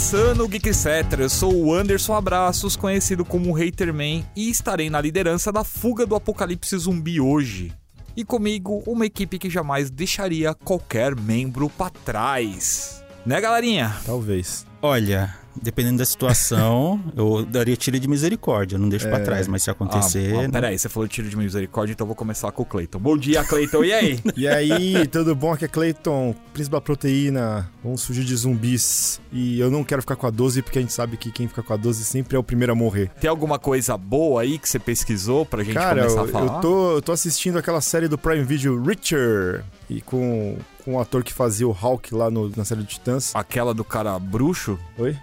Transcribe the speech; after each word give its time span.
começando 0.00 0.40
o 0.40 0.48
Geek 0.48 0.66
Etc. 0.66 0.86
Eu 1.18 1.28
sou 1.28 1.54
o 1.54 1.74
Anderson 1.74 2.14
Abraços, 2.14 2.74
conhecido 2.74 3.22
como 3.22 3.54
Haterman, 3.54 4.24
e 4.34 4.48
estarei 4.48 4.88
na 4.88 4.98
liderança 4.98 5.52
da 5.52 5.62
fuga 5.62 6.06
do 6.06 6.14
apocalipse 6.14 6.74
zumbi 6.78 7.20
hoje. 7.20 7.70
E 8.16 8.24
comigo, 8.24 8.82
uma 8.86 9.04
equipe 9.04 9.38
que 9.38 9.50
jamais 9.50 9.90
deixaria 9.90 10.54
qualquer 10.54 11.14
membro 11.14 11.68
para 11.68 11.90
trás. 11.90 13.04
Né, 13.26 13.38
galerinha? 13.42 13.94
Talvez. 14.06 14.66
Olha, 14.80 15.36
dependendo 15.54 15.98
da 15.98 16.04
situação, 16.04 17.02
eu 17.16 17.44
daria 17.44 17.76
tiro 17.76 17.98
de 17.98 18.08
misericórdia, 18.08 18.78
não 18.78 18.88
deixo 18.88 19.06
é. 19.06 19.10
pra 19.10 19.20
trás, 19.20 19.48
mas 19.48 19.62
se 19.62 19.70
acontecer. 19.70 20.34
Ah, 20.34 20.46
ah, 20.46 20.50
peraí, 20.50 20.78
você 20.78 20.88
falou 20.88 21.08
tiro 21.08 21.28
de 21.28 21.36
misericórdia, 21.36 21.92
então 21.92 22.04
eu 22.04 22.08
vou 22.08 22.16
começar 22.16 22.50
com 22.52 22.62
o 22.62 22.66
Cleiton. 22.66 22.98
Bom 22.98 23.16
dia, 23.16 23.44
Cleiton, 23.44 23.84
e 23.84 23.92
aí? 23.92 24.20
e 24.36 24.48
aí, 24.48 25.06
tudo 25.06 25.34
bom? 25.34 25.52
Aqui 25.52 25.64
é 25.64 25.68
Cleiton, 25.68 26.34
príncipe 26.52 26.74
da 26.74 26.80
proteína. 26.80 27.70
Vamos 27.82 28.04
fugir 28.04 28.24
de 28.24 28.36
zumbis. 28.36 29.20
E 29.32 29.58
eu 29.58 29.70
não 29.70 29.82
quero 29.82 30.02
ficar 30.02 30.16
com 30.16 30.26
a 30.26 30.30
12, 30.30 30.62
porque 30.62 30.78
a 30.78 30.82
gente 30.82 30.92
sabe 30.92 31.16
que 31.16 31.30
quem 31.30 31.48
fica 31.48 31.62
com 31.62 31.72
a 31.72 31.76
12 31.76 32.04
sempre 32.04 32.36
é 32.36 32.38
o 32.38 32.42
primeiro 32.42 32.72
a 32.72 32.74
morrer. 32.74 33.10
Tem 33.20 33.28
alguma 33.28 33.58
coisa 33.58 33.96
boa 33.96 34.42
aí 34.42 34.58
que 34.58 34.68
você 34.68 34.78
pesquisou 34.78 35.44
pra 35.44 35.62
gente 35.62 35.74
Cara, 35.74 36.02
começar 36.02 36.22
a 36.22 36.28
falar? 36.28 36.56
Eu 36.56 36.60
tô, 36.60 36.92
eu 36.92 37.02
tô 37.02 37.12
assistindo 37.12 37.58
aquela 37.58 37.80
série 37.80 38.08
do 38.08 38.18
Prime 38.18 38.44
Video, 38.44 38.82
Richer, 38.82 39.64
e 39.88 40.00
com 40.00 40.56
com 40.80 40.94
o 40.94 41.00
ator 41.00 41.22
que 41.22 41.32
fazia 41.32 41.68
o 41.68 41.72
Hulk 41.72 42.14
lá 42.14 42.30
no, 42.30 42.50
na 42.56 42.64
série 42.64 42.80
de 42.80 42.88
Titãs. 42.88 43.34
Aquela 43.34 43.74
do 43.74 43.84
cara 43.84 44.18
bruxo? 44.18 44.78
Oi? 44.98 45.16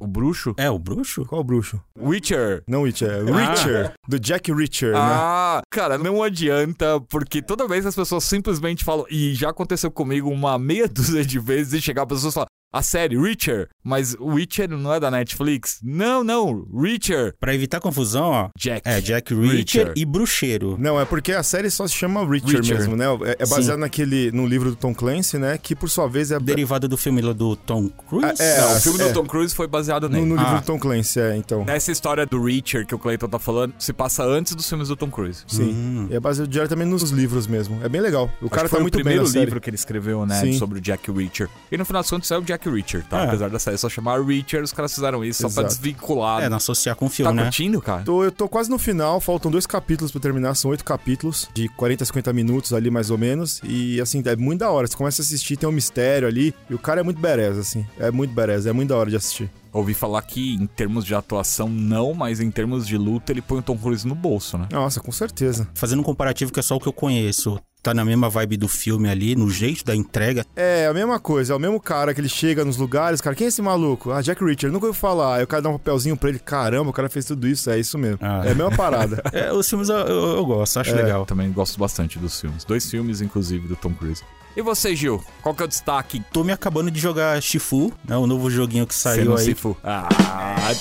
O 0.00 0.06
bruxo? 0.06 0.54
É, 0.56 0.68
o 0.68 0.78
bruxo? 0.78 1.24
Qual 1.24 1.40
o 1.40 1.44
bruxo? 1.44 1.80
Witcher. 1.98 2.62
Não 2.66 2.82
Witcher, 2.82 3.10
é 3.10 3.20
Richard. 3.22 3.92
Ah. 3.92 3.92
Do 4.08 4.18
Jack 4.18 4.52
Richard, 4.52 4.94
né? 4.94 5.00
Ah, 5.00 5.62
cara, 5.70 5.96
não 5.96 6.22
adianta, 6.22 7.00
porque 7.08 7.40
toda 7.40 7.68
vez 7.68 7.86
as 7.86 7.94
pessoas 7.94 8.24
simplesmente 8.24 8.84
falam, 8.84 9.06
e 9.08 9.34
já 9.34 9.50
aconteceu 9.50 9.90
comigo 9.90 10.28
uma 10.30 10.58
meia 10.58 10.88
dúzia 10.88 11.24
de 11.24 11.38
vezes, 11.38 11.72
de 11.72 11.80
chegar 11.80 12.06
pessoas 12.06 12.32
e 12.32 12.34
falar, 12.34 12.46
a 12.74 12.82
série 12.82 13.16
Reacher, 13.16 13.68
mas 13.84 14.16
Witcher 14.18 14.68
não 14.68 14.92
é 14.92 14.98
da 14.98 15.08
Netflix. 15.08 15.78
Não, 15.80 16.24
não, 16.24 16.66
Reacher. 16.74 17.32
Pra 17.38 17.54
evitar 17.54 17.78
confusão, 17.78 18.30
ó. 18.30 18.48
Jack. 18.58 18.82
É, 18.84 19.00
Jack 19.00 19.32
Reacher, 19.32 19.54
Reacher. 19.54 19.92
e 19.94 20.04
Bruxeiro. 20.04 20.76
Não, 20.76 21.00
é 21.00 21.04
porque 21.04 21.30
a 21.30 21.44
série 21.44 21.70
só 21.70 21.86
se 21.86 21.94
chama 21.94 22.26
Reacher, 22.26 22.54
Reacher. 22.54 22.78
mesmo, 22.78 22.96
né? 22.96 23.04
É, 23.26 23.44
é 23.44 23.46
baseado 23.46 23.78
naquele, 23.78 24.32
no 24.32 24.44
livro 24.44 24.70
do 24.70 24.76
Tom 24.76 24.92
Clancy, 24.92 25.38
né? 25.38 25.56
Que 25.56 25.76
por 25.76 25.88
sua 25.88 26.08
vez 26.08 26.32
é... 26.32 26.40
Derivado 26.40 26.88
do 26.88 26.96
filme 26.96 27.22
do 27.22 27.54
Tom 27.54 27.88
Cruise? 27.88 28.42
É, 28.42 28.56
é 28.56 28.60
não, 28.60 28.76
o 28.76 28.80
filme 28.80 29.00
é, 29.00 29.08
do 29.08 29.14
Tom 29.14 29.26
Cruise 29.26 29.54
foi 29.54 29.68
baseado 29.68 30.08
nele. 30.08 30.26
No, 30.26 30.34
no 30.34 30.42
livro 30.42 30.56
ah. 30.56 30.60
do 30.60 30.66
Tom 30.66 30.78
Clancy, 30.78 31.20
é, 31.20 31.36
então. 31.36 31.64
Essa 31.68 31.92
história 31.92 32.26
do 32.26 32.42
Reacher 32.42 32.84
que 32.84 32.94
o 32.94 32.98
Clayton 32.98 33.28
tá 33.28 33.38
falando 33.38 33.72
se 33.78 33.92
passa 33.92 34.24
antes 34.24 34.52
dos 34.52 34.68
filmes 34.68 34.88
do 34.88 34.96
Tom 34.96 35.10
Cruise. 35.10 35.44
Sim. 35.46 35.72
Hum. 35.72 36.08
E 36.10 36.14
é 36.16 36.18
baseado 36.18 36.48
diretamente 36.48 36.90
nos 36.90 37.10
livros 37.10 37.46
mesmo. 37.46 37.78
É 37.84 37.88
bem 37.88 38.00
legal. 38.00 38.28
O 38.42 38.46
Acho 38.46 38.50
cara 38.50 38.68
tá 38.68 38.80
muito 38.80 38.96
bem 38.96 39.04
Foi 39.04 39.12
o 39.12 39.24
primeiro 39.24 39.44
livro 39.44 39.60
que 39.60 39.70
ele 39.70 39.76
escreveu, 39.76 40.26
né? 40.26 40.40
Sim. 40.40 40.58
Sobre 40.58 40.78
o 40.78 40.80
Jack 40.80 41.08
Reacher. 41.12 41.48
E 41.70 41.76
no 41.76 41.84
final 41.84 42.02
das 42.02 42.10
contas 42.10 42.30
é 42.32 42.36
o 42.36 42.42
Jack 42.42 42.63
Reacher, 42.70 43.04
tá? 43.08 43.20
É 43.20 43.24
apesar 43.26 43.50
da 43.50 43.58
série 43.58 43.76
só 43.76 43.88
chamar 43.88 44.22
Reacher, 44.22 44.62
os 44.62 44.72
caras 44.72 44.94
fizeram 44.94 45.24
isso 45.24 45.42
Exato. 45.42 45.54
só 45.54 45.60
pra 45.60 45.68
desvincular. 45.68 46.42
É, 46.42 46.48
não 46.48 46.56
associar 46.56 46.96
com 46.96 47.06
o 47.06 47.08
filme, 47.08 47.30
tá 47.30 47.34
né? 47.34 47.42
curtindo, 47.44 47.80
cara? 47.80 48.02
Tô, 48.02 48.24
eu 48.24 48.32
tô 48.32 48.48
quase 48.48 48.70
no 48.70 48.78
final, 48.78 49.20
faltam 49.20 49.50
dois 49.50 49.66
capítulos 49.66 50.10
pra 50.10 50.20
terminar, 50.20 50.54
são 50.54 50.70
oito 50.70 50.84
capítulos, 50.84 51.48
de 51.54 51.68
40 51.68 52.04
a 52.04 52.06
50 52.06 52.32
minutos 52.32 52.72
ali, 52.72 52.90
mais 52.90 53.10
ou 53.10 53.18
menos. 53.18 53.60
E, 53.64 54.00
assim, 54.00 54.22
é 54.24 54.36
muito 54.36 54.60
da 54.60 54.70
hora. 54.70 54.86
Você 54.86 54.96
começa 54.96 55.22
a 55.22 55.24
assistir, 55.24 55.56
tem 55.56 55.68
um 55.68 55.72
mistério 55.72 56.26
ali, 56.28 56.54
e 56.68 56.74
o 56.74 56.78
cara 56.78 57.00
é 57.00 57.02
muito 57.02 57.20
berez, 57.20 57.58
assim. 57.58 57.86
É 57.98 58.10
muito 58.10 58.32
berez, 58.32 58.66
é 58.66 58.72
muito 58.72 58.88
da 58.90 58.96
hora 58.96 59.10
de 59.10 59.16
assistir. 59.16 59.50
Ouvi 59.72 59.92
falar 59.92 60.22
que 60.22 60.54
em 60.54 60.66
termos 60.66 61.04
de 61.04 61.16
atuação 61.16 61.68
não, 61.68 62.14
mas 62.14 62.40
em 62.40 62.48
termos 62.48 62.86
de 62.86 62.96
luta 62.96 63.32
ele 63.32 63.42
põe 63.42 63.58
o 63.58 63.62
Tom 63.62 63.76
Cruise 63.76 64.06
no 64.06 64.14
bolso, 64.14 64.56
né? 64.56 64.68
Nossa, 64.70 65.00
com 65.00 65.10
certeza. 65.10 65.68
Fazendo 65.74 65.98
um 65.98 66.04
comparativo 66.04 66.52
que 66.52 66.60
é 66.60 66.62
só 66.62 66.76
o 66.76 66.80
que 66.80 66.86
eu 66.86 66.92
conheço 66.92 67.58
tá 67.84 67.92
na 67.92 68.04
mesma 68.04 68.30
vibe 68.30 68.56
do 68.56 68.66
filme 68.66 69.10
ali, 69.10 69.36
no 69.36 69.50
jeito 69.50 69.84
da 69.84 69.94
entrega. 69.94 70.46
É, 70.56 70.86
a 70.86 70.94
mesma 70.94 71.20
coisa, 71.20 71.52
é 71.52 71.56
o 71.56 71.60
mesmo 71.60 71.78
cara 71.78 72.14
que 72.14 72.20
ele 72.20 72.30
chega 72.30 72.64
nos 72.64 72.78
lugares, 72.78 73.20
cara, 73.20 73.36
quem 73.36 73.44
é 73.44 73.48
esse 73.48 73.60
maluco? 73.60 74.10
Ah, 74.10 74.22
Jack 74.22 74.42
Richard, 74.42 74.72
nunca 74.72 74.86
ouvi 74.86 74.98
falar. 74.98 75.36
Aí 75.36 75.44
o 75.44 75.46
cara 75.46 75.60
dá 75.60 75.68
um 75.68 75.74
papelzinho 75.74 76.16
pra 76.16 76.30
ele, 76.30 76.38
caramba, 76.38 76.88
o 76.88 76.92
cara 76.94 77.10
fez 77.10 77.26
tudo 77.26 77.46
isso, 77.46 77.68
é 77.68 77.78
isso 77.78 77.98
mesmo. 77.98 78.18
Ah. 78.22 78.42
É 78.42 78.52
a 78.52 78.54
mesma 78.54 78.74
parada. 78.74 79.22
é, 79.32 79.52
os 79.52 79.68
filmes 79.68 79.90
eu, 79.90 79.96
eu, 79.96 80.36
eu 80.36 80.46
gosto, 80.46 80.80
acho 80.80 80.92
é. 80.92 80.94
legal. 80.94 81.26
Também 81.26 81.52
gosto 81.52 81.78
bastante 81.78 82.18
dos 82.18 82.40
filmes. 82.40 82.64
Dois 82.64 82.90
filmes, 82.90 83.20
inclusive, 83.20 83.68
do 83.68 83.76
Tom 83.76 83.92
Cruise. 83.92 84.22
E 84.56 84.62
você, 84.62 84.94
Gil? 84.94 85.20
Qual 85.42 85.52
que 85.52 85.62
é 85.62 85.64
o 85.64 85.68
destaque? 85.68 86.22
Tô 86.32 86.44
me 86.44 86.52
acabando 86.52 86.88
de 86.88 87.00
jogar 87.00 87.42
Shifu, 87.42 87.92
né? 88.08 88.16
O 88.16 88.24
novo 88.24 88.48
joguinho 88.48 88.86
que 88.86 88.94
saiu 88.94 89.36
aí. 89.36 89.46
Shifu. 89.46 89.76
Ah, 89.82 90.08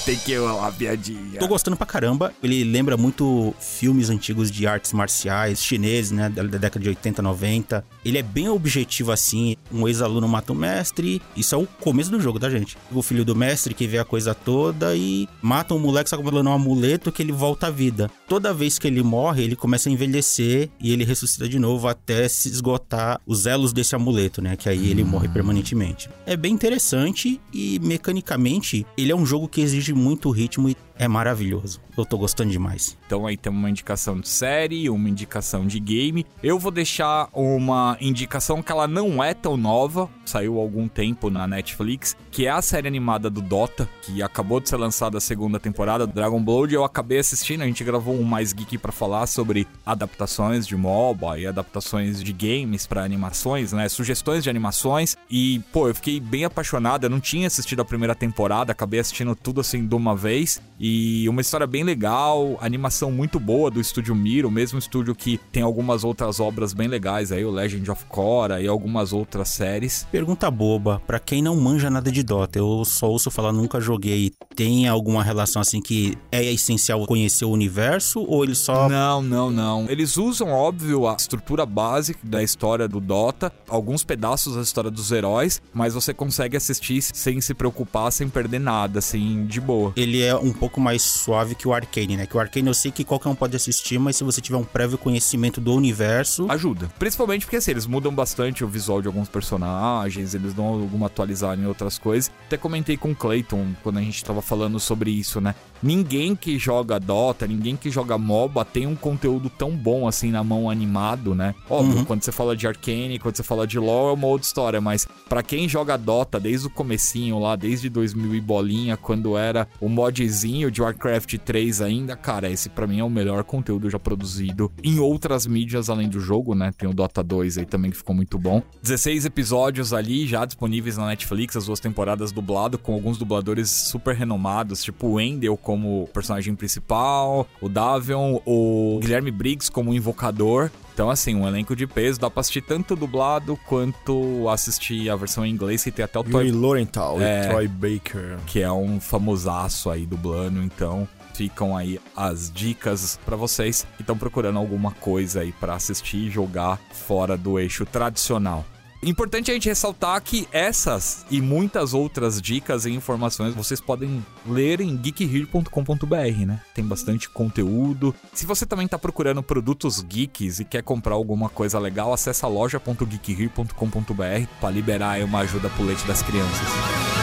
tem 0.06 0.16
que 0.16 0.34
ir 0.34 0.40
uma 0.40 0.72
piadinha. 0.72 1.40
Tô 1.40 1.48
gostando 1.48 1.76
pra 1.76 1.88
caramba. 1.88 2.32
Ele 2.44 2.64
lembra 2.64 2.96
muito 2.96 3.54
filmes 3.60 4.12
antigos 4.12 4.52
de 4.52 4.68
artes 4.68 4.94
marciais, 4.94 5.64
chineses, 5.64 6.12
né? 6.12 6.30
Da 6.30 6.44
década 6.44 6.80
de 6.80 6.90
80, 6.90 7.22
90. 7.24 7.84
Ele 8.06 8.20
é 8.20 8.22
bem 8.22 8.48
objetivo 8.48 9.12
assim. 9.12 9.56
Um 9.72 9.88
ex-aluno 9.88 10.28
mata 10.28 10.54
o 10.54 10.56
mestre. 10.56 11.20
Isso 11.36 11.56
é 11.56 11.58
o 11.58 11.66
começo 11.66 12.12
do 12.12 12.22
jogo, 12.22 12.40
tá, 12.40 12.52
gente? 12.52 12.78
O 12.92 13.02
filho 13.02 13.26
do 13.26 13.36
mestre 13.36 13.74
que 13.74 13.88
vê 13.88 13.98
a 13.98 14.06
coisa 14.06 14.36
toda 14.36 14.96
e 14.96 15.28
mata 15.42 15.74
um 15.74 15.80
moleque 15.80 16.12
só 16.12 16.22
falando 16.22 16.48
um 16.48 16.54
amuleto 16.54 17.12
que 17.12 17.24
ele 17.24 17.32
volta 17.32 17.68
à 17.68 17.72
vida. 17.72 18.10
Toda 18.28 18.54
vez 18.54 18.78
que 18.78 18.86
ele 18.86 19.02
morre, 19.02 19.44
ele 19.44 19.56
começa 19.56 19.90
a 19.90 19.92
envelhecer 19.92 20.70
e 20.80 20.94
ele 20.94 21.04
ressuscita 21.04 21.50
de 21.50 21.58
novo 21.58 21.88
até 21.88 22.28
se 22.30 22.50
esgotar 22.50 23.20
os 23.26 23.48
elos 23.48 23.63
desse 23.72 23.96
amuleto, 23.96 24.42
né? 24.42 24.58
Que 24.58 24.68
aí 24.68 24.90
ele 24.90 25.04
morre 25.04 25.28
permanentemente. 25.30 26.10
É 26.26 26.36
bem 26.36 26.54
interessante 26.54 27.40
e 27.54 27.80
mecanicamente 27.80 28.86
ele 28.98 29.12
é 29.12 29.16
um 29.16 29.26
jogo 29.26 29.48
que 29.48 29.62
exige 29.62 29.94
muito 29.94 30.30
ritmo 30.32 30.70
e 30.70 30.76
é 30.98 31.08
maravilhoso. 31.08 31.82
Eu 31.98 32.06
tô 32.06 32.18
gostando 32.18 32.52
demais. 32.52 32.98
Então 33.06 33.28
aí 33.28 33.38
tem 33.38 33.52
uma 33.52 33.70
indicação 33.70 34.20
de 34.20 34.28
série, 34.28 34.90
uma 34.90 35.10
indicação 35.10 35.66
de 35.68 35.80
game. 35.80 36.26
Eu 36.42 36.58
vou 36.58 36.72
deixar 36.72 37.30
uma 37.34 37.98
indicação 38.02 38.64
que 38.64 38.72
ela 38.72 38.88
não 38.88 39.24
é 39.24 39.34
tão 39.34 39.56
nova, 39.56 40.10
saiu 40.26 40.58
há 40.58 40.62
algum 40.62 40.88
tempo 40.88 41.30
na 41.30 41.48
Netflix, 41.48 42.16
que 42.32 42.48
é 42.48 42.50
a 42.50 42.62
série 42.62 42.88
animada 42.88 43.30
do 43.30 43.42
Dota, 43.42 43.88
que 44.02 44.24
acabou 44.24 44.60
de 44.60 44.70
ser 44.70 44.78
lançada 44.78 45.18
a 45.18 45.22
segunda 45.22 45.60
temporada 45.60 46.08
do 46.08 46.14
Dragon 46.14 46.44
Blood. 46.44 46.74
Eu 46.74 46.84
acabei 46.84 47.20
assistindo, 47.20 47.62
a 47.62 47.68
gente 47.68 47.84
gravou 47.84 48.16
um 48.16 48.24
mais 48.24 48.54
geek 48.54 48.78
para 48.78 48.92
falar 48.92 49.28
sobre 49.28 49.68
adaptações 49.86 50.66
de 50.66 50.76
MOBA 50.76 51.40
e 51.40 51.46
adaptações 51.46 52.24
de 52.24 52.34
games 52.34 52.88
para 52.88 53.04
animações, 53.04 53.72
né? 53.72 53.88
Sugestões 53.88 54.44
de 54.44 54.50
animações. 54.50 55.16
E, 55.30 55.62
pô, 55.72 55.88
eu 55.88 55.96
fiquei 55.96 56.20
bem 56.20 56.46
apaixonado. 56.46 57.04
Eu 57.04 57.10
não 57.10 57.20
tinha 57.20 57.48
assistido 57.48 57.82
a 57.82 57.86
primeira 57.86 58.16
temporada, 58.16 58.72
acabei 58.72 59.00
assistindo 59.00 59.36
tudo 59.36 59.62
assim 59.62 59.86
de 59.86 59.96
uma 59.96 60.16
vez. 60.16 60.62
E 60.86 61.30
uma 61.30 61.40
história 61.40 61.66
bem 61.66 61.82
legal, 61.82 62.58
animação 62.60 63.10
muito 63.10 63.40
boa 63.40 63.72
do 63.72 63.80
estúdio 63.80 64.14
Miro, 64.14 64.52
mesmo 64.52 64.78
estúdio 64.78 65.16
que 65.16 65.40
tem 65.50 65.64
algumas 65.64 66.04
outras 66.04 66.42
obras 66.42 66.74
bem 66.74 66.90
legais 66.90 67.32
aí, 67.32 67.46
o 67.46 67.52
Legend 67.52 67.90
of 67.90 68.04
Korra 68.08 68.60
e 68.60 68.68
algumas 68.68 69.14
outras 69.14 69.48
séries. 69.48 70.06
Pergunta 70.12 70.52
boba, 70.52 71.02
para 71.08 71.20
quem 71.20 71.42
não 71.42 71.56
manja 71.56 71.90
nada 71.90 72.12
de 72.12 72.22
Dota, 72.22 72.60
eu 72.60 72.84
só 72.84 73.10
ouço 73.10 73.32
falar, 73.32 73.54
nunca 73.54 73.80
joguei. 73.80 74.34
Tem 74.58 74.86
alguma 74.86 75.24
relação 75.24 75.62
assim 75.62 75.82
que 75.82 76.18
é 76.30 76.44
essencial 76.52 77.08
conhecer 77.08 77.46
o 77.46 77.52
universo 77.52 78.20
ou 78.20 78.44
eles 78.44 78.58
só 78.58 78.90
Não, 78.90 79.22
não, 79.22 79.50
não. 79.50 79.86
Eles 79.88 80.18
usam, 80.18 80.50
óbvio, 80.50 81.08
a 81.08 81.16
estrutura 81.16 81.66
básica 81.66 82.20
da 82.22 82.44
história 82.44 82.90
do 82.90 83.00
Dota, 83.00 83.54
alguns 83.70 84.04
pedaços 84.04 84.58
da 84.58 84.62
história 84.62 84.92
dos 84.92 85.14
heróis, 85.14 85.62
mas 85.74 85.94
você 85.94 86.14
consegue 86.14 86.58
assistir 86.58 87.02
sem 87.02 87.40
se 87.40 87.54
preocupar, 87.54 88.12
sem 88.12 88.28
perder 88.28 88.60
nada, 88.60 89.00
assim, 89.00 89.46
de 89.46 89.62
boa. 89.62 89.94
Ele 89.96 90.22
é 90.22 90.36
um 90.36 90.52
pouco 90.52 90.73
pouco 90.74 90.82
mais 90.82 91.04
suave 91.04 91.54
que 91.54 91.68
o 91.68 91.74
Arcane, 91.74 92.18
né? 92.18 92.26
Que 92.26 92.36
o 92.36 92.40
Arcane 92.40 92.68
eu 92.68 92.74
sei 92.74 92.92
que 92.92 93.04
qualquer 93.04 93.30
um 93.30 93.36
pode 93.36 93.56
assistir, 93.56 94.00
mas 94.00 94.16
se 94.16 94.24
você 94.24 94.42
tiver 94.42 94.58
um 94.58 94.64
prévio 94.64 94.98
conhecimento 94.98 95.62
do 95.62 95.72
universo. 95.76 96.48
Ajuda. 96.50 96.90
Principalmente 96.98 97.46
porque 97.46 97.58
assim, 97.58 97.72
eles 97.72 97.86
mudam 97.86 98.14
bastante 98.14 98.64
o 98.64 98.68
visual 98.68 99.00
de 99.00 99.08
alguns 99.08 99.30
personagens, 99.30 100.34
eles 100.34 100.54
dão 100.54 100.66
alguma 100.66 101.06
atualizada 101.06 101.62
em 101.62 101.68
outras 101.68 102.00
coisas. 102.00 102.32
Até 102.48 102.58
comentei 102.58 102.98
com 102.98 103.12
o 103.12 103.16
Clayton 103.16 103.68
quando 103.84 104.00
a 104.00 104.02
gente 104.02 104.24
tava 104.24 104.42
falando 104.42 104.80
sobre 104.80 105.12
isso, 105.12 105.40
né? 105.40 105.54
Ninguém 105.84 106.34
que 106.34 106.58
joga 106.58 107.00
Dota, 107.00 107.46
ninguém 107.46 107.76
que 107.76 107.92
joga 107.92 108.18
MOBA 108.18 108.64
tem 108.64 108.88
um 108.88 108.96
conteúdo 108.96 109.50
tão 109.50 109.72
bom 109.72 110.08
assim 110.08 110.32
na 110.32 110.42
mão 110.44 110.70
animado, 110.70 111.36
né? 111.36 111.54
Óbvio, 111.70 111.98
uhum. 111.98 112.06
quando 112.06 112.24
você 112.24 112.32
fala 112.32 112.56
de 112.56 112.66
Arcane, 112.66 113.20
quando 113.20 113.36
você 113.36 113.44
fala 113.44 113.68
de 113.68 113.78
LoL 113.78 114.10
é 114.10 114.14
uma 114.14 114.28
outra 114.28 114.48
história, 114.48 114.82
mas 114.82 115.06
para 115.28 115.44
quem 115.44 115.68
joga 115.68 115.98
Dota 115.98 116.40
desde 116.40 116.68
o 116.68 116.70
comecinho 116.70 117.38
lá, 117.38 117.58
desde 117.58 117.90
2000 117.90 118.34
e 118.34 118.42
bolinha, 118.42 118.96
quando 118.96 119.38
era 119.38 119.68
o 119.82 119.90
modzinho 119.90 120.63
pouquinho 120.64 120.72
de 120.72 120.82
Warcraft 120.82 121.38
3 121.40 121.82
ainda, 121.82 122.16
cara, 122.16 122.50
esse 122.50 122.70
para 122.70 122.88
mim 122.88 123.00
é 123.00 123.04
o 123.04 123.10
melhor 123.10 123.44
conteúdo 123.44 123.90
já 123.90 124.00
produzido 124.00 124.72
em 124.84 125.00
outras 125.00 125.46
mídias 125.46 125.90
além 125.90 126.08
do 126.08 126.20
jogo, 126.20 126.56
né? 126.56 126.72
Tem 126.78 126.88
o 126.88 126.94
Dota 126.94 127.24
2 127.24 127.58
aí 127.58 127.66
também 127.66 127.92
que 127.92 127.98
ficou 127.98 128.16
muito 128.16 128.38
bom. 128.38 128.62
16 128.82 129.26
episódios 129.26 129.94
ali 129.94 130.26
já 130.26 130.46
disponíveis 130.46 130.98
na 130.98 131.08
Netflix, 131.08 131.56
as 131.56 131.66
duas 131.66 131.80
temporadas 131.80 132.32
dublado 132.32 132.78
com 132.78 132.94
alguns 132.94 133.18
dubladores 133.18 133.70
super 133.70 134.16
renomados, 134.16 134.84
tipo 134.84 135.08
o 135.08 135.14
Wendell 135.14 135.58
como 135.58 136.08
personagem 136.14 136.56
principal, 136.56 137.48
o 137.60 137.68
Davion, 137.68 138.40
o 138.46 139.00
Guilherme 139.02 139.32
Briggs 139.32 139.72
como 139.72 139.94
invocador. 139.94 140.70
Então, 140.94 141.10
assim, 141.10 141.36
um 141.36 141.48
elenco 141.48 141.76
de 141.76 141.88
peso, 141.88 142.20
dá 142.20 142.30
pra 142.30 142.42
assistir 142.42 142.62
tanto 142.62 142.96
dublado 142.96 143.58
quanto 143.66 144.48
assistir 144.48 145.10
a 145.10 145.16
versão 145.16 145.44
em 145.44 145.50
inglês, 145.50 145.84
que 145.84 145.92
tem 145.92 146.06
até 146.06 146.20
o 146.20 146.24
Toy... 146.24 146.52
Lorenthal 146.52 147.20
é, 147.20 147.46
e 147.46 147.50
Troy 147.50 147.68
Baker. 147.68 148.38
Que 148.46 148.62
é 148.62 148.72
um 148.72 149.00
famosaço 149.00 149.90
aí 149.90 150.06
dublando, 150.06 150.62
então 150.62 151.08
ficam 151.34 151.76
aí 151.76 152.00
as 152.16 152.52
dicas 152.52 153.20
para 153.26 153.36
vocês 153.36 153.88
que 153.96 154.04
estão 154.04 154.16
procurando 154.16 154.60
alguma 154.60 154.92
coisa 154.92 155.42
aí 155.42 155.52
para 155.52 155.74
assistir 155.74 156.28
e 156.28 156.30
jogar 156.30 156.80
fora 156.92 157.36
do 157.36 157.58
eixo 157.58 157.86
tradicional. 157.86 158.64
Importante 159.06 159.52
a 159.52 159.54
gente 159.54 159.68
ressaltar 159.68 160.22
que 160.22 160.48
essas 160.52 161.26
e 161.30 161.42
muitas 161.42 161.94
outras 161.94 162.42
dicas 162.42 162.86
e 162.86 162.92
informações 162.92 163.54
vocês 163.54 163.82
podem 163.82 164.26
ler 164.48 164.80
em 164.80 164.96
geekhere.com.br, 164.96 166.46
né? 166.46 166.62
Tem 166.74 166.86
bastante 166.86 167.30
conteúdo. 167.30 168.16
Se 168.34 168.46
você 168.46 168.66
também 168.66 168.88
tá 168.88 168.98
procurando 168.98 169.44
produtos 169.44 170.02
geeks 170.02 170.60
e 170.60 170.66
quer 170.66 170.84
comprar 170.84 171.16
alguma 171.16 171.50
coisa 171.50 171.78
legal, 171.80 172.14
acessa 172.14 172.48
loja.geekhere.com.br 172.48 174.48
para 174.60 174.72
liberar 174.72 175.22
uma 175.24 175.40
ajuda 175.40 175.70
pro 175.70 175.86
leite 175.86 176.06
das 176.08 176.22
crianças. 176.22 177.23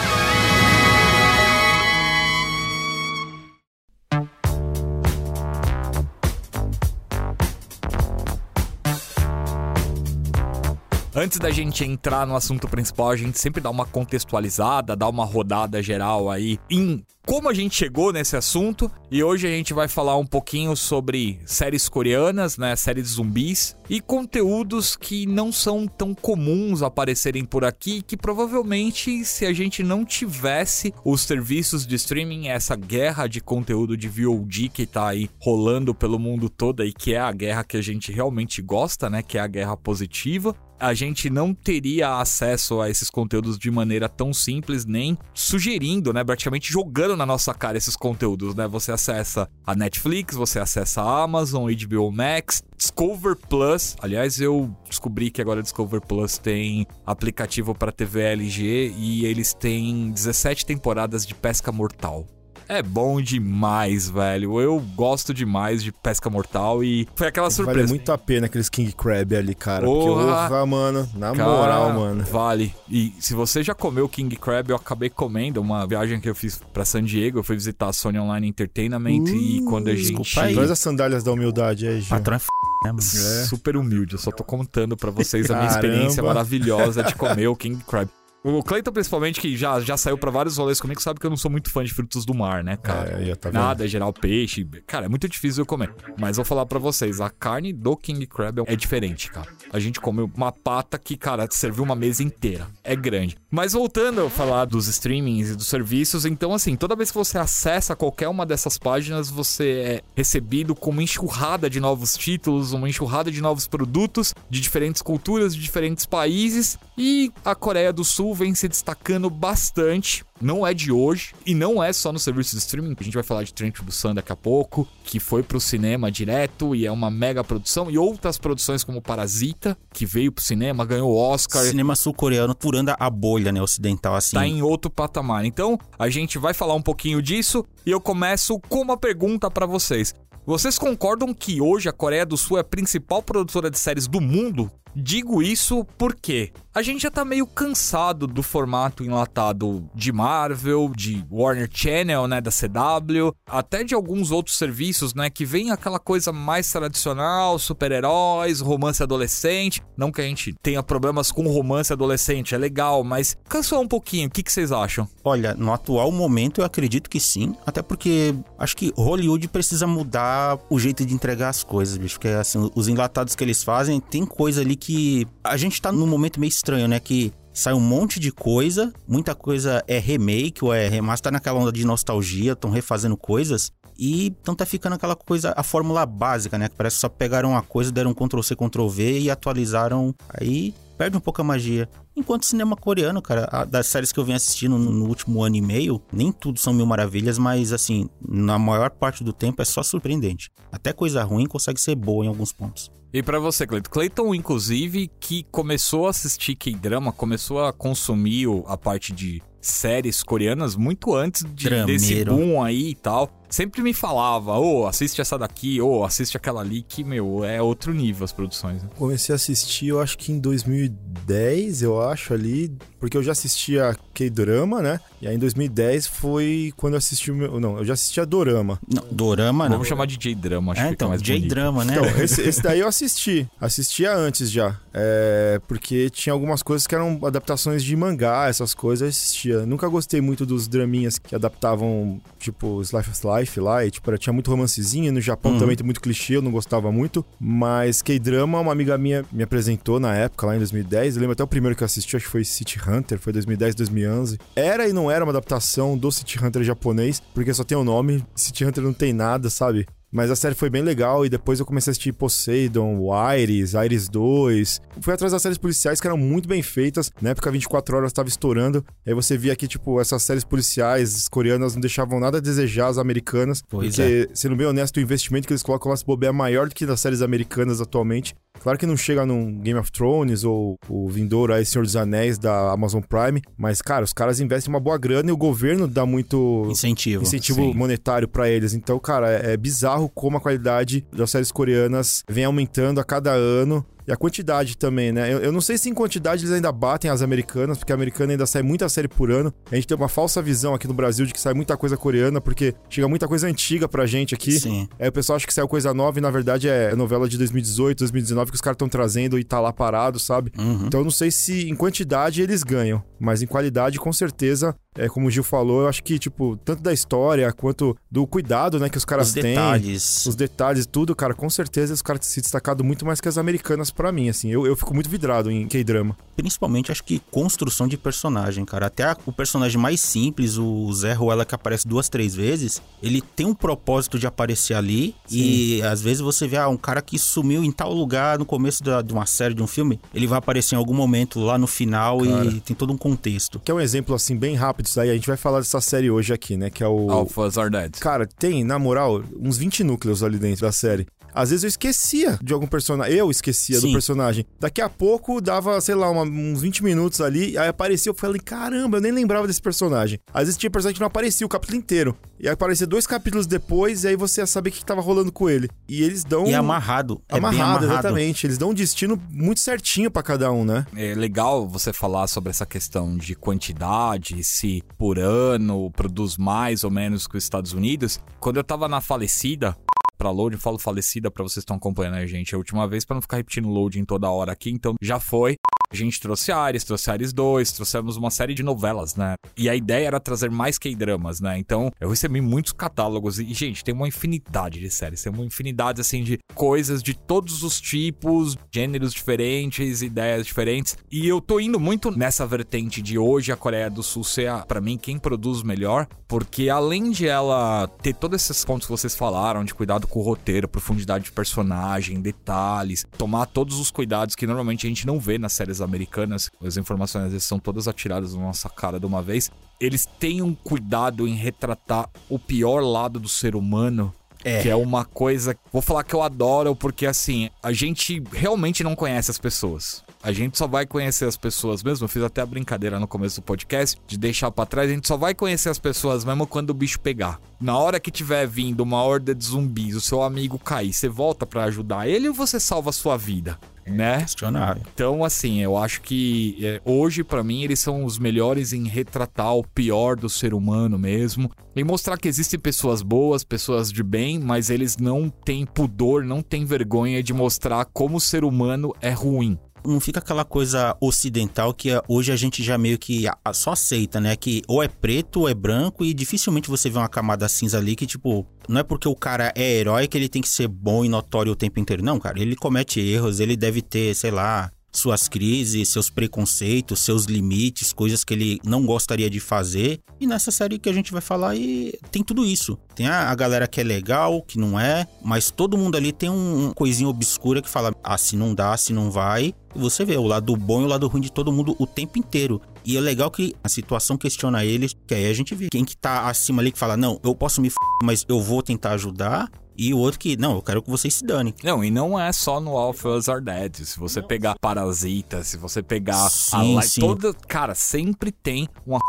Antes 11.13 11.39
da 11.39 11.49
gente 11.51 11.83
entrar 11.83 12.25
no 12.25 12.37
assunto 12.37 12.69
principal, 12.69 13.09
a 13.09 13.17
gente 13.17 13.37
sempre 13.37 13.59
dá 13.59 13.69
uma 13.69 13.85
contextualizada, 13.85 14.95
dá 14.95 15.09
uma 15.09 15.25
rodada 15.25 15.83
geral 15.83 16.29
aí 16.29 16.57
em 16.69 17.03
como 17.25 17.49
a 17.49 17.53
gente 17.53 17.75
chegou 17.75 18.11
nesse 18.11 18.35
assunto. 18.35 18.91
E 19.09 19.23
hoje 19.23 19.47
a 19.47 19.49
gente 19.49 19.73
vai 19.73 19.87
falar 19.87 20.17
um 20.17 20.25
pouquinho 20.25 20.75
sobre 20.75 21.39
séries 21.45 21.89
coreanas, 21.89 22.57
né, 22.57 22.75
séries 22.75 23.09
zumbis 23.09 23.75
e 23.89 23.99
conteúdos 23.99 24.95
que 24.95 25.25
não 25.25 25.51
são 25.51 25.85
tão 25.85 26.13
comuns 26.13 26.81
aparecerem 26.81 27.43
por 27.43 27.65
aqui, 27.65 28.01
que 28.01 28.15
provavelmente 28.15 29.25
se 29.25 29.45
a 29.45 29.51
gente 29.51 29.83
não 29.83 30.05
tivesse 30.05 30.93
os 31.03 31.21
serviços 31.21 31.85
de 31.85 31.95
streaming, 31.95 32.47
essa 32.47 32.75
guerra 32.75 33.27
de 33.27 33.41
conteúdo 33.41 33.97
de 33.97 34.07
VOD 34.07 34.69
que 34.69 34.85
tá 34.85 35.09
aí 35.09 35.29
rolando 35.39 35.93
pelo 35.93 36.17
mundo 36.17 36.49
todo 36.49 36.83
e 36.83 36.93
que 36.93 37.13
é 37.13 37.19
a 37.19 37.31
guerra 37.31 37.63
que 37.63 37.77
a 37.77 37.81
gente 37.81 38.11
realmente 38.11 38.61
gosta, 38.61 39.09
né, 39.09 39.21
que 39.21 39.37
é 39.37 39.41
a 39.41 39.47
guerra 39.47 39.75
positiva, 39.75 40.55
a 40.81 40.95
gente 40.95 41.29
não 41.29 41.53
teria 41.53 42.17
acesso 42.17 42.81
a 42.81 42.89
esses 42.89 43.07
conteúdos 43.07 43.59
de 43.59 43.69
maneira 43.69 44.09
tão 44.09 44.33
simples, 44.33 44.83
nem 44.83 45.15
sugerindo, 45.31 46.11
né? 46.11 46.23
Praticamente 46.23 46.71
jogando 46.71 47.10
na 47.15 47.25
nossa 47.25 47.53
cara 47.53 47.77
esses 47.77 47.95
conteúdos, 47.95 48.55
né? 48.55 48.67
Você 48.67 48.91
acessa 48.91 49.49
a 49.65 49.75
Netflix, 49.75 50.35
você 50.35 50.59
acessa 50.59 51.01
a 51.01 51.23
Amazon, 51.23 51.71
HBO 51.71 52.11
Max, 52.11 52.63
Discover 52.77 53.35
Plus. 53.35 53.95
Aliás, 54.01 54.39
eu 54.39 54.75
descobri 54.87 55.29
que 55.29 55.41
agora 55.41 55.61
Discover 55.61 56.01
Plus 56.01 56.37
tem 56.37 56.85
aplicativo 57.05 57.75
para 57.75 57.91
TV 57.91 58.21
LG 58.21 58.93
e 58.97 59.25
eles 59.25 59.53
têm 59.53 60.11
17 60.11 60.65
temporadas 60.65 61.25
de 61.25 61.35
Pesca 61.35 61.71
Mortal. 61.71 62.25
É 62.71 62.81
bom 62.81 63.19
demais, 63.21 64.09
velho. 64.09 64.61
Eu 64.61 64.79
gosto 64.95 65.33
demais 65.33 65.83
de 65.83 65.91
pesca 65.91 66.29
mortal 66.29 66.81
e 66.81 67.05
foi 67.17 67.27
aquela 67.27 67.49
surpresa. 67.49 67.79
Vale 67.79 67.89
muito 67.89 68.09
a 68.13 68.17
pena 68.17 68.45
aqueles 68.45 68.69
King 68.69 68.93
Crab 68.93 69.35
ali, 69.35 69.53
cara. 69.53 69.85
Porra! 69.85 70.47
Porra, 70.47 70.65
mano. 70.65 71.09
Na 71.13 71.33
Cara, 71.33 71.49
moral, 71.49 71.93
mano. 71.93 72.23
Vale. 72.23 72.73
E 72.89 73.13
se 73.19 73.33
você 73.33 73.61
já 73.61 73.75
comeu 73.75 74.07
King 74.07 74.33
Crab, 74.37 74.69
eu 74.69 74.77
acabei 74.77 75.09
comendo 75.09 75.59
uma 75.59 75.85
viagem 75.85 76.21
que 76.21 76.29
eu 76.29 76.33
fiz 76.33 76.61
pra 76.71 76.85
San 76.85 77.03
Diego. 77.03 77.39
Eu 77.39 77.43
fui 77.43 77.57
visitar 77.57 77.89
a 77.89 77.93
Sony 77.93 78.17
Online 78.17 78.47
Entertainment 78.47 79.25
e 79.27 79.61
quando 79.67 79.89
a 79.89 79.93
gente. 79.93 80.07
desculpa 80.07 80.47
aí. 80.47 80.53
Traz 80.53 80.71
as 80.71 80.79
sandálias 80.79 81.25
da 81.25 81.33
humildade 81.33 81.85
aí, 81.85 81.99
Gil. 81.99 82.09
Patrão 82.09 82.35
é 82.35 82.39
f... 82.39 82.47
né, 82.85 82.91
mano? 82.93 82.99
É. 83.01 83.45
Super 83.47 83.75
humilde, 83.75 84.13
eu 84.13 84.19
só 84.19 84.31
tô 84.31 84.45
contando 84.45 84.95
pra 84.95 85.11
vocês 85.11 85.51
a 85.51 85.57
minha 85.57 85.67
Caramba. 85.67 85.87
experiência 85.87 86.23
maravilhosa 86.23 87.03
de 87.03 87.15
comer 87.15 87.47
o 87.49 87.55
King 87.57 87.83
Crab. 87.83 88.09
O 88.43 88.63
Clayton, 88.63 88.91
principalmente, 88.91 89.39
que 89.39 89.55
já, 89.55 89.79
já 89.81 89.95
saiu 89.95 90.17
pra 90.17 90.31
vários 90.31 90.57
rolês 90.57 90.81
comigo, 90.81 90.99
sabe 90.99 91.19
que 91.19 91.25
eu 91.25 91.29
não 91.29 91.37
sou 91.37 91.51
muito 91.51 91.69
fã 91.69 91.83
de 91.83 91.93
frutos 91.93 92.25
do 92.25 92.33
mar, 92.33 92.63
né, 92.63 92.75
cara? 92.75 93.21
É, 93.21 93.35
tá. 93.35 93.51
Nada, 93.51 93.85
é 93.85 93.87
geral 93.87 94.11
peixe. 94.11 94.67
Cara, 94.87 95.05
é 95.05 95.09
muito 95.09 95.29
difícil 95.29 95.61
eu 95.61 95.65
comer. 95.65 95.93
Mas 96.17 96.37
vou 96.37 96.45
falar 96.45 96.65
pra 96.65 96.79
vocês, 96.79 97.21
a 97.21 97.29
carne 97.29 97.71
do 97.71 97.95
King 97.95 98.25
Crab 98.25 98.63
é 98.65 98.75
diferente, 98.75 99.29
cara. 99.29 99.47
A 99.71 99.79
gente 99.79 99.99
comeu 99.99 100.29
uma 100.35 100.51
pata 100.51 100.97
que, 100.97 101.15
cara, 101.15 101.47
serviu 101.51 101.83
uma 101.83 101.95
mesa 101.95 102.23
inteira. 102.23 102.67
É 102.83 102.95
grande. 102.95 103.37
Mas 103.49 103.73
voltando 103.73 104.21
a 104.21 104.29
falar 104.29 104.65
dos 104.65 104.87
streamings 104.87 105.51
e 105.51 105.55
dos 105.55 105.67
serviços, 105.67 106.25
então 106.25 106.51
assim, 106.53 106.75
toda 106.75 106.95
vez 106.95 107.11
que 107.11 107.17
você 107.17 107.37
acessa 107.37 107.95
qualquer 107.95 108.27
uma 108.27 108.45
dessas 108.45 108.77
páginas, 108.77 109.29
você 109.29 109.69
é 109.69 110.01
recebido 110.15 110.73
com 110.73 110.89
uma 110.89 111.03
enxurrada 111.03 111.69
de 111.69 111.79
novos 111.79 112.17
títulos, 112.17 112.73
uma 112.73 112.89
enxurrada 112.89 113.31
de 113.31 113.39
novos 113.39 113.67
produtos 113.67 114.33
de 114.49 114.59
diferentes 114.59 115.01
culturas, 115.01 115.55
de 115.55 115.61
diferentes 115.61 116.05
países. 116.07 116.79
E 117.03 117.33
a 117.43 117.55
Coreia 117.55 117.91
do 117.91 118.03
Sul 118.03 118.35
vem 118.35 118.53
se 118.53 118.67
destacando 118.67 119.27
bastante 119.27 120.23
não 120.39 120.67
é 120.67 120.71
de 120.71 120.91
hoje 120.91 121.33
e 121.43 121.55
não 121.55 121.83
é 121.83 121.91
só 121.91 122.11
no 122.11 122.19
serviço 122.19 122.55
de 122.55 122.61
streaming. 122.61 122.95
A 122.99 123.03
gente 123.03 123.15
vai 123.15 123.23
falar 123.23 123.41
de 123.41 123.51
Trent 123.51 123.81
Busan 123.81 124.13
daqui 124.13 124.31
a 124.31 124.35
pouco, 124.35 124.87
que 125.03 125.19
foi 125.19 125.41
pro 125.41 125.59
cinema 125.59 126.11
direto 126.11 126.75
e 126.75 126.85
é 126.85 126.91
uma 126.91 127.09
mega 127.09 127.43
produção. 127.43 127.89
E 127.89 127.97
outras 127.97 128.37
produções 128.37 128.83
como 128.83 129.01
Parasita, 129.01 129.75
que 129.91 130.05
veio 130.05 130.31
pro 130.31 130.43
cinema, 130.43 130.85
ganhou 130.85 131.09
o 131.09 131.17
Oscar. 131.17 131.63
Cinema 131.63 131.95
sul-coreano 131.95 132.55
furando 132.59 132.93
a 132.95 133.09
bolha, 133.09 133.51
né, 133.51 133.59
ocidental, 133.59 134.13
assim. 134.13 134.35
Tá 134.35 134.45
em 134.45 134.61
outro 134.61 134.91
patamar. 134.91 135.43
Então, 135.43 135.79
a 135.97 136.07
gente 136.07 136.37
vai 136.37 136.53
falar 136.53 136.75
um 136.75 136.83
pouquinho 136.83 137.19
disso 137.19 137.65
e 137.83 137.89
eu 137.89 137.99
começo 137.99 138.59
com 138.69 138.79
uma 138.79 138.95
pergunta 138.95 139.49
pra 139.49 139.65
vocês. 139.65 140.13
Vocês 140.45 140.77
concordam 140.77 141.33
que 141.33 141.59
hoje 141.61 141.89
a 141.89 141.93
Coreia 141.93 142.27
do 142.27 142.37
Sul 142.37 142.57
é 142.57 142.61
a 142.61 142.63
principal 142.63 143.23
produtora 143.23 143.71
de 143.71 143.79
séries 143.79 144.07
do 144.07 144.21
mundo? 144.21 144.71
Digo 144.95 145.41
isso 145.41 145.85
porque 145.97 146.51
a 146.73 146.81
gente 146.81 147.01
já 147.01 147.11
tá 147.11 147.25
meio 147.25 147.45
cansado 147.45 148.25
do 148.25 148.41
formato 148.41 149.03
enlatado 149.03 149.89
de 149.93 150.11
Marvel, 150.11 150.91
de 150.95 151.25
Warner 151.29 151.69
Channel, 151.71 152.27
né, 152.27 152.39
da 152.39 152.49
CW, 152.49 153.35
até 153.45 153.83
de 153.83 153.93
alguns 153.93 154.31
outros 154.31 154.57
serviços, 154.57 155.13
né, 155.13 155.29
que 155.29 155.43
vem 155.43 155.71
aquela 155.71 155.99
coisa 155.99 156.31
mais 156.31 156.71
tradicional, 156.71 157.59
super-heróis, 157.59 158.61
romance 158.61 159.03
adolescente. 159.03 159.81
Não 159.97 160.11
que 160.11 160.21
a 160.21 160.23
gente 160.23 160.55
tenha 160.61 160.81
problemas 160.81 161.31
com 161.31 161.45
romance 161.47 161.91
adolescente, 161.91 162.55
é 162.55 162.57
legal, 162.57 163.03
mas 163.03 163.35
cansou 163.49 163.81
um 163.81 163.87
pouquinho. 163.87 164.27
O 164.27 164.31
que, 164.31 164.43
que 164.43 164.51
vocês 164.51 164.71
acham? 164.71 165.07
Olha, 165.23 165.53
no 165.53 165.73
atual 165.73 166.11
momento 166.11 166.61
eu 166.61 166.65
acredito 166.65 167.09
que 167.09 167.19
sim, 167.19 167.53
até 167.65 167.81
porque 167.81 168.33
acho 168.57 168.77
que 168.77 168.93
Hollywood 168.95 169.47
precisa 169.49 169.85
mudar 169.85 170.57
o 170.69 170.79
jeito 170.79 171.05
de 171.05 171.13
entregar 171.13 171.49
as 171.49 171.63
coisas, 171.63 171.97
bicho, 171.97 172.15
porque 172.15 172.29
assim, 172.29 172.71
os 172.75 172.87
enlatados 172.87 173.35
que 173.35 173.43
eles 173.43 173.61
fazem, 173.61 173.99
tem 173.99 174.25
coisa 174.25 174.61
ali 174.61 174.77
que 174.81 175.27
a 175.43 175.55
gente 175.55 175.79
tá 175.81 175.91
num 175.91 176.07
momento 176.07 176.39
meio 176.39 176.49
estranho, 176.49 176.87
né, 176.87 176.99
que 176.99 177.31
sai 177.53 177.73
um 177.73 177.79
monte 177.79 178.19
de 178.19 178.31
coisa, 178.31 178.91
muita 179.07 179.35
coisa 179.35 179.83
é 179.87 179.99
remake 179.99 180.63
ou 180.65 180.73
é 180.73 180.87
remaster, 180.87 181.25
tá 181.25 181.31
naquela 181.31 181.59
onda 181.59 181.71
de 181.71 181.85
nostalgia, 181.85 182.53
estão 182.53 182.71
refazendo 182.71 183.15
coisas. 183.15 183.71
E 183.99 184.27
então 184.41 184.55
tá 184.55 184.65
ficando 184.65 184.93
aquela 184.93 185.15
coisa, 185.15 185.53
a 185.55 185.61
fórmula 185.61 186.05
básica, 186.05 186.57
né? 186.57 186.67
Que 186.67 186.75
parece 186.75 186.95
que 186.95 187.01
só 187.01 187.09
pegaram 187.09 187.51
uma 187.51 187.61
coisa, 187.61 187.91
deram 187.91 188.11
um 188.11 188.13
Ctrl 188.15 188.41
C, 188.41 188.55
Ctrl 188.55 188.87
V 188.87 189.19
e 189.19 189.29
atualizaram. 189.29 190.15
Aí 190.29 190.73
perde 190.97 191.17
um 191.17 191.19
pouco 191.19 191.39
a 191.41 191.43
magia. 191.43 191.87
Enquanto 192.15 192.45
cinema 192.45 192.75
coreano, 192.75 193.21
cara, 193.21 193.47
a- 193.51 193.65
das 193.65 193.87
séries 193.87 194.11
que 194.11 194.19
eu 194.19 194.25
venho 194.25 194.37
assistindo 194.37 194.77
no, 194.77 194.91
no 194.91 195.05
último 195.07 195.43
ano 195.43 195.55
e 195.57 195.61
meio, 195.61 196.01
nem 196.11 196.31
tudo 196.31 196.59
são 196.59 196.73
mil 196.73 196.85
maravilhas, 196.85 197.37
mas 197.37 197.71
assim, 197.71 198.09
na 198.27 198.57
maior 198.57 198.89
parte 198.89 199.23
do 199.23 199.33
tempo 199.33 199.61
é 199.61 199.65
só 199.65 199.83
surpreendente. 199.83 200.49
Até 200.71 200.93
coisa 200.93 201.21
ruim 201.23 201.45
consegue 201.45 201.79
ser 201.79 201.93
boa 201.95 202.25
em 202.25 202.27
alguns 202.27 202.51
pontos. 202.51 202.89
E 203.13 203.21
pra 203.21 203.39
você, 203.39 203.67
Cleiton? 203.67 203.89
Cleiton, 203.89 204.33
inclusive, 204.33 205.11
que 205.19 205.43
começou 205.51 206.07
a 206.07 206.11
assistir 206.11 206.55
K-drama, 206.55 207.11
começou 207.11 207.63
a 207.63 207.73
consumir 207.73 208.47
a 208.65 208.77
parte 208.77 209.11
de 209.11 209.41
séries 209.59 210.23
coreanas 210.23 210.75
muito 210.75 211.13
antes 211.13 211.45
de, 211.53 211.69
desse 211.85 212.25
boom 212.25 212.63
aí 212.63 212.91
e 212.91 212.95
tal. 212.95 213.29
Sempre 213.49 213.81
me 213.81 213.93
falava, 213.93 214.57
ô, 214.57 214.87
assiste 214.87 215.19
essa 215.19 215.37
daqui, 215.37 215.81
ô, 215.81 216.05
assiste 216.05 216.37
aquela 216.37 216.61
ali, 216.61 216.81
que, 216.81 217.03
meu, 217.03 217.43
é 217.43 217.61
outro 217.61 217.93
nível 217.93 218.23
as 218.23 218.31
produções. 218.31 218.81
Né? 218.81 218.89
Comecei 218.97 219.33
a 219.33 219.35
assistir, 219.35 219.87
eu 219.87 219.99
acho 219.99 220.17
que 220.17 220.31
em 220.31 220.39
2010, 220.39 221.83
eu 221.83 222.01
acho, 222.01 222.33
ali, 222.33 222.73
porque 223.01 223.17
eu 223.17 223.23
já 223.23 223.31
assistia 223.33 223.97
K-Drama, 224.13 224.81
né? 224.81 224.99
E 225.21 225.27
aí 225.27 225.35
em 225.35 225.39
2010 225.39 226.07
foi 226.07 226.71
quando 226.77 226.93
eu 226.93 226.97
assisti 226.99 227.31
o 227.31 227.35
meu... 227.35 227.59
Não, 227.59 227.77
eu 227.79 227.83
já 227.85 227.93
assistia 227.93 228.25
Dorama. 228.25 228.79
Não, 228.87 229.03
Dorama 229.11 229.65
não. 229.65 229.73
Vamos 229.73 229.87
chamar 229.87 230.05
de 230.05 230.17
J-drama, 230.17 230.71
acho 230.71 230.81
É, 230.81 230.83
que 230.85 230.89
fica 230.91 230.93
então, 230.95 231.09
mais 231.09 231.21
bonito. 231.21 231.41
J-drama, 231.41 231.83
né? 231.83 231.93
Então, 231.97 232.23
esse, 232.23 232.41
esse 232.41 232.61
daí 232.61 232.79
eu 232.79 232.87
assisti. 232.87 233.47
Assistia 233.59 234.15
antes 234.15 234.49
já. 234.51 234.77
É, 234.93 235.59
porque 235.67 236.09
tinha 236.09 236.31
algumas 236.33 236.61
coisas 236.63 236.85
que 236.87 236.93
eram 236.95 237.19
adaptações 237.23 237.83
de 237.83 237.95
mangá, 237.95 238.47
essas 238.47 238.73
coisas 238.73 239.01
eu 239.01 239.09
assistia. 239.09 239.65
Nunca 239.65 239.87
gostei 239.87 240.21
muito 240.21 240.45
dos 240.45 240.67
draminhas 240.67 241.17
que 241.17 241.33
adaptavam, 241.33 242.21
tipo, 242.39 242.81
Slice 242.83 243.09
of 243.09 243.21
Life 243.39 243.59
lá. 243.59 243.85
E, 243.85 243.91
tipo, 243.91 244.09
era- 244.09 244.17
tinha 244.17 244.33
muito 244.33 244.49
romancezinho. 244.51 245.11
No 245.11 245.21
Japão 245.21 245.53
Uhum. 245.53 245.59
também 245.59 245.75
tem 245.75 245.85
muito 245.85 246.01
clichê, 246.01 246.35
eu 246.37 246.41
não 246.41 246.51
gostava 246.51 246.91
muito. 246.91 247.25
Mas 247.39 248.01
K-Drama, 248.01 248.59
uma 248.59 248.71
amiga 248.71 248.97
minha 248.97 249.25
me 249.31 249.43
apresentou 249.43 249.99
na 249.99 250.15
época, 250.15 250.45
lá 250.47 250.55
em 250.55 250.59
2010. 250.59 251.15
Eu 251.15 251.21
lembro 251.21 251.33
até 251.33 251.43
o 251.43 251.47
primeiro 251.47 251.75
que 251.75 251.83
eu 251.83 251.85
assisti, 251.85 252.15
acho 252.15 252.25
que 252.25 252.31
foi 252.31 252.43
City 252.43 252.77
Hunter, 252.79 252.90
foi 253.17 253.33
2010, 253.33 253.75
2011. 253.75 254.37
Era 254.55 254.87
e 254.87 254.93
não 254.93 255.09
era 255.09 255.23
uma 255.23 255.31
adaptação 255.31 255.97
do 255.97 256.11
City 256.11 256.43
Hunter 256.43 256.63
japonês, 256.63 257.21
porque 257.33 257.53
só 257.53 257.63
tem 257.63 257.77
o 257.77 257.83
nome. 257.83 258.23
City 258.35 258.65
Hunter 258.65 258.83
não 258.83 258.93
tem 258.93 259.13
nada, 259.13 259.49
sabe? 259.49 259.85
Mas 260.11 260.29
a 260.29 260.35
série 260.35 260.53
foi 260.53 260.69
bem 260.69 260.81
legal 260.81 261.25
e 261.25 261.29
depois 261.29 261.59
eu 261.59 261.65
comecei 261.65 261.89
a 261.89 261.91
assistir 261.91 262.11
Poseidon, 262.11 262.97
o 262.99 263.13
Iris, 263.33 263.73
Iris 263.73 264.09
2. 264.09 264.81
Fui 264.99 265.13
atrás 265.13 265.31
das 265.31 265.41
séries 265.41 265.57
policiais 265.57 266.01
que 266.01 266.07
eram 266.07 266.17
muito 266.17 266.49
bem 266.49 266.61
feitas. 266.61 267.09
Na 267.21 267.29
época 267.29 267.49
24 267.49 267.95
horas 267.95 268.09
estava 268.09 268.27
estourando. 268.27 268.83
Aí 269.07 269.13
você 269.13 269.37
via 269.37 269.55
que, 269.55 269.67
tipo, 269.69 270.01
essas 270.01 270.21
séries 270.23 270.43
policiais 270.43 271.29
coreanas 271.29 271.75
não 271.75 271.81
deixavam 271.81 272.19
nada 272.19 272.39
a 272.39 272.41
desejar 272.41 272.87
as 272.87 272.97
americanas. 272.97 273.63
Pois 273.69 273.95
porque, 273.95 274.29
sendo 274.33 274.57
bem 274.57 274.67
honesto, 274.67 274.97
o 274.97 274.99
investimento 274.99 275.47
que 275.47 275.53
eles 275.53 275.63
colocam 275.63 275.89
lá 275.89 275.95
se 275.95 276.05
bobear 276.05 276.33
é 276.33 276.35
maior 276.35 276.67
do 276.67 276.75
que 276.75 276.85
das 276.85 276.99
séries 276.99 277.21
americanas 277.21 277.79
atualmente. 277.79 278.35
Claro 278.61 278.77
que 278.77 278.85
não 278.85 278.95
chega 278.95 279.25
num 279.25 279.59
Game 279.59 279.79
of 279.79 279.91
Thrones 279.91 280.43
ou 280.43 280.77
o 280.87 281.09
vindouro 281.09 281.51
aí 281.51 281.65
Senhor 281.65 281.83
dos 281.83 281.95
Anéis 281.95 282.37
da 282.37 282.71
Amazon 282.71 283.01
Prime, 283.01 283.41
mas, 283.57 283.81
cara, 283.81 284.03
os 284.03 284.13
caras 284.13 284.39
investem 284.39 284.71
uma 284.71 284.79
boa 284.79 284.99
grana 284.99 285.29
e 285.29 285.33
o 285.33 285.37
governo 285.37 285.87
dá 285.87 286.05
muito 286.05 286.67
Incentivo. 286.69 287.23
incentivo 287.23 287.59
Sim. 287.59 287.73
monetário 287.73 288.27
pra 288.27 288.47
eles. 288.47 288.75
Então, 288.75 288.99
cara, 288.99 289.31
é, 289.31 289.53
é 289.53 289.57
bizarro 289.57 290.07
como 290.09 290.37
a 290.37 290.39
qualidade 290.39 291.03
das 291.11 291.31
séries 291.31 291.51
coreanas 291.51 292.23
vem 292.29 292.45
aumentando 292.45 292.99
a 292.99 293.03
cada 293.03 293.31
ano. 293.31 293.83
E 294.07 294.11
a 294.11 294.15
quantidade 294.17 294.77
também, 294.77 295.11
né? 295.11 295.31
Eu, 295.31 295.39
eu 295.39 295.51
não 295.51 295.61
sei 295.61 295.77
se 295.77 295.89
em 295.89 295.93
quantidade 295.93 296.43
eles 296.43 296.53
ainda 296.53 296.71
batem 296.71 297.09
as 297.09 297.21
americanas, 297.21 297.77
porque 297.77 297.91
a 297.91 297.95
americana 297.95 298.33
ainda 298.33 298.45
sai 298.45 298.61
muita 298.61 298.87
série 298.89 299.07
por 299.07 299.31
ano. 299.31 299.53
A 299.71 299.75
gente 299.75 299.87
tem 299.87 299.95
uma 299.97 300.09
falsa 300.09 300.41
visão 300.41 300.73
aqui 300.73 300.87
no 300.87 300.93
Brasil 300.93 301.25
de 301.25 301.33
que 301.33 301.39
sai 301.39 301.53
muita 301.53 301.77
coisa 301.77 301.95
coreana, 301.97 302.41
porque 302.41 302.73
chega 302.89 303.07
muita 303.07 303.27
coisa 303.27 303.47
antiga 303.47 303.87
pra 303.87 304.05
gente 304.05 304.33
aqui. 304.33 304.59
Sim. 304.59 304.87
Aí 304.99 305.09
o 305.09 305.11
pessoal 305.11 305.35
acha 305.35 305.47
que 305.47 305.53
saiu 305.53 305.67
coisa 305.67 305.93
nova 305.93 306.17
e 306.19 306.21
na 306.21 306.31
verdade 306.31 306.67
é 306.67 306.95
novela 306.95 307.27
de 307.27 307.37
2018, 307.37 307.99
2019 307.99 308.51
que 308.51 308.55
os 308.55 308.61
caras 308.61 308.75
estão 308.75 308.89
trazendo 308.89 309.37
e 309.37 309.43
tá 309.43 309.59
lá 309.59 309.71
parado, 309.71 310.19
sabe? 310.19 310.51
Uhum. 310.57 310.85
Então 310.87 311.01
eu 311.01 311.03
não 311.03 311.11
sei 311.11 311.31
se 311.31 311.69
em 311.69 311.75
quantidade 311.75 312.41
eles 312.41 312.63
ganham, 312.63 313.03
mas 313.19 313.41
em 313.41 313.47
qualidade 313.47 313.99
com 313.99 314.11
certeza, 314.11 314.75
é 314.95 315.07
como 315.07 315.27
o 315.27 315.31
Gil 315.31 315.43
falou, 315.43 315.81
eu 315.81 315.87
acho 315.87 316.03
que 316.03 316.17
tipo, 316.17 316.57
tanto 316.57 316.81
da 316.81 316.91
história 316.93 317.51
quanto 317.53 317.95
do 318.09 318.25
cuidado, 318.25 318.79
né, 318.79 318.89
que 318.89 318.97
os 318.97 319.05
caras 319.05 319.27
Os 319.27 319.33
têm, 319.33 319.43
detalhes. 319.43 320.25
os 320.25 320.35
detalhes, 320.35 320.85
tudo, 320.85 321.15
cara, 321.15 321.33
com 321.33 321.49
certeza 321.49 321.93
os 321.93 322.01
caras 322.01 322.21
têm 322.21 322.29
se 322.29 322.41
destacado 322.41 322.83
muito 322.83 323.05
mais 323.05 323.21
que 323.21 323.27
as 323.27 323.37
americanas 323.37 323.90
pra 323.93 324.11
mim, 324.11 324.29
assim. 324.29 324.49
Eu, 324.49 324.65
eu 324.65 324.75
fico 324.75 324.93
muito 324.93 325.09
vidrado 325.09 325.49
em 325.51 325.67
K-drama. 325.67 326.15
Principalmente, 326.35 326.91
acho 326.91 327.03
que 327.03 327.21
construção 327.29 327.87
de 327.87 327.97
personagem, 327.97 328.65
cara. 328.65 328.87
Até 328.87 329.03
a- 329.03 329.17
o 329.25 329.31
personagem 329.31 329.79
mais 329.79 329.99
simples, 330.01 330.57
o 330.57 330.91
Zé 330.93 331.13
Ruela, 331.13 331.45
que 331.45 331.53
aparece 331.53 331.87
duas, 331.87 332.09
três 332.09 332.33
vezes, 332.33 332.81
ele 333.03 333.21
tem 333.21 333.45
um 333.45 333.53
propósito 333.53 334.17
de 334.17 334.25
aparecer 334.25 334.73
ali. 334.73 335.13
E 335.29 335.81
às 335.83 336.01
vezes 336.01 336.19
você 336.21 336.47
vê, 336.47 336.57
ah, 336.57 336.67
um 336.67 336.77
cara 336.77 337.01
que 337.01 337.19
sumiu 337.19 337.63
em 337.63 337.71
tal 337.71 337.93
lugar 337.93 338.39
no 338.39 338.45
começo 338.45 338.81
da- 338.83 339.01
de 339.01 339.13
uma 339.13 339.25
série, 339.25 339.53
de 339.53 339.61
um 339.61 339.67
filme, 339.67 339.99
ele 340.13 340.25
vai 340.27 340.39
aparecer 340.39 340.75
em 340.75 340.77
algum 340.77 340.93
momento 340.93 341.39
lá 341.39 341.57
no 341.57 341.67
final 341.67 342.25
e 342.25 342.59
tem 342.61 342.75
todo 342.75 342.91
um 342.93 342.97
contexto. 342.97 343.59
Que 343.63 343.69
é 343.71 343.73
um 343.73 343.79
exemplo 343.79 344.15
assim 344.15 344.35
bem 344.35 344.55
rápido 344.55 344.85
isso 344.87 344.99
aí. 344.99 345.09
A 345.09 345.13
gente 345.13 345.27
vai 345.27 345.37
falar 345.37 345.59
dessa 345.59 345.81
série 345.81 346.09
hoje 346.09 346.33
aqui, 346.33 346.57
né, 346.57 346.69
que 346.69 346.83
é 346.83 346.87
o 346.87 347.11
Alphas 347.11 347.57
are 347.57 347.69
dead. 347.69 347.97
Cara, 347.99 348.25
tem, 348.25 348.63
na 348.63 348.79
moral, 348.79 349.23
uns 349.39 349.57
20 349.57 349.83
núcleos 349.83 350.23
ali 350.23 350.39
dentro 350.39 350.61
da 350.61 350.71
série. 350.71 351.05
Às 351.33 351.49
vezes 351.49 351.63
eu 351.63 351.67
esquecia 351.69 352.37
de 352.41 352.53
algum 352.53 352.67
personagem. 352.67 353.15
Eu 353.15 353.29
esquecia 353.31 353.75
do 353.79 353.87
Sim. 353.87 353.93
personagem. 353.93 354.45
Daqui 354.59 354.81
a 354.81 354.89
pouco 354.89 355.39
dava, 355.41 355.79
sei 355.81 355.95
lá, 355.95 356.09
uma- 356.09 356.23
uns 356.23 356.61
20 356.61 356.83
minutos 356.83 357.21
ali. 357.21 357.57
Aí 357.57 357.67
aparecia, 357.67 358.09
eu 358.09 358.15
falei, 358.15 358.39
caramba, 358.39 358.97
eu 358.97 359.01
nem 359.01 359.11
lembrava 359.11 359.47
desse 359.47 359.61
personagem. 359.61 360.19
Às 360.33 360.43
vezes 360.45 360.57
tinha 360.57 360.69
personagem 360.69 360.95
que 360.95 360.99
não 361.01 361.07
aparecia 361.07 361.45
o 361.45 361.49
capítulo 361.49 361.77
inteiro. 361.77 362.15
E 362.39 362.47
aí 362.47 362.53
aparecia 362.53 362.87
dois 362.87 363.05
capítulos 363.05 363.45
depois, 363.45 364.03
e 364.03 364.09
aí 364.09 364.15
você 364.15 364.41
ia 364.41 364.47
saber 364.47 364.69
o 364.69 364.73
que 364.73 364.79
que 364.79 364.85
tava 364.85 365.01
rolando 365.01 365.31
com 365.31 365.49
ele. 365.49 365.69
E 365.87 366.01
eles 366.03 366.23
dão. 366.23 366.47
E 366.47 366.51
é 366.51 366.55
amarrado. 366.55 367.21
É 367.29 367.33
bem 367.33 367.39
amarrado, 367.39 367.61
amarrado. 367.85 367.85
exatamente. 367.85 368.47
Eles 368.47 368.57
dão 368.57 368.69
um 368.71 368.73
destino 368.73 369.21
muito 369.29 369.59
certinho 369.59 370.09
pra 370.09 370.23
cada 370.23 370.51
um, 370.51 370.65
né? 370.65 370.85
É 370.95 371.13
legal 371.13 371.67
você 371.67 371.93
falar 371.93 372.27
sobre 372.27 372.49
essa 372.49 372.65
questão 372.65 373.15
de 373.17 373.35
quantidade, 373.35 374.43
se 374.43 374.83
por 374.97 375.17
ano 375.19 375.89
produz 375.91 376.37
mais 376.37 376.83
ou 376.83 376.91
menos 376.91 377.27
que 377.27 377.37
os 377.37 377.43
Estados 377.43 377.73
Unidos. 377.73 378.19
Quando 378.39 378.57
eu 378.57 378.63
tava 378.63 378.87
na 378.87 378.99
falecida, 379.01 379.75
pra 380.21 380.29
loading, 380.29 380.57
falo 380.57 380.77
falecida 380.77 381.31
pra 381.31 381.41
vocês 381.41 381.55
que 381.55 381.59
estão 381.61 381.77
acompanhando 381.77 382.17
a 382.17 382.25
gente 382.27 382.53
a 382.53 382.57
última 382.59 382.87
vez, 382.87 383.03
pra 383.03 383.15
não 383.15 383.21
ficar 383.21 383.37
repetindo 383.37 383.67
loading 383.67 384.05
toda 384.05 384.29
hora 384.29 384.51
aqui, 384.51 384.69
então 384.69 384.93
já 385.01 385.19
foi. 385.19 385.57
A 385.91 385.95
gente 385.95 386.19
trouxe 386.19 386.51
Ares, 386.51 386.83
trouxe 386.83 387.11
Ares 387.11 387.33
2, 387.33 387.71
trouxemos 387.73 388.15
uma 388.17 388.31
série 388.31 388.53
de 388.53 388.63
novelas, 388.63 389.15
né? 389.15 389.33
E 389.57 389.69
a 389.69 389.75
ideia 389.75 390.07
era 390.07 390.19
trazer 390.19 390.49
mais 390.49 390.77
K-dramas, 390.77 391.41
né? 391.41 391.57
Então 391.57 391.91
eu 391.99 392.09
recebi 392.09 392.39
muitos 392.39 392.71
catálogos 392.71 393.39
e, 393.39 393.53
gente, 393.53 393.83
tem 393.83 393.93
uma 393.93 394.07
infinidade 394.07 394.79
de 394.79 394.89
séries, 394.89 395.21
tem 395.21 395.31
uma 395.31 395.43
infinidade, 395.43 395.99
assim, 395.99 396.23
de 396.23 396.39
coisas 396.55 397.03
de 397.03 397.13
todos 397.13 397.61
os 397.63 397.79
tipos, 397.81 398.57
gêneros 398.73 399.13
diferentes, 399.13 400.01
ideias 400.01 400.45
diferentes. 400.45 400.95
E 401.11 401.27
eu 401.27 401.41
tô 401.41 401.59
indo 401.59 401.79
muito 401.79 402.09
nessa 402.09 402.45
vertente 402.47 403.01
de 403.01 403.17
hoje 403.17 403.51
a 403.51 403.57
Coreia 403.57 403.89
do 403.89 404.01
Sul 404.01 404.23
ser, 404.23 404.47
a- 404.47 404.65
pra 404.65 404.79
mim, 404.79 404.97
quem 404.97 405.17
produz 405.19 405.61
melhor, 405.63 406.07
porque 406.27 406.69
além 406.69 407.11
de 407.11 407.27
ela 407.27 407.87
ter 408.01 408.13
todos 408.13 408.41
esses 408.41 408.63
pontos 408.63 408.85
que 408.87 408.91
vocês 408.91 409.15
falaram, 409.15 409.65
de 409.65 409.73
cuidado 409.73 410.07
com 410.07 410.19
o 410.19 410.23
roteiro, 410.23 410.67
profundidade 410.69 411.25
de 411.25 411.31
personagem, 411.31 412.21
detalhes, 412.21 413.05
tomar 413.17 413.45
todos 413.45 413.79
os 413.79 413.91
cuidados 413.91 414.35
que 414.35 414.47
normalmente 414.47 414.85
a 414.85 414.89
gente 414.89 415.05
não 415.05 415.19
vê 415.19 415.37
nas 415.37 415.53
séries 415.53 415.80
americanas, 415.81 416.49
as 416.63 416.77
informações 416.77 417.25
às 417.25 417.31
vezes 417.31 417.47
são 417.47 417.59
todas 417.59 417.87
atiradas 417.87 418.33
na 418.35 418.41
nossa 418.41 418.69
cara 418.69 418.99
de 418.99 419.05
uma 419.05 419.21
vez. 419.21 419.49
Eles 419.79 420.05
têm 420.19 420.41
um 420.41 420.53
cuidado 420.53 421.27
em 421.27 421.35
retratar 421.35 422.09
o 422.29 422.37
pior 422.37 422.81
lado 422.83 423.19
do 423.19 423.27
ser 423.29 423.55
humano 423.55 424.13
É. 424.43 424.61
que 424.61 424.69
é 424.69 424.75
uma 424.75 425.05
coisa. 425.05 425.55
Vou 425.71 425.81
falar 425.81 426.03
que 426.03 426.13
eu 426.15 426.21
adoro, 426.21 426.75
porque 426.75 427.05
assim, 427.05 427.49
a 427.61 427.71
gente 427.71 428.21
realmente 428.31 428.83
não 428.83 428.95
conhece 428.95 429.29
as 429.31 429.37
pessoas. 429.37 430.03
A 430.23 430.31
gente 430.31 430.55
só 430.57 430.67
vai 430.67 430.85
conhecer 430.85 431.25
as 431.25 431.35
pessoas 431.35 431.81
mesmo. 431.81 432.05
Eu 432.05 432.09
fiz 432.09 432.21
até 432.23 432.41
a 432.41 432.45
brincadeira 432.45 432.99
no 432.99 433.07
começo 433.07 433.41
do 433.41 433.43
podcast 433.43 433.99
de 434.07 434.17
deixar 434.19 434.51
pra 434.51 434.67
trás. 434.67 434.89
A 434.89 434.93
gente 434.93 435.07
só 435.07 435.17
vai 435.17 435.33
conhecer 435.33 435.69
as 435.69 435.79
pessoas 435.79 436.23
mesmo 436.23 436.45
quando 436.45 436.69
o 436.69 436.75
bicho 436.75 436.99
pegar. 436.99 437.39
Na 437.59 437.75
hora 437.77 437.99
que 437.99 438.11
tiver 438.11 438.47
vindo 438.47 438.81
uma 438.81 439.01
horda 439.03 439.33
de 439.33 439.43
zumbis, 439.45 439.95
o 439.95 440.01
seu 440.01 440.21
amigo 440.21 440.59
cair, 440.59 440.93
você 440.93 441.09
volta 441.09 441.45
pra 441.45 441.63
ajudar 441.65 442.07
ele 442.07 442.27
ou 442.27 442.33
você 442.35 442.59
salva 442.59 442.91
a 442.91 442.93
sua 442.93 443.17
vida? 443.17 443.59
Né? 443.85 444.19
Questionável. 444.19 444.83
Então, 444.93 445.23
assim, 445.23 445.61
eu 445.61 445.75
acho 445.75 446.01
que 446.01 446.57
é, 446.61 446.81
hoje, 446.85 447.23
pra 447.23 447.43
mim, 447.43 447.63
eles 447.63 447.79
são 447.79 448.05
os 448.05 448.19
melhores 448.19 448.73
em 448.73 448.87
retratar 448.87 449.55
o 449.55 449.63
pior 449.63 450.15
do 450.15 450.29
ser 450.29 450.53
humano 450.53 450.97
mesmo. 450.97 451.51
E 451.75 451.83
mostrar 451.83 452.17
que 452.17 452.27
existem 452.27 452.59
pessoas 452.59 453.01
boas, 453.01 453.43
pessoas 453.43 453.91
de 453.91 454.03
bem, 454.03 454.39
mas 454.39 454.69
eles 454.69 454.97
não 454.97 455.29
têm 455.29 455.65
pudor, 455.65 456.23
não 456.23 456.41
têm 456.41 456.65
vergonha 456.65 457.23
de 457.23 457.33
mostrar 457.33 457.85
como 457.85 458.17
o 458.17 458.21
ser 458.21 458.43
humano 458.43 458.93
é 459.01 459.11
ruim. 459.11 459.57
Não 459.85 459.99
fica 459.99 460.19
aquela 460.19 460.43
coisa 460.43 460.95
ocidental 460.99 461.73
que 461.73 461.91
ah, 461.91 462.03
hoje 462.07 462.31
a 462.31 462.35
gente 462.35 462.63
já 462.63 462.77
meio 462.77 462.97
que 462.97 463.25
só 463.53 463.71
aceita, 463.71 464.19
né? 464.19 464.35
Que 464.35 464.61
ou 464.67 464.81
é 464.81 464.87
preto 464.87 465.41
ou 465.41 465.49
é 465.49 465.53
branco 465.53 466.03
e 466.05 466.13
dificilmente 466.13 466.69
você 466.69 466.89
vê 466.89 466.97
uma 466.97 467.09
camada 467.09 467.47
cinza 467.47 467.77
ali 467.77 467.95
que, 467.95 468.05
tipo, 468.05 468.45
não 468.67 468.79
é 468.79 468.83
porque 468.83 469.07
o 469.07 469.15
cara 469.15 469.51
é 469.55 469.77
herói 469.77 470.07
que 470.07 470.17
ele 470.17 470.29
tem 470.29 470.41
que 470.41 470.49
ser 470.49 470.67
bom 470.67 471.03
e 471.03 471.09
notório 471.09 471.51
o 471.51 471.55
tempo 471.55 471.79
inteiro. 471.79 472.03
Não, 472.03 472.19
cara, 472.19 472.39
ele 472.39 472.55
comete 472.55 472.99
erros, 472.99 473.39
ele 473.39 473.55
deve 473.55 473.81
ter, 473.81 474.15
sei 474.15 474.31
lá, 474.31 474.71
suas 474.91 475.27
crises, 475.27 475.89
seus 475.89 476.09
preconceitos, 476.09 476.99
seus 476.99 477.25
limites, 477.25 477.93
coisas 477.93 478.23
que 478.23 478.33
ele 478.33 478.59
não 478.63 478.85
gostaria 478.85 479.29
de 479.29 479.39
fazer. 479.39 479.99
E 480.19 480.27
nessa 480.27 480.51
série 480.51 480.77
que 480.77 480.89
a 480.89 480.93
gente 480.93 481.11
vai 481.11 481.21
falar 481.21 481.51
aí 481.51 481.93
tem 482.11 482.23
tudo 482.23 482.45
isso. 482.45 482.77
Tem 482.95 483.07
a, 483.07 483.29
a 483.29 483.35
galera 483.35 483.67
que 483.67 483.79
é 483.79 483.83
legal, 483.83 484.41
que 484.41 484.59
não 484.59 484.79
é, 484.79 485.07
mas 485.23 485.49
todo 485.49 485.77
mundo 485.77 485.95
ali 485.95 486.11
tem 486.11 486.29
um, 486.29 486.67
um 486.67 486.73
coisinha 486.73 487.09
obscura 487.09 487.61
que 487.61 487.69
fala: 487.69 487.93
ah, 488.03 488.17
se 488.17 488.35
não 488.35 488.53
dá, 488.53 488.75
se 488.77 488.93
não 488.93 489.09
vai. 489.09 489.53
E 489.73 489.79
você 489.79 490.03
vê 490.03 490.17
o 490.17 490.27
lado 490.27 490.55
bom 490.55 490.81
e 490.81 490.83
o 490.83 490.87
lado 490.87 491.07
ruim 491.07 491.21
de 491.21 491.31
todo 491.31 491.51
mundo 491.51 491.75
o 491.79 491.87
tempo 491.87 492.19
inteiro. 492.19 492.61
E 492.83 492.97
é 492.97 493.01
legal 493.01 493.29
que 493.31 493.55
a 493.63 493.69
situação 493.69 494.17
questiona 494.17 494.65
eles, 494.65 494.95
que 495.07 495.13
aí 495.13 495.27
a 495.27 495.33
gente 495.33 495.53
vê 495.55 495.67
quem 495.71 495.85
que 495.85 495.95
tá 495.95 496.27
acima 496.27 496.61
ali 496.61 496.71
que 496.71 496.79
fala: 496.79 496.97
não, 496.97 497.19
eu 497.23 497.33
posso 497.33 497.61
me 497.61 497.67
f, 497.67 497.75
mas 498.03 498.25
eu 498.27 498.41
vou 498.41 498.61
tentar 498.61 498.91
ajudar. 498.91 499.49
E 499.77 499.93
o 499.93 499.97
outro 499.97 500.19
que, 500.19 500.37
não, 500.37 500.55
eu 500.55 500.61
quero 500.61 500.81
que 500.81 500.89
vocês 500.89 501.13
se 501.15 501.25
danem. 501.25 501.53
Não, 501.63 501.83
e 501.83 501.89
não 501.89 502.19
é 502.19 502.31
só 502.31 502.59
no 502.59 502.77
Alphas 502.77 503.27
Are 503.29 503.43
Dead. 503.43 503.77
Se 503.83 503.97
você 503.99 504.21
pegar 504.21 504.55
Parasita, 504.59 505.43
se 505.43 505.57
você 505.57 505.81
pegar 505.81 506.25
a 506.25 506.29
Sim, 506.29 506.75
Light, 506.75 506.89
sim. 506.89 507.01
toda. 507.01 507.33
Cara, 507.47 507.73
sempre 507.73 508.31
tem 508.31 508.67
uma. 508.85 508.99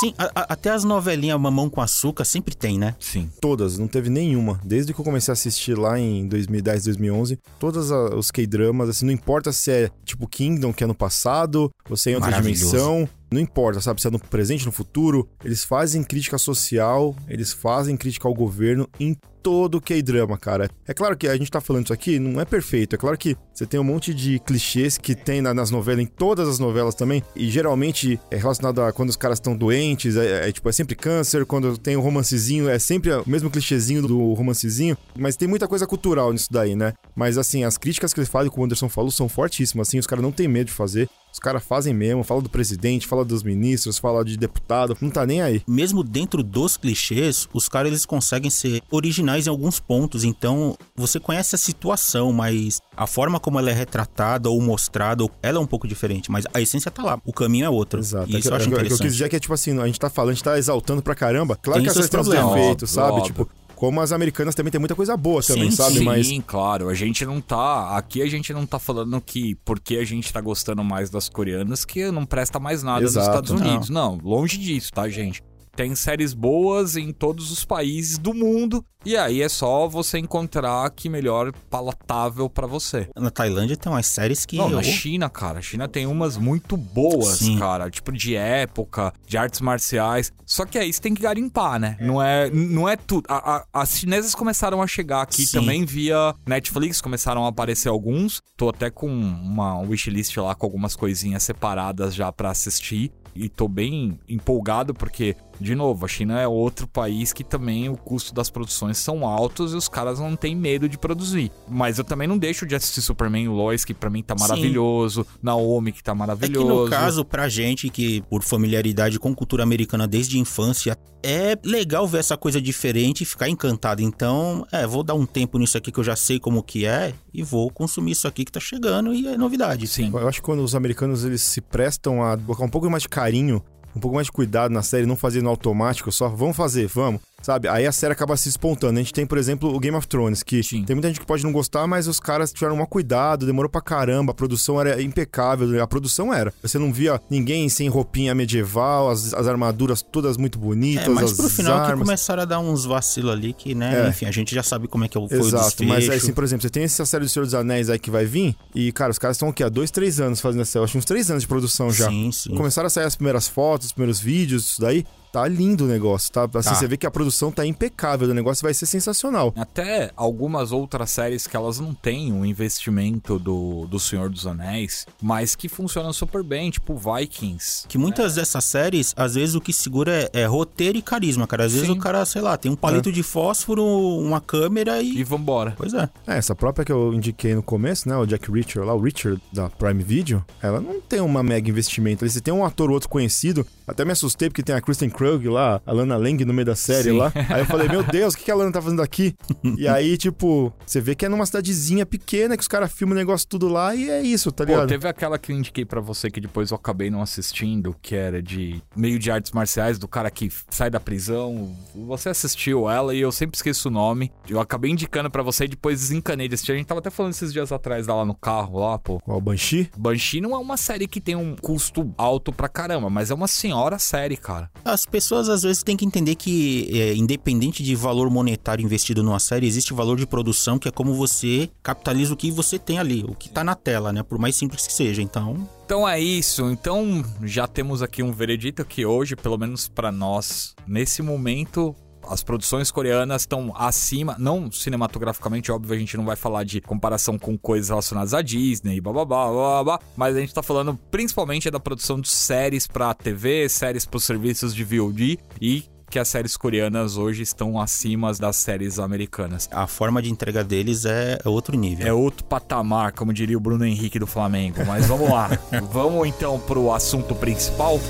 Sim, 0.00 0.14
a- 0.16 0.30
a- 0.34 0.46
até 0.52 0.70
as 0.70 0.84
novelinhas 0.84 1.40
Mamão 1.40 1.68
com 1.68 1.80
Açúcar 1.80 2.24
sempre 2.24 2.54
tem, 2.54 2.78
né? 2.78 2.94
Sim. 3.00 3.28
Todas, 3.40 3.76
não 3.76 3.88
teve 3.88 4.08
nenhuma. 4.08 4.60
Desde 4.64 4.94
que 4.94 5.00
eu 5.00 5.04
comecei 5.04 5.32
a 5.32 5.34
assistir 5.34 5.76
lá 5.76 5.98
em 5.98 6.28
2010, 6.28 6.84
2011, 6.84 7.38
todas 7.58 7.90
a- 7.90 8.14
os 8.14 8.30
K-dramas, 8.30 8.88
assim, 8.88 9.04
não 9.06 9.12
importa 9.12 9.52
se 9.52 9.70
é 9.70 9.90
tipo 10.04 10.28
Kingdom, 10.28 10.72
que 10.72 10.84
é 10.84 10.86
no 10.86 10.94
passado, 10.94 11.70
ou 11.88 11.96
se 11.96 12.08
é 12.08 12.12
em 12.12 12.14
outra 12.16 12.30
dimensão, 12.40 13.08
não 13.30 13.40
importa, 13.40 13.80
sabe? 13.80 14.00
Se 14.00 14.08
é 14.08 14.10
no 14.10 14.18
presente, 14.18 14.66
no 14.66 14.72
futuro, 14.72 15.28
eles 15.44 15.64
fazem 15.64 16.02
crítica 16.02 16.38
social, 16.38 17.14
eles 17.28 17.52
fazem 17.52 17.96
crítica 17.96 18.26
ao 18.28 18.34
governo 18.34 18.88
em 18.98 19.16
todo 19.42 19.76
o 19.76 19.80
K-drama, 19.80 20.36
cara. 20.36 20.68
É 20.86 20.92
claro 20.92 21.16
que 21.16 21.26
a 21.26 21.34
gente 21.34 21.50
tá 21.50 21.62
falando 21.62 21.84
isso 21.86 21.94
aqui, 21.94 22.18
não 22.18 22.38
é 22.40 22.44
perfeito. 22.44 22.94
É 22.94 22.98
claro 22.98 23.16
que 23.16 23.34
você 23.54 23.64
tem 23.64 23.80
um 23.80 23.84
monte 23.84 24.12
de 24.12 24.38
clichês 24.40 24.98
que 24.98 25.14
tem 25.14 25.40
na- 25.40 25.54
nas 25.54 25.70
novelas, 25.70 26.02
em 26.02 26.06
todas 26.06 26.46
as 26.46 26.58
novelas 26.58 26.94
também, 26.94 27.22
e 27.34 27.48
geralmente 27.48 28.20
é 28.30 28.36
relacionado 28.36 28.82
a 28.82 28.92
quando 28.92 29.08
os 29.08 29.16
caras 29.16 29.38
estão 29.38 29.56
doentes, 29.56 30.16
é, 30.16 30.48
é, 30.48 30.52
tipo, 30.52 30.68
é 30.68 30.72
sempre 30.72 30.94
câncer, 30.94 31.46
quando 31.46 31.78
tem 31.78 31.96
o 31.96 32.02
romancezinho, 32.02 32.68
é 32.68 32.78
sempre 32.78 33.10
o 33.12 33.24
mesmo 33.26 33.50
clichêzinho 33.50 34.02
do 34.02 34.34
romancezinho, 34.34 34.94
mas 35.18 35.36
tem 35.36 35.48
muita 35.48 35.66
coisa 35.66 35.86
cultural 35.86 36.32
nisso 36.34 36.48
daí, 36.50 36.76
né? 36.76 36.92
Mas 37.16 37.38
assim, 37.38 37.64
as 37.64 37.78
críticas 37.78 38.12
que 38.12 38.20
eles 38.20 38.28
fazem, 38.28 38.50
como 38.50 38.62
o 38.62 38.64
Anderson 38.66 38.90
falou, 38.90 39.10
são 39.10 39.26
fortíssimas, 39.26 39.88
assim, 39.88 39.98
os 39.98 40.06
caras 40.06 40.22
não 40.22 40.32
têm 40.32 40.48
medo 40.48 40.66
de 40.66 40.72
fazer. 40.74 41.08
Os 41.32 41.38
caras 41.38 41.62
fazem 41.62 41.94
mesmo, 41.94 42.24
fala 42.24 42.42
do 42.42 42.48
presidente, 42.48 43.06
fala 43.06 43.24
dos 43.24 43.42
ministros, 43.42 43.98
fala 43.98 44.24
de 44.24 44.36
deputado, 44.36 44.96
não 45.00 45.10
tá 45.10 45.24
nem 45.24 45.40
aí. 45.40 45.62
Mesmo 45.66 46.02
dentro 46.02 46.42
dos 46.42 46.76
clichês, 46.76 47.48
os 47.52 47.68
caras 47.68 47.88
eles 47.90 48.04
conseguem 48.04 48.50
ser 48.50 48.82
originais 48.90 49.46
em 49.46 49.50
alguns 49.50 49.78
pontos. 49.80 50.24
Então, 50.24 50.76
você 50.96 51.18
conhece 51.20 51.54
a 51.54 51.58
situação, 51.58 52.32
mas 52.32 52.80
a 52.96 53.06
forma 53.06 53.38
como 53.40 53.58
ela 53.58 53.70
é 53.70 53.74
retratada 53.74 54.50
ou 54.50 54.60
mostrada, 54.60 55.24
ela 55.42 55.58
é 55.58 55.60
um 55.60 55.66
pouco 55.66 55.86
diferente. 55.88 56.30
Mas 56.30 56.44
a 56.52 56.60
essência 56.60 56.90
tá 56.90 57.02
lá, 57.02 57.20
o 57.24 57.32
caminho 57.32 57.64
é 57.64 57.70
outro. 57.70 58.00
Exato. 58.00 58.28
E 58.30 58.34
É 58.36 58.38
isso 58.38 58.48
que- 58.48 58.52
eu 58.52 58.56
acho 58.56 58.64
é 58.64 58.68
que- 58.68 58.74
é 58.74 58.76
que 58.76 58.80
eu 58.82 58.86
interessante. 58.86 59.06
quis 59.06 59.12
dizer 59.12 59.28
que 59.28 59.36
é 59.36 59.40
tipo 59.40 59.54
assim, 59.54 59.78
a 59.80 59.86
gente 59.86 60.00
tá 60.00 60.10
falando, 60.10 60.30
a 60.30 60.34
gente 60.34 60.44
tá 60.44 60.58
exaltando 60.58 61.00
pra 61.02 61.14
caramba. 61.14 61.56
Claro 61.56 61.78
Tem 61.78 61.84
que 61.84 61.88
as 61.90 61.94
seus 61.94 62.06
séries 62.06 62.28
têm 62.28 62.38
os 62.44 62.54
defeitos, 62.54 62.90
sabe? 62.90 63.12
óbvio. 63.12 63.24
Tipo, 63.24 63.48
Como 63.80 63.98
as 64.02 64.12
americanas 64.12 64.54
também 64.54 64.70
tem 64.70 64.78
muita 64.78 64.94
coisa 64.94 65.16
boa 65.16 65.42
também, 65.42 65.70
Sim, 65.70 65.76
sabe? 65.78 65.98
Sim, 66.00 66.04
Mas 66.04 66.30
claro. 66.46 66.90
A 66.90 66.92
gente 66.92 67.24
não 67.24 67.40
tá. 67.40 67.96
Aqui 67.96 68.20
a 68.20 68.26
gente 68.26 68.52
não 68.52 68.66
tá 68.66 68.78
falando 68.78 69.18
que 69.22 69.54
porque 69.64 69.96
a 69.96 70.04
gente 70.04 70.30
tá 70.30 70.38
gostando 70.38 70.84
mais 70.84 71.08
das 71.08 71.30
coreanas 71.30 71.82
que 71.82 72.10
não 72.10 72.26
presta 72.26 72.60
mais 72.60 72.82
nada 72.82 73.02
Exato, 73.02 73.26
nos 73.26 73.48
Estados 73.48 73.50
Unidos. 73.50 73.88
Não. 73.88 74.18
longe 74.22 74.58
disso, 74.58 74.92
tá, 74.92 75.08
gente? 75.08 75.42
Tem 75.74 75.94
séries 75.94 76.34
boas 76.34 76.96
em 76.96 77.12
todos 77.12 77.50
os 77.50 77.64
países 77.64 78.18
do 78.18 78.34
mundo. 78.34 78.84
E 79.02 79.16
aí 79.16 79.40
é 79.40 79.48
só 79.48 79.88
você 79.88 80.18
encontrar 80.18 80.90
que 80.90 81.08
melhor 81.08 81.52
palatável 81.70 82.50
pra 82.50 82.66
você. 82.66 83.08
Na 83.16 83.30
Tailândia 83.30 83.74
tem 83.76 83.90
umas 83.90 84.04
séries 84.04 84.44
que. 84.44 84.56
Não, 84.58 84.68
eu- 84.68 84.76
na 84.76 84.82
China, 84.82 85.30
cara. 85.30 85.58
A 85.60 85.62
China 85.62 85.88
tem 85.88 86.06
umas 86.06 86.36
muito 86.36 86.76
boas, 86.76 87.38
Sim. 87.38 87.58
cara. 87.58 87.88
Tipo, 87.90 88.12
de 88.12 88.34
época, 88.36 89.12
de 89.26 89.38
artes 89.38 89.60
marciais. 89.62 90.30
Só 90.44 90.66
que 90.66 90.76
aí 90.78 90.92
você 90.92 91.00
tem 91.00 91.14
que 91.14 91.22
garimpar, 91.22 91.80
né? 91.80 91.96
Não 91.98 92.20
é, 92.22 92.50
não 92.50 92.86
é 92.86 92.94
tudo. 92.96 93.24
A- 93.28 93.56
a- 93.56 93.66
as 93.82 93.96
chinesas 93.98 94.34
começaram 94.34 94.82
a 94.82 94.86
chegar 94.86 95.22
aqui 95.22 95.46
Sim. 95.46 95.60
também 95.60 95.84
via 95.86 96.34
Netflix, 96.46 97.00
começaram 97.00 97.46
a 97.46 97.48
aparecer 97.48 97.88
alguns. 97.88 98.42
Tô 98.54 98.68
até 98.68 98.90
com 98.90 99.08
uma 99.08 99.78
wishlist 99.80 100.36
lá 100.36 100.54
com 100.54 100.66
algumas 100.66 100.94
coisinhas 100.94 101.42
separadas 101.42 102.14
já 102.14 102.30
pra 102.30 102.50
assistir. 102.50 103.10
E 103.34 103.48
tô 103.48 103.68
bem 103.68 104.18
empolgado 104.28 104.92
porque, 104.92 105.36
de 105.60 105.74
novo, 105.74 106.04
a 106.04 106.08
China 106.08 106.40
é 106.40 106.48
outro 106.48 106.86
país 106.86 107.32
que 107.32 107.44
também 107.44 107.88
o 107.88 107.96
custo 107.96 108.34
das 108.34 108.48
produções 108.48 108.96
são 108.98 109.26
altos 109.26 109.72
e 109.72 109.76
os 109.76 109.88
caras 109.88 110.18
não 110.18 110.34
têm 110.34 110.56
medo 110.56 110.88
de 110.88 110.96
produzir. 110.96 111.52
Mas 111.68 111.98
eu 111.98 112.04
também 112.04 112.26
não 112.26 112.38
deixo 112.38 112.66
de 112.66 112.74
assistir 112.74 113.02
Superman 113.02 113.44
e 113.44 113.48
Lois, 113.48 113.84
que 113.84 113.92
pra 113.92 114.08
mim 114.08 114.22
tá 114.22 114.34
Sim. 114.36 114.42
maravilhoso. 114.42 115.26
Naomi, 115.42 115.92
que 115.92 116.02
tá 116.02 116.12
É 116.12 116.14
que 116.14 116.18
maravilhoso. 116.18 116.84
no 116.84 116.90
caso, 116.90 117.24
pra 117.24 117.48
gente 117.48 117.88
que 117.90 118.22
por 118.22 118.42
familiaridade 118.42 119.18
com 119.18 119.34
cultura 119.34 119.62
americana 119.62 120.06
desde 120.08 120.36
a 120.36 120.40
infância, 120.40 120.96
é 121.22 121.58
legal 121.64 122.06
ver 122.08 122.18
essa 122.18 122.36
coisa 122.36 122.60
diferente 122.60 123.22
e 123.22 123.26
ficar 123.26 123.48
encantado. 123.48 124.02
Então, 124.02 124.66
é, 124.72 124.86
vou 124.86 125.02
dar 125.02 125.14
um 125.14 125.26
tempo 125.26 125.58
nisso 125.58 125.76
aqui 125.76 125.92
que 125.92 126.00
eu 126.00 126.04
já 126.04 126.16
sei 126.16 126.38
como 126.40 126.62
que 126.62 126.86
é 126.86 127.12
e 127.32 127.42
vou 127.42 127.70
consumir 127.70 128.12
isso 128.12 128.26
aqui 128.26 128.44
que 128.44 128.52
tá 128.52 128.60
chegando 128.60 129.12
e 129.12 129.26
é 129.26 129.36
novidade. 129.36 129.86
Sim. 129.86 130.10
eu 130.12 130.26
acho 130.28 130.40
que 130.40 130.46
quando 130.46 130.60
os 130.60 130.74
americanos 130.74 131.24
eles 131.24 131.42
se 131.42 131.60
prestam 131.60 132.22
a 132.22 132.36
colocar 132.38 132.64
um 132.64 132.68
pouco 132.68 132.88
mais 132.88 133.02
de 133.02 133.08
carinho, 133.08 133.62
um 133.94 134.00
pouco 134.00 134.14
mais 134.14 134.26
de 134.26 134.32
cuidado 134.32 134.72
na 134.72 134.82
série, 134.82 135.06
não 135.06 135.16
fazer 135.16 135.42
no 135.42 135.50
automático 135.50 136.10
só, 136.12 136.28
vamos 136.28 136.56
fazer, 136.56 136.86
vamos. 136.86 137.20
Sabe? 137.42 137.68
Aí 137.68 137.86
a 137.86 137.92
série 137.92 138.12
acaba 138.12 138.36
se 138.36 138.48
espontando. 138.48 138.98
A 138.98 139.02
gente 139.02 139.14
tem, 139.14 139.24
por 139.24 139.38
exemplo, 139.38 139.74
o 139.74 139.80
Game 139.80 139.96
of 139.96 140.06
Thrones, 140.06 140.42
que 140.42 140.62
Sim. 140.62 140.84
tem 140.84 140.94
muita 140.94 141.08
gente 141.08 141.20
que 141.20 141.26
pode 141.26 141.42
não 141.42 141.52
gostar, 141.52 141.86
mas 141.86 142.06
os 142.06 142.20
caras 142.20 142.52
tiveram 142.52 142.78
um 142.78 142.84
cuidado, 142.86 143.46
demorou 143.46 143.70
pra 143.70 143.80
caramba, 143.80 144.32
a 144.32 144.34
produção 144.34 144.78
era 144.80 145.00
impecável, 145.02 145.82
a 145.82 145.86
produção 145.86 146.32
era. 146.34 146.52
Você 146.62 146.78
não 146.78 146.92
via 146.92 147.20
ninguém 147.30 147.68
sem 147.68 147.88
roupinha 147.88 148.34
medieval, 148.34 149.08
as, 149.10 149.32
as 149.32 149.46
armaduras 149.48 150.02
todas 150.02 150.36
muito 150.36 150.58
bonitas, 150.58 151.06
É, 151.06 151.08
mas 151.08 151.30
as 151.32 151.36
pro 151.36 151.48
final 151.48 151.84
que 151.84 151.90
armas. 151.92 152.06
começaram 152.06 152.42
a 152.42 152.44
dar 152.44 152.58
uns 152.60 152.84
vacilos 152.84 153.30
ali 153.32 153.52
que, 153.52 153.74
né, 153.74 154.06
É. 154.06 154.08
enfim, 154.10 154.26
a 154.26 154.30
gente 154.30 154.54
já 154.54 154.62
sabe 154.62 154.86
como 154.86 155.04
é 155.04 155.08
que 155.08 155.14
foi 155.14 155.22
o 155.38 155.40
Exato, 155.46 155.64
desfecho. 155.84 155.88
mas 155.88 156.08
assim, 156.10 156.32
por 156.32 156.44
exemplo, 156.44 156.62
você 156.62 156.70
tem 156.70 156.82
essa 156.84 157.06
série 157.06 157.24
do 157.24 157.28
Senhor 157.30 157.44
dos 157.44 157.54
Anéis 157.54 157.88
aí 157.88 157.98
que 157.98 158.10
vai 158.10 158.26
vir, 158.26 158.54
e, 158.74 158.92
cara, 158.92 159.10
os 159.10 159.18
caras 159.18 159.36
estão 159.36 159.48
aqui 159.48 159.62
há 159.64 159.68
dois, 159.68 159.90
três 159.90 160.20
anos 160.20 160.40
fazendo 160.40 160.60
essa, 160.62 160.78
eu 160.78 160.84
acho 160.84 160.98
uns 160.98 161.04
três 161.06 161.30
anos 161.30 161.42
de 161.42 161.48
produção 161.48 161.90
já. 161.90 162.08
Sim, 162.08 162.30
sim. 162.32 162.54
Começaram 162.54 162.86
a 162.86 162.90
sair 162.90 163.04
as 163.04 163.14
primeiras 163.14 163.48
fotos, 163.48 163.86
os 163.86 163.92
primeiros 163.92 164.20
vídeos, 164.20 164.64
isso 164.72 164.80
daí. 164.80 165.06
Tá 165.32 165.46
lindo 165.46 165.84
o 165.84 165.86
negócio, 165.86 166.32
tá? 166.32 166.44
Assim, 166.54 166.70
Tá. 166.70 166.74
você 166.74 166.88
vê 166.88 166.96
que 166.96 167.06
a 167.06 167.10
produção 167.10 167.52
tá 167.52 167.64
impecável, 167.64 168.28
o 168.28 168.34
negócio 168.34 168.62
vai 168.62 168.74
ser 168.74 168.86
sensacional. 168.86 169.52
Até 169.56 170.10
algumas 170.16 170.72
outras 170.72 171.10
séries 171.10 171.46
que 171.46 171.56
elas 171.56 171.78
não 171.78 171.94
têm 171.94 172.32
o 172.32 172.44
investimento 172.44 173.38
do, 173.38 173.86
do 173.86 173.98
Senhor 174.00 174.28
dos 174.28 174.46
Anéis, 174.46 175.06
mas 175.22 175.54
que 175.54 175.68
funcionam 175.68 176.12
super 176.12 176.42
bem, 176.42 176.70
tipo 176.70 176.94
Vikings. 176.96 177.86
Que 177.88 177.96
muitas 177.98 178.34
dessas 178.34 178.64
séries, 178.64 179.14
às 179.16 179.34
vezes 179.34 179.54
o 179.54 179.60
que 179.60 179.72
segura 179.72 180.28
é, 180.32 180.42
é 180.42 180.46
roteiro 180.46 180.98
e 180.98 181.02
carisma, 181.02 181.46
cara. 181.46 181.64
Às 181.64 181.72
vezes 181.72 181.86
Sim. 181.88 181.94
o 181.94 181.98
cara, 181.98 182.24
sei 182.24 182.42
lá, 182.42 182.56
tem 182.56 182.70
um 182.70 182.76
palito 182.76 183.12
de 183.12 183.22
fósforo, 183.22 183.84
uma 183.84 184.40
câmera 184.40 185.00
e. 185.00 185.18
E 185.18 185.24
vambora. 185.24 185.74
Pois 185.76 185.94
é. 185.94 186.08
É, 186.26 186.38
essa 186.38 186.54
própria 186.54 186.84
que 186.84 186.92
eu 186.92 187.12
indiquei 187.14 187.54
no 187.54 187.62
começo, 187.62 188.08
né? 188.08 188.16
O 188.16 188.26
Jack 188.26 188.50
Reacher 188.50 188.82
lá, 188.84 188.94
o 188.94 189.00
Richard 189.00 189.40
da 189.52 189.68
Prime 189.70 190.02
Video, 190.02 190.44
ela 190.62 190.80
não 190.80 191.00
tem 191.00 191.20
uma 191.20 191.42
mega 191.42 191.68
investimento. 191.68 192.28
Você 192.28 192.40
tem 192.40 192.52
um 192.52 192.64
ator 192.64 192.88
ou 192.88 192.94
outro 192.94 193.08
conhecido. 193.08 193.66
Até 193.86 194.04
me 194.04 194.12
assustei 194.12 194.48
porque 194.48 194.62
tem 194.62 194.74
a 194.74 194.80
Kristen 194.80 195.10
Krug 195.20 195.46
lá, 195.50 195.82
a 195.84 195.92
Lana 195.92 196.16
Lang 196.16 196.42
no 196.46 196.54
meio 196.54 196.64
da 196.64 196.74
série 196.74 197.10
Sim. 197.10 197.18
lá. 197.18 197.30
Aí 197.50 197.60
eu 197.60 197.66
falei, 197.66 197.86
meu 197.90 198.02
Deus, 198.10 198.32
o 198.32 198.38
que 198.38 198.44
que 198.44 198.50
a 198.50 198.54
Lana 198.54 198.72
tá 198.72 198.80
fazendo 198.80 199.02
aqui? 199.02 199.34
e 199.76 199.86
aí, 199.86 200.16
tipo, 200.16 200.72
você 200.86 200.98
vê 200.98 201.14
que 201.14 201.26
é 201.26 201.28
numa 201.28 201.44
cidadezinha 201.44 202.06
pequena 202.06 202.56
que 202.56 202.62
os 202.62 202.68
caras 202.68 202.90
filmam 202.90 203.14
o 203.14 203.18
negócio 203.18 203.46
tudo 203.46 203.68
lá 203.68 203.94
e 203.94 204.08
é 204.08 204.22
isso, 204.22 204.50
tá 204.50 204.64
Pô, 204.64 204.72
ligado? 204.72 204.88
teve 204.88 205.06
aquela 205.06 205.38
que 205.38 205.52
eu 205.52 205.56
indiquei 205.56 205.84
pra 205.84 206.00
você 206.00 206.30
que 206.30 206.40
depois 206.40 206.70
eu 206.70 206.76
acabei 206.76 207.10
não 207.10 207.20
assistindo, 207.20 207.94
que 208.00 208.14
era 208.14 208.40
de 208.42 208.82
meio 208.96 209.18
de 209.18 209.30
artes 209.30 209.52
marciais, 209.52 209.98
do 209.98 210.08
cara 210.08 210.30
que 210.30 210.50
sai 210.70 210.88
da 210.88 210.98
prisão. 210.98 211.70
Você 212.06 212.30
assistiu 212.30 212.88
ela 212.88 213.14
e 213.14 213.20
eu 213.20 213.30
sempre 213.30 213.56
esqueço 213.58 213.88
o 213.88 213.92
nome. 213.92 214.32
Eu 214.48 214.58
acabei 214.58 214.90
indicando 214.90 215.30
pra 215.30 215.42
você 215.42 215.64
e 215.64 215.68
depois 215.68 216.00
desencanei 216.00 216.48
de 216.48 216.54
assistir. 216.54 216.72
A 216.72 216.76
gente 216.76 216.86
tava 216.86 217.00
até 217.00 217.10
falando 217.10 217.32
esses 217.32 217.52
dias 217.52 217.70
atrás 217.72 218.06
lá 218.06 218.24
no 218.24 218.34
carro, 218.34 218.78
lá, 218.80 218.98
pô. 218.98 219.20
Qual 219.20 219.36
o 219.36 219.40
Banshee? 219.40 219.90
Banshee 219.98 220.40
não 220.40 220.54
é 220.54 220.58
uma 220.58 220.78
série 220.78 221.06
que 221.06 221.20
tem 221.20 221.36
um 221.36 221.54
custo 221.56 222.10
alto 222.16 222.52
pra 222.52 222.68
caramba, 222.70 223.10
mas 223.10 223.30
é 223.30 223.34
uma 223.34 223.48
senhora 223.48 223.98
série, 223.98 224.36
cara. 224.38 224.70
As 224.82 225.04
pessoas 225.10 225.48
às 225.48 225.62
vezes 225.62 225.82
têm 225.82 225.96
que 225.96 226.04
entender 226.04 226.34
que, 226.34 226.88
é, 226.92 227.14
independente 227.14 227.82
de 227.82 227.94
valor 227.94 228.30
monetário 228.30 228.84
investido 228.84 229.22
numa 229.22 229.38
série, 229.38 229.66
existe 229.66 229.92
valor 229.92 230.16
de 230.16 230.26
produção 230.26 230.78
que 230.78 230.88
é 230.88 230.90
como 230.90 231.14
você 231.14 231.68
capitaliza 231.82 232.32
o 232.32 232.36
que 232.36 232.50
você 232.50 232.78
tem 232.78 232.98
ali, 232.98 233.24
o 233.24 233.34
que 233.34 233.48
tá 233.48 233.64
na 233.64 233.74
tela, 233.74 234.12
né? 234.12 234.22
Por 234.22 234.38
mais 234.38 234.56
simples 234.56 234.86
que 234.86 234.92
seja. 234.92 235.20
Então, 235.20 235.68
Então 235.84 236.08
é 236.08 236.20
isso. 236.20 236.70
Então 236.70 237.24
já 237.42 237.66
temos 237.66 238.02
aqui 238.02 238.22
um 238.22 238.32
veredito 238.32 238.84
que 238.84 239.04
hoje, 239.04 239.34
pelo 239.36 239.58
menos 239.58 239.88
pra 239.88 240.12
nós, 240.12 240.74
nesse 240.86 241.22
momento, 241.22 241.94
as 242.28 242.42
produções 242.42 242.90
coreanas 242.90 243.42
estão 243.42 243.72
acima, 243.76 244.36
não 244.38 244.70
cinematograficamente, 244.70 245.70
óbvio, 245.72 245.94
a 245.94 245.98
gente 245.98 246.16
não 246.16 246.24
vai 246.24 246.36
falar 246.36 246.64
de 246.64 246.80
comparação 246.80 247.38
com 247.38 247.56
coisas 247.56 247.88
relacionadas 247.88 248.34
à 248.34 248.42
Disney, 248.42 249.00
blá 249.00 249.12
blá 249.12 249.24
blá 249.24 249.46
blá, 249.46 249.52
blá, 249.52 249.84
blá 249.84 250.00
mas 250.16 250.36
a 250.36 250.40
gente 250.40 250.54
tá 250.54 250.62
falando 250.62 250.98
principalmente 251.10 251.70
da 251.70 251.80
produção 251.80 252.20
de 252.20 252.28
séries 252.28 252.86
pra 252.86 253.14
TV, 253.14 253.68
séries 253.68 254.04
pros 254.04 254.24
serviços 254.24 254.74
de 254.74 254.84
VOD 254.84 255.38
e 255.60 255.84
que 256.10 256.18
as 256.18 256.28
séries 256.28 256.56
coreanas 256.56 257.16
hoje 257.16 257.42
estão 257.42 257.80
acima 257.80 258.32
das 258.34 258.56
séries 258.56 258.98
americanas. 258.98 259.68
a 259.70 259.86
forma 259.86 260.20
de 260.20 260.28
entrega 260.28 260.64
deles 260.64 261.04
é 261.04 261.38
é 261.42 261.48
outro 261.48 261.76
nível. 261.76 262.06
É 262.06 262.12
outro 262.12 262.44
patamar, 262.44 263.12
como 263.12 263.32
diria 263.32 263.56
o 263.56 263.60
Bruno 263.60 263.84
Henrique 263.84 264.18
do 264.18 264.26
Flamengo. 264.26 264.84
Mas 264.84 265.06
vamos 265.06 265.30
lá. 265.30 265.48
vamos 265.92 266.26
então 266.26 266.58
pro 266.58 266.92
assunto 266.92 267.34
principal. 267.34 268.00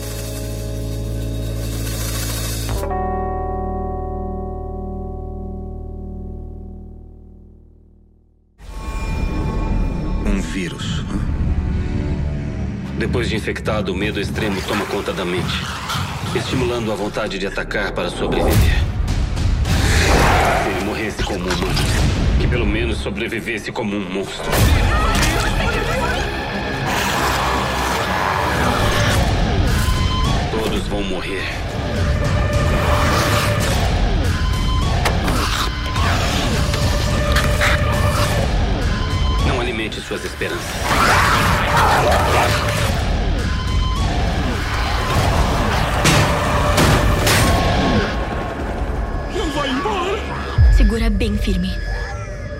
Depois 13.00 13.30
de 13.30 13.34
infectado, 13.34 13.92
o 13.92 13.96
medo 13.96 14.20
extremo 14.20 14.60
toma 14.68 14.84
conta 14.84 15.10
da 15.10 15.24
mente, 15.24 15.64
estimulando 16.34 16.92
a 16.92 16.94
vontade 16.94 17.38
de 17.38 17.46
atacar 17.46 17.92
para 17.92 18.10
sobreviver. 18.10 18.52
Se 20.62 20.68
ele 20.68 20.84
morresse 20.84 21.22
como 21.22 21.38
um 21.38 21.54
humano, 21.54 21.74
que 22.38 22.46
pelo 22.46 22.66
menos 22.66 22.98
sobrevivesse 22.98 23.72
como 23.72 23.96
um 23.96 24.06
monstro. 24.06 24.44
Todos 30.50 30.86
vão 30.86 31.02
morrer. 31.02 31.48
Não 39.46 39.58
alimente 39.58 40.02
suas 40.02 40.22
esperanças. 40.22 40.76
Segura 50.90 51.08
bem 51.08 51.38
firme. 51.38 51.70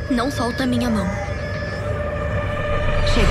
Não 0.09 0.31
solta 0.31 0.65
minha 0.65 0.89
mão. 0.89 1.05
Chega. 3.13 3.29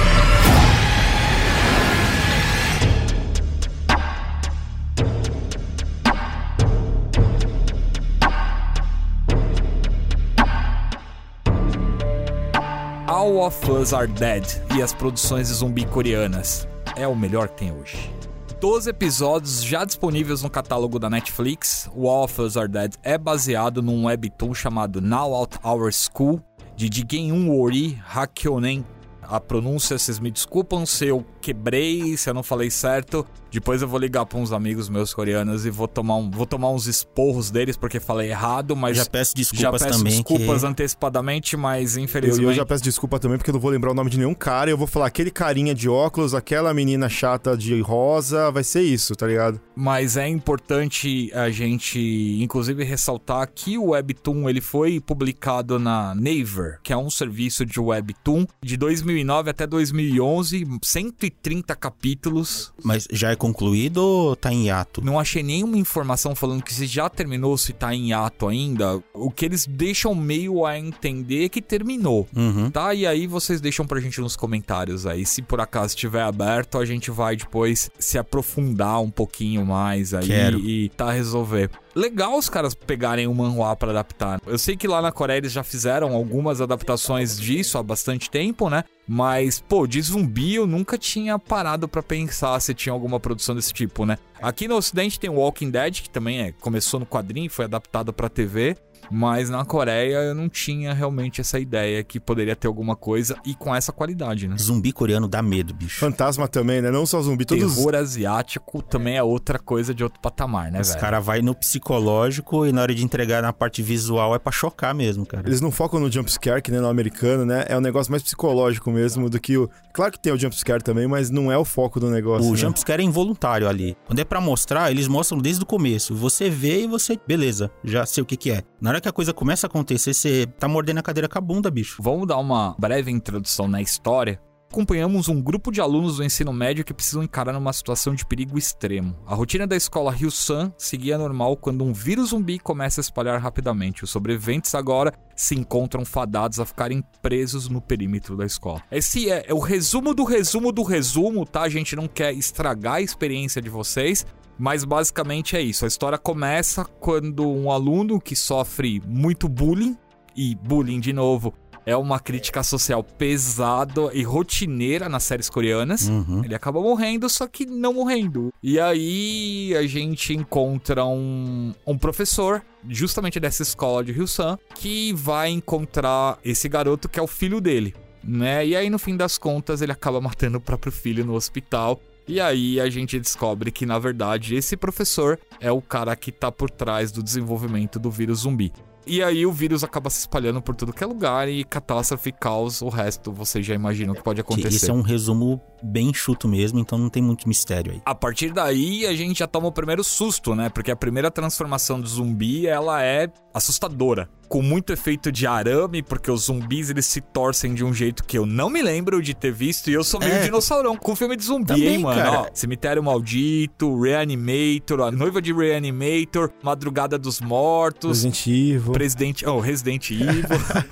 All 13.08 13.38
of 13.38 13.72
Us 13.72 13.94
Are 13.94 14.06
Dead 14.06 14.44
e 14.76 14.82
as 14.82 14.94
produções 14.94 15.48
de 15.48 15.54
zumbi 15.54 15.86
coreanas. 15.86 16.68
É 16.98 17.08
o 17.08 17.16
melhor 17.16 17.48
que 17.48 17.60
tem 17.60 17.72
hoje. 17.72 18.19
12 18.60 18.89
episódios 18.89 19.63
já 19.63 19.86
disponíveis 19.86 20.43
no 20.43 20.50
catálogo 20.50 21.00
da 21.00 21.10
Netflix. 21.10 21.89
O 21.95 22.10
All 22.10 22.26
of 22.26 22.41
Us 22.41 22.58
Are 22.58 22.67
Dead 22.67 22.93
é 23.04 23.17
baseado 23.17 23.82
num 23.82 24.06
webtoon 24.06 24.54
chamado 24.54 25.00
Now 25.00 25.34
Out 25.34 25.58
Our 25.63 25.93
School, 25.93 26.41
de 26.76 26.89
Jigen 26.91 27.50
Wori 27.50 27.98
Hakyonen 28.06 28.84
a 29.30 29.39
pronúncia, 29.39 29.95
vocês 29.98 30.19
me 30.19 30.32
desculpam 30.32 30.88
se 30.88 31.06
eu 31.06 31.24
quebrei, 31.50 32.16
se 32.16 32.30
eu 32.30 32.34
não 32.34 32.44
falei 32.44 32.70
certo. 32.70 33.26
Depois 33.52 33.82
eu 33.82 33.88
vou 33.88 34.00
ligar 34.00 34.28
para 34.28 34.38
uns 34.38 34.52
amigos 34.52 34.88
meus 34.90 35.12
coreanos 35.12 35.66
e 35.66 35.72
vou 35.72 35.88
tomar, 35.88 36.18
um, 36.18 36.30
vou 36.30 36.46
tomar 36.46 36.70
uns 36.70 36.86
esporros 36.86 37.50
deles 37.50 37.76
porque 37.76 38.00
falei 38.00 38.30
errado, 38.30 38.76
mas. 38.76 38.98
Já 38.98 39.06
peço 39.06 39.36
desculpas 39.36 39.62
já 39.62 39.72
peço 39.72 39.98
também. 39.98 40.14
desculpas 40.14 40.62
que... 40.62 40.68
antecipadamente, 40.68 41.58
mas 41.58 41.98
Eu, 41.98 42.04
infelizmente. 42.04 42.44
eu 42.44 42.54
já 42.54 42.64
peço 42.64 42.84
desculpa 42.84 43.18
também 43.18 43.40
porque 43.40 43.50
eu 43.50 43.54
não 43.54 43.60
vou 43.60 43.72
lembrar 43.72 43.92
o 43.92 43.94
nome 43.96 44.12
de 44.12 44.20
nenhum 44.20 44.36
cara. 44.36 44.70
Eu 44.70 44.78
vou 44.78 44.86
falar 44.86 45.08
aquele 45.08 45.32
carinha 45.32 45.74
de 45.74 45.90
óculos, 45.90 46.36
aquela 46.36 46.72
menina 46.76 47.10
chata 47.10 47.58
de 47.58 47.82
rosa, 47.82 48.52
vai 48.52 48.64
ser 48.64 48.84
isso, 48.84 49.16
tá 49.16 49.26
ligado? 49.26 49.60
Mas 49.76 50.16
é 50.16 50.28
importante 50.28 51.32
a 51.34 51.50
gente, 51.50 52.38
inclusive, 52.40 52.84
ressaltar 52.84 53.50
que 53.54 53.80
o 53.80 53.90
Webtoon 53.90 54.48
ele 54.48 54.62
foi 54.62 55.00
publicado 55.00 55.80
na 55.80 56.14
Naver, 56.14 56.80
que 56.84 56.94
é 56.94 56.98
um 56.98 57.10
serviço 57.10 57.66
de 57.66 57.80
Webtoon 57.80 58.46
de 58.62 58.78
2009 58.78 59.50
até 59.50 59.66
2011, 59.66 60.68
130 60.84 61.38
capítulos. 61.80 62.73
Mas 62.84 63.08
já 63.12 63.32
é 63.32 63.36
concluído 63.36 63.97
ou 63.97 64.36
tá 64.36 64.52
em 64.52 64.67
hiato? 64.67 65.04
Não 65.04 65.19
achei 65.19 65.43
nenhuma 65.43 65.78
informação 65.78 66.36
falando 66.36 66.63
que 66.63 66.73
se 66.73 66.86
já 66.86 67.10
terminou, 67.10 67.58
se 67.58 67.73
tá 67.73 67.93
em 67.93 68.13
ato 68.13 68.47
ainda. 68.47 69.02
O 69.13 69.32
que 69.32 69.45
eles 69.45 69.65
deixam 69.65 70.13
meio 70.13 70.65
a 70.65 70.78
entender 70.78 71.45
é 71.45 71.49
que 71.49 71.62
terminou. 71.62 72.28
Uhum. 72.36 72.69
Tá? 72.69 72.93
E 72.93 73.06
aí 73.06 73.28
vocês 73.28 73.62
deixam 73.62 73.86
pra 73.86 73.99
gente 73.99 74.19
nos 74.21 74.36
comentários 74.36 75.06
aí. 75.06 75.25
Se 75.25 75.41
por 75.41 75.60
acaso 75.60 75.95
estiver 75.95 76.23
aberto, 76.23 76.78
a 76.78 76.86
gente 76.86 77.12
vai 77.12 77.36
depois 77.36 77.89
se 77.97 78.17
aprofundar 78.17 79.02
um 79.02 79.10
pouquinho 79.10 79.65
mais 79.65 80.13
aí 80.13 80.28
Quero. 80.28 80.60
e 80.60 80.89
tá 80.89 81.12
resolver. 81.12 81.69
Legal 81.95 82.38
os 82.38 82.49
caras 82.49 82.73
pegarem 82.73 83.28
o 83.28 83.34
manhwa 83.34 83.75
pra 83.75 83.89
adaptar. 83.89 84.39
Eu 84.45 84.58
sei 84.58 84.78
que 84.78 84.88
lá 84.88 85.02
na 85.02 85.12
Coreia 85.12 85.39
eles 85.39 85.52
já 85.52 85.63
fizeram 85.63 86.13
algumas 86.13 86.62
adaptações 86.62 87.39
disso 87.39 87.78
há 87.78 87.84
bastante 87.84 88.30
tempo, 88.30 88.69
né? 88.69 88.84
Mas, 89.12 89.60
pô, 89.60 89.88
de 89.88 90.00
zumbi 90.00 90.54
eu 90.54 90.67
nunca 90.67 90.95
tinha 90.95 91.39
parado 91.39 91.88
pra 91.88 92.04
pensar 92.04 92.60
se 92.60 92.76
tinha 92.76 92.93
alguma 92.93 93.19
produção 93.19 93.56
desse 93.56 93.74
tipo, 93.74 94.06
né? 94.06 94.19
Aqui 94.39 94.67
no 94.67 94.76
ocidente 94.76 95.19
tem 95.19 95.32
o 95.32 95.34
Walking 95.34 95.72
Dead, 95.72 96.04
que 96.04 96.10
também 96.12 96.41
é, 96.41 96.52
começou 96.52 97.00
no 97.00 97.08
quadrinho 97.08 97.48
e 97.48 97.50
foi 97.50 97.65
adaptado 97.65 98.13
pra 98.13 98.30
TV. 98.30 98.78
Mas 99.12 99.50
na 99.50 99.66
Coreia 99.66 100.18
eu 100.18 100.36
não 100.36 100.50
tinha 100.50 100.94
realmente 100.94 101.42
essa 101.42 101.60
ideia 101.60 102.04
que 102.04 102.20
poderia 102.20 102.56
ter 102.56 102.68
alguma 102.68 102.96
coisa 102.96 103.36
e 103.46 103.56
com 103.56 103.74
essa 103.76 103.92
qualidade, 103.92 104.48
né? 104.48 104.56
Zumbi 104.58 104.92
coreano 104.92 105.28
dá 105.28 105.42
medo, 105.42 105.74
bicho. 105.74 106.00
Fantasma 106.00 106.48
também, 106.48 106.82
né? 106.82 106.92
Não 106.92 107.06
só 107.06 107.22
zumbi, 107.22 107.46
todos. 107.46 107.76
Terror 107.76 107.96
asiático 107.96 108.82
também 108.82 109.18
é 109.18 109.24
outra 109.24 109.60
coisa 109.60 109.94
de 109.94 110.04
outro 110.04 110.20
patamar, 110.20 110.72
né, 110.72 110.82
Os 110.82 110.90
velho? 110.90 111.00
caras 111.00 111.26
vai 111.26 111.42
no 111.42 111.56
psicológico 111.56 112.66
e 112.66 112.72
na 112.72 112.82
hora 112.82 112.94
de 112.94 113.04
entregar 113.04 113.42
na 113.42 113.52
parte 113.52 113.82
visual 113.82 114.36
é 114.36 114.40
pra 114.40 114.52
chocar 114.52 114.94
mesmo, 114.94 115.26
cara. 115.26 115.48
Eles 115.48 115.62
não 115.62 115.72
focam 115.72 116.00
no 116.00 116.12
jumpscare, 116.12 116.62
que 116.62 116.72
nem 116.72 116.80
no 116.80 116.88
americano, 116.88 117.46
né? 117.46 117.66
É 117.68 117.78
um 117.78 117.82
negócio 117.82 118.12
mais 118.12 118.24
psicológico 118.24 118.92
mesmo 118.92 119.30
do 119.30 119.40
que 119.40 119.58
o. 119.58 119.70
Claro 119.94 120.12
que 120.12 120.20
tem 120.20 120.32
o 120.32 120.38
jumpscare 120.38 120.84
também, 120.84 121.08
mas 121.08 121.30
não 121.30 121.52
é 121.52 121.58
o 121.58 121.66
foco 121.66 122.00
do 122.00 122.10
negócio. 122.10 122.48
O 122.48 122.52
né? 122.52 122.58
jumpscare 122.58 123.02
é 123.02 123.06
involuntário 123.06 123.68
ali. 123.68 123.98
Quando 124.06 124.20
é 124.20 124.24
pra 124.24 124.40
mostrar, 124.40 124.92
eles 124.92 125.08
mostram 125.08 125.40
desde 125.40 125.64
o 125.64 125.66
começo. 125.66 126.16
Você 126.16 126.50
vê 126.50 126.84
e 126.84 126.88
você, 126.88 127.20
beleza, 127.28 127.72
já 127.84 128.06
sei 128.06 128.22
o 128.24 128.26
que 128.26 128.38
que 128.38 128.52
é. 128.52 128.64
Na 128.82 128.88
hora 128.89 129.02
que 129.02 129.10
a 129.10 129.13
coisa 129.13 129.34
começa 129.34 129.67
a 129.67 129.69
acontecer, 129.69 130.13
você 130.13 130.45
tá 130.58 130.67
mordendo 130.67 130.99
a 130.99 131.04
cadeira 131.04 131.28
com 131.28 131.38
a 131.38 131.41
bunda, 131.41 131.69
bicho. 131.69 132.02
Vamos 132.02 132.28
dar 132.28 132.38
uma 132.38 132.75
breve 132.80 133.12
introdução 133.12 133.67
na 133.67 133.82
história. 133.82 134.41
Acompanhamos 134.72 135.28
um 135.28 135.42
grupo 135.42 135.72
de 135.72 135.82
alunos 135.82 136.18
do 136.18 136.24
ensino 136.24 136.54
médio 136.54 136.86
que 136.86 136.94
precisam 136.94 137.24
encarar 137.24 137.58
uma 137.58 137.74
situação 137.74 138.14
de 138.14 138.24
perigo 138.24 138.56
extremo. 138.56 139.18
A 139.26 139.34
rotina 139.34 139.66
da 139.66 139.76
escola 139.76 140.12
Ryu-san 140.12 140.72
seguia 140.78 141.18
normal 141.18 141.58
quando 141.58 141.84
um 141.84 141.92
vírus 141.92 142.30
zumbi 142.30 142.60
começa 142.60 143.00
a 143.00 143.04
espalhar 143.04 143.42
rapidamente. 143.42 144.04
Os 144.04 144.12
sobreviventes 144.12 144.76
agora 144.76 145.12
se 145.36 145.56
encontram 145.56 146.06
fadados 146.06 146.60
a 146.60 146.68
ficarem 146.68 147.04
presos 147.20 147.68
no 147.68 147.82
perímetro 147.82 148.38
da 148.38 148.46
escola. 148.46 148.84
Esse 148.92 149.32
é, 149.32 149.46
é 149.48 149.54
o 149.56 149.60
resumo 149.60 150.14
do 150.14 150.24
resumo 150.24 150.72
do 150.72 150.84
resumo, 150.84 151.48
tá? 151.48 151.64
A 151.64 151.70
gente 151.70 151.96
não 151.96 152.08
quer 152.08 152.32
estragar 152.34 152.96
a 152.96 153.02
experiência 153.02 153.60
de 153.60 153.70
vocês, 153.70 154.24
mas 154.56 154.86
basicamente 154.86 155.58
é 155.58 155.62
isso. 155.62 155.84
A 155.84 155.88
história 155.88 156.18
começa 156.20 156.86
quando 156.86 157.50
um 157.50 157.72
aluno 157.72 158.22
que 158.22 158.36
sofre 158.36 159.02
muito 159.08 159.50
bullying, 159.50 159.98
e 160.36 160.56
bullying 160.56 161.00
de 161.00 161.12
novo 161.12 161.54
é 161.89 161.97
uma 161.97 162.19
crítica 162.19 162.62
social 162.62 163.04
pesada 163.04 164.12
e 164.13 164.21
rotineira 164.21 165.10
nas 165.10 165.23
séries 165.23 165.49
coreanas. 165.49 166.08
Uhum. 166.08 166.43
Ele 166.45 166.54
acaba 166.54 166.80
morrendo, 166.80 167.28
só 167.28 167.47
que 167.47 167.65
não 167.65 167.93
morrendo. 167.93 168.54
E 168.62 168.80
aí 168.80 169.75
a 169.75 169.88
gente 169.88 170.34
encontra 170.34 171.04
um, 171.04 171.73
um 171.88 171.97
professor, 171.97 172.63
justamente 172.88 173.39
dessa 173.39 173.63
escola 173.63 174.04
de 174.04 174.12
Hillsan, 174.12 174.60
que 174.75 175.13
vai 175.13 175.49
encontrar 175.49 176.38
esse 176.45 176.69
garoto 176.69 177.10
que 177.10 177.19
é 177.19 177.23
o 177.23 177.28
filho 177.28 177.60
dele. 177.60 177.95
Né? 178.23 178.67
E 178.67 178.75
aí, 178.75 178.89
no 178.89 178.99
fim 178.99 179.17
das 179.17 179.38
contas, 179.38 179.82
ele 179.82 179.91
acaba 179.91 180.21
matando 180.21 180.60
o 180.60 180.62
próprio 180.62 180.91
filho 180.91 181.25
no 181.25 181.34
hospital. 181.34 181.99
E 182.28 182.39
aí 182.39 182.80
a 182.80 182.88
gente 182.88 183.19
descobre 183.19 183.71
que, 183.71 183.88
na 183.88 183.97
verdade, 183.97 184.54
esse 184.54 184.78
professor 184.78 185.39
é 185.60 185.71
o 185.71 185.82
cara 185.82 186.15
que 186.15 186.32
tá 186.32 186.52
por 186.52 186.69
trás 186.69 187.12
do 187.12 187.23
desenvolvimento 187.23 187.97
do 187.97 188.12
vírus 188.12 188.41
zumbi. 188.41 188.71
E 189.10 189.24
aí 189.24 189.43
o 189.43 189.52
vírus 189.52 189.84
acaba 189.84 190.08
se 190.08 190.19
espalhando 190.19 190.62
por 190.62 190.76
tudo 190.76 190.93
que 190.93 191.04
é 191.04 191.08
lugar 191.08 191.50
e 191.50 191.63
catástrofe, 191.63 192.32
caos, 192.32 192.80
o 192.80 192.89
resto 192.89 193.32
vocês 193.32 193.65
já 193.65 193.74
imaginam 193.74 194.13
que 194.13 194.22
pode 194.22 194.39
acontecer. 194.39 194.76
Esse 194.76 194.91
é 194.91 194.93
um 194.93 195.02
resumo 195.02 195.60
bem 195.82 196.10
enxuto 196.10 196.48
mesmo, 196.48 196.80
então 196.80 196.95
não 196.95 197.10
tem 197.10 197.24
muito 197.24 197.48
mistério 197.48 197.93
aí. 197.93 198.02
A 198.06 198.13
partir 198.13 198.54
daí, 198.54 199.08
a 199.08 199.13
gente 199.15 199.39
já 199.39 199.48
toma 199.48 199.67
o 199.67 199.72
primeiro 199.72 200.04
susto, 200.04 200.54
né? 200.54 200.69
Porque 200.69 200.91
a 200.91 200.95
primeira 200.95 201.32
transformação 201.32 202.00
do 202.00 202.08
zumbi, 202.08 202.67
ela 202.67 203.02
é 203.02 203.32
assustadora. 203.54 204.30
Com 204.48 204.64
muito 204.64 204.92
efeito 204.92 205.32
de 205.32 205.46
arame, 205.46 206.02
porque 206.02 206.32
os 206.32 206.46
zumbis 206.46 206.90
eles 206.90 207.06
se 207.06 207.22
torcem 207.22 207.76
de 207.76 207.84
um 207.84 207.94
jeito 207.94 208.24
que 208.24 208.36
eu 208.36 208.48
não 208.48 208.68
me 208.68 208.82
lembro 208.82 209.22
de 209.22 209.36
ter 209.36 209.52
visto. 209.52 209.92
E 209.92 209.94
eu 209.94 210.04
sou 210.04 210.20
meio 210.20 210.32
É. 210.34 210.44
dinossaurão 210.44 210.96
com 210.98 211.16
filme 211.16 211.36
de 211.38 211.44
zumbi, 211.44 211.68
Também, 211.68 211.88
hein, 211.88 211.98
mano? 212.00 212.32
Ó, 212.32 212.48
Cemitério 212.52 213.04
Maldito, 213.04 214.02
Reanimator, 214.02 215.02
a 215.02 215.12
noiva 215.12 215.40
de 215.40 215.54
Reanimator, 215.54 216.50
Madrugada 216.64 217.16
dos 217.18 217.40
Mortos. 217.40 218.24
Resident 218.24 218.48
Evil. 218.48 218.92
Presidente. 218.92 219.46
Oh, 219.46 219.60
Resident 219.60 220.10
Evil. 220.10 220.44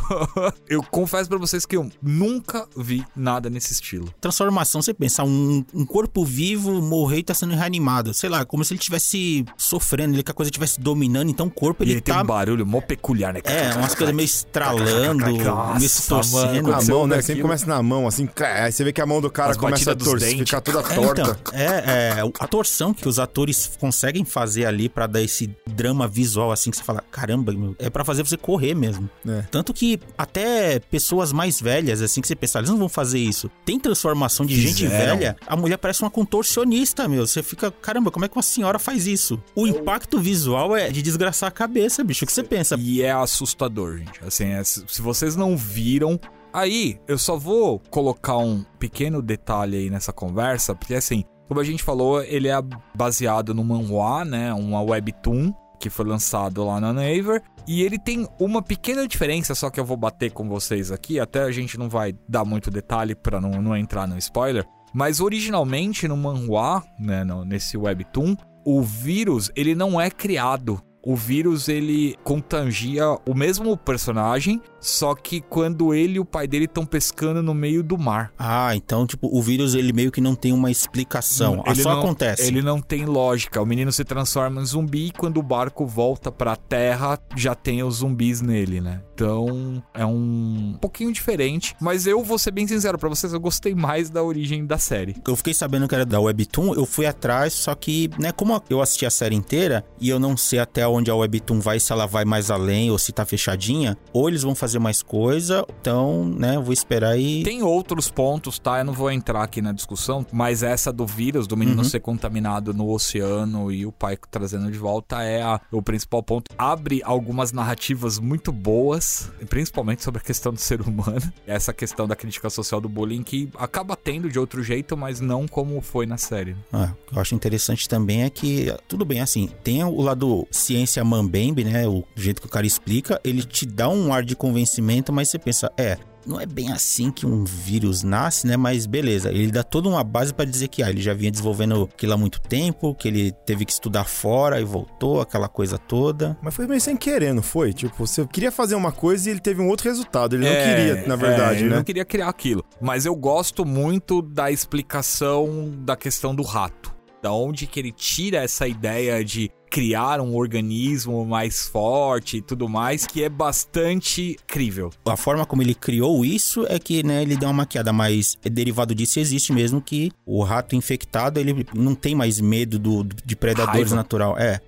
eu 0.69 0.83
confesso 0.83 1.27
pra 1.27 1.39
vocês 1.39 1.65
que 1.65 1.75
eu 1.77 1.89
nunca 2.01 2.67
vi 2.77 3.03
nada 3.15 3.49
nesse 3.49 3.73
estilo. 3.73 4.13
Transformação, 4.21 4.81
você 4.83 4.93
pensa, 4.93 5.23
um, 5.23 5.65
um 5.73 5.85
corpo 5.85 6.23
vivo 6.23 6.79
morreu 6.81 7.19
e 7.19 7.23
tá 7.23 7.33
sendo 7.33 7.55
reanimado. 7.55 8.13
Sei 8.13 8.29
lá, 8.29 8.45
como 8.45 8.63
se 8.63 8.73
ele 8.73 8.79
estivesse 8.79 9.45
sofrendo, 9.57 10.15
ele, 10.15 10.21
que 10.23 10.31
a 10.31 10.33
coisa 10.33 10.49
estivesse 10.49 10.79
dominando, 10.79 11.29
então 11.31 11.47
o 11.47 11.51
corpo 11.51 11.83
E 11.83 11.85
ele, 11.85 11.93
ele 11.93 12.01
tem 12.01 12.13
tá. 12.13 12.21
um 12.21 12.25
barulho 12.25 12.56
mó 12.65 12.81
peculiar, 12.81 13.33
né? 13.33 13.41
É, 13.43 13.73
umas 13.75 13.93
coisas 13.95 14.15
meio 14.15 14.25
estralando, 14.25 15.25
meio 15.25 15.89
se 15.89 16.07
torcendo. 16.07 16.63
quando 16.63 16.73
A 16.75 16.81
você 16.81 16.91
mão, 16.91 17.07
né? 17.07 17.21
Sempre 17.21 17.41
começa 17.41 17.65
na 17.65 17.81
mão, 17.81 18.07
assim. 18.07 18.27
Aí 18.63 18.71
você 18.71 18.83
vê 18.83 18.91
que 18.93 19.01
a 19.01 19.05
mão 19.05 19.21
do 19.21 19.29
cara 19.29 19.51
As 19.51 19.57
começa 19.57 19.91
a 19.91 19.95
torcer, 19.95 20.37
ficar 20.37 20.61
toda 20.61 20.79
É, 20.79 20.95
torta. 20.95 21.21
então, 21.21 21.35
é, 21.53 21.65
é, 21.65 22.31
a 22.39 22.47
torção 22.47 22.93
que 22.93 23.07
os 23.07 23.19
atores 23.19 23.71
conseguem 23.79 24.25
fazer 24.25 24.65
ali 24.65 24.89
pra 24.89 25.07
dar 25.07 25.21
esse 25.21 25.49
drama 25.67 26.07
visual 26.07 26.51
assim 26.51 26.71
que 26.71 26.77
você 26.77 26.83
fala, 26.83 27.03
caramba, 27.11 27.51
meu, 27.53 27.75
é 27.79 27.89
pra 27.89 28.03
fazer 28.03 28.23
você 28.23 28.37
correr 28.37 28.73
mesmo. 28.73 29.09
É. 29.27 29.41
Tanto 29.51 29.73
que 29.73 29.99
até 30.17 30.79
pessoas 30.79 31.31
mais 31.31 31.59
velhas, 31.61 32.01
assim, 32.01 32.21
que 32.21 32.27
você 32.27 32.35
pensa, 32.35 32.59
eles 32.59 32.69
não 32.69 32.77
vão 32.77 32.89
fazer 32.89 33.19
isso. 33.19 33.49
Tem 33.65 33.79
transformação 33.79 34.45
de 34.45 34.59
gente 34.59 34.87
velha, 34.87 35.35
a 35.45 35.55
mulher 35.55 35.77
parece 35.77 36.01
uma 36.01 36.09
contorcionista, 36.11 37.07
meu. 37.07 37.25
Você 37.25 37.43
fica, 37.43 37.71
caramba, 37.71 38.11
como 38.11 38.25
é 38.25 38.27
que 38.27 38.35
uma 38.35 38.43
senhora 38.43 38.79
faz 38.79 39.07
isso? 39.07 39.41
O 39.55 39.67
impacto 39.67 40.19
visual 40.19 40.75
é 40.75 40.89
de 40.89 41.01
desgraçar 41.01 41.47
a 41.49 41.51
cabeça, 41.51 42.03
bicho. 42.03 42.25
Que 42.25 42.31
você 42.41 42.43
pensa? 42.43 42.75
E 42.79 43.01
é 43.01 43.11
assustador, 43.11 43.97
gente. 43.97 44.23
Assim, 44.25 44.45
é- 44.45 44.63
se 44.63 45.01
vocês 45.01 45.35
não 45.35 45.55
viram. 45.55 46.19
Aí, 46.53 46.99
eu 47.07 47.17
só 47.17 47.37
vou 47.37 47.79
colocar 47.91 48.37
um 48.37 48.63
pequeno 48.79 49.21
detalhe 49.21 49.77
aí 49.77 49.89
nessa 49.89 50.11
conversa, 50.11 50.73
porque 50.73 50.95
assim, 50.95 51.23
como 51.47 51.59
a 51.59 51.63
gente 51.63 51.83
falou, 51.83 52.23
ele 52.23 52.47
é 52.47 52.55
baseado 52.95 53.53
no 53.53 53.63
manhwa, 53.63 54.25
né? 54.25 54.53
Uma 54.53 54.81
webtoon 54.81 55.53
que 55.79 55.89
foi 55.89 56.05
lançado 56.05 56.65
lá 56.65 56.79
na 56.81 56.91
Naver. 56.91 57.43
E 57.67 57.83
ele 57.83 57.99
tem 57.99 58.27
uma 58.39 58.61
pequena 58.61 59.07
diferença, 59.07 59.53
só 59.53 59.69
que 59.69 59.79
eu 59.79 59.85
vou 59.85 59.97
bater 59.97 60.31
com 60.31 60.47
vocês 60.47 60.91
aqui. 60.91 61.19
Até 61.19 61.43
a 61.43 61.51
gente 61.51 61.77
não 61.77 61.89
vai 61.89 62.15
dar 62.27 62.43
muito 62.45 62.71
detalhe 62.71 63.13
pra 63.13 63.39
não, 63.39 63.61
não 63.61 63.75
entrar 63.77 64.07
no 64.07 64.17
spoiler. 64.17 64.65
Mas 64.93 65.19
originalmente 65.19 66.07
no 66.07 66.17
manhwa, 66.17 66.83
né, 66.97 67.23
no- 67.23 67.45
nesse 67.45 67.77
webtoon, 67.77 68.35
o 68.65 68.81
vírus 68.81 69.51
ele 69.55 69.75
não 69.75 69.99
é 70.01 70.09
criado. 70.09 70.81
O 71.09 71.15
vírus 71.15 71.69
ele 71.69 72.17
contagia 72.21 73.05
o 73.25 73.33
mesmo 73.33 73.77
personagem, 73.77 74.61
só 74.77 75.15
que 75.15 75.39
quando 75.39 75.93
ele 75.93 76.15
e 76.15 76.19
o 76.19 76.25
pai 76.25 76.47
dele 76.47 76.65
estão 76.65 76.85
pescando 76.85 77.41
no 77.41 77.53
meio 77.53 77.81
do 77.81 77.97
mar. 77.97 78.33
Ah, 78.37 78.75
então, 78.75 79.07
tipo, 79.07 79.29
o 79.31 79.41
vírus 79.41 79.73
ele 79.73 79.93
meio 79.93 80.11
que 80.11 80.19
não 80.19 80.35
tem 80.35 80.51
uma 80.51 80.69
explicação. 80.69 81.63
Ah, 81.65 81.71
Ele 81.71 81.81
só 81.81 81.93
não- 81.93 81.99
acontece. 81.99 82.45
Ele 82.47 82.61
não 82.61 82.81
tem 82.81 83.05
lógica. 83.05 83.61
O 83.61 83.65
menino 83.65 83.89
se 83.89 84.03
transforma 84.03 84.61
em 84.61 84.65
zumbi 84.65 85.07
e 85.07 85.11
quando 85.11 85.37
o 85.37 85.43
barco 85.43 85.85
volta 85.85 86.29
pra 86.29 86.57
terra, 86.57 87.17
já 87.37 87.55
tem 87.55 87.81
os 87.83 87.95
zumbis 87.99 88.41
nele, 88.41 88.81
né? 88.81 89.01
Então 89.17 89.81
é 89.95 90.05
um 90.05 90.77
pouquinho 90.79 91.11
diferente. 91.11 91.75
Mas 91.81 92.05
eu 92.05 92.23
vou 92.23 92.37
ser 92.37 92.51
bem 92.51 92.67
sincero 92.67 92.99
pra 92.99 93.09
vocês, 93.09 93.33
eu 93.33 93.39
gostei 93.39 93.73
mais 93.73 94.11
da 94.11 94.21
origem 94.21 94.63
da 94.63 94.77
série. 94.77 95.15
Eu 95.27 95.35
fiquei 95.35 95.55
sabendo 95.55 95.87
que 95.87 95.95
era 95.95 96.05
da 96.05 96.19
Webtoon, 96.19 96.75
eu 96.75 96.85
fui 96.85 97.07
atrás, 97.07 97.53
só 97.53 97.73
que, 97.73 98.11
né, 98.19 98.31
como 98.31 98.61
eu 98.69 98.79
assisti 98.79 99.07
a 99.07 99.09
série 99.09 99.33
inteira 99.35 99.83
e 99.99 100.07
eu 100.09 100.19
não 100.19 100.37
sei 100.37 100.59
até 100.59 100.87
onde 100.87 101.09
a 101.09 101.15
Webtoon 101.15 101.59
vai, 101.59 101.79
se 101.79 101.91
ela 101.91 102.05
vai 102.05 102.25
mais 102.25 102.51
além 102.51 102.91
ou 102.91 102.99
se 102.99 103.11
tá 103.11 103.25
fechadinha, 103.25 103.97
ou 104.13 104.29
eles 104.29 104.43
vão 104.43 104.53
fazer 104.53 104.77
mais 104.77 105.01
coisa, 105.01 105.65
então, 105.81 106.23
né, 106.25 106.55
eu 106.57 106.63
vou 106.63 106.73
esperar 106.73 107.17
e. 107.17 107.41
Tem 107.43 107.63
outros 107.63 108.11
pontos, 108.11 108.59
tá? 108.59 108.77
Eu 108.79 108.85
não 108.85 108.93
vou 108.93 109.09
entrar 109.09 109.41
aqui 109.41 109.61
na 109.63 109.71
discussão, 109.71 110.23
mas 110.31 110.61
essa 110.61 110.93
do 110.93 111.07
vírus, 111.07 111.47
do 111.47 111.57
menino 111.57 111.79
Uhum. 111.79 111.83
ser 111.83 112.01
contaminado 112.01 112.71
no 112.73 112.87
oceano 112.91 113.71
e 113.71 113.83
o 113.85 113.91
pai 113.91 114.15
trazendo 114.29 114.71
de 114.71 114.77
volta 114.77 115.23
é 115.23 115.41
a- 115.41 115.59
o 115.71 115.81
principal 115.81 116.21
ponto. 116.21 116.51
Abre 116.57 117.01
algumas 117.03 117.51
narrativas 117.51 118.19
muito 118.19 118.51
boas, 118.51 119.06
principalmente 119.49 120.03
sobre 120.03 120.19
a 120.19 120.23
questão 120.23 120.53
do 120.53 120.59
ser 120.59 120.81
humano. 120.81 121.21
Essa 121.45 121.73
questão 121.73 122.07
da 122.07 122.15
crítica 122.15 122.49
social 122.49 122.81
do 122.81 122.89
bullying 122.89 123.23
que 123.23 123.49
acaba 123.57 123.95
tendo 123.95 124.29
de 124.29 124.39
outro 124.39 124.63
jeito, 124.63 124.95
mas 124.97 125.19
não 125.19 125.47
como 125.47 125.81
foi 125.81 126.05
na 126.05 126.17
série. 126.17 126.55
Ah, 126.71 126.91
eu 127.11 127.21
acho 127.21 127.35
interessante 127.35 127.87
também 127.87 128.23
é 128.23 128.29
que, 128.29 128.73
tudo 128.87 129.05
bem, 129.05 129.21
assim, 129.21 129.49
tem 129.63 129.83
o 129.83 130.01
lado 130.01 130.47
ciência 130.51 131.03
mambembe, 131.03 131.63
né? 131.63 131.87
O 131.87 132.03
jeito 132.15 132.41
que 132.41 132.47
o 132.47 132.51
cara 132.51 132.65
explica, 132.65 133.19
ele 133.23 133.43
te 133.43 133.65
dá 133.65 133.89
um 133.89 134.13
ar 134.13 134.23
de 134.23 134.35
convencimento, 134.35 135.11
mas 135.13 135.29
você 135.29 135.39
pensa, 135.39 135.71
é, 135.77 135.97
não 136.27 136.39
é 136.39 136.45
bem 136.45 136.71
assim 136.71 137.09
que 137.11 137.25
um 137.25 137.43
vírus 137.43 138.03
nasce, 138.03 138.45
né? 138.45 138.57
Mas 138.57 138.85
beleza, 138.85 139.31
ele 139.31 139.51
dá 139.51 139.63
toda 139.63 139.87
uma 139.89 140.03
base 140.03 140.33
pra 140.33 140.45
dizer 140.45 140.67
que 140.67 140.83
ah, 140.83 140.89
ele 140.89 141.01
já 141.01 141.13
vinha 141.13 141.31
desenvolvendo 141.31 141.89
aquilo 141.93 142.13
há 142.13 142.17
muito 142.17 142.39
tempo, 142.41 142.93
que 142.95 143.07
ele 143.07 143.31
teve 143.45 143.65
que 143.65 143.71
estudar 143.71 144.03
fora 144.03 144.59
e 144.59 144.63
voltou, 144.63 145.21
aquela 145.21 145.47
coisa 145.47 145.77
toda. 145.77 146.37
Mas 146.41 146.53
foi 146.53 146.67
meio 146.67 146.81
sem 146.81 146.97
querer, 146.97 147.33
não 147.33 147.41
foi? 147.41 147.73
Tipo, 147.73 148.05
você 148.05 148.25
queria 148.27 148.51
fazer 148.51 148.75
uma 148.75 148.91
coisa 148.91 149.29
e 149.29 149.31
ele 149.31 149.39
teve 149.39 149.61
um 149.61 149.67
outro 149.67 149.87
resultado. 149.87 150.35
Ele 150.35 150.43
não 150.45 150.51
É, 150.51 150.75
queria, 150.75 151.07
na 151.07 151.15
verdade, 151.15 151.57
é, 151.57 151.61
Ele 151.61 151.69
né? 151.69 151.75
não 151.77 151.83
queria 151.83 152.05
criar 152.05 152.27
aquilo. 152.29 152.63
Mas 152.81 153.05
eu 153.05 153.15
gosto 153.15 153.65
muito 153.65 154.21
da 154.21 154.51
explicação 154.51 155.71
da 155.79 155.95
questão 155.95 156.33
do 156.35 156.43
rato. 156.43 156.95
Da 157.21 157.31
onde 157.31 157.65
que 157.65 157.79
ele 157.79 157.91
tira 157.91 158.37
essa 158.43 158.67
ideia 158.67 159.23
de 159.25 159.49
criar 159.69 160.19
um 160.21 160.35
organismo 160.35 161.25
mais 161.25 161.67
forte 161.67 162.37
e 162.37 162.41
tudo 162.41 162.67
mais, 162.69 163.05
que 163.05 163.23
é 163.23 163.29
bastante 163.29 164.37
crível. 164.47 164.91
A 165.05 165.17
forma 165.17 165.45
como 165.45 165.61
ele 165.61 165.75
criou 165.75 166.23
isso 166.25 166.65
é 166.69 166.79
que, 166.79 167.03
né, 167.03 167.21
ele 167.21 167.35
deu 167.35 167.47
uma 167.49 167.53
maquiada, 167.53 167.91
mas 167.93 168.37
é 168.43 168.49
derivado 168.49 168.95
disso 168.95 169.19
existe 169.19 169.51
mesmo 169.53 169.81
que 169.81 170.11
o 170.25 170.43
rato 170.43 170.75
infectado, 170.75 171.39
ele 171.39 171.65
não 171.75 171.93
tem 171.95 172.15
mais 172.15 172.39
medo 172.39 172.79
do, 172.79 173.03
de 173.03 173.35
predadores 173.35 173.91
Raiva. 173.91 173.95
natural. 173.95 174.37
É. 174.37 174.59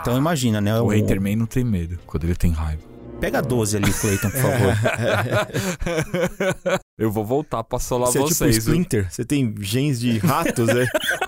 Então 0.00 0.16
imagina, 0.16 0.60
né? 0.60 0.78
O 0.80 0.86
o- 0.86 0.90
Haterman 0.90 1.36
não 1.36 1.46
tem 1.46 1.64
medo 1.64 1.98
quando 2.06 2.24
ele 2.24 2.34
tem 2.34 2.50
raiva. 2.52 2.82
Pega 3.20 3.42
12 3.42 3.76
ali, 3.76 3.92
Clayton, 3.92 4.30
por 4.30 4.40
favor. 4.40 4.74
eu 6.96 7.10
vou 7.10 7.24
voltar 7.24 7.64
pra 7.64 7.80
solar 7.80 8.12
Você 8.12 8.18
é 8.18 8.22
tipo 8.22 8.34
vocês. 8.34 8.64
viu? 8.64 8.74
Splinter. 8.74 9.10
Você 9.10 9.24
tem 9.24 9.52
genes 9.60 9.98
de 9.98 10.18
ratos, 10.18 10.68
é? 10.68 10.86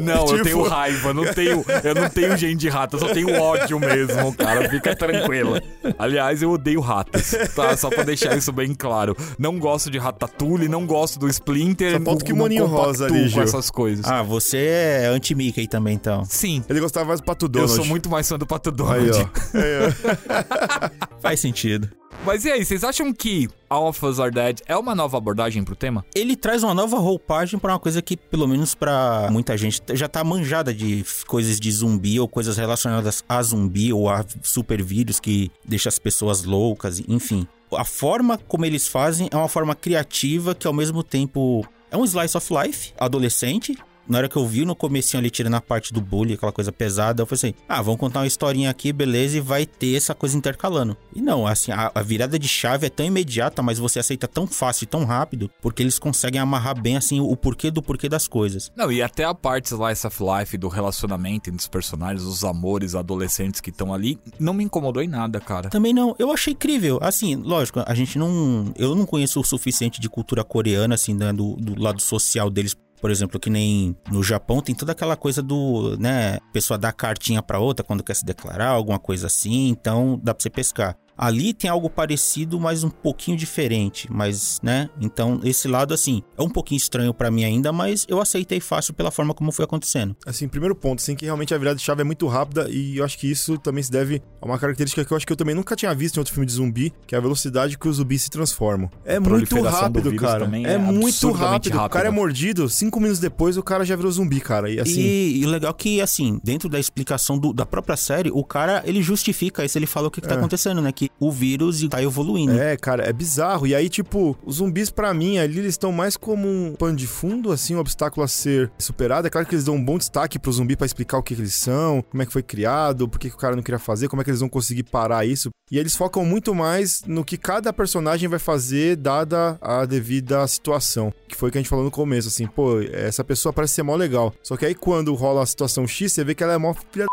Não, 0.00 0.14
eu 0.20 0.26
Tipo- 0.26 0.42
tenho 0.44 0.62
raiva, 0.62 1.12
não 1.14 1.24
tenho, 1.32 1.64
eu 1.84 1.94
não 1.94 2.08
tenho 2.08 2.36
gente 2.36 2.58
de 2.60 2.68
rato, 2.68 2.96
eu 2.96 3.00
só 3.00 3.08
tenho 3.08 3.32
ódio 3.40 3.78
mesmo, 3.78 4.32
cara. 4.34 4.68
Fica 4.68 4.94
tranquila. 4.96 5.60
Aliás, 5.98 6.42
eu 6.42 6.50
odeio 6.52 6.80
ratos, 6.80 7.34
tá? 7.54 7.76
Só 7.76 7.88
pra 7.90 8.02
deixar 8.02 8.36
isso 8.36 8.52
bem 8.52 8.74
claro. 8.74 9.16
Não 9.38 9.58
gosto 9.58 9.90
de 9.90 9.98
Ratatouille, 9.98 10.68
não 10.68 10.86
gosto 10.86 11.18
do 11.18 11.28
Splinter. 11.28 11.92
Só 11.92 11.96
falta 12.00 12.10
não- 12.10 12.18
que 12.26 12.32
o 12.32 12.36
Maninho 12.36 12.66
Rosa 12.66 13.06
ali, 13.06 13.28
Gil. 13.28 13.42
essas 13.42 13.70
coisas. 13.70 14.06
ah, 14.06 14.22
você 14.22 14.58
é 14.58 15.06
anti-Mickey 15.06 15.66
também, 15.66 15.94
então. 15.94 16.24
Sim, 16.24 16.62
Ele 16.68 16.80
gostava 16.80 17.06
mais 17.06 17.20
do 17.20 17.24
Pato 17.24 17.44
eu 17.46 17.48
Donald. 17.48 17.74
sou 17.74 17.84
muito 17.84 18.08
mais 18.08 18.28
fã 18.28 18.38
do 18.38 18.46
Pato 18.46 18.70
Aí, 18.70 18.76
Donald. 18.76 19.10
ó. 19.54 19.58
Aí, 19.58 19.64
ó. 19.88 21.18
Faz 21.20 21.40
sentido. 21.40 21.88
Mas 22.24 22.44
e 22.44 22.50
aí, 22.52 22.64
vocês 22.64 22.84
acham 22.84 23.12
que 23.12 23.48
All 23.68 23.88
of 23.88 24.06
Us 24.06 24.20
Are 24.20 24.30
Dead 24.30 24.60
é 24.66 24.76
uma 24.76 24.94
nova 24.94 25.18
abordagem 25.18 25.64
pro 25.64 25.74
tema? 25.74 26.04
Ele 26.14 26.36
traz 26.36 26.62
uma 26.62 26.72
nova 26.72 26.98
roupagem 26.98 27.58
pra 27.58 27.72
uma 27.72 27.78
coisa 27.80 28.00
que, 28.00 28.16
pelo 28.16 28.46
menos 28.46 28.74
pra 28.74 29.28
muita 29.30 29.56
gente, 29.56 29.82
já 29.92 30.06
tá 30.06 30.22
manjada 30.22 30.72
de 30.72 31.04
coisas 31.26 31.58
de 31.58 31.72
zumbi 31.72 32.20
ou 32.20 32.28
coisas 32.28 32.56
relacionadas 32.56 33.24
a 33.28 33.42
zumbi 33.42 33.92
ou 33.92 34.08
a 34.08 34.24
super 34.42 34.80
vírus 34.82 35.18
que 35.18 35.50
deixa 35.64 35.88
as 35.88 35.98
pessoas 35.98 36.44
loucas, 36.44 37.02
enfim. 37.08 37.46
A 37.74 37.84
forma 37.84 38.38
como 38.38 38.64
eles 38.64 38.86
fazem 38.86 39.28
é 39.32 39.36
uma 39.36 39.48
forma 39.48 39.74
criativa 39.74 40.54
que 40.54 40.66
ao 40.66 40.72
mesmo 40.72 41.02
tempo 41.02 41.66
é 41.90 41.96
um 41.96 42.04
slice 42.04 42.36
of 42.36 42.48
life 42.52 42.92
adolescente. 42.98 43.76
Na 44.08 44.18
hora 44.18 44.28
que 44.28 44.36
eu 44.36 44.46
vi 44.46 44.64
no 44.64 44.74
comecinho 44.74 45.20
ali 45.20 45.30
tirando 45.30 45.54
a 45.54 45.60
parte 45.60 45.92
do 45.92 46.00
bullying, 46.00 46.34
aquela 46.34 46.52
coisa 46.52 46.72
pesada, 46.72 47.22
eu 47.22 47.26
falei 47.26 47.38
assim: 47.38 47.54
ah, 47.68 47.80
vamos 47.80 48.00
contar 48.00 48.20
uma 48.20 48.26
historinha 48.26 48.70
aqui, 48.70 48.92
beleza, 48.92 49.36
e 49.38 49.40
vai 49.40 49.64
ter 49.64 49.96
essa 49.96 50.14
coisa 50.14 50.36
intercalando. 50.36 50.96
E 51.14 51.20
não, 51.20 51.46
assim, 51.46 51.72
a, 51.72 51.90
a 51.94 52.02
virada 52.02 52.38
de 52.38 52.48
chave 52.48 52.86
é 52.86 52.90
tão 52.90 53.06
imediata, 53.06 53.62
mas 53.62 53.78
você 53.78 53.98
aceita 53.98 54.26
tão 54.26 54.46
fácil 54.46 54.84
e 54.84 54.86
tão 54.86 55.04
rápido, 55.04 55.50
porque 55.60 55.82
eles 55.82 55.98
conseguem 55.98 56.40
amarrar 56.40 56.80
bem, 56.80 56.96
assim, 56.96 57.20
o 57.20 57.36
porquê 57.36 57.70
do 57.70 57.82
porquê 57.82 58.08
das 58.08 58.26
coisas. 58.26 58.72
Não, 58.76 58.90
e 58.90 59.02
até 59.02 59.24
a 59.24 59.34
parte 59.34 59.66
Slice 59.66 60.06
of 60.06 60.18
Life 60.22 60.58
do 60.58 60.68
relacionamento 60.68 61.48
entre 61.48 61.60
os 61.60 61.68
personagens, 61.68 62.22
os 62.22 62.44
amores 62.44 62.94
adolescentes 62.94 63.60
que 63.60 63.70
estão 63.70 63.92
ali, 63.94 64.18
não 64.38 64.52
me 64.52 64.64
incomodou 64.64 65.02
em 65.02 65.08
nada, 65.08 65.40
cara. 65.40 65.70
Também 65.70 65.92
não, 65.92 66.14
eu 66.18 66.32
achei 66.32 66.52
incrível. 66.52 66.98
Assim, 67.00 67.36
lógico, 67.36 67.82
a 67.84 67.94
gente 67.94 68.18
não. 68.18 68.72
Eu 68.76 68.94
não 68.94 69.06
conheço 69.06 69.40
o 69.40 69.44
suficiente 69.44 70.00
de 70.00 70.08
cultura 70.08 70.44
coreana, 70.44 70.94
assim, 70.94 71.14
né, 71.14 71.32
do, 71.32 71.56
do 71.56 71.80
lado 71.80 72.00
social 72.00 72.50
deles. 72.50 72.76
Por 73.02 73.10
exemplo, 73.10 73.40
que 73.40 73.50
nem 73.50 73.96
no 74.12 74.22
Japão 74.22 74.62
tem 74.62 74.76
toda 74.76 74.92
aquela 74.92 75.16
coisa 75.16 75.42
do, 75.42 75.96
né, 75.98 76.38
pessoa 76.52 76.78
dar 76.78 76.92
cartinha 76.92 77.42
pra 77.42 77.58
outra 77.58 77.84
quando 77.84 78.04
quer 78.04 78.14
se 78.14 78.24
declarar, 78.24 78.68
alguma 78.68 78.98
coisa 78.98 79.26
assim, 79.26 79.70
então 79.70 80.20
dá 80.22 80.32
pra 80.32 80.40
você 80.40 80.48
pescar. 80.48 80.96
Ali 81.16 81.52
tem 81.52 81.70
algo 81.70 81.88
parecido, 81.90 82.58
mas 82.58 82.82
um 82.84 82.90
pouquinho 82.90 83.36
diferente, 83.36 84.08
mas, 84.10 84.58
né? 84.62 84.88
Então, 85.00 85.40
esse 85.44 85.68
lado 85.68 85.92
assim, 85.94 86.22
é 86.36 86.42
um 86.42 86.48
pouquinho 86.48 86.78
estranho 86.78 87.12
pra 87.14 87.30
mim 87.30 87.44
ainda, 87.44 87.72
mas 87.72 88.04
eu 88.08 88.20
aceitei 88.20 88.60
fácil 88.60 88.94
pela 88.94 89.10
forma 89.10 89.34
como 89.34 89.52
foi 89.52 89.64
acontecendo. 89.64 90.16
Assim, 90.26 90.48
primeiro 90.48 90.74
ponto, 90.74 91.00
assim, 91.00 91.14
que 91.14 91.24
realmente 91.24 91.54
a 91.54 91.58
virada 91.58 91.76
de 91.76 91.82
chave 91.82 92.00
é 92.00 92.04
muito 92.04 92.26
rápida 92.26 92.68
e 92.70 92.96
eu 92.98 93.04
acho 93.04 93.18
que 93.18 93.30
isso 93.30 93.58
também 93.58 93.82
se 93.82 93.90
deve 93.90 94.22
a 94.40 94.46
uma 94.46 94.58
característica 94.58 95.04
que 95.04 95.12
eu 95.12 95.16
acho 95.16 95.26
que 95.26 95.32
eu 95.32 95.36
também 95.36 95.54
nunca 95.54 95.76
tinha 95.76 95.94
visto 95.94 96.16
em 96.16 96.20
outro 96.20 96.32
filme 96.32 96.46
de 96.46 96.52
zumbi, 96.52 96.92
que 97.06 97.14
é 97.14 97.18
a 97.18 97.20
velocidade 97.20 97.78
que 97.78 97.88
os 97.88 97.96
zumbis 97.96 98.22
se 98.22 98.30
transformam. 98.30 98.90
É 99.04 99.20
muito 99.20 99.60
rápido, 99.62 100.14
cara. 100.16 100.50
É, 100.64 100.72
é 100.74 100.78
muito 100.78 101.08
absurdamente 101.08 101.68
rápido. 101.68 101.86
O 101.86 101.90
cara 101.90 102.04
é 102.06 102.08
rápido. 102.08 102.20
mordido, 102.20 102.68
cinco 102.68 102.98
minutos 102.98 103.20
depois 103.20 103.56
o 103.56 103.62
cara 103.62 103.84
já 103.84 103.94
virou 103.96 104.10
zumbi, 104.10 104.40
cara. 104.40 104.70
E 104.70 104.80
assim, 104.80 105.00
E, 105.00 105.40
e 105.42 105.46
o 105.46 105.48
legal 105.48 105.70
é 105.70 105.74
que, 105.74 106.00
assim, 106.00 106.40
dentro 106.42 106.68
da 106.68 106.80
explicação 106.80 107.38
do- 107.38 107.52
da 107.52 107.66
própria 107.66 107.96
série, 107.96 108.30
o 108.32 108.42
cara, 108.44 108.82
ele 108.86 109.02
justifica 109.02 109.64
isso, 109.64 109.78
ele 109.78 109.86
fala 109.86 110.08
o 110.08 110.10
que, 110.10 110.20
que 110.20 110.28
tá 110.28 110.34
É. 110.34 110.38
acontecendo, 110.38 110.80
né? 110.80 110.90
Que 110.92 111.01
o 111.18 111.30
vírus 111.30 111.86
tá 111.88 112.02
evoluindo. 112.02 112.52
É, 112.58 112.76
cara, 112.76 113.04
é 113.04 113.12
bizarro. 113.12 113.66
E 113.66 113.74
aí, 113.74 113.88
tipo, 113.88 114.36
os 114.44 114.56
zumbis, 114.56 114.90
pra 114.90 115.14
mim, 115.14 115.38
ali, 115.38 115.58
eles 115.58 115.74
estão 115.74 115.92
mais 115.92 116.16
como 116.16 116.48
um 116.48 116.74
pano 116.74 116.96
de 116.96 117.06
fundo, 117.06 117.52
assim, 117.52 117.74
um 117.74 117.78
obstáculo 117.78 118.24
a 118.24 118.28
ser 118.28 118.70
superado. 118.78 119.26
É 119.26 119.30
claro 119.30 119.46
que 119.46 119.54
eles 119.54 119.64
dão 119.64 119.74
um 119.74 119.84
bom 119.84 119.98
destaque 119.98 120.38
pro 120.38 120.52
zumbi 120.52 120.76
pra 120.76 120.86
explicar 120.86 121.18
o 121.18 121.22
que, 121.22 121.34
que 121.34 121.40
eles 121.40 121.54
são, 121.54 122.02
como 122.10 122.22
é 122.22 122.26
que 122.26 122.32
foi 122.32 122.42
criado, 122.42 123.08
por 123.08 123.18
que, 123.18 123.28
que 123.28 123.34
o 123.34 123.38
cara 123.38 123.56
não 123.56 123.62
queria 123.62 123.78
fazer, 123.78 124.08
como 124.08 124.20
é 124.20 124.24
que 124.24 124.30
eles 124.30 124.40
vão 124.40 124.48
conseguir 124.48 124.84
parar 124.84 125.24
isso. 125.26 125.50
E 125.70 125.78
eles 125.78 125.96
focam 125.96 126.24
muito 126.24 126.54
mais 126.54 127.02
no 127.06 127.24
que 127.24 127.38
cada 127.38 127.72
personagem 127.72 128.28
vai 128.28 128.38
fazer, 128.38 128.96
dada 128.96 129.58
a 129.60 129.86
devida 129.86 130.46
situação. 130.46 131.12
Que 131.26 131.36
foi 131.36 131.48
o 131.48 131.52
que 131.52 131.58
a 131.58 131.60
gente 131.60 131.70
falou 131.70 131.84
no 131.84 131.90
começo, 131.90 132.28
assim, 132.28 132.46
pô, 132.46 132.80
essa 132.80 133.24
pessoa 133.24 133.52
parece 133.52 133.74
ser 133.74 133.82
mó 133.82 133.96
legal. 133.96 134.34
Só 134.42 134.56
que 134.56 134.66
aí, 134.66 134.74
quando 134.74 135.14
rola 135.14 135.42
a 135.42 135.46
situação 135.46 135.86
X, 135.86 136.12
você 136.12 136.24
vê 136.24 136.34
que 136.34 136.42
ela 136.42 136.52
é 136.52 136.58
mó 136.58 136.74
filha 136.74 137.06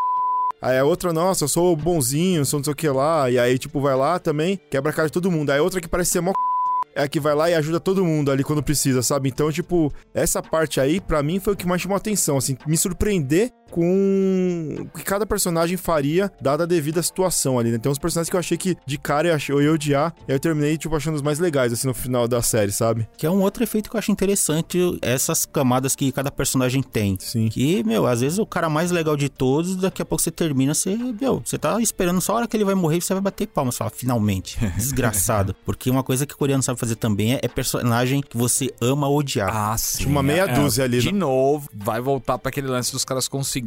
Aí 0.62 0.78
a 0.78 0.84
outra, 0.84 1.14
nossa, 1.14 1.46
eu 1.46 1.48
sou 1.48 1.76
bonzinho, 1.76 2.46
sou 2.46 2.60
não 2.60 2.64
sei 2.64 2.74
o 2.74 2.76
que 2.76 2.90
lá. 2.90 3.30
E 3.30 3.40
aí, 3.40 3.58
tipo, 3.58 3.80
vai 3.80 3.96
lá 3.96 4.20
também, 4.20 4.60
quebra 4.70 4.92
a 4.92 4.94
cara 4.94 5.08
de 5.08 5.14
todo 5.14 5.32
mundo. 5.32 5.52
Aí 5.52 5.60
a 5.60 5.64
outra 5.64 5.80
que 5.80 5.88
parece 5.88 6.12
ser 6.12 6.22
mó 6.22 6.34
é 6.96 7.04
a 7.04 7.08
que 7.08 7.20
vai 7.20 7.34
lá 7.34 7.50
e 7.50 7.54
ajuda 7.54 7.80
todo 7.80 8.04
mundo 8.04 8.32
ali 8.32 8.44
quando 8.44 8.62
precisa, 8.62 9.02
sabe? 9.02 9.30
Então, 9.30 9.52
tipo, 9.52 9.94
essa 10.14 10.42
parte 10.42 10.82
aí, 10.82 11.00
pra 11.00 11.24
mim, 11.24 11.40
foi 11.40 11.54
o 11.54 11.56
que 11.56 11.68
mais 11.68 11.82
chamou 11.82 11.96
atenção, 11.96 12.38
assim, 12.38 12.58
me 12.68 12.76
surpreender 12.76 13.52
com 13.70 14.76
o 14.94 14.98
que 14.98 15.04
cada 15.04 15.26
personagem 15.26 15.78
faria, 15.78 16.32
dada 16.42 16.64
a 16.64 16.68
devida 16.68 17.02
situação 17.02 17.58
ali, 17.60 17.72
né? 17.72 17.78
Tem 17.78 17.92
uns 17.92 17.98
personagens 18.00 18.30
que 18.30 18.36
eu 18.36 18.40
achei 18.40 18.58
que 18.58 18.76
de 18.86 18.98
cara 18.98 19.28
eu, 19.30 19.36
achei, 19.36 19.54
eu 19.54 19.62
ia 19.62 19.72
odiar, 19.72 20.14
e 20.28 20.32
aí 20.32 20.36
eu 20.36 20.40
terminei, 20.40 20.78
tipo, 20.78 20.96
achando 20.96 21.16
os 21.16 21.22
mais 21.22 21.40
legais, 21.40 21.72
assim, 21.74 21.88
no 21.88 21.94
final 21.94 22.28
da 22.28 22.42
série, 22.42 22.72
sabe? 22.72 23.08
Que 23.18 23.26
é 23.26 23.30
um 23.30 23.42
outro 23.42 23.64
efeito 23.64 23.90
que 23.90 23.96
eu 23.96 24.00
acho 24.00 24.12
interessante, 24.12 24.80
essas 25.02 25.46
camadas 25.46 25.96
que 25.96 26.12
cada 26.12 26.32
personagem 26.32 26.82
tem. 26.82 27.18
Sim. 27.20 27.48
Que, 27.50 27.84
meu, 27.84 28.06
às 28.08 28.22
vezes 28.22 28.40
o 28.40 28.46
cara 28.46 28.70
mais 28.70 28.92
legal 28.92 29.16
de 29.16 29.30
todos, 29.30 29.76
daqui 29.76 30.02
a 30.02 30.06
pouco 30.06 30.22
você 30.22 30.32
termina, 30.32 30.74
você, 30.74 30.96
meu, 30.96 31.42
você 31.44 31.58
tá 31.58 31.80
esperando 31.82 32.22
só 32.22 32.34
a 32.34 32.36
hora 32.38 32.48
que 32.48 32.58
ele 32.58 32.66
vai 32.66 32.76
morrer 32.76 32.98
e 32.98 33.02
você 33.02 33.14
vai 33.14 33.22
bater 33.22 33.48
palmas. 33.48 33.78
Fala, 33.78 33.90
finalmente. 33.92 34.58
Desgraçado. 34.76 35.56
Porque 35.66 35.90
uma 35.90 36.04
coisa 36.04 36.26
que 36.26 36.34
o 36.34 36.38
coreano 36.38 36.64
sabe 36.64 36.80
fazer 36.80 36.96
também 36.96 37.34
é, 37.36 37.40
é 37.44 37.48
personagem 37.48 38.22
que 38.22 38.38
você 38.38 38.74
ama 38.82 39.08
odiar. 39.10 39.50
Ah, 39.54 39.78
sim. 39.78 40.06
uma 40.06 40.24
meia 40.24 40.44
É, 40.44 40.54
dúzia 40.54 40.84
ali, 40.84 41.00
De 41.00 41.12
né? 41.12 41.20
novo, 41.20 41.70
vai 41.74 42.02
voltar 42.02 42.38
pra 42.38 42.50
aquele 42.50 42.68
lance 42.68 42.92
dos 42.92 43.06
caras 43.06 43.28
conseguirem 43.28 43.59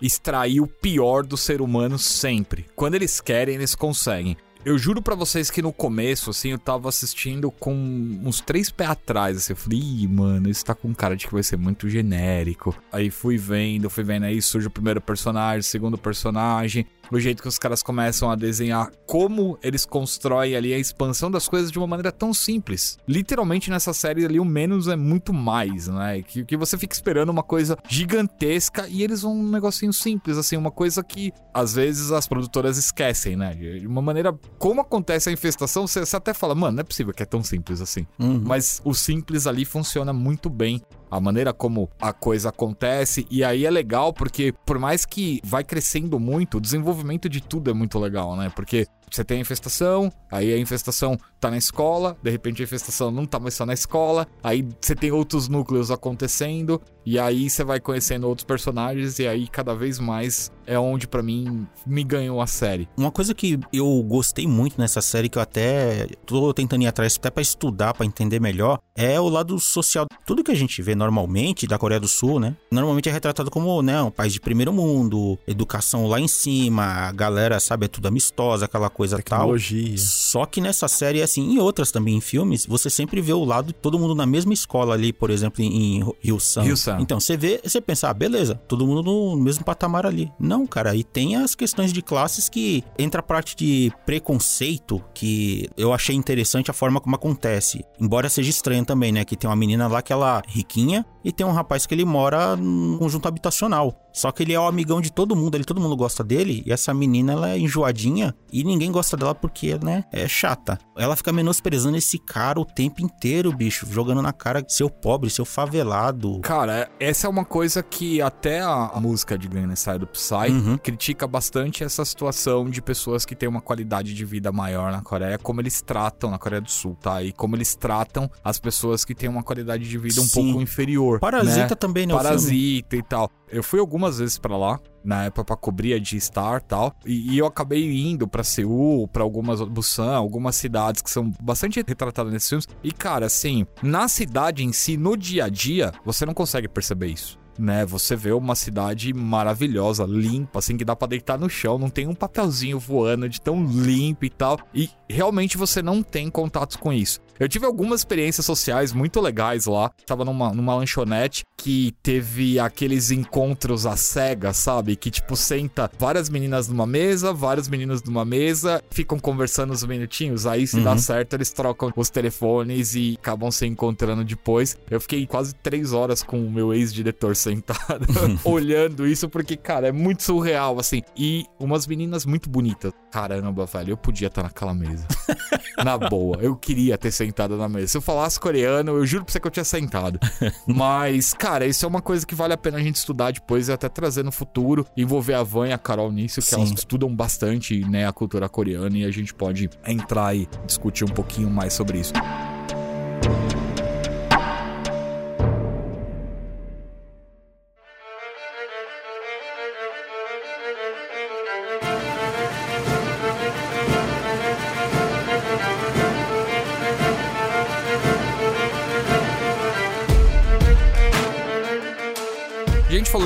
extrair 0.00 0.60
o 0.60 0.66
pior 0.66 1.24
do 1.24 1.36
ser 1.36 1.60
humano 1.60 1.98
sempre. 1.98 2.66
Quando 2.74 2.94
eles 2.94 3.20
querem, 3.20 3.54
eles 3.54 3.74
conseguem. 3.74 4.36
Eu 4.66 4.76
juro 4.76 5.00
pra 5.00 5.14
vocês 5.14 5.48
que 5.48 5.62
no 5.62 5.72
começo, 5.72 6.30
assim, 6.30 6.48
eu 6.48 6.58
tava 6.58 6.88
assistindo 6.88 7.52
com 7.52 7.72
uns 7.72 8.40
três 8.40 8.68
pés 8.68 8.90
atrás, 8.90 9.36
assim, 9.36 9.52
eu 9.52 9.56
falei, 9.56 9.78
Ih, 9.78 10.08
mano, 10.08 10.50
isso 10.50 10.64
tá 10.64 10.74
com 10.74 10.92
cara 10.92 11.14
de 11.14 11.24
que 11.24 11.32
vai 11.32 11.44
ser 11.44 11.56
muito 11.56 11.88
genérico. 11.88 12.76
Aí 12.90 13.08
fui 13.08 13.38
vendo, 13.38 13.88
fui 13.88 14.02
vendo, 14.02 14.24
aí 14.24 14.42
surge 14.42 14.66
o 14.66 14.70
primeiro 14.70 15.00
personagem, 15.00 15.62
segundo 15.62 15.96
personagem, 15.96 16.84
o 17.10 17.18
jeito 17.18 17.42
que 17.42 17.48
os 17.48 17.58
caras 17.58 17.82
começam 17.82 18.30
a 18.30 18.34
desenhar, 18.34 18.90
como 19.06 19.58
eles 19.62 19.84
constroem 19.84 20.56
ali 20.56 20.72
a 20.72 20.78
expansão 20.78 21.30
das 21.30 21.48
coisas 21.48 21.70
de 21.70 21.78
uma 21.78 21.86
maneira 21.86 22.12
tão 22.12 22.32
simples. 22.32 22.98
Literalmente 23.06 23.70
nessa 23.70 23.92
série 23.92 24.24
ali, 24.24 24.40
o 24.40 24.44
menos 24.44 24.88
é 24.88 24.96
muito 24.96 25.32
mais, 25.32 25.88
né? 25.88 26.22
Que, 26.22 26.44
que 26.44 26.56
você 26.56 26.76
fica 26.76 26.94
esperando 26.94 27.30
uma 27.30 27.42
coisa 27.42 27.76
gigantesca 27.88 28.86
e 28.88 29.02
eles 29.02 29.22
vão 29.22 29.36
um 29.36 29.50
negocinho 29.50 29.92
simples, 29.92 30.36
assim, 30.36 30.56
uma 30.56 30.70
coisa 30.70 31.02
que 31.02 31.32
às 31.52 31.74
vezes 31.74 32.10
as 32.10 32.26
produtoras 32.26 32.76
esquecem, 32.76 33.36
né? 33.36 33.54
De 33.54 33.86
uma 33.86 34.02
maneira. 34.02 34.36
Como 34.58 34.80
acontece 34.80 35.28
a 35.28 35.32
infestação, 35.32 35.86
você, 35.86 36.00
você 36.00 36.16
até 36.16 36.34
fala, 36.34 36.54
mano, 36.54 36.76
não 36.76 36.80
é 36.80 36.84
possível 36.84 37.12
que 37.12 37.22
é 37.22 37.26
tão 37.26 37.42
simples 37.42 37.80
assim. 37.80 38.06
Uhum. 38.18 38.42
Mas 38.44 38.80
o 38.84 38.94
simples 38.94 39.46
ali 39.46 39.64
funciona 39.64 40.12
muito 40.12 40.48
bem. 40.48 40.82
A 41.10 41.20
maneira 41.20 41.52
como 41.52 41.88
a 42.00 42.12
coisa 42.12 42.48
acontece. 42.48 43.26
E 43.30 43.44
aí 43.44 43.64
é 43.64 43.70
legal 43.70 44.12
porque, 44.12 44.52
por 44.64 44.78
mais 44.78 45.06
que 45.06 45.40
vai 45.44 45.62
crescendo 45.62 46.18
muito, 46.18 46.58
o 46.58 46.60
desenvolvimento 46.60 47.28
de 47.28 47.40
tudo 47.40 47.70
é 47.70 47.74
muito 47.74 47.98
legal, 47.98 48.36
né? 48.36 48.50
Porque 48.54 48.86
você 49.10 49.24
tem 49.24 49.38
a 49.38 49.40
infestação, 49.40 50.12
aí 50.30 50.52
a 50.52 50.58
infestação 50.58 51.16
tá 51.40 51.50
na 51.50 51.58
escola, 51.58 52.16
de 52.22 52.30
repente 52.30 52.62
a 52.62 52.64
infestação 52.64 53.10
não 53.10 53.26
tá 53.26 53.38
mais 53.38 53.54
só 53.54 53.66
na 53.66 53.74
escola, 53.74 54.26
aí 54.42 54.66
você 54.80 54.94
tem 54.94 55.12
outros 55.12 55.48
núcleos 55.48 55.90
acontecendo, 55.90 56.80
e 57.04 57.18
aí 57.18 57.48
você 57.48 57.62
vai 57.62 57.78
conhecendo 57.78 58.28
outros 58.28 58.44
personagens, 58.44 59.18
e 59.18 59.26
aí 59.26 59.46
cada 59.46 59.74
vez 59.74 59.98
mais 59.98 60.50
é 60.66 60.78
onde 60.78 61.06
pra 61.06 61.22
mim 61.22 61.66
me 61.86 62.02
ganhou 62.02 62.40
a 62.40 62.46
série. 62.46 62.88
Uma 62.96 63.12
coisa 63.12 63.32
que 63.32 63.58
eu 63.72 64.02
gostei 64.02 64.46
muito 64.46 64.80
nessa 64.80 65.00
série, 65.00 65.28
que 65.28 65.38
eu 65.38 65.42
até 65.42 66.08
tô 66.26 66.52
tentando 66.52 66.82
ir 66.82 66.86
atrás 66.88 67.16
até 67.16 67.30
pra 67.30 67.42
estudar, 67.42 67.94
pra 67.94 68.04
entender 68.04 68.40
melhor, 68.40 68.80
é 68.96 69.20
o 69.20 69.28
lado 69.28 69.58
social. 69.60 70.06
Tudo 70.24 70.42
que 70.42 70.50
a 70.50 70.56
gente 70.56 70.82
vê 70.82 70.94
normalmente 70.96 71.66
da 71.66 71.78
Coreia 71.78 72.00
do 72.00 72.08
Sul, 72.08 72.40
né? 72.40 72.56
Normalmente 72.72 73.08
é 73.08 73.12
retratado 73.12 73.50
como, 73.50 73.80
né, 73.82 74.02
um 74.02 74.10
país 74.10 74.32
de 74.32 74.40
primeiro 74.40 74.72
mundo, 74.72 75.38
educação 75.46 76.08
lá 76.08 76.18
em 76.18 76.26
cima, 76.26 76.84
a 76.84 77.12
galera, 77.12 77.60
sabe, 77.60 77.86
é 77.86 77.88
tudo 77.88 78.08
amistosa, 78.08 78.64
aquela 78.64 78.90
coisa 78.96 79.16
tal. 79.22 79.40
Tecnologia. 79.40 79.98
Só 79.98 80.46
que 80.46 80.58
nessa 80.58 80.88
série, 80.88 81.20
assim, 81.20 81.42
em 81.42 81.58
outras 81.58 81.90
também, 81.90 82.16
em 82.16 82.20
filmes, 82.20 82.64
você 82.64 82.88
sempre 82.88 83.20
vê 83.20 83.34
o 83.34 83.44
lado 83.44 83.66
de 83.66 83.72
todo 83.74 83.98
mundo 83.98 84.14
na 84.14 84.24
mesma 84.24 84.54
escola 84.54 84.94
ali, 84.94 85.12
por 85.12 85.28
exemplo, 85.28 85.62
em 85.62 86.02
Rio-san. 86.22 86.62
Ryu-san. 86.62 86.98
Então, 87.00 87.20
você 87.20 87.36
vê, 87.36 87.60
você 87.62 87.78
pensa, 87.78 88.08
ah, 88.08 88.14
beleza, 88.14 88.54
todo 88.66 88.86
mundo 88.86 89.02
no 89.02 89.36
mesmo 89.36 89.64
patamar 89.64 90.06
ali. 90.06 90.32
Não, 90.40 90.66
cara, 90.66 90.96
e 90.96 91.04
tem 91.04 91.36
as 91.36 91.54
questões 91.54 91.92
de 91.92 92.00
classes 92.00 92.48
que 92.48 92.82
entra 92.98 93.20
a 93.20 93.22
parte 93.22 93.54
de 93.54 93.92
preconceito, 94.06 95.02
que 95.12 95.68
eu 95.76 95.92
achei 95.92 96.16
interessante 96.16 96.70
a 96.70 96.74
forma 96.74 96.98
como 96.98 97.16
acontece. 97.16 97.84
Embora 98.00 98.30
seja 98.30 98.48
estranho 98.48 98.84
também, 98.84 99.12
né, 99.12 99.24
que 99.24 99.36
tem 99.36 99.48
uma 99.48 99.56
menina 99.56 99.86
lá 99.86 100.00
que 100.00 100.12
ela 100.12 100.42
é 100.46 100.50
riquinha 100.50 101.04
e 101.22 101.30
tem 101.30 101.44
um 101.44 101.52
rapaz 101.52 101.84
que 101.84 101.94
ele 101.94 102.04
mora 102.04 102.56
num 102.56 102.96
conjunto 102.98 103.28
habitacional. 103.28 104.05
Só 104.16 104.32
que 104.32 104.42
ele 104.42 104.54
é 104.54 104.58
o 104.58 104.66
amigão 104.66 104.98
de 104.98 105.12
todo 105.12 105.36
mundo, 105.36 105.56
ele, 105.56 105.64
todo 105.64 105.78
mundo 105.78 105.94
gosta 105.94 106.24
dele, 106.24 106.62
e 106.64 106.72
essa 106.72 106.94
menina, 106.94 107.34
ela 107.34 107.50
é 107.50 107.58
enjoadinha, 107.58 108.34
e 108.50 108.64
ninguém 108.64 108.90
gosta 108.90 109.14
dela 109.14 109.34
porque, 109.34 109.78
né, 109.82 110.04
é 110.10 110.26
chata. 110.26 110.78
Ela 110.96 111.14
fica 111.14 111.30
menosprezando 111.34 111.98
esse 111.98 112.18
cara 112.18 112.58
o 112.58 112.64
tempo 112.64 113.02
inteiro, 113.02 113.52
bicho, 113.52 113.86
jogando 113.90 114.22
na 114.22 114.32
cara 114.32 114.64
seu 114.68 114.88
pobre, 114.88 115.28
seu 115.28 115.44
favelado. 115.44 116.40
Cara, 116.40 116.88
essa 116.98 117.26
é 117.26 117.30
uma 117.30 117.44
coisa 117.44 117.82
que 117.82 118.22
até 118.22 118.62
a, 118.62 118.90
música 118.96 119.36
de 119.36 119.48
Gangnam 119.48 119.76
Style 119.76 119.98
do 119.98 120.06
Psy 120.06 120.34
Uhum. 120.48 120.78
critica 120.78 121.26
bastante 121.26 121.84
essa 121.84 122.04
situação 122.04 122.70
de 122.70 122.80
pessoas 122.80 123.26
que 123.26 123.34
têm 123.34 123.48
uma 123.48 123.60
qualidade 123.60 124.14
de 124.14 124.24
vida 124.24 124.50
maior 124.50 124.90
na 124.90 125.02
Coreia, 125.02 125.38
como 125.38 125.60
eles 125.60 125.82
tratam 125.82 126.30
na 126.30 126.38
Coreia 126.38 126.62
do 126.62 126.70
Sul, 126.70 126.96
tá? 127.00 127.22
E 127.22 127.32
como 127.32 127.54
eles 127.54 127.74
tratam 127.74 128.30
as 128.42 128.58
pessoas 128.58 129.04
que 129.04 129.14
têm 129.14 129.28
uma 129.28 129.42
qualidade 129.42 129.86
de 129.86 129.98
vida 129.98 130.20
um 130.20 130.24
Sim. 130.24 130.46
pouco 130.46 130.62
inferior. 130.62 131.20
Parasita 131.20 131.68
né? 131.68 131.74
também, 131.74 132.06
né? 132.06 132.14
Parasita 132.14 132.96
e 132.96 133.02
tal. 133.02 133.30
Eu 133.50 133.62
fui 133.62 133.78
algumas 133.78 134.05
vezes 134.18 134.38
pra 134.38 134.56
lá, 134.56 134.78
na 135.04 135.24
época 135.24 135.44
pra 135.44 135.56
cobrir 135.56 135.94
a 135.94 135.98
de 135.98 136.20
Star 136.20 136.60
e 136.62 136.66
tal, 136.66 136.94
e, 137.04 137.34
e 137.34 137.38
eu 137.38 137.46
acabei 137.46 137.84
indo 138.00 138.26
pra 138.26 138.42
Seul, 138.42 139.06
pra 139.08 139.22
algumas 139.22 139.60
Busan, 139.60 140.14
algumas 140.14 140.56
cidades 140.56 141.02
que 141.02 141.10
são 141.10 141.30
bastante 141.40 141.82
retratadas 141.86 142.32
nesses 142.32 142.48
filmes. 142.48 142.68
E 142.82 142.92
cara, 142.92 143.26
assim, 143.26 143.66
na 143.82 144.08
cidade 144.08 144.64
em 144.64 144.72
si, 144.72 144.96
no 144.96 145.16
dia 145.16 145.44
a 145.44 145.48
dia, 145.48 145.92
você 146.04 146.26
não 146.26 146.34
consegue 146.34 146.68
perceber 146.68 147.08
isso. 147.08 147.38
Né, 147.58 147.86
você 147.86 148.14
vê 148.14 148.32
uma 148.32 148.54
cidade 148.54 149.14
maravilhosa, 149.14 150.04
limpa, 150.04 150.58
assim, 150.58 150.76
que 150.76 150.84
dá 150.84 150.94
pra 150.94 151.08
deitar 151.08 151.38
no 151.38 151.48
chão, 151.48 151.78
não 151.78 151.88
tem 151.88 152.06
um 152.06 152.14
papelzinho 152.14 152.78
voando 152.78 153.26
de 153.30 153.40
tão 153.40 153.64
limpo 153.64 154.26
e 154.26 154.30
tal. 154.30 154.58
E 154.74 154.90
realmente 155.08 155.56
você 155.56 155.80
não 155.80 156.02
tem 156.02 156.28
contatos 156.28 156.76
com 156.76 156.92
isso. 156.92 157.18
Eu 157.38 157.48
tive 157.48 157.66
algumas 157.66 158.00
experiências 158.00 158.46
sociais 158.46 158.92
muito 158.92 159.20
legais 159.20 159.66
lá. 159.66 159.90
Tava 160.06 160.24
numa, 160.24 160.52
numa 160.52 160.74
lanchonete 160.74 161.44
que 161.56 161.94
teve 162.02 162.58
aqueles 162.58 163.10
encontros 163.10 163.86
às 163.86 164.00
cegas, 164.00 164.56
sabe? 164.56 164.96
Que 164.96 165.10
tipo, 165.10 165.36
senta 165.36 165.90
várias 165.98 166.28
meninas 166.28 166.68
numa 166.68 166.86
mesa, 166.86 167.32
várias 167.32 167.68
meninas 167.68 168.02
numa 168.02 168.24
mesa, 168.24 168.82
ficam 168.90 169.18
conversando 169.18 169.72
uns 169.72 169.84
minutinhos. 169.84 170.46
Aí, 170.46 170.66
se 170.66 170.80
dá 170.80 170.96
certo, 170.96 171.34
eles 171.34 171.52
trocam 171.52 171.92
os 171.96 172.08
telefones 172.08 172.94
e 172.94 173.16
acabam 173.18 173.50
se 173.50 173.66
encontrando 173.66 174.24
depois. 174.24 174.78
Eu 174.90 175.00
fiquei 175.00 175.26
quase 175.26 175.54
três 175.54 175.92
horas 175.92 176.22
com 176.22 176.44
o 176.44 176.50
meu 176.50 176.72
ex-diretor 176.72 177.36
sentado, 177.36 178.06
olhando 178.44 179.06
isso, 179.06 179.28
porque, 179.28 179.56
cara, 179.56 179.88
é 179.88 179.92
muito 179.92 180.22
surreal, 180.22 180.78
assim. 180.78 181.02
E 181.16 181.44
umas 181.58 181.86
meninas 181.86 182.24
muito 182.24 182.48
bonitas. 182.48 182.92
Caramba, 183.10 183.66
velho, 183.66 183.92
eu 183.92 183.96
podia 183.96 184.28
estar 184.28 184.42
naquela 184.42 184.74
mesa. 184.74 185.06
Na 185.84 185.98
boa, 185.98 186.38
eu 186.40 186.56
queria 186.56 186.96
ter 186.96 187.10
sentado 187.10 187.25
na 187.56 187.68
mesa. 187.68 187.88
Se 187.88 187.96
eu 187.96 188.02
falasse 188.02 188.38
coreano, 188.38 188.92
eu 188.92 189.06
juro 189.06 189.24
pra 189.24 189.32
você 189.32 189.40
que 189.40 189.46
eu 189.46 189.50
tinha 189.50 189.64
sentado. 189.64 190.18
Mas, 190.66 191.32
cara, 191.32 191.66
isso 191.66 191.84
é 191.84 191.88
uma 191.88 192.02
coisa 192.02 192.26
que 192.26 192.34
vale 192.34 192.52
a 192.52 192.56
pena 192.56 192.78
a 192.78 192.82
gente 192.82 192.96
estudar 192.96 193.32
depois 193.32 193.68
e 193.68 193.72
até 193.72 193.88
trazer 193.88 194.24
no 194.24 194.32
futuro. 194.32 194.86
Envolver 194.96 195.34
a 195.34 195.42
Van 195.42 195.68
e 195.68 195.72
a 195.72 195.78
Carol 195.78 196.10
nisso, 196.10 196.40
que 196.40 196.46
Sim. 196.46 196.56
elas 196.56 196.70
estudam 196.70 197.14
bastante, 197.14 197.80
né, 197.88 198.06
a 198.06 198.12
cultura 198.12 198.48
coreana 198.48 198.98
e 198.98 199.04
a 199.04 199.10
gente 199.10 199.34
pode 199.34 199.70
entrar 199.86 200.34
e 200.34 200.48
discutir 200.66 201.04
um 201.04 201.08
pouquinho 201.08 201.50
mais 201.50 201.72
sobre 201.72 201.98
isso. 201.98 202.12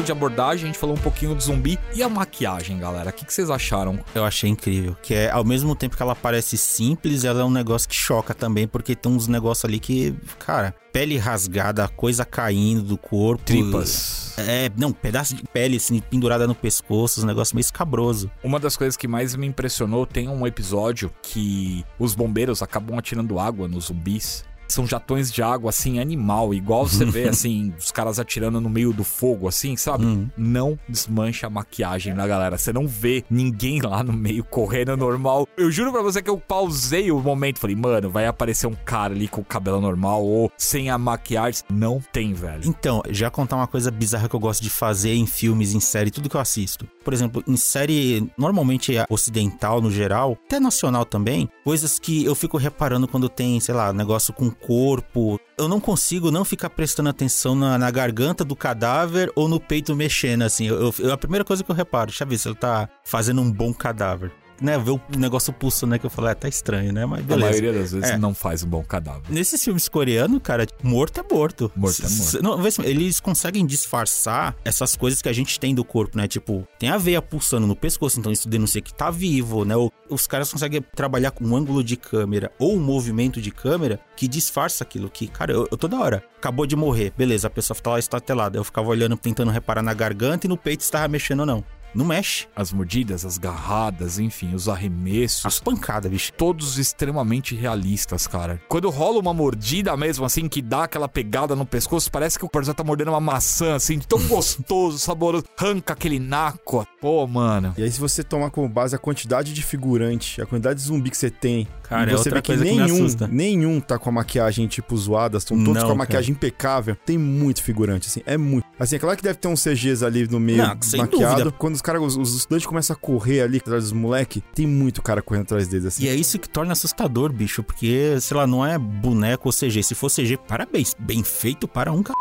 Falou 0.01 0.05
de 0.05 0.13
abordagem, 0.13 0.65
a 0.65 0.67
gente 0.67 0.79
falou 0.79 0.97
um 0.97 1.01
pouquinho 1.01 1.35
de 1.35 1.45
zumbi 1.45 1.79
e 1.95 2.03
a 2.03 2.09
maquiagem, 2.09 2.79
galera. 2.79 3.11
O 3.11 3.13
que, 3.13 3.25
que 3.25 3.33
vocês 3.33 3.51
acharam? 3.51 3.99
Eu 4.15 4.25
achei 4.25 4.49
incrível. 4.49 4.97
Que 5.03 5.15
é, 5.15 5.31
ao 5.31 5.45
mesmo 5.45 5.75
tempo 5.75 5.97
que 5.97 6.03
ela 6.03 6.15
parece 6.15 6.57
simples, 6.57 7.25
ela 7.25 7.41
é 7.41 7.45
um 7.45 7.51
negócio 7.51 7.89
que 7.89 7.95
choca 7.95 8.35
também, 8.35 8.67
porque 8.67 8.95
tem 8.95 9.13
uns 9.13 9.29
negócios 9.29 9.65
ali 9.65 9.79
que, 9.79 10.15
cara, 10.39 10.75
pele 10.93 11.19
rasgada, 11.19 11.87
coisa 11.89 12.25
caindo 12.25 12.83
do 12.83 12.97
corpo. 12.97 13.45
Tripas. 13.45 14.35
É, 14.39 14.71
não, 14.77 14.93
pedaço 14.93 15.35
de 15.35 15.43
pele 15.45 15.77
assim, 15.77 16.01
pendurada 16.01 16.47
no 16.47 16.55
pescoço, 16.55 17.23
um 17.23 17.27
negócio 17.27 17.55
meio 17.55 17.63
escabroso. 17.63 18.31
Uma 18.43 18.59
das 18.59 18.77
coisas 18.77 18.97
que 18.97 19.07
mais 19.07 19.37
me 19.37 19.47
impressionou 19.47 20.07
tem 20.07 20.29
um 20.29 20.47
episódio 20.47 21.13
que 21.23 21.85
os 21.99 22.15
bombeiros 22.15 22.63
acabam 22.63 22.99
atirando 22.99 23.39
água 23.39 23.69
nos 23.69 23.87
zumbis. 23.87 24.45
São 24.71 24.87
jatões 24.87 25.33
de 25.33 25.43
água, 25.43 25.71
assim, 25.71 25.99
animal, 25.99 26.55
igual 26.55 26.87
você 26.87 27.05
vê, 27.05 27.29
assim, 27.31 27.73
os 27.79 27.91
caras 27.91 28.19
atirando 28.19 28.61
no 28.61 28.71
meio 28.71 28.93
do 28.93 29.05
fogo, 29.05 29.49
assim, 29.49 29.77
sabe? 29.77 30.05
Uhum. 30.05 30.31
Não 30.37 30.79
desmancha 30.89 31.47
a 31.47 31.51
maquiagem 31.51 32.15
da 32.15 32.27
galera. 32.27 32.57
Você 32.57 32.73
não 32.73 32.87
vê 32.87 33.25
ninguém 33.31 33.81
lá 33.81 34.03
no 34.03 34.13
meio 34.13 34.45
correndo 34.45 34.97
normal. 34.97 35.47
Eu 35.57 35.71
juro 35.71 35.93
pra 35.93 36.03
você 36.03 36.23
que 36.23 36.31
eu 36.31 36.39
pausei 36.39 37.11
o 37.11 37.21
momento. 37.21 37.59
Falei, 37.59 37.77
mano, 37.77 38.11
vai 38.11 38.27
aparecer 38.27 38.67
um 38.67 38.75
cara 38.85 39.15
ali 39.15 39.29
com 39.29 39.41
o 39.41 39.45
cabelo 39.45 39.81
normal 39.81 40.25
ou 40.25 40.51
sem 40.57 40.91
a 40.91 40.99
maquiagem. 40.99 41.63
Não 41.71 42.01
tem, 42.13 42.33
velho. 42.33 42.63
Então, 42.65 43.03
já 43.11 43.31
contar 43.31 43.57
uma 43.57 43.67
coisa 43.67 43.91
bizarra 43.91 44.29
que 44.29 44.35
eu 44.35 44.41
gosto 44.41 44.63
de 44.63 44.71
fazer 44.71 45.15
em 45.15 45.27
filmes, 45.27 45.75
em 45.75 45.81
série, 45.81 46.11
tudo 46.11 46.29
que 46.29 46.37
eu 46.37 46.41
assisto. 46.41 46.87
Por 47.05 47.15
exemplo, 47.15 47.43
em 47.47 47.57
série 47.57 48.31
normalmente 48.37 48.93
ocidental 49.09 49.81
no 49.81 49.91
geral, 49.91 50.37
até 50.47 50.61
nacional 50.61 51.05
também, 51.05 51.49
coisas 51.65 51.99
que 51.99 52.25
eu 52.25 52.35
fico 52.35 52.57
reparando 52.59 53.09
quando 53.09 53.29
tem, 53.29 53.59
sei 53.61 53.75
lá, 53.75 53.93
negócio 53.93 54.33
com 54.33 54.51
corpo. 54.51 55.41
Eu 55.59 55.69
não 55.69 55.81
consigo 55.81 56.31
não 56.31 56.45
ficar 56.45 56.71
prestando 56.71 57.09
atenção 57.09 57.55
na, 57.55 57.77
na 57.79 57.91
garganta 57.91 58.45
do 58.45 58.57
cadáver 58.57 59.31
ou 59.35 59.49
no 59.49 59.61
peito 59.61 59.95
mexendo, 59.95 60.43
assim. 60.43 60.67
Eu, 60.67 60.93
eu- 60.99 61.13
a 61.13 61.17
primeira 61.19 61.45
coisa 61.45 61.63
que 61.65 61.71
eu 61.71 61.75
reparo, 61.75 62.07
deixa 62.11 62.25
eu 62.25 62.29
ver 62.29 62.39
se 62.39 62.49
ele 62.49 62.55
tá 62.55 62.89
fazendo 63.05 63.41
um 63.41 63.51
bom 63.51 63.73
cadáver. 63.73 64.33
Né, 64.61 64.79
ver 64.79 64.91
o 64.91 65.01
negócio 65.17 65.53
pulsando, 65.53 65.93
né, 65.93 65.99
que 65.99 66.05
eu 66.05 66.11
falei, 66.11 66.33
é, 66.33 66.35
tá 66.35 66.49
estranho, 66.49 66.93
né, 66.93 67.07
mas 67.07 67.21
A 67.21 67.23
beleza. 67.23 67.49
maioria 67.51 67.73
das 67.73 67.93
vezes 67.93 68.11
É. 68.11 68.19
não 68.19 68.35
faz 68.35 68.63
um 68.63 68.69
bom 68.69 68.83
cadáver. 68.85 69.23
Nesses 69.31 69.63
filmes 69.65 69.89
coreanos, 69.89 70.41
cara, 70.43 70.67
morto 70.83 71.19
é 71.21 71.25
morto. 71.35 71.73
Morto 71.75 72.05
é 72.05 72.09
morto. 72.09 72.43
Não, 72.43 72.85
eles 72.85 73.21
conseguem 73.21 73.65
disfarçar 73.65 74.55
essas 74.65 74.95
coisas 74.97 75.23
que 75.23 75.29
a 75.29 75.33
gente 75.33 75.59
tem 75.59 75.75
do 75.75 75.85
corpo, 75.85 76.17
né? 76.19 76.29
Tipo, 76.29 76.67
tem 76.79 76.89
a 76.91 76.99
veia 76.99 77.23
pulsando 77.23 77.67
no 77.67 77.75
pescoço, 77.77 78.19
então 78.19 78.31
isso 78.31 78.49
denuncia 78.49 78.81
que 78.81 78.93
tá 78.93 79.11
vivo, 79.11 79.65
né? 79.65 79.77
Ou 79.77 79.93
os 80.09 80.27
caras 80.27 80.53
conseguem 80.53 80.83
trabalhar 80.95 81.31
com 81.31 81.45
um 81.45 81.57
ângulo 81.57 81.83
de 81.83 81.97
câmera 81.97 82.51
ou 82.59 82.75
um 82.77 82.81
movimento 82.81 83.41
de 83.41 83.51
câmera 83.51 83.99
que 84.17 84.29
disfarça 84.29 84.85
aquilo 84.85 85.09
que, 85.09 85.27
cara, 85.29 85.53
eu, 85.53 85.67
eu 85.71 85.77
toda 85.79 85.99
hora. 85.99 86.23
Acabou 86.39 86.67
de 86.67 86.75
morrer, 86.77 87.13
beleza, 87.17 87.47
a 87.47 87.51
pessoa 87.51 87.77
tá 87.81 87.91
lá 87.91 87.99
estatelada. 87.99 88.59
Eu 88.59 88.65
ficava 88.65 88.89
olhando, 88.89 89.17
tentando 89.17 89.51
reparar 89.51 89.83
na 89.83 89.93
garganta 89.95 90.47
e 90.47 90.49
no 90.49 90.57
peito 90.57 90.83
se 90.85 90.91
tava 90.91 91.07
mexendo 91.09 91.41
ou 91.41 91.47
não. 91.47 91.65
Não 91.95 92.05
mexe. 92.05 92.47
As 92.55 92.73
mordidas, 92.73 93.25
as 93.25 93.39
garradas, 93.39 94.19
enfim, 94.19 94.55
os 94.55 94.69
arremessos. 94.69 95.47
As 95.47 95.61
pancadas, 95.61 96.11
bicho. 96.11 96.33
Todos 96.33 96.79
extremamente 96.79 97.55
realistas, 97.55 98.27
cara. 98.27 98.61
Quando 98.69 98.91
rola 98.91 99.19
uma 99.19 99.35
mordida 99.35 99.97
mesmo, 99.97 100.25
assim, 100.25 100.49
que 100.49 100.63
dá 100.63 100.85
aquela 100.85 101.09
pegada 101.09 101.57
no 101.57 101.67
pescoço, 101.67 102.11
parece 102.11 102.39
que 102.39 102.45
o 102.45 102.49
personagem 102.49 102.77
tá 102.77 102.85
mordendo 102.85 103.09
uma 103.09 103.21
maçã, 103.21 103.75
assim, 103.75 103.99
tão 103.99 104.19
gostoso, 104.29 104.99
saboroso. 104.99 105.45
Arranca 105.59 105.93
aquele 105.93 106.19
naco. 106.19 106.87
Pô, 107.01 107.27
mano. 107.27 107.75
E 107.77 107.83
aí, 107.83 107.91
se 107.91 108.01
você 108.01 108.23
tomar 108.23 108.51
como 108.51 108.69
base 108.69 108.95
a 108.95 108.99
quantidade 108.99 109.53
de 109.53 109.63
figurante, 109.63 110.41
a 110.41 110.47
quantidade 110.47 110.81
de 110.81 110.87
zumbi 110.87 111.11
que 111.11 111.17
você 111.17 111.31
tem, 111.31 111.67
Cara, 111.91 112.09
e 112.09 112.15
é 112.15 112.17
você 112.17 112.29
outra 112.29 112.35
vê 112.37 112.43
que 112.43 112.47
coisa 112.47 112.65
que 112.65 112.71
me 112.71 112.77
nenhum, 112.77 113.05
assusta. 113.05 113.27
nenhum 113.27 113.81
tá 113.81 113.99
com 113.99 114.09
a 114.09 114.13
maquiagem, 114.13 114.69
tipo, 114.69 114.97
zoada, 114.97 115.39
estão 115.39 115.59
todos 115.59 115.75
Não, 115.75 115.87
com 115.89 115.93
a 115.93 115.97
maquiagem 115.97 116.31
impecável. 116.33 116.97
Tem 117.05 117.19
muito 117.19 117.65
figurante, 117.65 118.07
assim, 118.07 118.23
é 118.25 118.37
muito. 118.37 118.65
Assim, 118.79 118.95
é 118.95 118.99
claro 119.01 119.17
que 119.17 119.25
deve 119.25 119.39
ter 119.41 119.49
uns 119.49 119.61
CGs 119.61 120.05
ali 120.05 120.29
no 120.29 120.39
meio 120.39 120.59
Não, 120.59 120.69
maquiado. 120.69 121.09
dúvida. 121.09 121.51
Quando 121.59 121.75
os 121.75 121.83
caras, 121.83 122.01
os, 122.01 122.17
os 122.17 122.37
estudantes 122.37 122.65
começam 122.65 122.95
a 122.95 122.97
correr 122.97 123.41
ali 123.41 123.59
atrás 123.59 123.83
dos 123.83 123.93
moleque, 123.93 124.41
tem 124.55 124.69
muito 124.69 125.03
cara 125.03 125.21
correndo 125.21 125.43
atrás 125.43 125.67
deles, 125.67 125.87
assim. 125.87 126.05
E 126.05 126.09
é 126.09 126.15
isso 126.15 126.39
que 126.39 126.49
torna 126.49 126.73
assustador, 126.73 127.33
bicho, 127.33 127.61
porque, 127.65 128.17
sei 128.21 128.37
lá, 128.37 128.47
não 128.47 128.65
é 128.65 128.79
boneco 128.79 129.49
ou 129.49 129.53
CG. 129.53 129.83
Se 129.83 129.97
for 129.97 130.09
CG, 130.09 130.37
parabéns. 130.37 130.95
Bem 130.97 131.25
feito 131.25 131.67
para 131.67 131.91
um 131.91 132.05
c... 132.05 132.13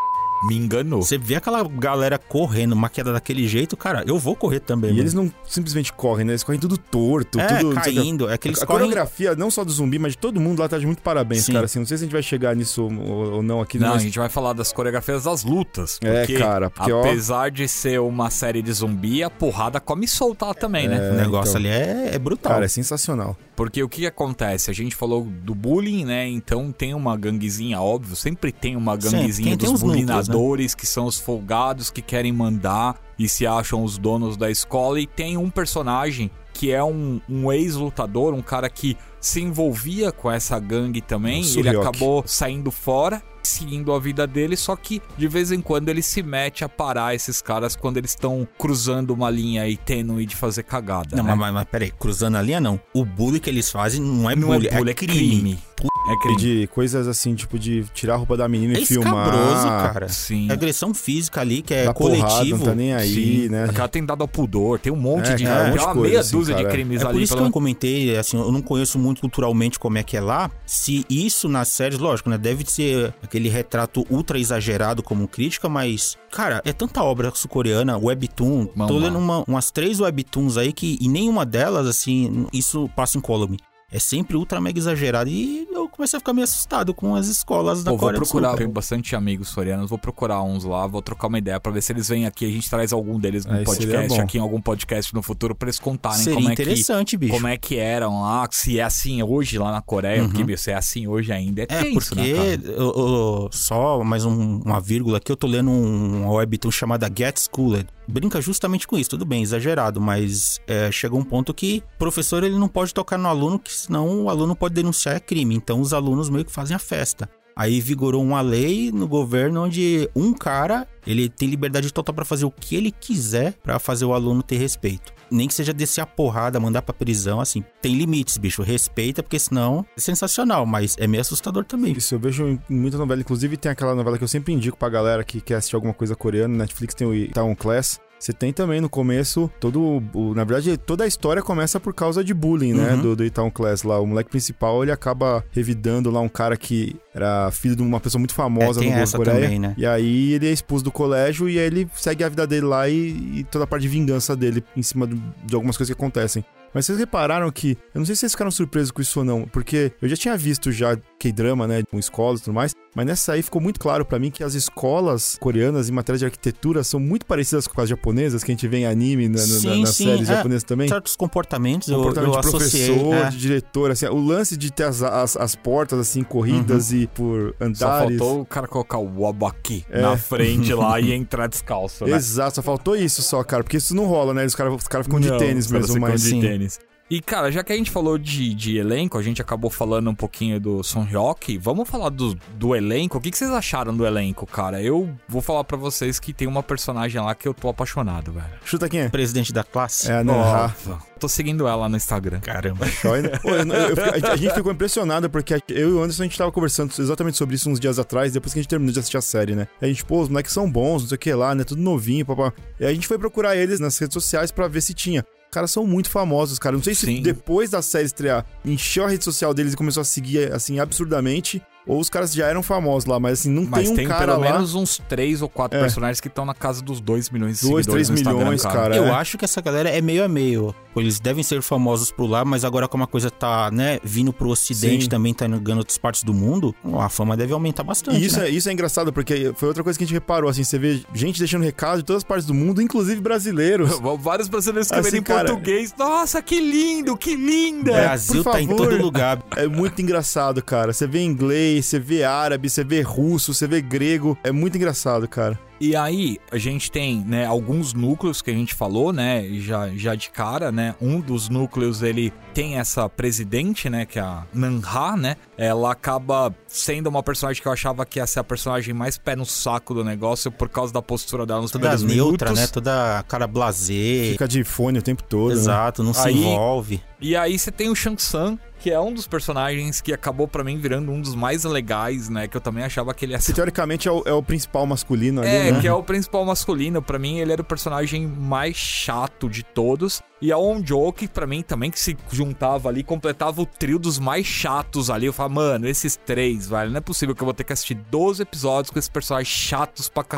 Me 0.48 0.56
enganou. 0.58 1.02
Você 1.02 1.18
vê 1.18 1.36
aquela 1.36 1.62
galera 1.68 2.18
correndo, 2.18 2.76
maquiada 2.76 3.12
daquele 3.12 3.48
jeito, 3.48 3.76
cara, 3.76 4.04
eu 4.08 4.18
vou 4.18 4.36
correr 4.36 4.60
também. 4.62 4.90
E 4.92 4.94
mano. 4.94 5.04
eles 5.04 5.14
não 5.14 5.32
simplesmente 5.46 5.92
correm, 5.92 6.26
né? 6.26 6.32
Eles 6.32 6.44
correm 6.44 6.60
tudo 6.60 6.78
torto, 6.78 7.40
É, 7.40 7.58
tudo. 7.60 7.74
sei 7.84 7.96
caindo. 7.96 8.30
É 8.30 8.38
que 8.38 8.48
eles 8.48 8.62
a 8.62 8.66
correm... 8.66 8.82
coreografia, 8.88 9.36
não 9.36 9.52
só 9.52 9.64
do 9.66 9.72
zumbi, 9.72 10.00
mas 10.00 10.14
de 10.14 10.18
todo 10.18 10.40
mundo 10.40 10.60
lá 10.62 10.70
tá 10.70 10.78
de 10.78 10.86
muito 10.86 11.02
parabéns, 11.02 11.44
Sim. 11.46 11.54
cara. 11.54 11.66
Assim, 11.66 11.80
não 11.80 11.86
sei 11.86 11.98
se 11.98 12.04
a 12.04 12.06
gente 12.06 12.14
vai 12.14 12.24
chegar 12.24 12.56
nisso 12.56 12.84
ou, 12.84 13.34
ou 13.36 13.44
não 13.44 13.60
aqui, 13.62 13.78
Não, 13.78 13.90
a 13.90 13.94
mas 13.94 14.02
gente 14.04 14.18
vai 14.18 14.30
falar 14.30 14.54
das 14.54 14.72
coreografias 14.72 15.24
das 15.24 15.44
lutas. 15.44 16.00
É, 16.02 16.20
Porque, 16.26 16.38
cara, 16.38 16.70
porque, 16.70 16.92
ó- 16.92 17.02
apesar 17.02 17.52
de 17.52 17.68
ser 17.68 18.00
uma 18.00 18.30
série 18.30 18.62
de 18.62 18.72
zumbi, 18.72 19.22
a 19.24 19.30
porrada 19.30 19.80
come 19.80 20.08
soltar 20.08 20.56
também, 20.56 20.88
né? 20.88 21.12
O 21.12 21.16
negócio 21.16 21.58
então. 21.58 21.62
ali 21.62 21.68
é, 21.70 22.12
é 22.16 22.20
brutal. 22.20 22.54
Cara, 22.54 22.66
é 22.66 22.70
sensacional. 22.70 23.36
Porque 23.60 23.84
o 23.84 23.90
que 23.90 24.06
acontece? 24.06 24.72
A 24.72 24.74
gente 24.74 24.96
falou 24.96 25.26
do 25.26 25.54
bullying, 25.54 26.06
né? 26.06 26.26
Então 26.26 26.72
tem 26.72 26.94
uma 26.94 27.18
ganguezinha, 27.18 27.82
óbvio, 27.82 28.16
sempre 28.16 28.54
tem 28.54 28.78
uma 28.78 28.94
Sempre, 28.94 29.18
ganguezinha 29.18 29.58
tem 29.58 29.70
dos 29.70 29.84
núcleos, 29.84 30.30
né? 30.30 30.78
que 30.78 30.88
são 30.88 31.06
os 31.06 31.20
folgados 31.20 31.92
que 31.92 32.02
querem 32.02 32.32
mandar 32.32 32.96
e 33.20 33.28
se 33.28 33.46
acham 33.46 33.84
os 33.84 33.98
donos 33.98 34.38
da 34.38 34.50
escola. 34.50 34.98
E 34.98 35.06
tem 35.06 35.36
um 35.36 35.50
personagem 35.50 36.32
que 36.54 36.72
é 36.72 36.82
um, 36.82 37.20
um 37.28 37.52
ex-lutador, 37.52 38.34
um 38.34 38.42
cara 38.42 38.70
que 38.70 38.96
se 39.20 39.42
envolvia 39.42 40.10
com 40.10 40.32
essa 40.32 40.58
gangue 40.58 41.02
também. 41.02 41.44
E 41.44 41.60
ele 41.60 41.68
acabou 41.68 42.24
saindo 42.26 42.72
fora. 42.72 43.22
Seguindo 43.50 43.94
a 43.94 44.00
vida 44.00 44.28
dele, 44.28 44.56
só 44.56 44.76
que 44.76 45.02
de 45.18 45.28
vez 45.28 45.52
em 45.52 45.62
quando 45.62 45.90
ele 45.90 46.02
se 46.02 46.22
mete 46.22 46.64
a 46.64 46.70
parar 46.70 47.16
esses 47.16 47.42
caras 47.42 47.76
quando 47.76 47.98
eles 47.98 48.12
estão 48.12 48.48
cruzando 48.58 49.12
uma 49.12 49.30
linha 49.30 49.64
aí 49.64 49.76
tênue 49.76 50.26
de 50.26 50.36
fazer 50.36 50.64
cagada. 50.64 51.16
Não, 51.16 51.24
né? 51.24 51.32
mas, 51.32 51.40
mas, 51.40 51.54
mas 51.54 51.66
peraí, 51.66 51.92
cruzando 51.92 52.38
a 52.38 52.42
linha 52.42 52.60
não. 52.60 52.80
O 52.94 53.04
bullying 53.04 53.40
que 53.40 53.50
eles 53.50 53.72
fazem 53.72 54.02
não 54.02 54.30
é 54.30 54.36
Não 54.36 54.50
bullying, 54.50 54.68
é 54.68 54.78
bullying, 54.78 54.92
é 54.92 54.94
crime. 54.94 55.60
É 55.88 56.14
E 56.14 56.20
crime. 56.20 56.38
de 56.38 56.68
coisas 56.68 57.08
assim, 57.08 57.36
tipo 57.36 57.60
de 57.60 57.84
tirar 57.94 58.16
a 58.16 58.18
roupa 58.18 58.36
da 58.36 58.48
menina 58.48 58.78
É 58.78 58.82
e 58.82 58.86
filmar. 58.86 59.28
escabroso, 59.28 59.68
cara. 59.68 60.10
Sim. 60.10 60.48
É 60.50 60.54
agressão 60.54 60.92
física 60.94 61.40
ali, 61.42 61.62
que 61.62 61.74
é 61.74 61.86
Dá 61.86 61.94
porrada, 61.94 62.24
coletivo. 62.24 62.58
não 62.58 62.66
tá 62.66 62.76
nem 62.76 62.94
aí, 62.96 63.44
Sim. 63.44 63.50
né? 63.50 63.66
Porque 63.66 63.80
ela 63.80 63.88
tem 63.90 64.04
dado 64.04 64.22
ao 64.22 64.28
pudor, 64.28 64.80
tem 64.80 64.92
um 64.92 64.96
monte 64.96 65.30
É, 65.32 65.36
de. 65.36 65.44
cara, 65.44 65.64
um 65.66 65.68
monte 65.68 65.78
de 65.80 65.86
uma 65.86 65.94
coisa, 65.94 66.08
meia 66.10 66.20
assim, 66.22 66.32
dúzia 66.38 66.56
de 66.56 66.62
cara. 66.64 66.74
crimes 66.74 67.02
É 67.02 67.06
por 67.06 67.12
ali. 67.12 67.24
isso 67.24 67.34
que 67.34 67.38
pelo 67.38 67.48
eu 67.50 67.52
comentei, 67.54 68.18
assim, 68.18 68.38
eu 68.38 68.52
não 68.52 68.62
conheço 68.62 68.98
muito 68.98 69.22
culturalmente 69.22 69.78
como 69.78 69.98
é 70.00 70.04
que 70.04 70.18
é 70.18 70.22
lá. 70.22 70.50
Se 70.66 71.06
isso 71.10 71.48
nas 71.48 71.68
séries, 71.68 72.00
lógico, 72.00 72.30
né? 72.30 72.38
Deve 72.40 72.66
ser 72.66 73.14
aquele 73.22 73.48
retrato 73.50 74.04
ultra 74.10 74.40
exagerado 74.40 75.04
como 75.04 75.28
crítica, 75.28 75.70
mas, 75.70 76.18
cara, 76.32 76.60
é 76.66 76.74
tanta 76.74 77.04
obra 77.04 77.32
sul-coreana, 77.36 77.98
webtoon. 77.98 78.68
Vamos 78.76 78.92
tô 78.92 78.98
lendo 78.98 79.20
uma- 79.20 79.44
umas 79.48 79.70
três 79.70 80.00
webtoons 80.00 80.58
aí 80.58 80.74
que, 80.74 80.98
e 81.00 81.08
nenhuma 81.08 81.46
delas, 81.46 81.86
assim, 81.86 82.48
isso 82.52 82.90
passa 82.96 83.18
em 83.18 83.22
column. 83.22 83.58
É 83.92 83.98
sempre 84.00 84.38
ultra 84.38 84.62
mega 84.62 84.78
exagerado. 84.78 85.30
E 85.30 85.68
eu 85.72 85.88
comecei 85.90 86.18
a 86.18 86.20
ficar 86.20 86.34
meio 86.34 86.44
assustado 86.44 86.94
com 86.94 87.16
as 87.16 87.28
escolas 87.28 87.84
da 87.84 87.92
Pô, 87.92 87.98
vou 87.98 88.06
Coreia 88.08 88.20
do 88.20 88.26
Sul. 88.26 88.40
procurar, 88.40 88.58
tenho 88.58 88.70
bastante 88.70 89.16
amigos 89.16 89.52
coreanos, 89.54 89.90
vou 89.90 89.98
procurar 90.00 90.42
uns 90.44 90.64
lá, 90.64 90.86
vou 90.86 91.02
trocar 91.02 91.28
uma 91.28 91.38
ideia 91.40 91.60
pra 91.60 91.72
ver 91.72 91.82
se 91.82 91.92
eles 91.92 92.08
vêm 92.10 92.26
aqui, 92.26 92.46
a 92.46 92.50
gente 92.52 92.70
traz 92.70 92.94
algum 92.94 93.20
deles 93.20 93.46
no 93.46 93.54
Aí 93.54 93.66
seria 93.66 93.88
podcast, 93.98 94.22
aqui 94.22 94.38
em 94.38 94.42
algum 94.42 94.62
podcast 94.62 95.14
no 95.14 95.22
futuro, 95.24 95.56
pra 95.56 95.68
eles 95.68 95.80
contarem 95.80 96.20
Seria 96.20 96.36
como 96.36 96.50
é 96.52 96.56
que 96.56 96.62
interessante, 96.62 97.18
bicho. 97.18 97.34
como 97.34 97.48
é 97.48 97.58
que 97.58 97.78
eram 97.78 98.22
lá, 98.22 98.48
se 98.52 98.80
é 98.80 98.84
assim 98.84 99.24
hoje 99.24 99.58
lá 99.58 99.72
na 99.72 99.82
Coreia, 99.82 100.24
porque 100.24 100.44
meu, 100.44 100.58
se 100.58 100.70
é 100.72 100.76
assim 100.76 101.08
hoje 101.08 101.32
ainda 101.32 101.62
é, 101.64 101.66
É, 101.70 101.84
tenso, 101.84 102.10
porque 102.16 102.34
né, 102.34 102.54
eu- 102.66 102.94
eu- 102.96 103.50
só 103.52 104.04
mais 104.04 104.24
um- 104.26 104.60
uma 104.64 104.80
vírgula 104.80 105.18
aqui, 105.18 105.32
eu 105.32 105.38
tô 105.38 105.48
lendo 105.48 105.72
um, 105.72 106.24
uma 106.24 106.32
webtoon 106.34 106.70
chamada 106.72 107.10
Get 107.16 107.40
Schooled. 107.40 107.88
Brinca 108.08 108.42
justamente 108.42 108.88
com 108.88 108.98
isso, 108.98 109.12
tudo 109.12 109.24
bem, 109.24 109.44
exagerado, 109.44 110.02
mas 110.02 110.60
é, 110.68 110.92
chega 110.92 111.16
um 111.16 111.24
ponto 111.24 111.54
que 111.54 111.84
o 111.96 112.00
professor 112.00 112.44
ele 112.44 112.58
não 112.58 112.68
pode 112.68 112.92
tocar 112.92 113.18
no 113.20 113.28
aluno, 113.28 113.60
que 113.60 113.72
senão 113.80 114.24
o 114.24 114.30
aluno 114.30 114.56
pode 114.56 114.76
denunciar 114.76 115.16
é 115.16 115.20
crime. 115.20 115.56
Então 115.56 115.82
os 115.82 115.94
alunos 115.94 116.30
meio 116.30 116.46
que 116.46 116.52
fazem 116.52 116.76
a 116.76 116.80
festa. 116.80 117.30
Aí 117.60 117.82
vigorou 117.82 118.24
uma 118.24 118.40
lei 118.40 118.90
no 118.90 119.06
governo 119.06 119.66
onde 119.66 120.10
um 120.16 120.32
cara, 120.32 120.88
ele 121.06 121.28
tem 121.28 121.50
liberdade 121.50 121.92
total 121.92 122.16
pra 122.16 122.24
fazer 122.24 122.46
o 122.46 122.52
que 122.52 122.74
ele 122.74 122.90
quiser 122.90 123.52
pra 123.62 123.78
fazer 123.80 124.06
o 124.06 124.14
aluno 124.14 124.42
ter 124.42 124.56
respeito. 124.56 125.12
Nem 125.30 125.46
que 125.46 125.54
seja 125.54 125.74
descer 125.74 126.00
a 126.00 126.06
porrada, 126.06 126.58
mandar 126.58 126.82
pra 126.82 126.94
prisão, 126.94 127.42
assim. 127.42 127.62
Tem 127.82 127.94
limites, 127.96 128.38
bicho. 128.38 128.62
Respeita, 128.64 129.22
porque 129.22 129.38
senão 129.38 129.86
é 129.98 130.00
sensacional, 130.00 130.66
mas 130.66 130.96
é 130.98 131.06
meio 131.06 131.20
assustador 131.20 131.66
também. 131.66 131.92
Isso 131.92 132.16
eu 132.16 132.20
vejo 132.20 132.48
em 132.48 132.62
muita 132.70 132.98
novela. 132.98 133.20
Inclusive, 133.20 133.58
tem 133.58 133.72
aquela 133.72 133.94
novela 133.94 134.18
que 134.18 134.24
eu 134.24 134.28
sempre 134.30 134.54
indico 134.54 134.78
pra 134.78 134.88
galera 134.88 135.24
que 135.26 135.42
quer 135.42 135.56
assistir 135.56 135.76
alguma 135.76 135.94
coisa 135.94 136.16
coreana. 136.16 136.60
Netflix 136.60 136.96
tem 136.96 137.06
o 137.06 137.32
Town 137.34 137.54
Class. 137.56 138.00
Você 138.20 138.34
tem 138.34 138.52
também 138.52 138.82
no 138.82 138.90
começo 138.90 139.50
todo. 139.60 140.04
O, 140.14 140.34
na 140.36 140.44
verdade, 140.44 140.78
toda 140.78 141.06
a 141.06 141.08
história 141.08 141.42
começa 141.42 141.80
por 141.80 141.94
causa 141.94 142.22
de 142.24 142.34
bullying, 142.34 142.74
né? 142.74 142.94
Uhum. 142.96 143.02
Do, 143.02 143.16
do 143.16 143.24
Itaú 143.26 143.50
Class 143.50 143.84
lá. 143.84 143.98
O 144.00 144.06
moleque 144.06 144.30
principal 144.30 144.84
ele 144.84 144.92
acaba 144.92 145.44
revidando 145.52 146.12
lá 146.12 146.20
um 146.20 146.28
cara 146.28 146.58
que 146.58 146.96
era 147.16 147.50
filho 147.52 147.76
de 147.78 147.82
uma 147.82 148.00
pessoa 148.00 148.20
muito 148.20 148.34
famosa 148.34 148.82
É, 148.82 148.84
tem 148.84 148.92
no 148.94 149.00
essa 149.00 149.16
Coreia. 149.18 149.42
também, 149.42 149.58
né? 149.60 149.74
E 149.78 149.86
aí 149.86 150.34
ele 150.34 150.48
é 150.48 150.52
expulso 150.52 150.84
do 150.84 150.92
colégio 150.92 151.50
e 151.50 151.58
aí 151.58 151.66
ele 151.66 151.90
segue 151.96 152.24
a 152.24 152.30
vida 152.30 152.46
dele 152.46 152.66
lá 152.66 152.90
e, 152.90 153.40
e 153.40 153.44
toda 153.50 153.64
a 153.64 153.68
parte 153.68 153.84
de 153.84 153.88
vingança 153.88 154.36
dele 154.36 154.64
em 154.76 154.84
cima 154.84 155.08
do- 155.08 155.16
de 155.46 155.56
algumas 155.56 155.78
coisas 155.78 155.96
que 155.96 156.00
acontecem. 156.02 156.44
Mas 156.74 156.86
vocês 156.86 157.00
repararam 157.00 157.50
que. 157.52 157.72
Eu 157.96 158.00
não 158.00 158.06
sei 158.06 158.14
se 158.16 158.20
vocês 158.20 158.34
ficaram 158.34 158.52
surpresos 158.52 158.92
com 158.92 159.02
isso 159.02 159.18
ou 159.20 159.26
não, 159.26 159.44
porque 159.46 159.92
eu 160.02 160.08
já 160.08 160.16
tinha 160.16 160.38
visto 160.38 160.72
já 160.72 160.96
K-drama, 161.20 161.68
né? 161.68 161.84
Com 161.92 162.00
escolas 162.00 162.40
e 162.40 162.44
tudo 162.46 162.54
mais. 162.54 162.74
Mas 162.96 163.06
nessa 163.06 163.34
aí 163.34 163.42
ficou 163.44 163.62
muito 163.62 163.80
claro 163.80 164.04
pra 164.06 164.18
mim 164.18 164.32
que 164.32 164.44
as 164.44 164.54
escolas 164.56 165.38
coreanas 165.40 165.90
em 165.90 165.92
matéria 165.92 166.18
de 166.18 166.26
arquitetura 166.26 166.84
são 166.84 167.00
muito 167.00 167.26
parecidas 167.26 167.68
com 167.68 167.80
as 167.82 167.90
japonesas 167.90 168.44
que 168.44 168.52
a 168.52 168.54
gente 168.54 168.68
vê 168.68 168.78
em 168.78 168.86
anime, 168.88 169.28
na, 169.30 169.40
na- 169.40 169.46
Sim, 169.46 169.82
nas 169.82 169.96
sim, 169.96 170.06
séries 170.06 170.30
é. 170.30 170.36
japonesas 170.36 170.64
também. 170.64 170.88
Certos 170.88 171.16
comportamentos, 171.16 171.88
eu, 171.90 171.98
Comportamento 171.98 172.34
eu 172.36 172.42
de 172.42 172.48
associei. 172.48 172.88
professor, 172.88 173.14
é. 173.16 173.30
de 173.30 173.38
diretor, 173.38 173.92
assim, 173.92 174.06
o 174.08 174.18
lance 174.18 174.58
de 174.58 174.72
ter 174.72 174.84
as, 174.86 175.04
as, 175.04 175.38
as 175.38 175.56
portas 175.56 176.00
assim, 176.00 176.24
corridas 176.24 176.92
e 176.92 177.06
por 177.08 177.54
Só 177.60 177.66
andares. 177.66 178.18
faltou 178.18 178.42
o 178.42 178.46
cara 178.46 178.68
colocar 178.68 178.98
o 178.98 179.22
wabaki 179.22 179.86
É. 179.90 180.02
na 180.02 180.18
frente 180.18 180.74
lá 180.74 181.00
e 181.00 181.12
entrar 181.14 181.48
descalço, 181.48 182.06
né? 182.06 182.16
Exato, 182.16 182.56
só 182.56 182.62
faltou 182.64 182.96
isso 182.96 183.22
só, 183.22 183.44
cara, 183.44 183.64
porque 183.64 183.78
isso 183.78 183.94
não 183.96 184.06
rola, 184.06 184.34
né? 184.34 184.46
Os 184.46 184.56
caras 184.56 184.74
os 184.74 184.88
caras 184.88 185.06
ficam 185.06 185.20
de 185.20 185.30
Não, 185.30 185.38
tênis 185.38 185.66
os 185.66 185.72
caras 185.72 185.88
mesmo, 185.90 185.96
ficam 185.96 186.10
mas. 186.10 186.22
de 186.24 186.30
sim. 186.30 186.42
tênis. 186.42 186.80
E, 187.10 187.20
cara, 187.22 187.52
já 187.52 187.64
que 187.64 187.74
a 187.74 187.76
gente 187.76 187.90
falou 187.90 188.20
de, 188.20 188.54
de 188.54 188.78
elenco, 188.78 189.18
a 189.18 189.24
gente 189.24 189.42
acabou 189.42 189.72
falando 189.72 190.12
um 190.12 190.16
pouquinho 190.16 190.60
do 190.60 190.84
Son 190.84 191.02
Hyuk, 191.04 191.58
vamos 191.58 191.90
falar 191.90 192.10
do, 192.10 192.38
do 192.54 192.76
elenco. 192.76 193.18
O 193.18 193.22
que, 193.22 193.32
que 193.32 193.38
vocês 193.38 193.50
acharam 193.50 193.98
do 193.98 194.06
elenco, 194.06 194.46
cara? 194.46 194.80
Eu 194.80 195.10
vou 195.28 195.42
falar 195.42 195.64
pra 195.64 195.76
vocês 195.76 196.20
que 196.20 196.32
tem 196.34 196.48
uma 196.48 196.62
personagem 196.62 197.20
lá 197.20 197.34
que 197.34 197.48
eu 197.48 197.54
tô 197.54 197.68
apaixonado, 197.68 198.32
velho. 198.32 198.46
Chuta 198.64 198.88
quem 198.88 199.02
é? 199.02 199.10
Presidente 199.10 199.52
da 199.52 199.64
classe. 199.64 200.12
É 200.12 200.18
a 200.20 200.24
Nanha. 200.24 200.72
Ó, 200.88 200.98
tô 201.20 201.28
seguindo 201.28 201.68
ela 201.68 201.90
no 201.90 201.98
Instagram. 201.98 202.42
Caramba. 202.42 202.86
Pô, 203.02 203.16
eu- 203.56 203.66
eu 203.74 203.96
fiquei- 203.96 204.30
a 204.30 204.36
gente 204.36 204.54
ficou 204.54 204.72
impressionado 204.72 205.28
porque 205.32 205.56
eu 205.70 205.90
e 205.90 205.94
o 205.94 206.04
Anderson 206.04 206.22
a 206.22 206.26
gente 206.28 206.38
tava 206.38 206.52
conversando 206.52 206.94
exatamente 207.00 207.38
sobre 207.38 207.56
isso 207.56 207.72
uns 207.72 207.80
dias 207.80 207.98
atrás, 207.98 208.34
depois 208.34 208.54
que 208.54 208.60
a 208.60 208.62
gente 208.62 208.70
terminou 208.70 208.94
de 208.94 209.00
assistir 209.00 209.18
a 209.18 209.22
série, 209.22 209.56
né? 209.56 209.68
E 209.82 209.86
a 209.86 209.88
gente, 209.88 210.06
pô, 210.06 210.22
os 210.22 210.30
moleques 210.30 210.54
são 210.54 210.70
bons, 210.70 211.02
não 211.02 211.10
sei 211.10 211.16
o 211.16 211.20
que 211.20 211.34
lá, 211.34 211.56
né? 211.56 211.64
Tudo 211.64 211.82
novinho, 211.82 212.24
papá. 212.24 212.54
E 212.80 212.86
a 212.86 212.94
gente 212.94 213.08
foi 213.08 213.18
procurar 213.18 213.56
eles 213.56 213.80
nas 213.80 213.98
redes 213.98 214.14
sociais 214.14 214.52
pra 214.52 214.68
ver 214.68 214.82
se 214.82 214.94
tinha. 214.94 215.26
Caras 215.52 215.72
são 215.72 215.86
muito 215.86 216.10
famosos, 216.10 216.60
cara. 216.60 216.76
Não 216.76 216.84
sei 216.84 216.94
se 216.94 217.06
Sim. 217.08 217.22
depois 217.22 217.72
da 217.72 217.82
série 217.82 218.06
estrear, 218.06 218.46
encheu 218.64 219.06
a 219.06 219.10
rede 219.10 219.24
social 219.24 219.54
deles 219.54 219.74
e 219.74 219.78
começou 219.78 220.02
a 220.02 220.04
seguir, 220.06 220.52
assim, 220.54 220.80
absurdamente. 220.80 221.62
Ou 221.90 222.00
os 222.00 222.10
caras 222.10 222.32
já 222.34 222.46
eram 222.48 222.62
famosos 222.64 223.06
lá, 223.06 223.20
mas 223.20 223.40
assim, 223.40 223.50
não 223.50 223.66
Mas 223.66 223.84
tem 223.86 223.92
um 223.92 223.96
tem 223.96 224.08
cara 224.08 224.34
pelo 224.34 224.40
lá. 224.46 224.52
menos 224.54 224.76
uns 224.76 225.02
três 225.10 225.42
ou 225.42 225.50
quatro 225.50 225.78
É. 225.78 225.82
personagens 225.82 226.22
que 226.22 226.28
estão 226.28 226.46
na 226.46 226.54
casa 226.54 226.82
dos 226.84 227.02
2 227.02 227.30
milhões 227.32 227.60
de 227.60 227.68
2, 227.68 227.86
seguidores 227.86 228.08
3 228.08 228.10
no 228.10 228.16
Instagram, 228.16 228.40
milhões, 228.44 228.62
cara. 228.62 228.96
Eu 228.96 229.06
é. 229.08 229.12
acho 229.12 229.38
que 229.38 229.44
essa 229.44 229.60
galera 229.60 229.90
é 229.90 230.00
meio 230.00 230.24
a 230.24 230.28
meio. 230.28 230.74
Eles 230.96 231.20
devem 231.20 231.44
ser 231.44 231.62
famosos 231.62 232.12
por 232.12 232.30
lá, 232.30 232.44
mas 232.46 232.64
agora 232.66 232.88
como 232.88 233.04
a 233.04 233.08
coisa 233.08 233.32
tá, 233.32 233.72
né, 233.72 234.00
vindo 234.04 234.34
pro 234.34 234.50
ocidente 234.50 235.04
Sim. 235.04 235.10
também, 235.10 235.34
tá 235.34 235.48
ganhando 235.48 235.80
outras 235.80 235.98
partes 235.98 236.24
do 236.24 236.34
mundo, 236.34 236.76
a 237.00 237.08
fama 237.10 237.38
deve 237.38 237.54
aumentar 237.54 237.84
bastante, 237.84 238.20
E 238.20 238.26
isso, 238.26 238.40
né? 238.40 238.48
é, 238.48 238.50
isso 238.50 238.68
é 238.70 238.74
engraçado, 238.74 239.14
porque 239.14 239.54
foi 239.56 239.68
outra 239.70 239.82
coisa 239.84 239.98
que 239.98 240.04
a 240.04 240.08
gente 240.08 240.14
reparou, 240.14 240.50
assim, 240.50 240.64
você 240.64 240.78
vê 240.78 241.02
gente 241.14 241.40
deixando 241.40 241.64
recado 241.64 242.00
de 242.00 242.04
todas 242.04 242.20
as 242.22 242.24
partes 242.24 242.46
do 242.46 242.54
mundo, 242.54 242.82
inclusive 242.82 243.22
brasileiros. 243.22 243.98
Vários 244.20 244.48
brasileiros 244.50 244.88
escrevendo 244.88 245.08
Assim, 245.08 245.18
em 245.18 245.24
cara- 245.24 245.48
português. 245.50 245.94
Nossa, 245.98 246.42
que 246.42 246.60
lindo, 246.60 247.16
que 247.16 247.34
linda! 247.36 247.92
O 247.92 247.96
Brasil 247.96 248.44
por 248.44 248.52
tá 248.52 248.62
em 248.62 248.68
todo 248.68 248.98
lugar. 248.98 249.42
É 249.56 249.68
muito 249.68 250.02
engraçado, 250.02 250.62
cara. 250.64 250.92
Você 250.94 251.06
vê 251.08 251.20
em 251.20 251.26
inglês, 251.28 251.79
chinês, 251.80 251.86
você 251.86 252.00
vê 252.00 252.24
árabe, 252.24 252.70
você 252.70 252.84
vê 252.84 253.02
russo, 253.02 253.54
você 253.54 253.68
vê 253.68 253.82
grego. 253.82 254.38
É 254.44 254.52
muito 254.52 254.76
engraçado, 254.78 255.28
cara. 255.28 255.60
E 255.82 255.96
aí, 255.96 256.38
a 256.52 256.58
gente 256.58 256.92
tem, 256.92 257.24
né, 257.26 257.46
alguns 257.46 257.94
núcleos 257.94 258.42
que 258.42 258.52
a 258.52 258.54
gente 258.54 258.74
falou, 258.76 259.14
né, 259.14 259.48
já, 259.62 259.88
já 259.96 260.14
de 260.14 260.30
cara, 260.30 260.74
né, 260.74 260.94
um 261.00 261.22
dos 261.22 261.48
núcleos, 261.48 262.04
ele 262.04 262.34
tem 262.54 262.78
essa 262.78 263.08
presidente, 263.08 263.90
né, 263.90 264.06
que 264.06 264.20
é 264.20 264.22
a 264.22 264.44
Nanha, 264.54 265.16
né, 265.16 265.36
ela 265.58 265.94
acaba 265.94 266.54
sendo 266.68 267.08
uma 267.08 267.24
personagem 267.24 267.62
que 267.62 267.68
eu 267.68 267.72
achava 267.72 268.06
que 268.06 268.20
ia 268.20 268.28
ser 268.28 268.42
a 268.42 268.44
personagem 268.44 268.94
mais 268.94 269.18
pé 269.18 269.38
no 269.38 269.46
saco 269.46 269.94
do 269.94 270.04
negócio 270.04 270.52
por 270.52 270.68
causa 270.68 270.92
da 270.92 271.02
postura 271.02 271.46
dela 271.46 271.62
nos 271.62 271.72
Toda 271.72 271.88
primeiros 271.92 272.04
neutra, 272.14 272.50
minutos. 272.50 272.60
né? 272.60 272.68
Toda 272.68 273.24
cara 273.26 273.48
blazer. 273.48 274.34
Fica 274.34 274.50
de 274.50 274.66
fone 274.66 275.00
o 275.00 275.02
tempo 275.02 275.24
todo. 275.24 275.48
né? 275.54 275.62
Exato, 275.62 276.04
não 276.04 276.14
se 276.14 276.28
Aí- 276.28 276.36
envolve. 276.44 277.02
E 277.22 277.36
aí 277.38 277.58
você 277.58 277.72
tem 277.72 277.90
o 277.90 277.96
Shang 277.96 278.16
Tsung, 278.18 278.58
que 278.80 278.90
é 278.90 279.00
um 279.00 279.14
dos 279.14 279.28
personagens 279.28 280.02
que 280.02 280.14
acabou 280.14 280.48
pra 280.48 280.64
mim 280.64 280.78
virando 280.78 281.12
um 281.12 281.22
dos 281.22 281.36
mais 281.36 281.64
legais, 281.64 282.30
né, 282.30 282.48
que 282.48 282.56
eu 282.56 282.62
também 282.62 282.84
achava 282.84 283.14
que 283.14 283.26
ele 283.26 283.34
ia 283.34 283.38
Que 283.38 283.44
ser 283.44 283.54
teoricamente 283.54 284.08
é 284.08 284.12
o, 284.12 284.24
é 284.26 284.34
o 284.34 284.42
principal 284.42 284.86
masculino 284.86 285.42
ali, 285.42 285.50
É, 285.50 285.72
né? 285.72 285.82
que 285.82 285.88
é 285.88 285.94
o 285.94 286.02
principal 286.02 286.46
masculino. 286.46 287.02
Pra 287.02 287.20
mim, 287.20 287.40
ele 287.40 287.52
era 287.52 287.62
o 287.62 287.66
personagem 287.66 288.26
mais 288.26 288.76
chato 288.76 289.50
de 289.50 289.64
todos. 289.64 290.22
E 290.42 290.52
a 290.52 290.58
On 290.58 290.82
Jo, 290.84 291.12
que 291.12 291.28
pra 291.28 291.46
mim 291.46 291.62
também 291.62 291.92
que 291.92 292.00
se 292.00 292.18
juntava 292.32 292.88
ali, 292.90 293.04
completava 293.04 293.62
o 293.62 293.66
trio 293.66 294.00
dos 294.00 294.18
mais 294.18 294.46
chatos 294.46 295.10
ali. 295.10 295.26
Eu 295.26 295.34
falava, 295.34 295.54
mano, 295.56 295.88
esses 295.88 296.16
três, 296.16 296.68
velho, 296.70 296.90
não 296.92 296.98
é 296.98 297.02
possível 297.02 297.36
que 297.36 297.42
eu 297.42 297.46
vou 297.46 297.54
ter 297.54 297.66
que 297.66 297.74
assistir 297.74 297.96
12 297.96 298.42
episódios 298.42 298.90
com 298.92 298.98
esses 298.98 299.10
personagens 299.10 299.50
chatos 299.54 300.08
pra 300.08 300.24
c... 300.24 300.38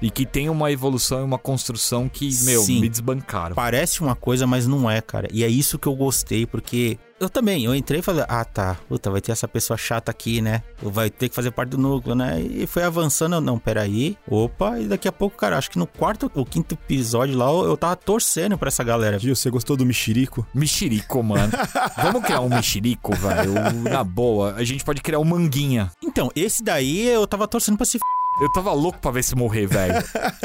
E 0.00 0.10
que 0.10 0.26
tem 0.26 0.48
uma 0.50 0.72
evolução 0.72 1.20
e 1.20 1.22
uma 1.22 1.38
construção 1.38 2.08
que, 2.08 2.28
meu, 2.42 2.60
Sim. 2.62 2.80
me 2.80 2.88
desbancaram. 2.88 3.54
Parece 3.54 4.00
uma 4.00 4.16
coisa, 4.16 4.48
mas 4.48 4.66
não 4.66 4.90
é, 4.90 5.00
cara. 5.00 5.28
E 5.32 5.44
é 5.44 5.48
isso 5.48 5.78
que 5.78 5.86
eu 5.86 5.94
gostei, 5.94 6.44
porque 6.44 6.98
eu 7.22 7.30
também, 7.30 7.64
eu 7.64 7.74
entrei 7.74 8.00
e 8.00 8.02
falei, 8.02 8.24
ah 8.28 8.44
tá, 8.44 8.76
puta, 8.88 9.10
vai 9.10 9.20
ter 9.20 9.32
essa 9.32 9.48
pessoa 9.48 9.76
chata 9.76 10.10
aqui, 10.10 10.40
né? 10.40 10.62
Vai 10.80 11.10
ter 11.10 11.28
que 11.28 11.34
fazer 11.34 11.50
parte 11.50 11.70
do 11.70 11.78
núcleo, 11.78 12.14
né? 12.14 12.40
E 12.40 12.66
foi 12.66 12.82
avançando, 12.82 13.34
eu, 13.34 13.40
não, 13.40 13.58
peraí, 13.58 14.16
opa, 14.28 14.78
e 14.78 14.86
daqui 14.86 15.08
a 15.08 15.12
pouco, 15.12 15.36
cara, 15.36 15.58
acho 15.58 15.70
que 15.70 15.78
no 15.78 15.86
quarto 15.86 16.30
ou 16.34 16.44
quinto 16.44 16.74
episódio 16.74 17.36
lá, 17.36 17.46
eu 17.46 17.72
eu 17.72 17.76
tava 17.76 17.96
torcendo 17.96 18.56
pra 18.56 18.68
essa 18.68 18.84
galera. 18.84 19.18
Gil, 19.18 19.34
você 19.34 19.50
gostou 19.50 19.76
do 19.76 19.84
mexerico? 19.84 20.46
Mexerico, 20.54 21.22
mano. 21.22 21.52
Vamos 21.96 22.22
criar 22.22 22.40
um 22.40 22.48
mexerico, 22.48 23.14
velho? 23.16 23.54
Na 23.90 24.04
boa, 24.04 24.54
a 24.54 24.64
gente 24.64 24.84
pode 24.84 25.00
criar 25.00 25.18
um 25.18 25.24
manguinha. 25.24 25.90
Então, 26.02 26.30
esse 26.36 26.62
daí 26.62 27.08
eu 27.08 27.26
tava 27.26 27.48
torcendo 27.48 27.76
pra 27.76 27.86
se 27.86 27.96
f... 27.96 28.21
Eu 28.40 28.50
tava 28.50 28.72
louco 28.72 28.98
pra 28.98 29.10
ver 29.10 29.22
se 29.22 29.34
morrer, 29.36 29.66
velho. 29.66 29.94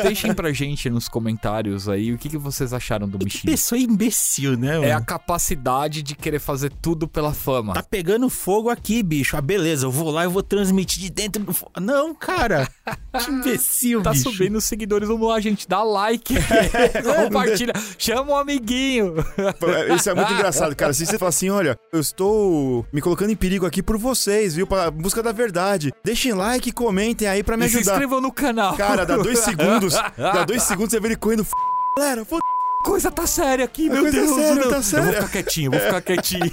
Deixem 0.04 0.34
pra 0.34 0.52
gente 0.52 0.90
nos 0.90 1.08
comentários 1.08 1.88
aí 1.88 2.14
o 2.14 2.18
que, 2.18 2.30
que 2.30 2.38
vocês 2.38 2.74
acharam 2.74 3.08
do 3.08 3.18
Que 3.18 3.26
mexerico. 3.26 3.48
pessoa 3.52 3.80
imbecil, 3.80 4.58
né, 4.58 4.74
mano? 4.74 4.84
É 4.84 4.92
a 4.92 5.02
capacidade 5.02 6.04
de 6.04 6.14
querer 6.14 6.40
fazer 6.40 6.72
tudo 6.82 7.08
pela 7.08 7.34
fama. 7.34 7.74
Tá 7.74 7.82
pegando 7.82 8.30
fogo 8.30 8.70
aqui, 8.70 9.02
bicho. 9.02 9.38
Ah, 9.38 9.42
beleza, 9.42 9.86
eu 9.86 9.92
vou 9.92 10.12
lá 10.12 10.26
e 10.26 10.28
vou 10.28 10.44
transmitir 10.44 11.02
de 11.02 11.10
dentro 11.10 11.42
do 11.44 11.54
fogo. 11.54 11.72
Não, 11.80 12.14
cara. 12.14 12.68
Que 13.24 13.32
imbecil, 13.32 14.02
Tá 14.04 14.12
bicho. 14.12 14.32
subindo 14.32 14.58
os 14.58 14.66
seguidores, 14.66 15.08
vamos 15.08 15.28
lá, 15.28 15.40
gente. 15.40 15.68
Dá 15.68 15.82
like, 15.82 16.36
compartilha, 17.24 17.74
chama 17.98 18.32
um 18.34 18.36
amiguinho. 18.36 19.16
É, 19.90 19.96
Isso 19.96 20.10
é 20.10 20.14
muito 20.14 20.34
engraçado, 20.34 20.76
cara. 20.76 20.94
Se 20.94 21.06
você 21.06 21.18
fala 21.18 21.30
assim, 21.30 21.50
olha, 21.50 21.78
eu 21.92 22.00
estou 22.00 22.86
me 22.92 23.02
colocando 23.02 23.32
em 23.32 23.36
perigo 23.36 23.66
aqui 23.66 23.82
por 23.82 23.98
vocês, 23.98 24.56
viu? 24.56 24.68
Pra 24.68 24.92
busca 24.92 25.24
da 25.24 25.32
verdade. 25.32 25.92
Deixem 26.04 26.34
like 26.34 26.70
e 26.70 26.72
comentem 26.72 27.28
aí 27.28 27.42
pra 27.44 27.56
me 27.58 27.66
E 27.66 27.77
se 27.78 27.90
ajudar. 27.90 27.94
inscrevam 27.94 28.22
no 28.22 28.32
canal. 28.32 28.76
Cara, 28.76 29.06
dá 29.06 29.18
dois 29.18 29.40
segundos. 29.40 29.94
dá 30.18 30.44
dois 30.44 30.64
segundos 30.64 30.92
você 30.92 31.00
vê 31.00 31.08
ele 31.10 31.16
correndo. 31.16 31.42
F... 31.44 31.52
Galera, 31.98 32.22
f... 32.22 32.38
Coisa 32.84 33.12
tá 33.12 33.28
séria 33.28 33.66
aqui, 33.66 33.90
A 33.90 33.94
meu 33.94 34.04
coisa 34.04 34.18
Deus. 34.22 34.36
séria, 34.36 34.56
não. 34.64 34.70
tá 34.70 34.78
Eu 34.78 34.84
séria. 34.84 35.06
vou 35.06 35.14
ficar 35.14 35.28
quietinho, 35.30 35.72
vou 35.72 35.80
ficar 35.80 36.02
quietinho. 36.02 36.52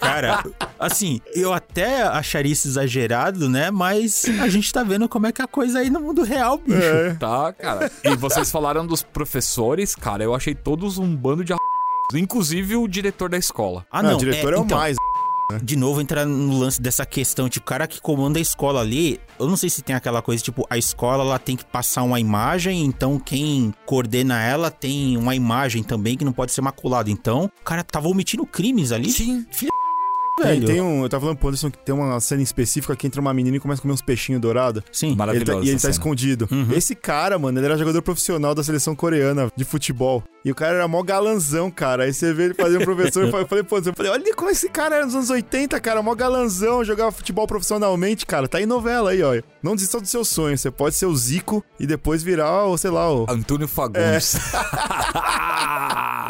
Cara, 0.00 0.44
assim, 0.78 1.20
eu 1.34 1.52
até 1.52 2.02
acharia 2.04 2.52
isso 2.52 2.66
exagerado, 2.68 3.46
né? 3.48 3.70
Mas 3.70 4.22
a 4.40 4.48
gente 4.48 4.72
tá 4.72 4.82
vendo 4.82 5.06
como 5.06 5.26
é 5.26 5.32
que 5.32 5.42
é 5.42 5.44
a 5.44 5.48
coisa 5.48 5.80
aí 5.80 5.90
no 5.90 6.00
mundo 6.00 6.22
real, 6.22 6.56
bicho. 6.56 6.78
É. 6.80 7.14
Tá, 7.14 7.52
cara. 7.52 7.90
E 8.04 8.16
vocês 8.16 8.50
falaram 8.50 8.86
dos 8.86 9.02
professores, 9.02 9.94
cara, 9.94 10.24
eu 10.24 10.34
achei 10.34 10.54
todos 10.54 10.96
um 10.98 11.14
bando 11.14 11.44
de 11.44 11.52
a... 11.52 11.56
Inclusive 12.14 12.76
o 12.76 12.86
diretor 12.88 13.28
da 13.28 13.36
escola. 13.36 13.84
Ah, 13.90 14.02
Não, 14.02 14.10
não. 14.10 14.16
o 14.16 14.20
diretor 14.20 14.54
é, 14.54 14.56
o 14.58 14.62
então, 14.62 14.78
mais. 14.78 14.96
De 15.62 15.76
novo, 15.76 16.00
entrar 16.00 16.26
no 16.26 16.58
lance 16.58 16.80
dessa 16.80 17.06
questão, 17.06 17.48
tipo, 17.48 17.64
o 17.64 17.68
cara 17.68 17.86
que 17.86 18.00
comanda 18.00 18.38
a 18.38 18.42
escola 18.42 18.80
ali, 18.80 19.20
eu 19.38 19.48
não 19.48 19.56
sei 19.56 19.70
se 19.70 19.82
tem 19.82 19.94
aquela 19.94 20.20
coisa, 20.20 20.42
tipo, 20.42 20.66
a 20.68 20.76
escola 20.76 21.22
ela 21.22 21.38
tem 21.38 21.56
que 21.56 21.64
passar 21.64 22.02
uma 22.02 22.18
imagem, 22.18 22.84
então 22.84 23.18
quem 23.18 23.72
coordena 23.84 24.42
ela 24.42 24.70
tem 24.70 25.16
uma 25.16 25.34
imagem 25.34 25.82
também 25.82 26.16
que 26.16 26.24
não 26.24 26.32
pode 26.32 26.52
ser 26.52 26.62
maculada. 26.62 27.10
Então, 27.10 27.50
o 27.60 27.64
cara 27.64 27.84
tava 27.84 28.08
omitindo 28.08 28.44
crimes 28.44 28.92
ali. 28.92 29.10
Sim. 29.10 29.46
Tem, 30.42 30.60
tem 30.60 30.80
um, 30.82 31.02
eu 31.02 31.08
tava 31.08 31.22
falando 31.22 31.38
pro 31.38 31.48
Anderson 31.48 31.70
que 31.70 31.78
tem 31.78 31.94
uma 31.94 32.20
cena 32.20 32.42
específica 32.42 32.94
que 32.94 33.06
entra 33.06 33.20
uma 33.22 33.32
menina 33.32 33.56
e 33.56 33.60
começa 33.60 33.80
a 33.80 33.82
comer 33.82 33.94
uns 33.94 34.02
peixinhos 34.02 34.40
dourados. 34.40 34.82
Sim. 34.92 35.06
Ele 35.08 35.16
tá- 35.16 35.18
Maravilhoso. 35.26 35.64
e 35.66 35.70
ele 35.70 35.80
tá 35.80 35.88
escondido. 35.88 36.46
Uhum. 36.50 36.68
Esse 36.72 36.94
cara, 36.94 37.38
mano, 37.38 37.58
ele 37.58 37.64
era 37.66 37.78
jogador 37.78 38.02
profissional 38.02 38.54
da 38.54 38.62
seleção 38.62 38.94
coreana 38.94 39.50
de 39.56 39.64
futebol. 39.64 40.22
E 40.44 40.50
o 40.50 40.54
cara 40.54 40.76
era 40.76 40.86
mó 40.86 41.02
galanzão, 41.02 41.70
cara. 41.70 42.04
Aí 42.04 42.12
você 42.12 42.32
vê 42.34 42.44
ele 42.44 42.54
fazendo 42.54 42.84
professor. 42.84 43.24
eu 43.24 43.46
falei, 43.46 43.64
pô, 43.64 43.78
eu 43.78 43.94
falei, 43.94 44.12
olha 44.12 44.34
como 44.34 44.50
esse 44.50 44.68
cara 44.68 44.96
era 44.96 45.04
nos 45.06 45.14
anos 45.14 45.30
80, 45.30 45.80
cara. 45.80 46.02
Mó 46.02 46.14
galanzão, 46.14 46.84
jogava 46.84 47.10
futebol 47.10 47.46
profissionalmente, 47.46 48.26
cara. 48.26 48.46
Tá 48.46 48.60
em 48.60 48.66
novela 48.66 49.10
aí, 49.10 49.22
ó. 49.22 49.40
Não 49.62 49.74
desista 49.74 50.00
dos 50.00 50.10
seus 50.10 50.28
sonhos. 50.28 50.60
Você 50.60 50.70
pode 50.70 50.94
ser 50.96 51.06
o 51.06 51.16
Zico 51.16 51.64
e 51.80 51.86
depois 51.86 52.22
virar, 52.22 52.64
ou 52.64 52.76
sei 52.76 52.90
lá, 52.90 53.10
o. 53.12 53.26
Antônio 53.28 53.66
Fagundes. 53.66 54.36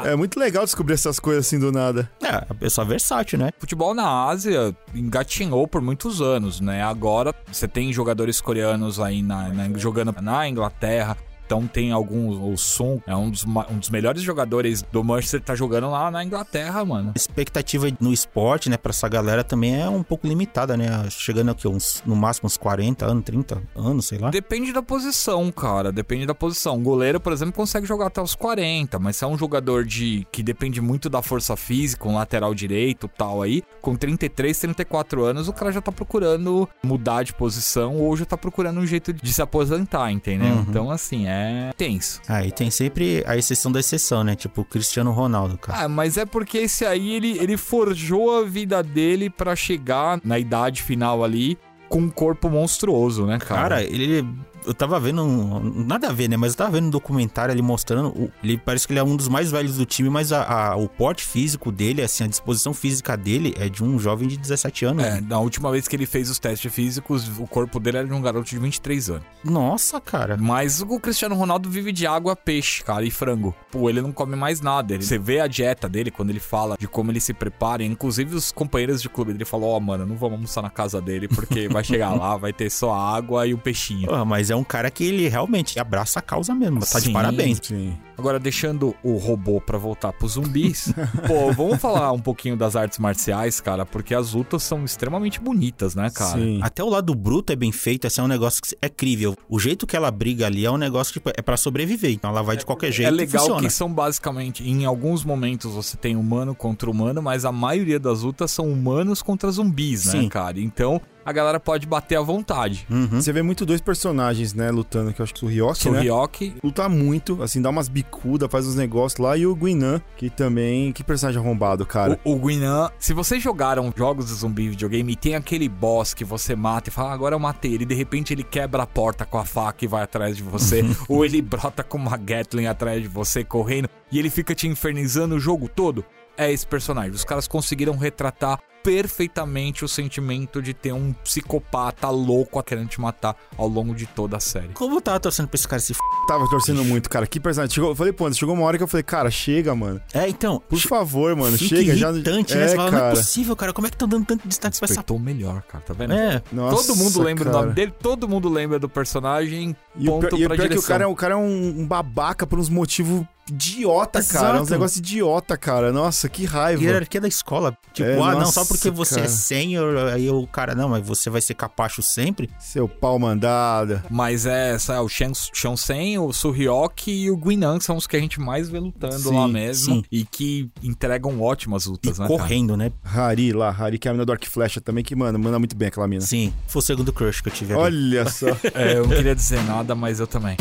É 0.05 0.15
muito 0.15 0.39
legal 0.39 0.65
descobrir 0.65 0.95
essas 0.95 1.19
coisas 1.19 1.47
assim 1.47 1.59
do 1.59 1.73
nada. 1.73 2.09
É, 2.23 2.29
a 2.49 2.55
pessoa 2.55 2.85
versátil, 2.87 3.39
né? 3.39 3.51
Futebol 3.59 3.93
na 3.97 4.27
Ásia 4.27 4.77
engatinhou 4.95 5.67
por 5.67 5.81
muitos 5.83 6.21
anos, 6.21 6.61
né? 6.61 6.83
Agora 6.83 7.35
você 7.51 7.67
tem 7.67 7.93
jogadores 7.93 8.41
coreanos 8.41 9.01
aí 9.01 9.23
na, 9.23 9.49
na- 9.49 9.79
jogando 9.79 10.15
na 10.23 10.49
Inglaterra. 10.49 11.17
Então 11.47 11.67
tem 11.67 11.93
alguns. 11.93 12.37
O 12.37 12.57
Sun 12.57 13.01
é 13.07 13.15
um 13.15 13.31
dos, 13.31 13.45
um 13.45 13.79
dos 13.79 13.89
melhores 13.89 14.21
jogadores 14.23 14.83
do 14.83 15.03
Manchester, 15.05 15.41
tá 15.41 15.55
jogando 15.55 15.89
lá 15.89 16.11
na 16.11 16.25
Inglaterra, 16.25 16.85
mano. 16.85 17.13
A 17.15 17.19
expectativa 17.19 17.87
no 18.01 18.13
esporte, 18.13 18.69
né, 18.69 18.77
pra 18.77 18.91
essa 18.91 19.09
galera 19.09 19.45
também 19.45 19.81
é 19.81 19.89
um 19.89 20.03
pouco 20.03 20.27
limitada, 20.27 20.77
né? 20.77 21.09
Chegando 21.09 21.53
aqui 21.53 21.69
uns, 21.69 22.03
no 22.05 22.17
máximo 22.17 22.47
uns 22.47 22.57
40 22.57 23.07
anos, 23.07 23.25
30 23.25 23.63
anos, 23.77 24.07
sei 24.07 24.19
lá. 24.19 24.31
Depende 24.31 24.73
da 24.73 24.83
posição, 24.83 25.51
cara. 25.53 25.93
Depende 25.93 26.27
da 26.27 26.35
posição. 26.35 26.77
O 26.77 26.81
goleiro, 26.81 27.21
por 27.21 27.33
exemplo, 27.33 27.55
consegue 27.55 27.87
jogar 27.87 28.07
até 28.07 28.21
os 28.21 28.35
40, 28.35 28.99
mas 28.99 29.17
se 29.17 29.25
é 29.25 29.27
um 29.27 29.39
jogador 29.39 29.85
de 29.85 30.27
que 30.33 30.43
depende 30.43 30.81
muito 30.81 31.09
da 31.09 31.23
força 31.23 31.57
física, 31.57 32.09
um 32.09 32.17
lateral 32.17 32.55
direito 32.55 33.09
tal 33.09 33.43
aí, 33.43 33.63
com 33.81 33.95
33, 33.95 34.59
34 34.59 35.25
anos, 35.25 35.49
o 35.49 35.53
cara 35.53 35.71
já 35.71 35.81
tá 35.81 35.93
procurando 35.93 36.69
mudar 36.83 37.23
de 37.23 37.33
posição 37.33 37.97
ou 37.97 38.17
já 38.17 38.25
tá 38.25 38.37
procurando 38.37 38.81
um 38.81 38.87
jeito 38.87 39.13
de 39.13 39.33
se 39.33 39.41
aposentar, 39.41 40.11
entendeu? 40.11 40.55
Uhum. 40.55 40.67
Então, 40.69 40.91
assim, 40.91 41.27
é 41.27 41.36
tenso. 41.77 42.21
Aí 42.29 42.51
tem 42.53 42.71
sempre 42.71 43.23
a 43.27 43.37
exceção 43.37 43.71
da 43.71 43.81
exceção, 43.81 44.23
né? 44.25 44.35
Tipo 44.35 44.63
o 44.63 44.65
Cristiano 44.65 45.11
Ronaldo, 45.11 45.59
cara. 45.59 45.85
Ah, 45.85 45.89
mas 45.89 46.17
é 46.17 46.25
porque 46.25 46.59
esse 46.59 46.85
aí, 46.85 47.13
ele, 47.13 47.39
ele 47.39 47.57
forjou 47.57 48.39
a 48.39 48.45
vida 48.45 48.83
dele 48.83 49.31
pra 49.31 49.57
chegar 49.57 50.21
na 50.25 50.39
idade 50.39 50.83
final 50.83 51.25
ali 51.25 51.59
com 51.89 52.01
um 52.01 52.11
corpo 52.11 52.51
monstruoso, 52.51 53.27
né, 53.27 53.39
cara? 53.39 53.63
Cara, 53.63 53.83
ele. 53.83 54.27
Eu 54.67 54.75
tava 54.75 54.99
vendo. 55.01 55.23
um- 55.23 55.85
nada 55.87 56.09
a 56.09 56.13
ver, 56.13 56.29
né? 56.29 56.37
Mas 56.37 56.53
eu 56.53 56.59
tava 56.59 56.73
vendo 56.73 56.87
um 56.87 56.91
documentário 56.91 57.53
ali 57.53 57.63
mostrando. 57.63 58.09
o- 58.09 58.31
ele 58.43 58.59
parece 58.59 58.87
que 58.87 58.93
ele 58.93 59.01
é 59.01 59.05
um 59.05 59.17
dos 59.17 59.29
mais 59.29 59.51
velhos 59.51 59.77
do 59.77 59.87
time, 59.87 60.09
mas 60.11 60.33
a, 60.33 60.71
a- 60.73 60.77
o 60.77 60.89
porte 60.89 61.25
físico 61.25 61.71
dele, 61.73 62.03
assim, 62.03 62.25
a 62.25 62.27
disposição 62.27 62.75
física 62.75 63.17
dele 63.17 63.55
é 63.59 63.69
de 63.69 63.83
um 63.85 63.99
jovem 63.99 64.29
de 64.29 64.37
17 64.37 64.85
anos. 64.85 65.05
É, 65.05 65.21
na 65.21 65.39
última 65.39 65.71
vez 65.71 65.87
que 65.89 65.95
ele 65.97 66.07
fez 66.07 66.29
os 66.31 66.39
testes 66.39 66.73
físicos, 66.73 67.29
o 67.39 67.47
corpo 67.47 67.79
dele 67.81 67.99
era 67.99 68.07
de 68.07 68.13
um 68.13 68.21
garoto 68.21 68.49
de 68.51 68.59
23 68.59 69.11
anos. 69.11 69.23
Nossa, 69.45 70.01
cara. 70.01 70.37
Mas 70.37 70.81
o 70.81 70.99
Cristiano 71.01 71.35
Ronaldo 71.35 71.71
vive 71.71 71.93
de 71.93 72.07
água, 72.07 72.35
peixe, 72.35 72.83
cara, 72.83 73.05
e 73.05 73.11
frango. 73.11 73.55
Pô, 73.71 73.89
ele 73.89 74.01
não 74.03 74.13
come 74.13 74.35
mais 74.37 74.61
nada. 74.61 74.95
Ele- 74.95 75.03
você 75.05 75.19
vê 75.19 75.41
a 75.41 75.47
dieta 75.47 75.89
dele 75.89 76.11
quando 76.11 76.31
ele 76.31 76.41
fala 76.41 76.77
de 76.79 76.87
como 76.89 77.11
ele 77.11 77.21
se 77.21 77.33
prepara. 77.33 77.85
Inclusive, 77.85 78.35
os 78.35 78.51
companheiros 78.53 79.01
de 79.01 79.09
clube 79.09 79.33
dele 79.33 79.45
falam: 79.45 79.69
Ó, 79.69 79.79
mano, 79.81 80.05
não 80.07 80.17
vamos 80.17 80.35
almoçar 80.37 80.63
na 80.63 80.71
casa 80.71 81.01
dele, 81.01 81.29
porque 81.29 81.69
vai 81.69 81.85
chegar 81.85 82.11
lá, 82.15 82.37
vai 82.37 82.53
ter 82.53 82.71
só 82.71 82.93
água 82.95 83.47
e 83.47 83.55
o 83.55 83.59
peixinho. 83.59 84.09
Porra, 84.09 84.25
mas 84.25 84.51
é 84.51 84.56
um 84.57 84.65
cara 84.65 84.91
que 84.91 85.05
ele 85.05 85.29
realmente 85.29 85.79
abraça 85.79 86.19
a 86.19 86.23
causa 86.23 86.55
mesmo. 86.55 86.81
Tá 86.81 87.01
Sim. 87.01 87.09
de 87.09 87.13
parabéns. 87.13 87.61
Sim. 87.63 87.97
Agora, 88.19 88.39
deixando 88.39 88.95
o 89.03 89.17
robô 89.17 89.61
pra 89.61 89.79
voltar 89.79 90.13
pros 90.13 90.33
zumbis, 90.33 90.93
pô, 91.27 91.53
vamos 91.53 91.81
falar 91.81 92.13
um 92.13 92.19
pouquinho 92.19 92.57
das 92.57 92.77
artes 92.77 92.99
marciais, 92.99 93.61
cara, 93.61 93.85
porque 93.85 94.15
as 94.15 94.33
lutas 94.33 94.63
são 94.63 94.85
extremamente 94.85 95.41
bonitas, 95.41 95.95
né, 95.95 96.11
cara? 96.11 96.39
Sim. 96.39 96.61
Até 96.63 96.83
o 96.83 96.89
lado 96.89 97.15
bruto 97.15 97.53
é 97.53 97.57
bem 97.57 97.73
feito, 97.73 98.07
assim, 98.07 98.21
é 98.21 98.25
um 98.25 98.29
negócio 98.29 98.63
que 98.63 98.77
é 98.81 98.89
crível. 98.89 99.37
O 99.49 99.59
jeito 99.59 99.87
que 99.87 99.97
ela 99.97 100.11
briga 100.11 100.47
ali 100.47 100.65
é 100.65 100.71
um 100.71 100.77
negócio 100.77 101.13
que 101.13 101.19
tipo, 101.19 101.31
é 101.37 101.43
pra 101.43 101.57
sobreviver. 101.57 102.11
Então 102.11 102.31
ela 102.31 102.43
vai 102.43 102.57
de 102.57 102.65
qualquer 102.65 102.93
jeito 102.93 103.09
É 103.09 103.11
legal 103.11 103.57
que 103.59 103.71
são 103.71 103.93
basicamente, 103.93 104.69
em 104.69 104.85
alguns 104.85 105.25
momentos 105.25 105.73
você 105.73 105.97
tem 105.97 106.17
humano 106.17 106.55
contra 106.55 106.91
humano, 106.91 107.23
mas 107.23 107.45
a 107.45 107.53
maioria 107.53 107.99
das 107.99 108.23
lutas 108.23 108.51
são 108.51 108.71
humanos 108.71 109.23
contra 109.23 109.51
zumbis, 109.51 110.07
né, 110.07 110.21
Sim. 110.21 110.29
cara? 110.29 110.61
Então 110.61 111.01
a 111.25 111.33
galera 111.33 111.59
pode 111.59 111.89
bater 111.89 112.17
à 112.17 112.21
vontade. 112.21 112.87
Você 113.11 113.33
vê 113.33 113.43
muito 113.43 113.67
dois 113.67 113.81
personagens, 113.81 114.55
né, 114.55 114.71
lutando, 114.71 115.13
que 115.13 115.21
eu 115.21 115.25
acho 115.25 115.35
que 115.35 115.45
o 115.45 115.49
Ryoki, 115.49 115.91
né? 115.91 115.99
Suryoki, 115.99 116.55
Luta 116.63 116.89
muito, 116.89 117.43
assim, 117.43 117.61
dá 117.61 117.69
umas 117.69 117.89
bicudas, 118.07 118.51
faz 118.51 118.67
uns 118.67 118.75
negócios 118.75 119.19
lá. 119.19 119.37
E 119.37 119.47
o 119.47 119.55
Guinan, 119.55 120.01
que 120.17 120.31
também... 120.31 120.93
Que 120.93 121.05
personagem 121.05 121.41
arrombado, 121.41 121.85
cara. 121.85 122.19
o, 122.25 122.33
o 122.33 122.39
Guinan. 122.39 122.91
Se 122.99 123.13
vocês 123.13 123.43
jogaram 123.43 123.93
jogos 123.97 124.27
de 124.27 124.35
zumbi 124.35 124.69
videogame 124.69 125.13
e 125.13 125.17
tem 125.17 125.35
aquele 125.35 125.69
boss 125.69 126.15
que 126.15 126.25
você 126.25 126.55
mata 126.57 126.89
e 126.89 126.93
fala, 126.93 127.11
"Ah, 127.11 127.15
agora 127.15 127.35
eu 127.35 127.39
matei 127.39 127.75
ele, 127.75 127.85
de 127.85 127.95
repente 127.95 128.33
ele 128.33 128.43
quebra 128.43 128.83
a 128.83 128.87
porta 128.87 129.25
com 129.25 129.39
a 129.39 129.45
faca 129.45 129.85
e 129.85 129.89
vai 129.89 130.03
atrás 130.03 130.37
de 130.37 130.43
você, 130.43 130.83
ou 131.09 131.25
ele 131.25 131.43
brota 131.43 131.83
com 131.83 131.99
uma 131.99 132.17
Gatling 132.17 132.67
atrás 132.67 133.03
de 133.03 133.09
você 133.09 133.45
correndo 133.45 133.89
e 134.11 134.19
ele 134.19 134.31
fica 134.31 134.55
te 134.55 134.67
infernizando 134.67 135.35
o 135.35 135.41
jogo 135.41 135.69
todo. 135.69 136.05
É 136.39 136.53
esse 136.53 136.67
personagem. 136.67 137.13
Os 137.13 137.25
caras 137.25 137.49
conseguiram 137.49 137.97
retratar 137.97 138.61
perfeitamente 138.87 139.85
o 139.85 139.89
sentimento 139.89 140.63
de 140.63 140.73
ter 140.73 140.93
um 140.93 141.13
psicopata 141.13 142.09
louco 142.09 142.63
querendo 142.63 142.89
te 142.89 143.01
matar 143.01 143.35
ao 143.59 143.67
longo 143.67 143.95
de 143.95 144.07
toda 144.07 144.37
a 144.37 144.41
série. 144.41 144.69
Como 144.69 144.95
eu 144.97 145.01
tava 145.01 145.19
torcendo 145.19 145.49
pra 145.49 145.57
esse 145.57 145.67
cara 145.67 145.81
se 145.81 145.93
f... 145.93 145.99
Tava 146.29 146.49
torcendo 146.49 146.85
muito, 146.85 147.11
cara. 147.11 147.27
Que 147.27 147.41
personagem. 147.41 147.75
Chegou, 147.75 147.91
eu 147.91 147.97
falei, 147.97 148.13
pô, 148.13 148.33
chegou 148.33 148.55
uma 148.55 148.65
hora 148.65 148.77
que 148.79 148.85
eu 148.85 148.89
falei, 148.89 149.03
cara, 149.03 149.29
chega, 149.31 149.75
mano. 149.75 150.01
É, 150.15 150.29
então. 150.29 150.63
Por 150.69 150.79
favor, 150.79 151.35
mano, 151.35 151.59
fica 151.59 151.77
chega. 151.77 151.97
Já... 151.97 152.11
irritante, 152.11 152.55
né? 152.55 152.65
É, 152.65 152.69
Você 152.69 152.77
fala, 152.77 152.91
não 152.91 152.99
é 152.99 153.01
cara. 153.01 153.17
possível, 153.17 153.57
cara. 153.57 153.73
Como 153.73 153.87
é 153.87 153.91
que 153.91 153.97
tá 153.97 154.07
dando 154.07 154.25
tanto 154.25 154.47
destaque 154.47 154.79
pra 154.79 154.89
essa 154.89 155.05
o 155.13 155.19
melhor, 155.19 155.63
cara, 155.63 155.83
tá 155.85 155.93
vendo? 155.93 156.13
É. 156.13 156.43
Nossa, 156.53 156.87
todo 156.87 156.97
mundo 156.97 157.23
lembra 157.23 157.45
cara. 157.45 157.57
o 157.57 157.61
nome 157.63 157.75
dele, 157.75 157.93
todo 158.01 158.29
mundo 158.29 158.49
lembra 158.49 158.79
do 158.79 158.89
personagem, 158.89 159.77
E 159.97 160.09
o 160.09 160.13
ponto 160.13 160.29
pior, 160.29 160.39
e 160.41 160.45
o 160.47 160.49
pior 160.49 160.55
é 160.55 160.57
que 160.57 160.63
direção. 160.69 160.85
o 160.85 160.89
cara, 160.89 161.05
é- 161.05 161.07
o 161.07 161.15
cara 161.15 161.35
é 161.35 161.37
um, 161.37 161.81
um 161.81 161.87
babaca 161.87 162.47
por 162.47 162.59
uns 162.59 162.69
motivos 162.69 163.25
idiota, 163.49 164.23
cara. 164.23 164.49
Exato. 164.49 164.63
Uns 164.63 164.71
negócios 164.71 164.99
idiota, 164.99 165.57
cara. 165.57 165.93
Nossa, 165.93 166.29
que 166.29 166.45
raiva. 166.45 166.83
hierarquia 166.83 167.21
da 167.21 167.29
escola. 167.29 167.77
Tipo, 167.93 168.09
É, 168.09 168.15
ah, 168.15 168.33
não, 168.33 168.41
nossa, 168.41 168.53
só 168.53 168.65
porque 168.65 168.91
você 168.91 169.17
cara. 169.17 169.27
é 169.27 169.29
sênior, 169.29 170.13
aí 170.13 170.29
o 170.31 170.47
cara, 170.47 170.75
não, 170.75 170.89
mas 170.89 171.07
você 171.07 171.31
vai 171.31 171.41
ser 171.41 171.55
capacho 171.55 172.03
sempre. 172.03 172.51
Seu 172.59 172.89
pau 172.89 173.19
mandado. 173.19 174.03
Mas 174.11 174.47
é, 174.47 174.75
essa 174.75 174.95
é 174.95 175.01
o 175.01 175.09
Shan- 175.09 175.33
Shansen, 175.53 176.19
o 176.19 176.33
Suryoki 176.33 177.11
e 177.11 177.31
o 177.31 177.37
Guinan 177.37 177.81
são 177.81 177.97
os 177.97 178.07
que 178.07 178.17
a 178.17 178.21
gente 178.21 178.41
mais 178.41 178.69
vê 178.69 178.79
lutando 178.79 179.19
Sim, 179.19 179.35
lá 179.35 179.49
mesmo. 179.49 179.95
sim. 179.97 180.05
E 180.11 180.25
que 180.25 180.71
entregam 180.83 181.41
ótimas 181.41 181.85
E 181.87 181.89
lutas, 181.89 182.19
né? 182.19 182.27
cara? 182.27 182.39
correndo, 182.39 182.77
né? 182.77 182.93
Hari 183.05 183.53
lá, 183.53 183.71
Hari, 183.71 183.99
que 183.99 184.09
é 184.09 184.11
a 184.11 184.15
mina 184.15 184.25
do 184.27 184.33
Arc 184.33 184.45
Flecha 184.47 184.81
também, 184.81 185.03
que, 185.05 185.15
mano, 185.15 185.39
manda 185.39 185.59
muito 185.59 185.77
bem 185.77 185.89
aquela 185.89 186.07
mina. 186.09 186.21
Sim, 186.23 186.53
foi 186.67 186.81
o 186.81 186.83
segundo 186.83 187.13
crush 187.13 187.41
que 187.41 187.49
eu 187.49 187.53
tive 187.53 187.73
ali. 187.75 187.83
Olha 187.83 188.29
só. 188.31 188.47
É, 188.75 188.95
eu 188.95 189.07
não 189.07 189.17
queria 189.17 189.35
dizer 189.35 189.63
nada, 189.65 189.95
mas 189.95 190.21
eu 190.21 190.27
também. 190.27 190.57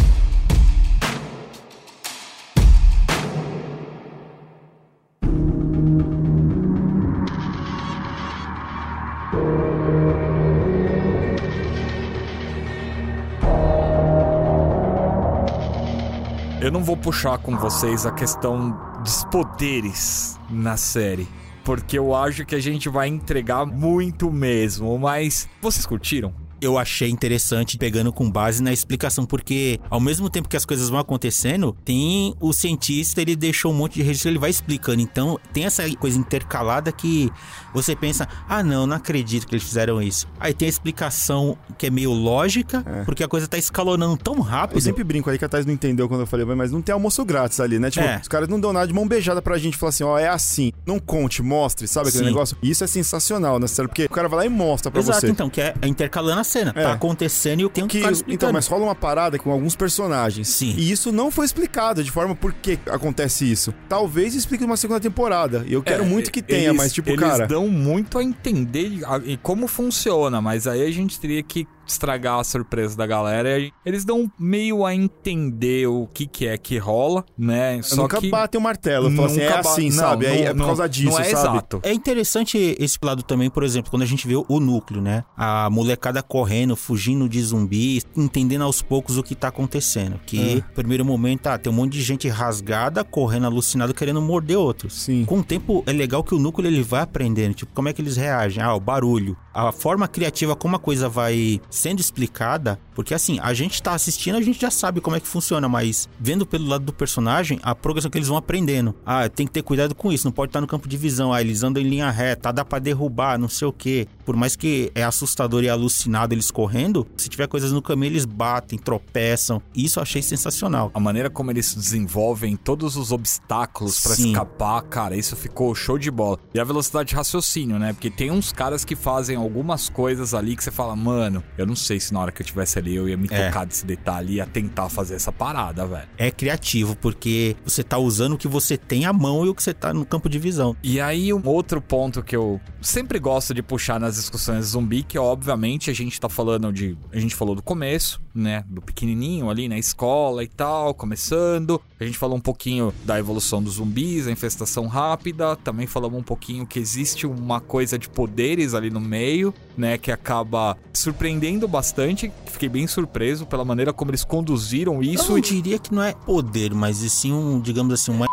Eu 16.66 16.72
não 16.72 16.84
vou 16.84 16.98
puxar 16.98 17.38
com 17.38 17.56
vocês 17.56 18.08
a 18.08 18.12
questão 18.12 18.76
dos 19.04 19.24
poderes 19.26 20.40
na 20.50 20.76
série. 20.76 21.28
Porque 21.64 21.96
eu 21.96 22.16
acho 22.16 22.44
que 22.44 22.56
a 22.56 22.60
gente 22.60 22.90
vai 22.90 23.08
entregar 23.08 23.68
muito 23.68 24.32
mesmo. 24.32 24.98
Mas 24.98 25.48
vocês 25.62 25.86
curtiram? 25.86 26.34
Eu 26.62 26.78
achei 26.78 27.10
interessante 27.10 27.78
pegando 27.78 28.12
com 28.12 28.30
base 28.30 28.62
na 28.64 28.72
explicação, 28.74 29.26
porque 29.26 29.80
ao 29.90 30.00
mesmo 30.00 30.30
tempo 30.30 30.48
que 30.50 30.58
as 30.58 30.66
coisas 30.66 30.90
vão 30.90 31.00
acontecendo, 31.00 31.76
tem 31.84 32.34
o 32.40 32.54
cientista, 32.54 33.22
ele 33.22 33.36
deixou 33.36 33.72
um 33.72 33.76
monte 33.76 33.96
de 33.96 34.04
registro, 34.04 34.30
ele 34.30 34.40
vai 34.40 34.50
explicando. 34.50 35.02
Então, 35.02 35.40
tem 35.54 35.66
essa 35.66 35.84
coisa 35.98 36.18
intercalada 36.18 36.92
que 36.92 37.32
você 37.74 37.96
pensa: 37.96 38.28
"Ah, 38.48 38.64
não, 38.64 38.86
não 38.88 38.96
acredito 38.96 39.48
que 39.48 39.56
eles 39.56 39.64
fizeram 39.64 40.02
isso". 40.02 40.28
Aí 40.40 40.54
tem 40.54 40.68
a 40.68 40.70
explicação 40.70 41.58
que 41.78 41.88
é 41.88 41.90
meio 41.90 42.12
lógica, 42.14 42.84
porque 43.06 43.24
a 43.24 43.28
coisa 43.28 43.48
tá 43.48 43.58
escalonando 43.58 44.18
tão 44.18 44.40
rápido. 44.40 44.78
Eu 44.78 44.82
sempre 44.82 45.04
brinco 45.04 45.30
aí 45.30 45.38
que 45.38 45.46
a 45.46 45.50
Thais 45.50 45.66
não 45.66 45.74
entendeu 45.74 46.08
quando 46.08 46.22
eu 46.22 46.28
falei, 46.28 46.46
mas 46.46 46.72
não 46.72 46.82
tem 46.82 46.94
almoço 46.94 47.24
grátis 47.26 47.60
ali, 47.60 47.78
né? 47.80 47.90
Tipo, 47.92 48.06
É. 48.06 48.20
os 48.22 48.28
caras 48.28 48.48
não 48.48 48.60
dão 48.60 48.72
nada 48.72 48.88
de 48.88 48.94
mão 48.94 49.08
beijada 49.08 49.42
pra 49.42 49.58
gente 49.58 49.78
falar 49.78 49.90
assim, 49.90 50.04
ó, 50.04 50.18
é 50.18 50.28
assim. 50.28 50.72
Não 50.86 51.00
conte, 51.00 51.42
mostre, 51.42 51.88
sabe 51.88 52.10
aquele 52.10 52.24
Sim. 52.26 52.30
negócio? 52.32 52.58
Isso 52.62 52.84
é 52.84 52.88
sensacional, 52.88 53.60
né? 53.60 53.68
Sério, 53.68 53.90
porque 53.90 54.06
o 54.06 54.10
cara 54.10 54.28
vai 54.30 54.40
lá 54.40 54.46
e 54.46 54.50
mostra 54.50 54.90
pra 54.92 55.02
Exato, 55.02 55.22
você. 55.22 55.30
então, 55.30 55.50
que 55.50 55.60
é 55.62 55.74
intercalando 55.84 56.40
a 56.40 56.44
cena. 56.46 56.72
É. 56.76 56.84
Tá 56.84 56.94
acontecendo 56.94 57.60
e 57.60 57.64
eu 57.64 57.70
tenho 57.70 57.88
que 57.88 57.98
ficar 57.98 58.14
então, 58.28 58.54
mas 58.54 58.68
rola 58.68 58.86
uma 58.86 58.96
parada 58.96 59.38
com 59.38 59.52
alguns 59.52 59.76
personagens. 59.76 60.48
Sim. 60.48 60.74
E 60.78 60.90
isso 60.92 61.12
não 61.12 61.30
foi 61.30 61.46
explicado 61.46 62.02
de 62.02 62.10
forma 62.12 62.34
por 62.34 62.54
que 62.54 62.80
acontece 62.90 63.52
isso. 63.52 63.74
Talvez 63.90 64.34
explique 64.36 64.64
numa 64.64 64.78
segunda 64.78 65.00
temporada. 65.02 65.66
E 65.68 65.74
eu 65.74 65.84
quero 65.84 66.04
É, 66.04 66.08
muito 66.08 66.32
que 66.32 66.42
tenha, 66.42 66.70
eles- 66.70 66.78
mas 66.78 66.94
tipo, 66.94 67.10
eles 67.10 67.20
cara. 67.20 67.46
dão 67.48 67.68
muito 67.68 68.18
a 68.18 68.24
entender 68.24 69.02
a- 69.06 69.22
e 69.26 69.36
como 69.38 69.68
funciona, 69.68 70.42
mas 70.42 70.66
aí 70.68 70.82
a 70.86 70.92
gente 70.92 71.20
teria 71.20 71.44
que 71.44 71.68
estragar 71.88 72.40
a 72.40 72.44
surpresa 72.44 72.96
da 72.98 73.06
galera. 73.08 73.60
E 73.60 73.72
Eles 73.86 74.04
dão 74.06 74.32
meio 74.40 74.86
a 74.86 74.94
entender 74.96 75.88
o 75.88 76.08
que, 76.14 76.26
que 76.28 76.48
é 76.48 76.58
que 76.58 76.78
rola, 76.78 77.26
né? 77.38 77.82
Só 77.82 78.04
nunca 78.04 78.20
que 78.20 78.30
batem 78.30 78.60
o 78.60 78.64
martelo. 78.64 79.12
Fala 79.12 79.28
assim, 79.28 79.40
é 79.42 79.58
assim, 79.58 79.90
não, 79.90 79.96
sabe? 79.98 80.26
Aí 80.28 80.38
não- 80.42 80.46
é 80.46 80.48
por 80.50 80.56
não- 80.58 80.66
causa 80.68 80.90
disso, 80.90 81.12
não 81.12 81.20
é 81.20 81.24
sabe? 81.26 81.34
exato. 81.58 81.80
É 81.84 81.94
interessante 81.94 82.76
esse 82.80 82.98
lado 83.04 83.24
também, 83.24 83.50
por 83.50 83.64
exemplo, 83.64 83.90
quando 83.92 84.04
a 84.04 84.06
gente 84.06 84.28
vê 84.28 84.36
o 84.36 84.60
núcleo, 84.60 85.02
né? 85.02 85.24
A 85.38 85.70
molecada 85.70 86.22
correndo, 86.24 86.76
fugindo 86.76 87.28
de 87.30 87.42
zumbis, 87.42 88.06
entendendo 88.16 88.64
aos 88.64 88.82
poucos 88.82 89.18
o 89.18 89.24
que 89.24 89.36
tá 89.36 89.48
acontecendo. 89.50 90.20
Que, 90.26 90.58
É. 90.60 90.62
primeiro 90.74 91.04
momento, 91.06 91.48
ah, 91.48 91.58
tem 91.58 91.72
um 91.72 91.76
monte 91.76 91.94
de 91.94 92.02
gente 92.02 92.28
rasgada, 92.28 93.04
correndo 93.04 93.46
alucinado, 93.46 93.94
querendo 93.94 94.22
morder 94.22 94.58
outros. 94.58 94.94
Sim. 95.02 95.26
Com 95.26 95.40
o 95.40 95.44
tempo, 95.44 95.84
é 95.86 95.92
legal 95.92 96.24
que 96.24 96.34
o 96.34 96.40
núcleo 96.40 96.68
ele 96.68 96.82
vai 96.84 97.02
aprendendo, 97.02 97.54
tipo, 97.54 97.72
como 97.74 97.90
é 97.90 97.94
que 97.94 98.02
eles 98.02 98.16
reagem? 98.18 98.64
Ah, 98.64 98.74
o 98.74 98.80
barulho. 98.80 99.36
A 99.56 99.72
forma 99.72 100.06
criativa 100.06 100.54
como 100.54 100.76
a 100.76 100.80
coisa 100.80 101.08
vai 101.08 101.62
sendo 101.70 102.02
explicada, 102.02 102.78
porque 102.94 103.14
assim, 103.14 103.40
a 103.42 103.54
gente 103.54 103.82
tá 103.82 103.94
assistindo, 103.94 104.36
a 104.36 104.42
gente 104.42 104.60
já 104.60 104.70
sabe 104.70 105.00
como 105.00 105.16
é 105.16 105.20
que 105.22 105.28
funciona, 105.28 105.70
mas 105.70 106.10
vendo 106.20 106.46
pelo 106.46 106.68
lado 106.68 106.84
do 106.84 106.92
personagem, 106.92 107.58
a 107.64 107.74
progressão 107.74 108.12
que 108.12 108.18
eles 108.18 108.28
vão 108.28 108.36
aprendendo. 108.36 108.94
Ah, 109.06 109.30
tem 109.30 109.48
que 109.48 109.54
ter 109.54 109.62
cuidado 109.62 109.96
com 109.96 110.12
isso, 110.12 110.28
não 110.28 110.34
pode 110.34 110.50
estar 110.50 110.60
no 110.60 110.68
campo 110.68 110.90
de 110.90 110.98
visão. 110.98 111.32
Ah, 111.32 111.40
eles 111.40 111.64
andam 111.64 111.82
em 111.82 111.88
linha 111.88 112.12
reta, 112.12 112.50
ah, 112.50 112.52
dá 112.52 112.66
pra 112.66 112.80
derrubar, 112.80 113.40
não 113.40 113.48
sei 113.48 113.66
o 113.66 113.72
quê. 113.72 114.10
Por 114.26 114.36
mais 114.36 114.58
que 114.58 114.92
é 114.94 115.04
assustador 115.04 115.64
e 115.64 115.70
alucinado 115.70 116.34
eles 116.34 116.52
correndo, 116.52 117.08
se 117.16 117.30
tiver 117.30 117.48
coisas 117.48 117.72
no 117.72 117.82
caminho, 117.82 118.12
eles 118.12 118.26
batem, 118.26 118.78
tropeçam. 118.78 119.62
Isso 119.74 120.00
eu 120.00 120.04
achei 120.04 120.22
sensacional. 120.22 120.92
A 120.94 121.00
maneira 121.00 121.30
como 121.30 121.50
eles 121.50 121.74
desenvolvem 121.74 122.58
todos 122.58 122.98
os 122.98 123.14
obstáculos 123.14 124.02
pra 124.02 124.16
Sim. 124.16 124.32
escapar, 124.32 124.82
cara, 124.82 125.16
isso 125.16 125.34
ficou 125.38 125.74
show 125.74 125.98
de 125.98 126.12
bola. 126.12 126.40
E 126.54 126.60
a 126.60 126.64
velocidade 126.66 127.08
de 127.08 127.16
raciocínio, 127.16 127.80
né? 127.80 127.94
Porque 127.94 128.10
tem 128.10 128.32
uns 128.32 128.52
caras 128.52 128.84
que 128.84 128.98
fazem 128.98 129.45
algumas 129.46 129.88
coisas 129.90 130.34
ali 130.34 130.56
que 130.56 130.64
você 130.64 130.72
fala, 130.72 130.96
mano, 130.96 131.44
eu 131.58 131.66
não 131.66 131.76
sei 131.76 132.00
se 132.00 132.14
na 132.14 132.20
hora 132.20 132.32
que 132.32 132.42
eu 132.42 132.46
tivesse 132.46 132.78
ali 132.80 132.96
eu 132.96 133.08
ia 133.08 133.16
me 133.18 133.28
É. 133.32 133.48
tocar 133.48 133.66
desse 133.66 133.86
detalhe 133.86 134.34
e 134.34 134.36
ia 134.38 134.46
tentar 134.46 134.90
fazer 134.90 135.16
essa 135.16 135.32
parada, 135.32 135.86
velho. 135.86 136.08
É 136.18 136.30
criativo, 136.32 136.96
porque 136.96 137.56
você 137.64 137.84
tá 137.84 137.98
usando 137.98 138.34
o 138.34 138.38
que 138.38 138.48
você 138.48 138.78
tem 138.78 139.06
à 139.06 139.14
mão 139.14 139.46
e 139.46 139.50
o 139.50 139.56
que 139.56 139.64
você 139.64 139.74
tá 139.74 139.94
no 139.94 140.06
campo 140.06 140.28
de 140.30 140.38
visão. 140.40 140.76
E 140.84 141.00
aí, 141.00 141.32
um 141.34 141.42
outro 141.48 141.82
ponto 141.82 142.22
que 142.24 142.36
eu 142.36 142.60
sempre 142.82 143.20
gosto 143.20 143.54
de 143.54 143.62
puxar 143.64 144.00
nas 144.00 144.16
discussões 144.16 144.66
zumbi, 144.66 145.04
que 145.04 145.18
obviamente 145.18 145.90
a 145.90 145.94
gente 145.94 146.20
tá 146.20 146.28
falando 146.30 146.72
de. 146.74 146.98
A 147.12 147.20
gente 147.20 147.36
falou 147.36 147.56
do 147.56 147.62
começo, 147.64 148.22
né? 148.36 148.64
Do 148.68 148.82
pequenininho 148.82 149.50
ali 149.50 149.70
na 149.70 149.78
escola 149.78 150.44
e 150.44 150.48
tal, 150.48 150.94
começando. 150.94 151.82
A 152.00 152.04
gente 152.04 152.18
falou 152.18 152.38
um 152.38 152.42
pouquinho 152.42 152.94
da 153.06 153.18
evolução 153.18 153.64
dos 153.64 153.76
zumbis, 153.76 154.28
a 154.28 154.32
infestação 154.32 154.88
rápida. 154.88 155.56
Também 155.56 155.88
falamos 155.88 156.20
um 156.20 156.24
pouquinho 156.24 156.68
que 156.68 156.78
existe 156.78 157.26
uma 157.26 157.62
coisa 157.62 157.98
de 157.98 158.10
poderes 158.10 158.74
ali 158.74 158.90
no 158.90 159.00
meio, 159.00 159.54
né? 159.78 159.98
Que 159.98 160.12
acaba 160.12 160.78
surpreendendo 160.94 161.68
bastante. 161.68 162.32
Fiquei 162.46 162.70
bem 162.70 162.86
surpreso 162.86 163.46
pela 163.46 163.64
maneira 163.64 163.94
como 163.94 164.12
eles 164.12 164.24
conduziram 164.24 165.02
Isso 165.02 165.32
eu 165.32 165.36
não 165.36 165.40
diria 165.40 165.80
que 165.80 165.94
não 165.94 166.04
é 166.04 166.14
poder, 166.14 166.74
mas 166.74 167.02
e 167.02 167.10
sim 167.10 167.32
um, 167.32 167.60
digamos 167.60 167.94
assim, 167.94 168.12
uma 168.12 168.26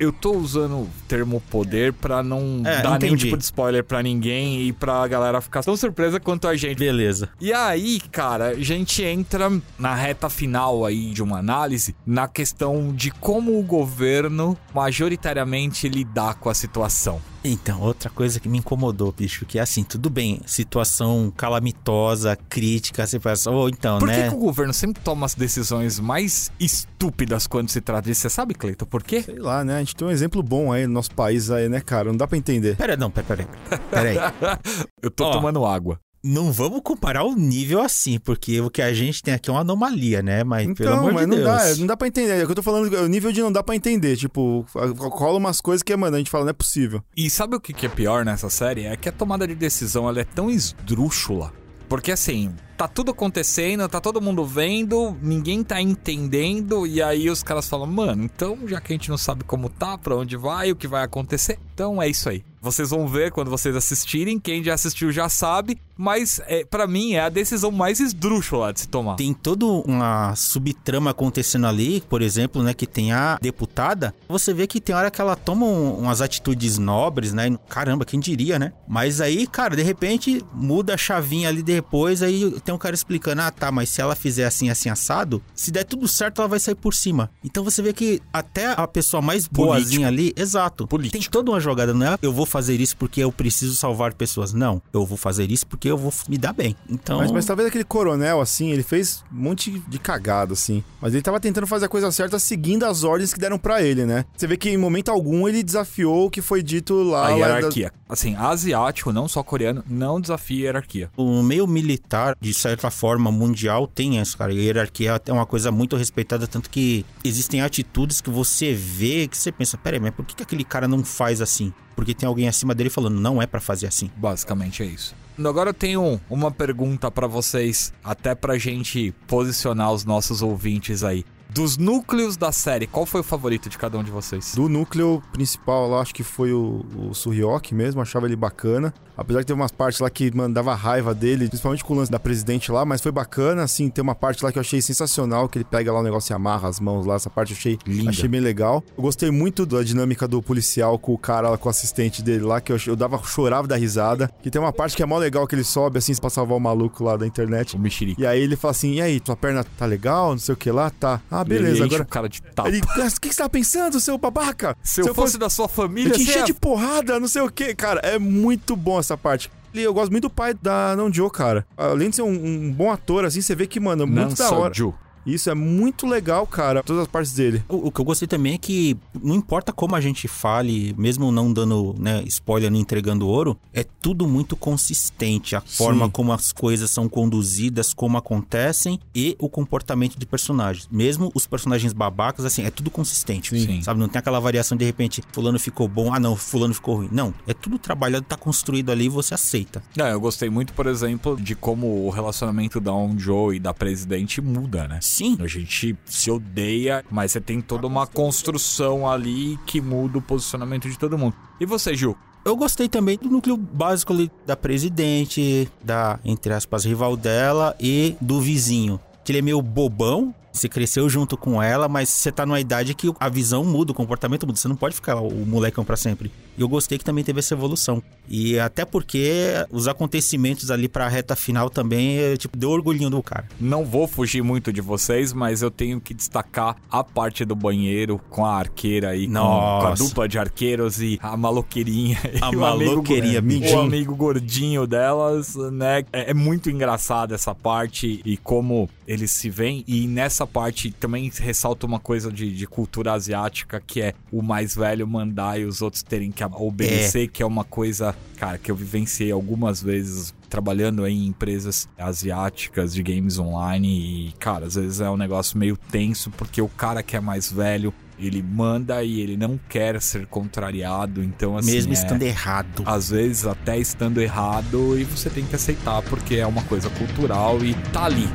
Eu 0.00 0.12
tô 0.12 0.32
usando 0.36 0.74
o 0.82 0.88
termo 1.08 1.42
poder 1.50 1.92
pra 1.92 2.22
não 2.22 2.62
É, 2.64 2.82
dar 2.82 2.98
nenhum 2.98 3.14
entendi. 3.14 3.24
tipo 3.24 3.36
de 3.36 3.44
spoiler 3.44 3.82
pra 3.84 4.02
ninguém 4.02 4.62
e 4.62 4.72
pra 4.72 5.06
galera 5.08 5.40
ficar 5.40 5.62
tão 5.62 5.76
surpresa 5.76 6.20
quanto 6.20 6.46
a 6.46 6.56
gente. 6.56 6.78
beleza. 6.78 7.28
E 7.40 7.52
aí, 7.52 8.00
cara, 8.12 8.48
a 8.50 8.54
gente 8.62 9.02
entra 9.02 9.50
na 9.78 9.94
reta 9.94 10.28
final 10.30 10.84
aí 10.84 11.10
de 11.10 11.22
uma 11.22 11.38
análise 11.38 11.94
na 12.06 12.28
questão 12.28 12.92
de 12.94 13.10
como 13.10 13.58
o 13.58 13.62
governo 13.62 14.56
majoritariamente 14.74 15.88
lidar 15.88 16.34
com 16.34 16.48
a 16.50 16.54
situação. 16.54 17.20
Então, 17.44 17.80
outra 17.80 18.10
coisa 18.10 18.40
que 18.40 18.48
me 18.48 18.58
incomodou, 18.58 19.12
bicho, 19.12 19.46
que 19.46 19.58
é 19.58 19.62
assim, 19.62 19.84
tudo 19.84 20.10
bem, 20.10 20.40
situação 20.44 21.32
calamitosa, 21.36 22.36
crítica, 22.48 23.06
você 23.06 23.18
pensa, 23.18 23.50
oh, 23.50 23.68
então, 23.68 23.98
Por 23.98 24.08
que, 24.08 24.16
né? 24.16 24.28
que 24.28 24.34
o 24.34 24.38
governo 24.38 24.74
sempre 24.74 25.02
toma 25.02 25.24
as 25.24 25.34
decisões 25.34 26.00
mais 26.00 26.50
estúpidas 26.58 27.46
quando 27.46 27.68
se 27.68 27.80
trata 27.80 28.08
disso? 28.08 28.22
Você 28.22 28.30
sabe, 28.30 28.54
Cleiton, 28.54 28.86
por 28.86 29.02
quê? 29.02 29.22
Sei 29.22 29.38
lá, 29.38 29.64
né? 29.64 29.76
A 29.76 29.78
gente 29.78 29.94
tem 29.94 30.06
um 30.06 30.10
exemplo 30.10 30.42
bom 30.42 30.72
aí 30.72 30.86
no 30.86 30.94
nosso 30.94 31.12
país 31.12 31.50
aí, 31.50 31.68
né, 31.68 31.80
cara? 31.80 32.10
Não 32.10 32.16
dá 32.16 32.26
pra 32.26 32.36
entender. 32.36 32.76
Pera, 32.76 32.96
não, 32.96 33.10
pera, 33.10 33.26
pera, 33.26 33.48
pera, 33.68 33.82
pera 33.90 34.08
aí. 34.10 34.58
Eu 35.00 35.10
tô 35.10 35.24
Ó. 35.24 35.32
tomando 35.32 35.64
água. 35.64 36.00
Não 36.22 36.50
vamos 36.52 36.80
comparar 36.82 37.22
o 37.24 37.34
nível 37.34 37.80
assim, 37.80 38.18
porque 38.18 38.60
o 38.60 38.68
que 38.68 38.82
a 38.82 38.92
gente 38.92 39.22
tem 39.22 39.32
aqui 39.34 39.48
é 39.48 39.52
uma 39.52 39.60
anomalia, 39.60 40.20
né? 40.20 40.42
Mas 40.42 40.64
pelo 40.66 40.72
Então, 40.90 40.98
amor 40.98 41.12
mas 41.12 41.22
de 41.24 41.28
não 41.30 41.36
Deus. 41.36 41.48
dá, 41.48 41.76
não 41.76 41.86
dá 41.86 41.96
pra 41.96 42.08
entender. 42.08 42.40
É 42.40 42.42
o 42.42 42.46
que 42.46 42.52
eu 42.52 42.56
tô 42.56 42.62
falando, 42.62 42.92
o 42.92 43.06
nível 43.08 43.30
de 43.30 43.40
não 43.40 43.52
dá 43.52 43.62
pra 43.62 43.76
entender. 43.76 44.16
Tipo, 44.16 44.66
rola 44.74 45.38
umas 45.38 45.60
coisas 45.60 45.82
que, 45.82 45.94
mano, 45.96 46.16
a 46.16 46.18
gente 46.18 46.30
fala, 46.30 46.44
não 46.44 46.50
é 46.50 46.54
possível. 46.54 47.02
E 47.16 47.30
sabe 47.30 47.54
o 47.56 47.60
que 47.60 47.72
que 47.72 47.86
é 47.86 47.88
pior 47.88 48.24
nessa 48.24 48.50
série? 48.50 48.84
É 48.84 48.96
que 48.96 49.08
a 49.08 49.12
tomada 49.12 49.46
de 49.46 49.54
decisão 49.54 50.08
ela 50.08 50.20
é 50.20 50.24
tão 50.24 50.50
esdrúxula 50.50 51.52
Porque 51.88 52.12
assim, 52.12 52.52
tá 52.76 52.86
tudo 52.88 53.12
acontecendo, 53.12 53.88
tá 53.88 54.00
todo 54.00 54.20
mundo 54.20 54.44
vendo, 54.44 55.16
ninguém 55.22 55.62
tá 55.64 55.80
entendendo, 55.80 56.86
e 56.86 57.00
aí 57.02 57.30
os 57.30 57.42
caras 57.42 57.66
falam, 57.68 57.86
mano, 57.86 58.24
então 58.24 58.58
já 58.66 58.80
que 58.80 58.92
a 58.92 58.94
gente 58.96 59.08
não 59.08 59.16
sabe 59.16 59.42
como 59.44 59.68
tá, 59.70 59.96
pra 59.96 60.14
onde 60.16 60.36
vai, 60.36 60.70
o 60.70 60.76
que 60.76 60.86
vai 60.86 61.02
acontecer, 61.04 61.58
então 61.72 62.02
é 62.02 62.08
isso 62.08 62.28
aí. 62.28 62.44
Vocês 62.60 62.90
vão 62.90 63.06
ver 63.06 63.30
quando 63.30 63.50
vocês 63.50 63.74
assistirem, 63.76 64.38
quem 64.38 64.62
já 64.62 64.74
assistiu 64.74 65.12
já 65.12 65.28
sabe, 65.28 65.78
mas 65.96 66.40
é, 66.46 66.64
para 66.64 66.86
mim 66.86 67.14
é 67.14 67.20
a 67.20 67.28
decisão 67.28 67.70
mais 67.70 68.00
esdrúxula 68.00 68.72
de 68.72 68.80
se 68.80 68.88
tomar. 68.88 69.16
Tem 69.16 69.34
toda 69.34 69.64
uma 69.66 70.34
subtrama 70.36 71.10
acontecendo 71.10 71.66
ali, 71.66 72.00
por 72.02 72.22
exemplo, 72.22 72.62
né, 72.62 72.72
que 72.74 72.86
tem 72.86 73.12
a 73.12 73.38
deputada, 73.40 74.14
você 74.28 74.52
vê 74.54 74.66
que 74.66 74.80
tem 74.80 74.94
hora 74.94 75.10
que 75.10 75.20
ela 75.20 75.34
toma 75.34 75.66
um, 75.66 75.98
umas 75.98 76.20
atitudes 76.20 76.78
nobres, 76.78 77.32
né, 77.32 77.56
caramba, 77.68 78.04
quem 78.04 78.20
diria, 78.20 78.58
né? 78.58 78.72
Mas 78.86 79.20
aí, 79.20 79.46
cara, 79.46 79.76
de 79.76 79.82
repente 79.82 80.44
muda 80.52 80.94
a 80.94 80.96
chavinha 80.96 81.48
ali 81.48 81.62
depois, 81.62 82.22
aí 82.22 82.50
tem 82.64 82.74
um 82.74 82.78
cara 82.78 82.94
explicando, 82.94 83.42
ah 83.42 83.50
tá, 83.50 83.70
mas 83.72 83.88
se 83.88 84.00
ela 84.00 84.14
fizer 84.14 84.46
assim, 84.46 84.70
assim, 84.70 84.88
assado, 84.88 85.42
se 85.54 85.70
der 85.70 85.84
tudo 85.84 86.06
certo, 86.06 86.40
ela 86.40 86.48
vai 86.48 86.60
sair 86.60 86.74
por 86.74 86.94
cima. 86.94 87.30
Então 87.44 87.64
você 87.64 87.82
vê 87.82 87.92
que 87.92 88.20
até 88.32 88.72
a 88.72 88.86
pessoa 88.86 89.20
mais 89.20 89.46
boazinha 89.46 90.06
ali, 90.08 90.32
exato, 90.36 90.86
Político. 90.86 91.18
tem 91.20 91.30
toda 91.30 91.50
uma 91.50 91.60
jogada, 91.60 91.92
não 91.92 92.06
é? 92.06 92.18
Eu 92.22 92.32
vou 92.32 92.46
fazer 92.48 92.80
isso 92.80 92.96
porque 92.96 93.20
eu 93.22 93.30
preciso 93.30 93.74
salvar 93.74 94.14
pessoas. 94.14 94.52
Não, 94.52 94.82
eu 94.92 95.04
vou 95.06 95.16
fazer 95.16 95.50
isso 95.50 95.66
porque 95.66 95.88
eu 95.88 95.96
vou 95.96 96.12
me 96.28 96.36
dar 96.36 96.52
bem. 96.52 96.74
Então. 96.88 97.18
Mas, 97.18 97.30
mas 97.30 97.44
talvez 97.46 97.68
aquele 97.68 97.84
coronel, 97.84 98.40
assim, 98.40 98.70
ele 98.72 98.82
fez 98.82 99.24
um 99.32 99.36
monte 99.40 99.78
de 99.86 99.98
cagada, 99.98 100.52
assim. 100.54 100.82
Mas 101.00 101.12
ele 101.14 101.22
tava 101.22 101.38
tentando 101.38 101.66
fazer 101.66 101.86
a 101.86 101.88
coisa 101.88 102.10
certa 102.10 102.38
seguindo 102.38 102.84
as 102.84 103.04
ordens 103.04 103.32
que 103.32 103.38
deram 103.40 103.58
pra 103.58 103.82
ele, 103.82 104.04
né? 104.04 104.24
Você 104.36 104.46
vê 104.46 104.56
que 104.56 104.70
em 104.70 104.76
momento 104.76 105.10
algum 105.10 105.48
ele 105.48 105.62
desafiou 105.62 106.26
o 106.26 106.30
que 106.30 106.42
foi 106.42 106.62
dito 106.62 106.94
lá. 107.02 107.28
A 107.28 107.36
lá 107.36 107.46
da- 107.48 107.54
hierarquia. 107.54 107.92
Assim, 108.08 108.34
asiático, 108.36 109.12
não 109.12 109.28
só 109.28 109.42
coreano, 109.42 109.84
não 109.86 110.20
desafia 110.20 110.56
a 110.56 110.64
hierarquia. 110.64 111.10
O 111.16 111.42
meio 111.42 111.66
militar, 111.66 112.34
de 112.40 112.54
certa 112.54 112.90
forma, 112.90 113.30
mundial, 113.30 113.86
tem 113.86 114.18
isso, 114.18 114.36
cara. 114.38 114.52
E 114.52 114.58
a 114.58 114.62
hierarquia 114.62 115.20
é 115.26 115.32
uma 115.32 115.44
coisa 115.46 115.70
muito 115.70 115.94
respeitada, 115.96 116.46
tanto 116.46 116.70
que 116.70 117.04
existem 117.22 117.60
atitudes 117.60 118.20
que 118.20 118.30
você 118.30 118.72
vê 118.72 119.28
que 119.28 119.36
você 119.36 119.52
pensa, 119.52 119.76
peraí, 119.76 120.00
mas 120.00 120.14
por 120.14 120.24
que, 120.24 120.34
que 120.36 120.42
aquele 120.42 120.64
cara 120.64 120.88
não 120.88 121.04
faz 121.04 121.40
assim? 121.42 121.72
Porque 121.98 122.14
tem 122.14 122.28
alguém 122.28 122.46
acima 122.46 122.76
dele 122.76 122.90
falando, 122.90 123.18
não 123.18 123.42
é 123.42 123.46
pra 123.46 123.60
fazer 123.60 123.88
assim. 123.88 124.08
Basicamente 124.16 124.84
é 124.84 124.86
isso. 124.86 125.16
Agora 125.36 125.70
eu 125.70 125.74
tenho 125.74 126.20
uma 126.30 126.48
pergunta 126.48 127.10
pra 127.10 127.26
vocês, 127.26 127.92
até 128.04 128.36
pra 128.36 128.56
gente 128.56 129.12
posicionar 129.26 129.92
os 129.92 130.04
nossos 130.04 130.40
ouvintes 130.40 131.02
aí. 131.02 131.24
Dos 131.50 131.76
núcleos 131.76 132.36
da 132.36 132.52
série, 132.52 132.86
qual 132.86 133.06
foi 133.06 133.20
o 133.20 133.24
favorito 133.24 133.68
de 133.68 133.78
cada 133.78 133.98
um 133.98 134.04
de 134.04 134.10
vocês? 134.10 134.54
Do 134.54 134.68
núcleo 134.68 135.22
principal 135.32 135.88
lá, 135.88 136.00
acho 136.00 136.14
que 136.14 136.22
foi 136.22 136.52
o, 136.52 136.84
o 136.94 137.74
mesmo, 137.74 138.00
achava 138.00 138.26
ele 138.26 138.36
bacana. 138.36 138.92
Apesar 139.16 139.40
que 139.40 139.46
teve 139.46 139.60
umas 139.60 139.72
partes 139.72 139.98
lá 139.98 140.08
que 140.08 140.30
mandava 140.32 140.72
raiva 140.76 141.12
dele, 141.12 141.48
principalmente 141.48 141.82
com 141.82 141.92
o 141.92 141.96
lance 141.96 142.10
da 142.10 142.20
presidente 142.20 142.70
lá, 142.70 142.84
mas 142.84 143.00
foi 143.00 143.10
bacana, 143.10 143.64
assim, 143.64 143.90
tem 143.90 144.00
uma 144.00 144.14
parte 144.14 144.44
lá 144.44 144.52
que 144.52 144.58
eu 144.58 144.60
achei 144.60 144.80
sensacional, 144.80 145.48
que 145.48 145.58
ele 145.58 145.64
pega 145.64 145.92
lá 145.92 145.98
o 145.98 146.02
negócio 146.04 146.32
e 146.32 146.34
amarra 146.34 146.68
as 146.68 146.78
mãos 146.78 147.04
lá, 147.04 147.16
essa 147.16 147.28
parte 147.28 147.50
eu 147.50 147.56
achei, 147.56 147.78
Linda. 147.84 148.10
achei 148.10 148.28
bem 148.28 148.40
legal. 148.40 148.84
Eu 148.96 149.02
gostei 149.02 149.28
muito 149.32 149.66
da 149.66 149.82
dinâmica 149.82 150.28
do 150.28 150.40
policial 150.40 150.96
com 151.00 151.12
o 151.14 151.18
cara, 151.18 151.50
lá, 151.50 151.58
com 151.58 151.68
o 151.68 151.70
assistente 151.70 152.22
dele 152.22 152.44
lá, 152.44 152.60
que 152.60 152.72
eu, 152.72 152.78
eu 152.86 152.94
dava, 152.94 153.20
chorava 153.24 153.66
da 153.66 153.74
risada. 153.74 154.30
Que 154.40 154.50
tem 154.52 154.60
uma 154.60 154.72
parte 154.72 154.96
que 154.96 155.02
é 155.02 155.06
mó 155.06 155.18
legal 155.18 155.48
que 155.48 155.54
ele 155.56 155.64
sobe, 155.64 155.98
assim, 155.98 156.14
pra 156.14 156.30
salvar 156.30 156.56
o 156.56 156.60
maluco 156.60 157.02
lá 157.02 157.16
da 157.16 157.26
internet. 157.26 157.74
O 157.74 157.80
mexerico. 157.80 158.20
E 158.20 158.26
aí 158.26 158.40
ele 158.40 158.54
fala 158.54 158.70
assim, 158.70 158.94
e 158.94 159.00
aí, 159.00 159.18
tua 159.18 159.36
perna 159.36 159.64
tá 159.64 159.84
legal, 159.84 160.30
não 160.30 160.38
sei 160.38 160.54
o 160.54 160.56
que 160.56 160.70
lá, 160.70 160.90
tá. 160.90 161.20
Ah, 161.28 161.37
beleza, 161.44 161.76
Ele 161.76 161.84
agora... 161.84 162.02
o 162.02 162.06
cara 162.06 162.28
de 162.28 162.42
tapa. 162.42 162.68
Ele, 162.68 162.80
"Ah, 162.96 163.06
o 163.06 163.20
que 163.20 163.28
você 163.32 163.42
tá 163.42 163.48
pensando, 163.48 164.00
seu 164.00 164.16
babaca? 164.18 164.76
Se 164.82 165.00
eu, 165.00 165.14
fosse 165.14 165.38
da 165.38 165.48
sua 165.50 165.68
família, 165.68 166.12
Eu 166.12 166.16
te 166.16 166.22
encher 166.22 166.38
ia- 166.38 166.44
de 166.44 166.54
porrada, 166.54 167.18
não 167.20 167.28
sei 167.28 167.42
o 167.42 167.50
que. 167.50 167.74
Cara, 167.74 168.00
é 168.02 168.18
muito 168.18 168.74
bom 168.76 168.98
essa 168.98 169.16
parte. 169.16 169.50
E 169.74 169.82
eu 169.82 169.92
gosto 169.92 170.10
muito 170.10 170.22
do 170.24 170.30
pai 170.30 170.54
da 170.54 170.94
Não 170.96 171.12
Joe, 171.12 171.30
cara. 171.30 171.66
Além 171.76 172.10
de 172.10 172.16
ser 172.16 172.22
um, 172.22 172.28
um 172.32 172.72
bom 172.72 172.90
ator, 172.90 173.24
assim, 173.24 173.40
você 173.42 173.54
vê 173.54 173.66
que, 173.66 173.78
mano, 173.78 174.04
é 174.04 174.06
muito 174.06 174.34
da 174.34 174.50
hora. 174.50 174.72
Ju. 174.74 174.94
Isso 175.28 175.50
é 175.50 175.54
muito 175.54 176.06
legal, 176.06 176.46
cara. 176.46 176.82
Todas 176.82 177.02
as 177.02 177.08
partes 177.08 177.32
dele. 177.32 177.62
O, 177.68 177.88
o 177.88 177.92
que 177.92 178.00
eu 178.00 178.04
gostei 178.04 178.26
também 178.26 178.54
é 178.54 178.58
que 178.58 178.96
não 179.22 179.34
importa 179.34 179.72
como 179.72 179.94
a 179.94 180.00
gente 180.00 180.26
fale, 180.26 180.94
mesmo 180.96 181.30
não 181.30 181.52
dando 181.52 181.94
né, 181.98 182.22
spoiler, 182.26 182.70
não 182.70 182.78
entregando 182.78 183.28
ouro, 183.28 183.58
é 183.74 183.84
tudo 183.84 184.26
muito 184.26 184.56
consistente. 184.56 185.54
A 185.54 185.60
forma 185.60 186.08
como 186.08 186.32
as 186.32 186.50
coisas 186.50 186.90
são 186.90 187.08
conduzidas, 187.08 187.92
como 187.92 188.16
acontecem 188.16 188.98
e 189.14 189.36
o 189.38 189.48
comportamento 189.48 190.18
de 190.18 190.24
personagens. 190.24 190.88
Mesmo 190.90 191.30
os 191.34 191.46
personagens 191.46 191.92
babacas, 191.92 192.46
assim, 192.46 192.64
é 192.64 192.70
tudo 192.70 192.90
consistente. 192.90 193.58
Sim. 193.58 193.82
Sabe? 193.82 194.00
Não 194.00 194.08
tem 194.08 194.18
aquela 194.18 194.40
variação 194.40 194.78
de 194.78 194.84
repente, 194.84 195.22
fulano 195.32 195.58
ficou 195.58 195.86
bom, 195.86 196.12
ah 196.12 196.18
não, 196.18 196.36
fulano 196.36 196.72
ficou 196.72 196.96
ruim. 196.96 197.08
Não, 197.12 197.34
é 197.46 197.52
tudo 197.52 197.78
trabalhado, 197.78 198.24
tá 198.24 198.36
construído 198.36 198.90
ali 198.90 199.06
e 199.06 199.08
você 199.10 199.34
aceita. 199.34 199.82
Não, 199.94 200.06
eu 200.06 200.20
gostei 200.20 200.48
muito, 200.48 200.72
por 200.72 200.86
exemplo, 200.86 201.36
de 201.36 201.54
como 201.54 202.06
o 202.06 202.10
relacionamento 202.10 202.80
da 202.80 202.92
On 202.92 203.18
Joe 203.18 203.56
e 203.56 203.60
da 203.60 203.74
presidente 203.74 204.40
muda, 204.40 204.88
né? 204.88 204.98
Sim, 205.02 205.17
A 205.40 205.46
gente 205.46 205.96
se 206.04 206.30
odeia, 206.30 207.04
mas 207.10 207.32
você 207.32 207.40
tem 207.40 207.60
toda 207.60 207.86
uma 207.86 208.06
construção 208.06 209.08
ali 209.08 209.58
que 209.66 209.80
muda 209.80 210.18
o 210.18 210.22
posicionamento 210.22 210.88
de 210.88 210.98
todo 210.98 211.18
mundo. 211.18 211.34
E 211.60 211.66
você, 211.66 211.94
Gil? 211.94 212.16
Eu 212.44 212.56
gostei 212.56 212.88
também 212.88 213.18
do 213.18 213.28
núcleo 213.28 213.56
básico 213.56 214.12
ali 214.12 214.30
da 214.46 214.56
presidente, 214.56 215.68
da, 215.84 216.18
entre 216.24 216.52
aspas, 216.52 216.84
rival 216.84 217.16
dela 217.16 217.76
e 217.78 218.16
do 218.20 218.40
vizinho. 218.40 218.98
Que 219.24 219.32
ele 219.32 219.40
é 219.40 219.42
meio 219.42 219.60
bobão, 219.60 220.34
você 220.52 220.68
cresceu 220.68 221.08
junto 221.08 221.36
com 221.36 221.62
ela, 221.62 221.88
mas 221.88 222.08
você 222.08 222.32
tá 222.32 222.44
numa 222.44 222.58
idade 222.60 222.94
que 222.94 223.12
a 223.20 223.28
visão 223.28 223.64
muda, 223.64 223.92
o 223.92 223.94
comportamento 223.94 224.46
muda. 224.46 224.58
Você 224.58 224.68
não 224.68 224.76
pode 224.76 224.94
ficar 224.94 225.16
o 225.16 225.46
molecão 225.46 225.84
pra 225.84 225.96
sempre. 225.96 226.30
E 226.56 226.60
eu 226.60 226.68
gostei 226.68 226.98
que 226.98 227.04
também 227.04 227.22
teve 227.22 227.38
essa 227.38 227.54
evolução. 227.54 228.02
E 228.28 228.58
até 228.58 228.84
porque 228.84 229.30
os 229.70 229.86
acontecimentos 229.86 230.70
ali 230.70 230.88
pra 230.88 231.08
reta 231.08 231.36
final 231.36 231.70
também, 231.70 232.18
eh, 232.18 232.36
tipo, 232.36 232.56
deu 232.56 232.70
orgulhinho 232.70 233.08
do 233.10 233.22
cara. 233.22 233.46
Não 233.60 233.84
vou 233.84 234.08
fugir 234.08 234.42
muito 234.42 234.72
de 234.72 234.80
vocês, 234.80 235.32
mas 235.32 235.62
eu 235.62 235.70
tenho 235.70 236.00
que 236.00 236.12
destacar 236.12 236.76
a 236.90 237.04
parte 237.04 237.44
do 237.44 237.54
banheiro 237.54 238.20
com 238.28 238.44
a 238.44 238.56
arqueira 238.56 239.10
aí, 239.10 239.26
com, 239.26 239.32
Nossa. 239.34 239.86
com 239.86 239.92
a 239.92 239.94
dupla 239.94 240.28
de 240.28 240.38
arqueiros 240.38 241.00
e 241.00 241.18
a 241.22 241.36
maloqueirinha. 241.36 242.18
A 242.40 242.46
amigo 242.48 242.60
maloqueirinha, 242.62 243.40
go- 243.40 243.46
midinho. 243.46 243.76
O 243.76 243.80
amigo 243.80 244.16
gordinho 244.16 244.86
delas, 244.86 245.54
né? 245.54 246.04
É, 246.12 246.30
é 246.30 246.34
muito 246.34 246.68
engraçado 246.70 247.34
essa 247.34 247.54
parte 247.54 248.20
e 248.24 248.36
como 248.36 248.88
eles 249.08 249.30
se 249.30 249.48
veem. 249.48 249.82
E 249.88 250.06
nessa 250.06 250.46
parte 250.46 250.90
também 250.92 251.32
ressalta 251.34 251.86
uma 251.86 251.98
coisa 251.98 252.30
de, 252.30 252.54
de 252.54 252.66
cultura 252.66 253.14
asiática, 253.14 253.82
que 253.84 254.02
é 254.02 254.12
o 254.30 254.42
mais 254.42 254.76
velho 254.76 255.08
mandar 255.08 255.58
e 255.58 255.64
os 255.64 255.80
outros 255.80 256.02
terem 256.02 256.30
que 256.30 256.44
obedecer, 256.44 257.28
que 257.28 257.42
é 257.42 257.46
uma 257.46 257.64
coisa, 257.64 258.14
cara, 258.36 258.58
que 258.58 258.70
eu 258.70 258.76
vivenciei 258.76 259.32
algumas 259.32 259.82
vezes 259.82 260.34
trabalhando 260.50 261.06
em 261.06 261.26
empresas 261.26 261.88
asiáticas 261.98 262.92
de 262.92 263.02
games 263.02 263.38
online 263.38 264.28
e, 264.28 264.32
cara, 264.38 264.66
às 264.66 264.74
vezes 264.74 265.00
é 265.00 265.08
um 265.08 265.16
negócio 265.16 265.58
meio 265.58 265.76
tenso 265.76 266.30
porque 266.30 266.60
o 266.60 266.68
cara 266.68 267.02
que 267.02 267.16
é 267.16 267.20
mais 267.20 267.50
velho, 267.50 267.92
ele 268.18 268.42
manda 268.42 269.02
e 269.04 269.20
ele 269.20 269.36
não 269.36 269.58
quer 269.68 270.00
ser 270.02 270.26
contrariado, 270.26 271.22
então 271.22 271.56
assim, 271.56 271.70
Mesmo 271.72 271.92
é- 271.92 271.94
estando 271.94 272.22
errado. 272.22 272.82
às 272.84 273.08
vezes 273.10 273.46
até 273.46 273.78
estando 273.78 274.20
errado 274.20 274.98
e 274.98 275.04
você 275.04 275.30
tem 275.30 275.44
que 275.46 275.54
aceitar 275.54 276.02
porque 276.02 276.36
é 276.36 276.46
uma 276.46 276.62
coisa 276.64 276.90
cultural 276.90 277.62
e 277.64 277.74
tá 277.92 278.04
ali. 278.04 278.28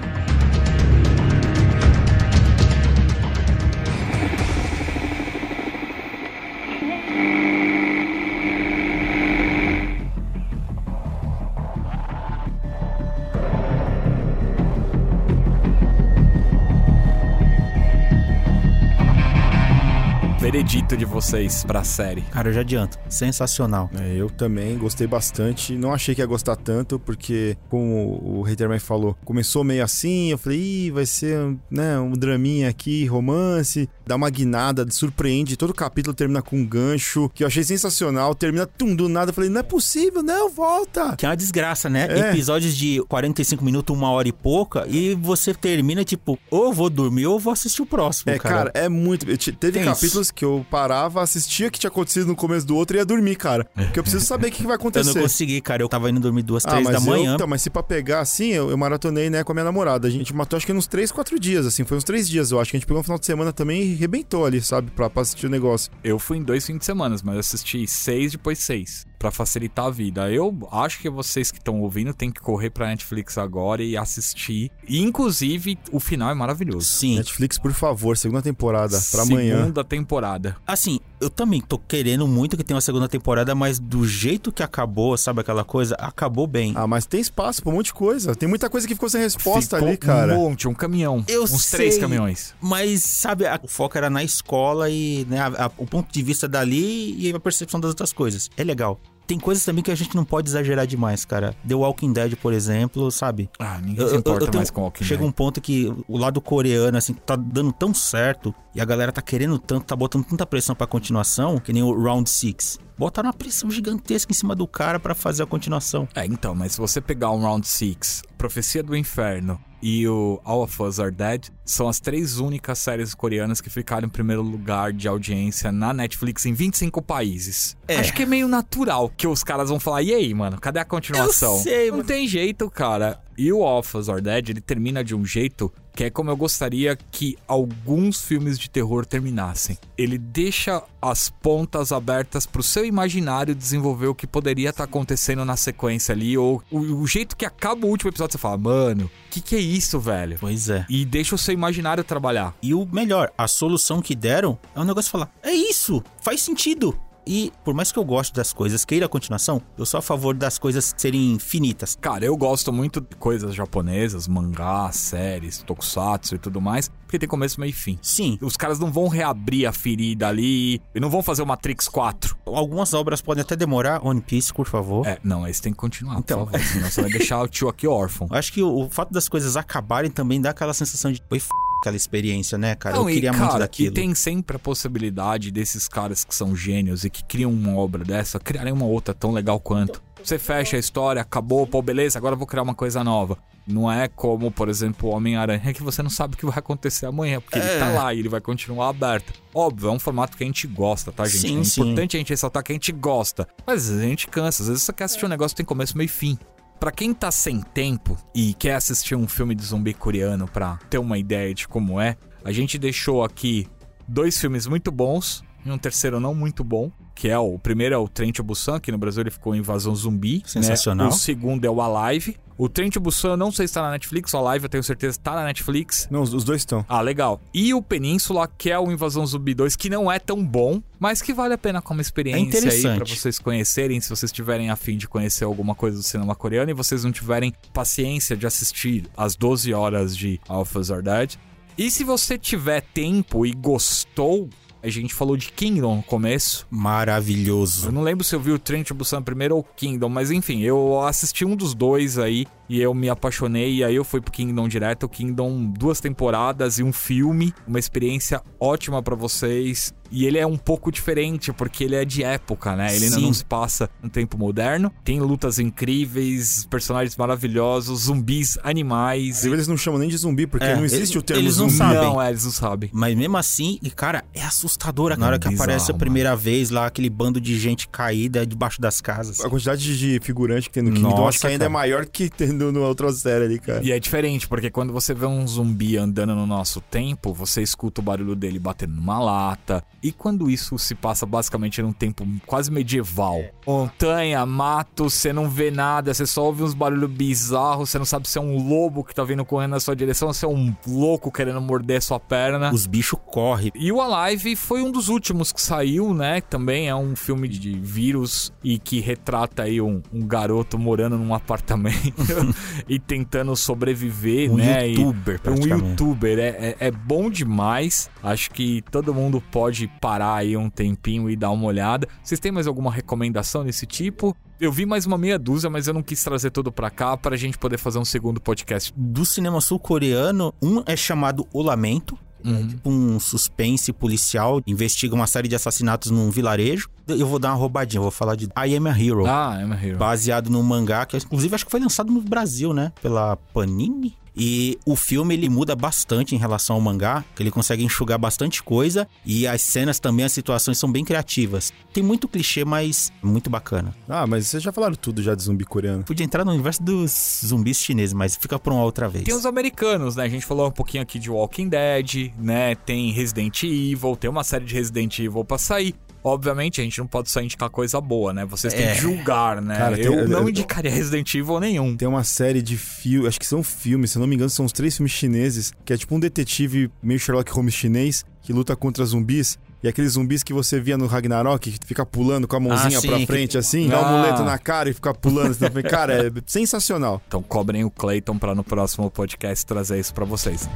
Veredito 20.74 20.98
de 20.98 21.06
vocês 21.06 21.64
pra 21.64 21.84
série. 21.84 22.22
Cara, 22.32 22.50
eu 22.50 22.54
já 22.54 22.62
adianto. 22.62 22.98
Sensacional. 23.08 23.92
É, 23.96 24.16
eu 24.16 24.28
também 24.28 24.76
gostei 24.76 25.06
bastante. 25.06 25.76
Não 25.76 25.94
achei 25.94 26.16
que 26.16 26.22
ia 26.22 26.26
gostar 26.26 26.56
tanto, 26.56 26.98
porque, 26.98 27.56
como 27.70 28.20
o 28.24 28.44
Haterman 28.44 28.80
falou, 28.80 29.16
começou 29.24 29.64
meio 29.64 29.84
assim. 29.84 30.32
Eu 30.32 30.38
falei, 30.40 30.60
Ih, 30.60 30.90
vai 30.90 31.06
ser 31.06 31.56
né, 31.70 32.00
um 32.00 32.14
draminha 32.14 32.70
aqui, 32.70 33.06
romance. 33.06 33.88
Dá 34.04 34.16
uma 34.16 34.32
guinada, 34.32 34.84
surpreende. 34.90 35.56
Todo 35.56 35.76
capítulo 35.76 36.16
termina 36.16 36.42
com 36.42 36.58
um 36.58 36.66
gancho, 36.66 37.30
que 37.36 37.44
eu 37.44 37.48
achei 37.48 37.64
sensacional. 37.64 38.34
Termina 38.34 38.66
tum, 38.66 38.96
do 38.96 39.08
nada. 39.08 39.30
Eu 39.30 39.34
falei, 39.36 39.52
não 39.52 39.60
é 39.60 39.64
possível, 39.64 40.24
não, 40.24 40.50
volta. 40.50 41.16
Que 41.16 41.28
é 41.28 41.30
uma 41.30 41.38
desgraça, 41.38 41.88
né? 41.88 42.08
É. 42.10 42.32
Episódios 42.32 42.76
de 42.76 43.00
45 43.10 43.64
minutos, 43.64 43.96
uma 43.96 44.10
hora 44.10 44.28
e 44.28 44.34
pouca, 44.34 44.88
e 44.88 45.14
você 45.14 45.54
termina 45.54 46.04
tipo, 46.04 46.40
ou 46.50 46.74
vou 46.74 46.90
dormir 46.90 47.28
ou 47.28 47.40
vou 47.40 47.54
assistir 47.54 47.84
o 47.84 47.86
próximo, 47.86 48.32
É, 48.32 48.40
cara, 48.40 48.72
é 48.74 48.90
muito. 48.90 49.28
Teve 49.28 49.80
Tenso. 49.80 49.86
capítulos 49.86 50.32
que 50.32 50.44
eu 50.44 50.63
parava, 50.64 51.22
assistia 51.22 51.68
o 51.68 51.72
que 51.72 51.80
tinha 51.80 51.90
acontecido 51.90 52.28
no 52.28 52.36
começo 52.36 52.66
do 52.66 52.76
outro 52.76 52.96
e 52.96 53.00
ia 53.00 53.06
dormir, 53.06 53.36
cara. 53.36 53.66
Porque 53.76 54.00
eu 54.00 54.04
preciso 54.04 54.26
saber 54.26 54.48
o 54.48 54.52
que 54.52 54.58
que 54.58 54.64
vai 54.64 54.74
eu 54.76 54.80
não 54.80 54.82
acontecer. 54.90 55.22
consegui, 55.22 55.62
cara. 55.62 55.82
Eu 55.84 55.90
tava 55.90 56.10
indo 56.10 56.20
dormir 56.20 56.44
duas, 56.44 56.66
Ah, 56.66 56.72
três 56.72 56.90
da 56.90 57.00
manhã. 57.00 57.32
Eu, 57.32 57.36
então, 57.36 57.48
mas 57.48 57.62
se 57.62 57.70
pra 57.70 57.84
pegar 57.84 58.20
assim, 58.22 58.50
eu, 58.50 58.70
eu 58.70 58.78
maratonei, 58.78 59.30
né, 59.30 59.44
com 59.44 59.52
a 59.52 59.56
minha 59.56 59.66
namorada. 59.66 60.08
A 60.08 60.12
gente 60.12 60.34
matou 60.34 60.58
acho 60.58 60.66
que 60.66 60.74
uns 60.74 60.88
3, 60.88 61.12
4 61.12 61.40
dias, 61.40 61.66
assim. 61.66 61.84
Foi 61.84 61.98
uns 61.98 62.04
3 62.04 62.28
dias, 62.28 62.52
eu 62.52 62.60
acho. 62.60 62.72
Que 62.72 62.78
a 62.78 62.80
gente 62.80 62.88
pegou 62.88 63.00
no 63.00 63.04
final 63.04 63.20
de 63.20 63.26
semana 63.26 63.52
também 63.54 63.82
e 63.84 63.94
rebentou 63.96 64.46
ali, 64.46 64.62
sabe? 64.62 64.92
Pra, 64.92 65.10
pra 65.10 65.22
assistir 65.22 65.46
o 65.48 65.50
negócio. 65.50 65.92
Eu 66.04 66.18
fui 66.20 66.38
em 66.38 66.44
dois 66.44 66.66
fins 66.66 66.80
de 66.80 66.86
semana, 66.86 67.16
mas 67.24 67.38
assisti 67.38 67.86
seis, 67.88 68.32
depois 68.32 68.60
seis. 68.60 69.06
Pra 69.24 69.32
facilitar 69.32 69.86
a 69.86 69.90
vida. 69.90 70.30
Eu 70.30 70.54
acho 70.70 71.00
que 71.00 71.10
vocês 71.10 71.50
que 71.50 71.58
estão 71.58 71.80
ouvindo 71.82 72.14
têm 72.14 72.30
que 72.30 72.42
correr 72.42 72.70
pra 72.70 72.88
Netflix 72.88 73.38
agora 73.38 73.82
e 73.82 73.96
assistir. 73.96 74.70
E, 74.86 75.00
inclusive, 75.02 75.80
o 75.94 76.00
final 76.00 76.30
é 76.30 76.34
maravilhoso. 76.34 76.86
Sim. 76.88 77.16
Netflix, 77.16 77.58
por 77.58 77.72
favor, 77.72 78.18
segunda 78.18 78.42
temporada, 78.42 79.02
pra 79.12 79.22
amanhã. 79.22 79.60
Segunda 79.60 79.82
temporada. 79.86 80.58
Assim, 80.68 81.00
eu 81.22 81.30
também 81.30 81.62
tô 81.62 81.78
querendo 81.80 82.28
muito 82.28 82.58
que 82.58 82.66
tenha 82.66 82.76
uma 82.76 82.82
segunda 82.82 83.08
temporada, 83.08 83.56
mas 83.56 83.80
do 83.80 84.06
jeito 84.06 84.52
que 84.52 84.62
acabou, 84.62 85.16
sabe 85.18 85.40
aquela 85.40 85.64
coisa? 85.64 85.96
Acabou 85.96 86.46
bem. 86.46 86.74
Ah, 86.76 86.86
mas 86.86 87.06
tem 87.06 87.22
espaço 87.22 87.64
pra 87.64 87.72
um 87.72 87.76
monte 87.76 87.86
de 87.86 87.94
coisa. 87.94 88.36
Tem 88.36 88.50
muita 88.50 88.70
coisa 88.70 88.86
que 88.86 88.94
ficou 88.94 89.08
sem 89.08 89.22
resposta 89.22 89.78
Ficou 89.78 89.88
ali, 89.88 89.96
cara. 89.98 90.34
Um 90.34 90.50
monte, 90.50 90.68
um 90.68 90.74
caminhão. 90.74 91.24
Eu 91.30 91.44
uns 91.44 91.64
sei. 91.64 91.78
três 91.80 91.98
caminhões. 91.98 92.54
Mas, 92.62 93.04
sabe, 93.04 93.46
a- 93.48 93.58
o 93.64 93.70
foco 93.70 93.98
era 93.98 94.10
na 94.10 94.22
escola 94.22 94.90
e 94.90 95.26
né, 95.30 95.40
a- 95.40 95.68
a- 95.68 95.72
o 95.78 95.86
ponto 95.88 96.12
de 96.12 96.22
vista 96.22 96.46
dali 96.46 97.16
e 97.18 97.32
a 97.34 97.40
percepção 97.40 97.80
das 97.80 97.90
outras 97.92 98.12
coisas. 98.12 98.50
É 98.58 98.64
legal. 98.66 99.00
Tem 99.26 99.40
coisas 99.40 99.64
também 99.64 99.84
que 99.84 99.90
a 99.92 99.96
gente 99.96 100.16
não 100.16 100.26
pode 100.26 100.50
exagerar 100.50 100.86
demais, 100.86 101.24
cara. 101.26 101.56
The 101.68 101.76
Walking 101.76 102.12
Dead, 102.14 102.36
por 102.36 102.52
exemplo, 102.54 103.10
sabe? 103.12 103.50
Ah, 103.58 103.80
ninguém 103.80 104.02
Eu- 104.04 104.08
se 104.10 104.16
eu- 104.16 104.20
importa 104.20 104.44
eu 104.46 104.48
tenho- 104.52 104.60
mais 104.60 104.70
com 104.70 104.82
o 104.82 104.84
Walking 104.86 105.04
Chega 105.06 105.20
Dead. 105.22 105.30
um 105.30 105.32
ponto 105.32 105.62
que 105.62 105.94
o 106.08 106.18
lado 106.18 106.42
coreano, 106.42 106.98
assim, 106.98 107.14
tá 107.14 107.36
dando 107.36 107.72
tão 107.72 107.94
certo 107.94 108.54
e 108.76 108.82
a 108.82 108.86
galera 108.86 109.12
tá 109.12 109.22
querendo 109.22 109.58
tanto, 109.58 109.86
tá 109.86 109.96
botando 109.96 110.26
tanta 110.26 110.46
pressão 110.46 110.76
pra 110.76 110.86
continuação, 110.86 111.58
que 111.58 111.72
nem 111.72 111.82
o 111.84 111.94
Round 112.04 112.30
6. 112.30 112.78
Botaram 112.98 113.28
uma 113.28 113.34
pressão 113.34 113.72
gigantesca 113.72 114.32
em 114.32 114.36
cima 114.36 114.54
do 114.56 114.68
cara 114.68 115.00
pra 115.00 115.16
fazer 115.16 115.44
a 115.44 115.46
continuação. 115.48 116.08
É, 116.14 116.26
então, 116.26 116.54
mas 116.54 116.74
se 116.74 116.78
você 116.78 117.02
pegar 117.02 117.32
um 117.32 117.42
Round 117.42 117.68
6, 117.68 118.22
Profecia 118.38 118.84
do 118.84 118.96
Inferno 118.96 119.60
e 119.82 120.06
o 120.08 120.40
All 120.44 120.64
of 120.64 120.82
Us 120.84 121.00
Are 121.00 121.12
Dead, 121.12 121.46
são 121.66 121.88
as 121.88 122.00
três 122.00 122.38
únicas 122.40 122.80
séries 122.80 123.14
coreanas 123.14 123.62
que 123.62 123.70
ficaram 123.70 124.08
em 124.08 124.10
primeiro 124.10 124.42
lugar 124.42 124.92
de 124.92 125.08
audiência 125.08 125.72
na 125.72 125.94
Netflix 125.94 126.46
em 126.46 126.54
25 126.54 127.02
países. 127.02 127.76
É. 127.88 127.98
Acho 127.98 128.14
que 128.14 128.24
é 128.24 128.26
meio 128.26 128.48
natural 128.48 129.12
que 129.16 129.28
os 129.28 129.44
caras 129.44 129.70
vão 129.70 129.80
falar, 129.80 130.02
e 130.04 130.14
aí, 130.14 130.34
mano, 130.34 130.60
cadê 130.60 130.80
a 130.80 130.86
continuação? 130.86 131.54
Eu 131.58 131.60
sei, 131.64 131.90
Não 131.92 131.98
mas- 132.00 132.08
tem 132.08 132.28
jeito, 132.28 132.70
cara. 132.70 133.20
E 133.36 133.52
o 133.52 133.64
All 133.64 133.80
of 133.80 133.98
Us 133.98 134.10
Are 134.10 134.22
Dead, 134.22 134.50
ele 134.50 134.62
termina 134.62 135.04
de 135.04 135.16
um 135.16 135.26
jeito 135.26 135.74
que 135.96 136.04
é 136.04 136.10
como 136.10 136.30
eu 136.30 136.38
gostaria 136.38 136.96
que 137.12 137.36
alguns 137.48 138.22
filmes 138.24 138.58
de 138.60 138.70
terror 138.70 139.06
terminassem. 139.06 139.78
Ele 139.98 140.18
deixa 140.18 140.82
as 141.02 141.30
pontas 141.30 141.92
abertas 141.92 142.46
pro 142.48 142.62
seu 142.64 142.84
imaginário 142.86 143.54
desenvolver 143.56 144.08
o 144.08 144.16
que 144.16 144.26
poderia 144.28 144.70
estar 144.70 144.84
acontecendo 144.86 145.44
na 145.46 145.56
sequência 145.56 146.14
ali, 146.14 146.36
ou 146.38 146.64
o, 146.72 146.80
o 146.80 147.08
jeito 147.08 147.36
que 147.36 147.46
acaba 147.46 147.86
o 147.86 147.90
último 147.90 148.10
episódio, 148.10 148.34
você 148.34 148.38
fala, 148.40 148.58
mano, 148.58 149.10
que 149.32 149.42
que 149.42 149.56
é 149.56 149.60
isso, 149.60 150.00
velho? 150.00 150.38
Pois 150.40 150.70
é. 150.70 150.86
E 150.90 151.04
deixa 151.06 151.34
o 151.36 151.38
seu 151.38 151.53
imaginário 151.54 152.04
trabalhar. 152.04 152.54
E 152.62 152.74
o 152.74 152.86
melhor, 152.92 153.32
a 153.38 153.48
solução 153.48 154.02
que 154.02 154.16
deram 154.16 154.58
é 154.76 154.80
um 154.80 154.84
negócio 154.84 155.08
de 155.08 155.12
falar: 155.12 155.32
é 155.42 155.52
isso, 155.52 156.04
faz 156.22 156.42
sentido. 156.42 156.98
E 157.26 157.52
por 157.64 157.74
mais 157.74 157.92
que 157.92 157.98
eu 158.00 158.04
goste 158.04 158.34
das 158.34 158.52
coisas, 158.54 158.84
queira 158.86 159.06
a 159.06 159.10
continuação, 159.10 159.62
eu 159.78 159.86
sou 159.86 159.98
a 159.98 160.02
favor 160.02 160.34
das 160.36 160.58
coisas 160.58 160.94
serem 160.98 161.38
finitas. 161.40 161.98
Cara, 162.00 162.26
eu 162.26 162.36
gosto 162.36 162.72
muito 162.74 163.00
de 163.02 163.16
coisas 163.16 163.56
japonesas, 163.56 164.28
mangá, 164.28 164.92
séries, 164.92 165.60
tokusatsu 165.64 166.36
e 166.36 166.38
tudo 166.38 166.60
mais, 166.60 166.90
porque 167.06 167.18
tem 167.20 167.30
começo, 167.30 167.60
meio 167.60 167.70
e 167.70 167.74
fim. 167.74 167.98
Sim, 168.02 168.38
Os 168.42 168.58
caras 168.58 168.80
não 168.80 168.92
vão 168.92 169.08
reabrir 169.08 169.66
a 169.68 169.72
ferida 169.72 170.28
ali 170.28 170.82
e 170.94 171.00
não 171.00 171.10
vão 171.10 171.24
fazer 171.24 171.42
o 171.42 171.46
Matrix 171.46 171.88
4. 171.88 172.36
algumas 172.46 172.94
obras 172.94 173.22
podem 173.22 173.42
até 173.42 173.56
demorar. 173.56 174.06
One 174.06 174.22
Piece, 174.22 174.54
por 174.54 174.68
favor. 174.68 175.06
É, 175.08 175.18
não, 175.24 175.48
esse 175.48 175.62
tem 175.62 175.72
que 175.72 175.78
continuar, 175.78 176.18
Então. 176.20 176.46
por 176.46 176.52
favor, 176.52 176.66
senão 176.66 176.90
você 176.90 177.02
vai 177.02 177.12
deixar 177.12 177.42
o 177.42 177.48
tio 177.48 177.70
aqui 177.70 177.88
órfão. 177.88 178.28
Acho 178.32 178.52
que 178.52 178.62
o, 178.62 178.86
o 178.86 178.90
fato 178.90 179.12
das 179.14 179.30
coisas 179.30 179.56
acabarem 179.56 180.12
também 180.12 180.42
dá 180.42 180.50
aquela 180.50 180.74
sensação 180.74 181.12
de 181.12 181.22
foi 181.30 181.38
f... 181.40 181.48
aquela 181.84 181.98
experiência, 181.98 182.58
né, 182.58 182.76
cara? 182.76 182.96
Não, 182.96 183.10
eu 183.10 183.14
queria 183.14 183.30
e, 183.30 183.32
muito 183.34 183.48
cara, 183.48 183.60
daquilo. 183.60 183.90
E 183.90 183.94
tem 183.94 184.16
sempre 184.16 184.56
a 184.56 184.60
possibilidade 184.60 185.52
desses 185.52 185.88
caras 185.90 186.24
que 186.24 186.34
são 186.34 186.56
gênios 186.56 187.04
e 187.04 187.10
que 187.10 187.24
criam 187.26 187.52
uma 187.52 187.76
obra 187.76 188.06
dessa, 188.06 188.40
criarem 188.40 188.72
uma 188.72 188.86
outra 188.86 189.14
tão 189.14 189.32
legal 189.32 189.60
quanto. 189.60 190.02
Você 190.24 190.40
fecha 190.40 190.78
a 190.78 190.80
história, 190.80 191.22
acabou, 191.22 191.68
pô, 191.68 191.82
beleza, 191.82 192.18
agora 192.18 192.36
eu 192.36 192.38
vou 192.38 192.48
criar 192.48 192.64
uma 192.64 192.74
coisa 192.74 193.04
nova. 193.04 193.38
Não 193.68 193.92
é 193.92 194.08
como, 194.08 194.50
por 194.52 194.70
exemplo, 194.70 195.10
o 195.10 195.14
Homem-Aranha, 195.14 195.74
que 195.74 195.84
você 195.84 196.02
não 196.02 196.10
sabe 196.10 196.36
o 196.36 196.38
que 196.38 196.46
vai 196.46 196.58
acontecer 196.60 197.06
amanhã, 197.06 197.42
porque 197.42 197.60
ele 197.60 197.68
É. 197.68 197.80
tá 197.80 197.90
lá 197.90 198.14
e 198.14 198.20
ele 198.20 198.30
vai 198.30 198.40
continuar 198.40 198.90
aberto. 198.90 199.34
Óbvio, 199.54 199.90
é 199.90 199.92
um 199.92 200.00
formato 200.00 200.38
que 200.38 200.44
a 200.44 200.48
gente 200.48 200.66
gosta, 200.68 201.12
tá, 201.12 201.26
gente? 201.26 201.40
Sim, 201.42 201.60
é 201.60 201.64
sim. 201.64 201.82
importante 201.82 202.16
a 202.16 202.20
gente 202.20 202.30
ressaltar 202.30 202.64
que 202.64 202.72
a 202.72 202.76
gente 202.76 202.92
gosta. 202.94 203.48
Mas 203.66 203.84
às 203.84 203.90
vezes 203.90 204.04
a 204.04 204.08
gente 204.08 204.28
cansa, 204.28 204.64
às 204.64 204.70
vezes 204.70 204.84
você 204.84 204.94
quer 204.94 205.06
assistir 205.06 205.26
um 205.26 205.30
negócio 205.30 205.56
que 205.56 205.58
tem 205.58 205.66
começo, 205.66 205.98
meio 205.98 206.06
e 206.06 206.10
fim. 206.10 206.38
Pra 206.84 206.92
quem 206.92 207.14
tá 207.14 207.32
sem 207.32 207.62
tempo 207.62 208.18
e 208.36 208.54
quer 208.56 208.76
assistir 208.76 209.16
um 209.16 209.26
filme 209.26 209.56
de 209.56 209.64
zumbi 209.64 209.94
coreano 209.94 210.50
pra 210.50 210.78
ter 210.90 210.98
uma 210.98 211.18
ideia 211.18 211.54
de 211.54 211.66
como 211.66 211.98
é, 211.98 212.18
a 212.44 212.52
gente 212.52 212.78
deixou 212.78 213.24
aqui 213.24 213.66
dois 214.06 214.38
filmes 214.38 214.68
muito 214.68 214.92
bons 214.92 215.46
e 215.66 215.72
um 215.72 215.78
terceiro 215.78 216.20
não 216.20 216.36
muito 216.36 216.62
bom, 216.62 216.92
que 217.16 217.30
é 217.30 217.40
o, 217.40 217.54
o 217.54 217.58
primeiro 217.58 217.96
é 217.96 217.98
o 217.98 218.06
Trent 218.06 218.42
Busan, 218.42 218.82
que 218.82 218.92
no 218.92 218.98
Brasil 218.98 219.22
ele 219.24 219.32
ficou 219.32 219.56
Invasão 219.56 219.96
Zumbi. 219.96 220.40
né? 220.40 220.44
Sensacional. 220.46 221.08
O 221.08 221.14
segundo 221.14 221.64
é 221.64 221.70
o 221.70 221.82
Alive. 221.82 222.36
O 222.58 222.70
Trent 222.70 222.98
Busan 222.98 223.30
eu 223.30 223.38
não 223.38 223.52
sei 223.52 223.68
se 223.68 223.74
tá 223.74 223.82
na 223.82 223.92
Netflix, 223.92 224.34
o 224.34 224.38
Alive 224.38 224.66
eu 224.66 224.70
tenho 224.70 224.84
certeza 224.84 225.20
tá 225.22 225.36
na 225.36 225.46
Netflix. 225.46 226.08
Não, 226.10 226.22
os, 226.22 226.34
os 226.34 226.44
dois 226.44 226.62
estão. 226.62 226.86
Ah, 226.88 227.02
legal. 227.02 227.42
E 227.54 227.74
o 227.74 227.82
Península, 227.82 228.48
que 228.48 228.70
é 228.70 228.80
o 228.80 228.92
Invasão 228.92 229.26
Zumbi 229.26 229.54
2, 229.54 229.76
que 229.76 229.90
não 229.90 230.12
é 230.12 230.20
tão 230.20 230.44
bom, 230.46 230.82
mas 231.00 231.22
que 231.22 231.34
vale 231.34 231.54
a 231.54 231.58
pena 231.58 231.82
como 231.82 232.02
experiência 232.02 232.42
aí 232.42 232.48
interessante. 232.48 232.98
pra 232.98 233.06
vocês 233.06 233.40
conhecerem, 233.40 234.00
se 234.00 234.10
vocês 234.10 234.32
tiverem 234.32 234.70
a 234.70 234.76
fim 234.76 234.98
de 234.98 235.08
conhecer 235.08 235.44
alguma 235.44 235.76
coisa 235.76 235.98
do 235.98 236.04
cinema 236.04 236.36
coreano 236.36 236.72
e 236.72 236.74
vocês 236.74 237.04
não 237.04 237.12
tiverem 237.12 237.54
paciência 237.74 238.36
de 238.36 238.46
assistir 238.46 239.06
as 239.18 239.36
12 239.36 239.74
horas 239.74 240.16
de 240.16 240.40
Alpha 240.48 240.80
Are 240.94 241.02
Dead. 241.02 241.36
E 241.78 241.90
se 241.90 242.04
você 242.04 242.38
tiver 242.38 242.82
tempo 242.94 243.46
e 243.46 243.52
gostou, 243.52 244.48
a 244.84 244.90
gente 244.90 245.14
falou 245.14 245.38
de 245.38 245.50
Kingdom 245.50 245.96
no 245.96 246.04
começo. 246.04 246.68
Eu 246.70 246.78
Maravilhoso. 246.78 247.90
não 247.92 248.02
lembro 248.04 248.24
se 248.24 248.36
eu 248.36 248.40
vi 248.40 248.52
o 248.52 248.60
Trent 248.60 248.92
Busan 248.92 249.24
primeiro 249.24 249.56
ou 249.56 249.62
o 249.62 249.64
Kingdom, 249.64 250.10
mas 250.10 250.30
enfim, 250.30 250.62
eu 250.62 251.02
assisti 251.02 251.46
um 251.46 251.56
dos 251.56 251.74
dois 251.74 252.18
aí 252.18 252.46
e 252.70 252.82
eu 252.82 252.94
me 252.94 253.10
apaixonei 253.10 253.76
e 253.76 253.84
aí 253.84 253.96
eu 253.96 254.04
fui 254.04 254.22
pro 254.22 254.32
Kingdom 254.32 254.68
direto. 254.68 255.04
O 255.04 255.10
Kingdom, 255.10 255.66
duas 255.66 256.00
temporadas 256.00 256.80
e 256.80 256.84
um 256.84 256.94
filme, 256.94 257.54
uma 257.68 257.80
experiência 257.80 258.42
ótima 258.60 259.02
pra 259.02 259.16
vocês. 259.16 259.94
E 260.16 260.26
ele 260.28 260.38
é 260.38 260.46
um 260.46 260.58
pouco 260.58 260.92
diferente 260.92 261.52
porque 261.52 261.84
ele 261.84 261.96
é 261.96 262.06
de 262.06 262.24
época, 262.24 262.76
né? 262.76 262.96
Ele 262.96 263.06
ainda 263.06 263.20
não 263.20 263.34
se 263.34 263.44
passa 263.44 263.90
no 264.02 264.10
tempo 264.10 264.38
moderno. 264.38 264.92
Tem 265.04 265.20
lutas 265.20 265.58
incríveis, 265.58 266.66
personagens 266.70 267.16
maravilhosos, 267.18 268.02
zumbis, 268.04 268.58
animais. 268.64 269.44
E 269.44 269.50
eles 269.50 269.68
não 269.68 269.78
chamam 269.78 270.00
nem 270.00 270.10
de 270.10 270.18
zumbi, 270.18 270.46
porque 270.46 270.66
É, 270.66 270.76
não 270.76 270.86
existe 270.86 271.14
eles- 271.14 271.16
o 271.16 271.22
termo 271.22 271.42
eles 271.42 271.58
não 271.58 271.70
zumbi. 271.70 271.78
sabem. 271.78 272.02
Não, 272.10 272.22
é, 272.22 272.30
eles 272.30 272.44
não 272.46 272.52
sabem. 272.52 272.90
Mas 272.94 273.16
mesmo 273.16 273.38
assim, 273.38 273.80
e 273.82 273.90
cara, 273.90 274.24
é 274.34 274.44
assustadora. 274.44 275.16
Na 275.16 275.22
Não, 275.22 275.28
hora 275.28 275.40
que 275.40 275.48
bizarro, 275.50 275.64
aparece 275.64 275.92
a 275.92 275.94
primeira 275.96 276.36
vez 276.36 276.70
lá, 276.70 276.86
aquele 276.86 277.10
bando 277.10 277.40
de 277.42 277.58
gente 277.60 277.88
caída 277.88 278.46
debaixo 278.46 278.80
das 278.82 279.02
casas. 279.02 279.40
A 279.40 279.50
quantidade 279.50 279.98
de 279.98 280.20
figurante 280.22 280.68
que 280.70 280.74
tem 280.74 280.84
no 280.84 280.92
Kingdom, 280.92 281.10
Nossa, 281.10 281.30
acho 281.30 281.40
que 281.42 281.48
ainda 281.48 281.66
é 281.66 281.68
cara. 281.68 281.70
maior 281.74 282.06
que 282.06 282.30
tem 282.30 282.53
no, 282.54 282.72
no 282.72 282.82
outra 282.82 283.12
série 283.12 283.46
ali, 283.46 283.60
cara. 283.60 283.84
E 283.84 283.92
é 283.92 284.00
diferente, 284.00 284.48
porque 284.48 284.70
quando 284.70 284.94
você 284.94 285.14
vê 285.14 285.26
um 285.26 285.46
zumbi 285.48 285.98
andando 285.98 286.36
no 286.36 286.46
nosso 286.46 286.82
tempo, 286.82 287.34
você 287.34 287.62
escuta 287.62 288.02
o 288.02 288.04
barulho 288.04 288.36
dele 288.36 288.60
batendo 288.60 288.96
numa 288.96 289.20
lata. 289.20 289.84
E 290.02 290.12
quando 290.12 290.50
isso 290.50 290.78
se 290.78 290.96
passa 290.96 291.26
basicamente 291.26 291.82
num 291.82 291.94
tempo 291.94 292.26
quase 292.46 292.72
medieval, 292.72 293.42
montanha, 293.66 294.46
mato, 294.46 295.10
você 295.10 295.32
não 295.32 295.50
vê 295.50 295.72
nada, 295.72 296.14
você 296.14 296.26
só 296.26 296.44
ouve 296.44 296.64
uns 296.64 296.74
barulhos 296.74 297.10
bizarros, 297.10 297.90
você 297.90 297.98
não 297.98 298.06
sabe 298.06 298.28
se 298.28 298.38
é 298.38 298.42
um 298.42 298.68
lobo 298.68 299.04
que 299.04 299.16
tá 299.16 299.24
vindo 299.24 299.46
correndo 299.46 299.72
na 299.72 299.80
sua 299.80 299.96
direção, 299.96 300.28
ou 300.28 300.34
se 300.34 300.46
é 300.46 300.48
um 300.48 300.76
louco 300.88 301.32
querendo 301.32 301.62
morder 301.62 302.02
sua 302.02 302.20
perna. 302.20 302.72
Os 302.74 302.86
bichos 302.86 303.20
correm. 303.26 303.72
E 303.76 303.92
o 303.92 304.02
Alive 304.02 304.56
foi 304.56 304.82
um 304.82 304.92
dos 304.92 305.10
últimos 305.10 305.52
que 305.52 305.62
saiu, 305.62 306.14
né? 306.14 306.42
Também 306.42 306.90
é 306.90 306.96
um 306.96 307.16
filme 307.16 307.48
de 307.48 307.74
vírus 307.80 308.52
e 308.64 308.78
que 308.78 309.00
retrata 309.00 309.64
aí 309.64 309.82
um, 309.82 310.02
um 310.12 310.26
garoto 310.26 310.78
morando 310.78 311.18
num 311.18 311.34
apartamento 311.34 312.14
e 312.88 313.00
tentando 313.00 313.56
sobreviver, 313.56 314.52
Um 314.52 314.58
né? 314.58 314.88
E- 314.88 314.94
youtuber, 314.96 315.36
um 315.36 315.40
praticamente. 315.40 315.90
youtuber, 315.90 316.40
é, 316.40 316.48
é, 316.48 316.76
é 316.88 316.92
bom 316.92 317.30
demais. 317.30 318.10
Acho 318.22 318.52
que 318.52 318.82
todo 318.92 319.14
mundo 319.14 319.42
pode 319.52 319.88
parar 320.02 320.36
aí 320.36 320.56
um 320.58 320.70
tempinho 320.70 321.30
e 321.30 321.36
dar 321.36 321.52
uma 321.52 321.66
olhada. 321.66 322.08
Vocês 322.24 322.40
têm 322.40 322.52
mais 322.52 322.68
alguma 322.68 322.92
recomendação 322.92 323.64
desse 323.64 323.86
tipo? 323.86 324.36
Eu 324.60 324.72
vi 324.72 324.86
mais 324.86 325.06
uma 325.06 325.18
meia 325.18 325.38
dúzia, 325.38 325.70
mas 325.70 325.88
eu 325.88 325.94
não 325.94 326.02
quis 326.04 326.24
trazer 326.24 326.50
tudo 326.52 326.72
pra 326.72 326.90
cá 326.90 327.18
pra 327.18 327.36
gente 327.36 327.58
poder 327.58 327.78
fazer 327.78 328.00
um 328.00 328.06
segundo 328.06 328.40
podcast. 328.40 328.94
Do 328.96 329.26
cinema 329.26 329.60
sul-coreano, 329.60 330.54
um 330.62 330.82
é 330.86 330.96
chamado 330.96 331.46
O 331.52 331.62
Lamento. 331.62 332.18
Uhum. 332.44 332.68
Tipo 332.68 332.90
um 332.90 333.20
suspense 333.20 333.92
policial, 333.94 334.62
investiga 334.68 335.16
uma 335.16 335.28
série 335.28 335.48
de 335.48 335.56
assassinatos 335.56 336.12
num 336.12 336.30
vilarejo. 336.30 336.90
Eu 337.08 337.28
vou 337.28 337.40
dar 337.40 337.50
uma 337.50 337.58
roubadinha, 337.58 338.02
vou 338.02 338.12
falar 338.12 338.36
de 338.36 338.46
I 338.46 338.76
Am 338.76 338.88
a 338.88 338.98
Hero. 339.00 339.26
Ah, 339.26 339.58
I'm 339.62 339.74
a 339.74 339.86
Hero. 339.86 339.98
baseado 339.98 340.50
num 340.50 340.64
mangá 340.64 341.06
que 341.06 341.18
inclusive 341.18 341.54
acho 341.56 341.66
que 341.66 341.72
foi 341.72 341.80
lançado 341.80 342.12
no 342.12 342.22
Brasil, 342.22 342.74
né, 342.74 342.92
pela 343.02 343.36
Panini. 343.36 344.16
E 344.36 344.78
o 344.86 344.96
filme 344.96 345.34
ele 345.34 345.50
muda 345.50 345.76
bastante 345.76 346.36
em 346.36 346.38
relação 346.38 346.76
ao 346.76 346.82
mangá, 346.82 347.24
que 347.36 347.44
ele 347.44 347.52
consegue 347.52 347.84
enxugar 347.84 348.18
bastante 348.18 348.64
coisa 348.64 349.08
e 349.26 349.48
as 349.48 349.62
cenas 349.62 350.00
também, 350.00 350.26
as 350.26 350.32
situações 350.32 350.78
são 350.78 350.92
bem 350.92 351.04
criativas. 351.04 351.72
Tem 351.94 352.04
muito 352.04 352.28
clichê, 352.28 352.66
mas 352.66 353.12
muito 353.22 353.50
bacana. 353.50 353.96
Ah, 354.08 354.26
mas 354.26 354.48
vocês 354.48 354.64
já 354.64 354.72
falaram 354.72 354.96
tudo 354.96 355.22
já 355.22 355.36
de 355.36 355.44
zumbi 355.44 355.66
coreano. 355.66 356.04
Podia 356.04 356.26
entrar 356.26 356.44
no 356.44 356.52
universo 356.52 356.82
dos 356.82 357.42
zumbis 357.46 357.78
chineses, 357.78 358.14
mas 358.14 358.36
fica 358.36 358.58
pra 358.58 358.74
uma 358.74 358.84
outra 358.84 359.08
vez. 359.08 359.26
Tem 359.26 359.36
os 359.36 359.46
americanos, 359.46 360.16
né? 360.16 360.24
A 360.24 360.30
gente 360.30 360.46
falou 360.46 360.68
um 360.68 360.72
pouquinho 360.72 361.04
aqui 361.04 361.20
de 361.20 361.30
Walking 361.30 361.70
Dead, 361.70 362.32
né? 362.38 362.76
Tem 362.76 363.12
Resident 363.12 363.64
Evil, 363.64 364.16
tem 364.16 364.30
uma 364.30 364.44
série 364.44 364.66
de 364.66 364.74
Resident 364.74 365.20
Evil 365.20 365.46
pra 365.46 365.58
sair. 365.58 365.96
Obviamente, 366.24 366.80
a 366.80 366.84
gente 366.84 366.98
não 367.00 367.08
pode 367.08 367.30
só 367.30 367.42
indicar 367.42 367.70
coisa 367.70 368.00
boa, 368.00 368.32
né? 368.34 368.46
Vocês 368.46 368.74
têm 368.74 368.86
É. 368.86 368.94
que 368.94 369.02
julgar, 369.02 369.62
né? 369.62 369.76
Cara, 369.78 369.96
tem- 369.96 370.06
eu 370.06 370.14
eu- 370.14 370.28
não 370.28 370.40
eu- 370.44 370.50
indicaria 370.50 370.90
Resident 370.92 371.34
Evil 371.36 371.60
nenhum. 371.60 371.96
Tem 371.98 372.08
uma 372.08 372.24
série 372.24 372.62
de 372.62 372.78
filmes, 372.78 373.28
acho 373.28 373.40
que 373.40 373.46
são 373.46 373.62
filmes, 373.62 374.12
se 374.12 374.18
eu 374.18 374.22
não 374.22 374.28
me 374.28 374.36
engano, 374.36 374.50
são 374.50 374.66
os 374.66 374.72
três 374.72 374.96
filmes 374.96 375.12
chineses, 375.12 375.74
que 375.84 375.92
é 375.92 375.98
tipo 375.98 376.16
um 376.16 376.20
detetive 376.20 376.90
meio 377.02 377.20
Sherlock 377.20 377.52
Holmes 377.52 377.74
chinês 377.74 378.24
que 378.42 378.54
luta 378.54 378.76
contra 378.76 379.04
zumbis. 379.06 379.58
E 379.84 379.88
aqueles 379.90 380.14
zumbis 380.14 380.44
que 380.44 380.54
você 380.54 380.80
via 380.80 380.98
no 380.98 381.08
Ragnarok, 381.08 381.70
que 381.70 381.86
fica 381.86 382.06
pulando 382.06 382.48
com 382.48 382.56
a 382.56 382.60
mãozinha 382.62 383.00
Ah, 383.00 383.02
sim, 383.02 383.08
pra 383.10 383.18
que- 383.18 383.26
frente, 383.26 383.58
assim, 383.58 383.90
dá 383.90 383.98
Ah. 383.98 384.02
um 384.02 384.06
amuleto 384.16 384.44
na 384.44 384.58
cara 384.58 384.90
e 384.90 384.94
fica 384.94 385.14
pulando. 385.14 385.58
Cara, 385.90 386.28
é 386.28 386.32
sensacional. 386.46 387.22
Então 387.28 387.44
cobrem 387.44 387.84
o 387.84 387.92
Clayton 387.92 388.38
pra 388.38 388.56
no 388.56 388.64
próximo 388.64 389.12
podcast 389.12 389.66
trazer 389.66 390.00
isso 390.00 390.14
pra 390.14 390.24
vocês. 390.24 390.70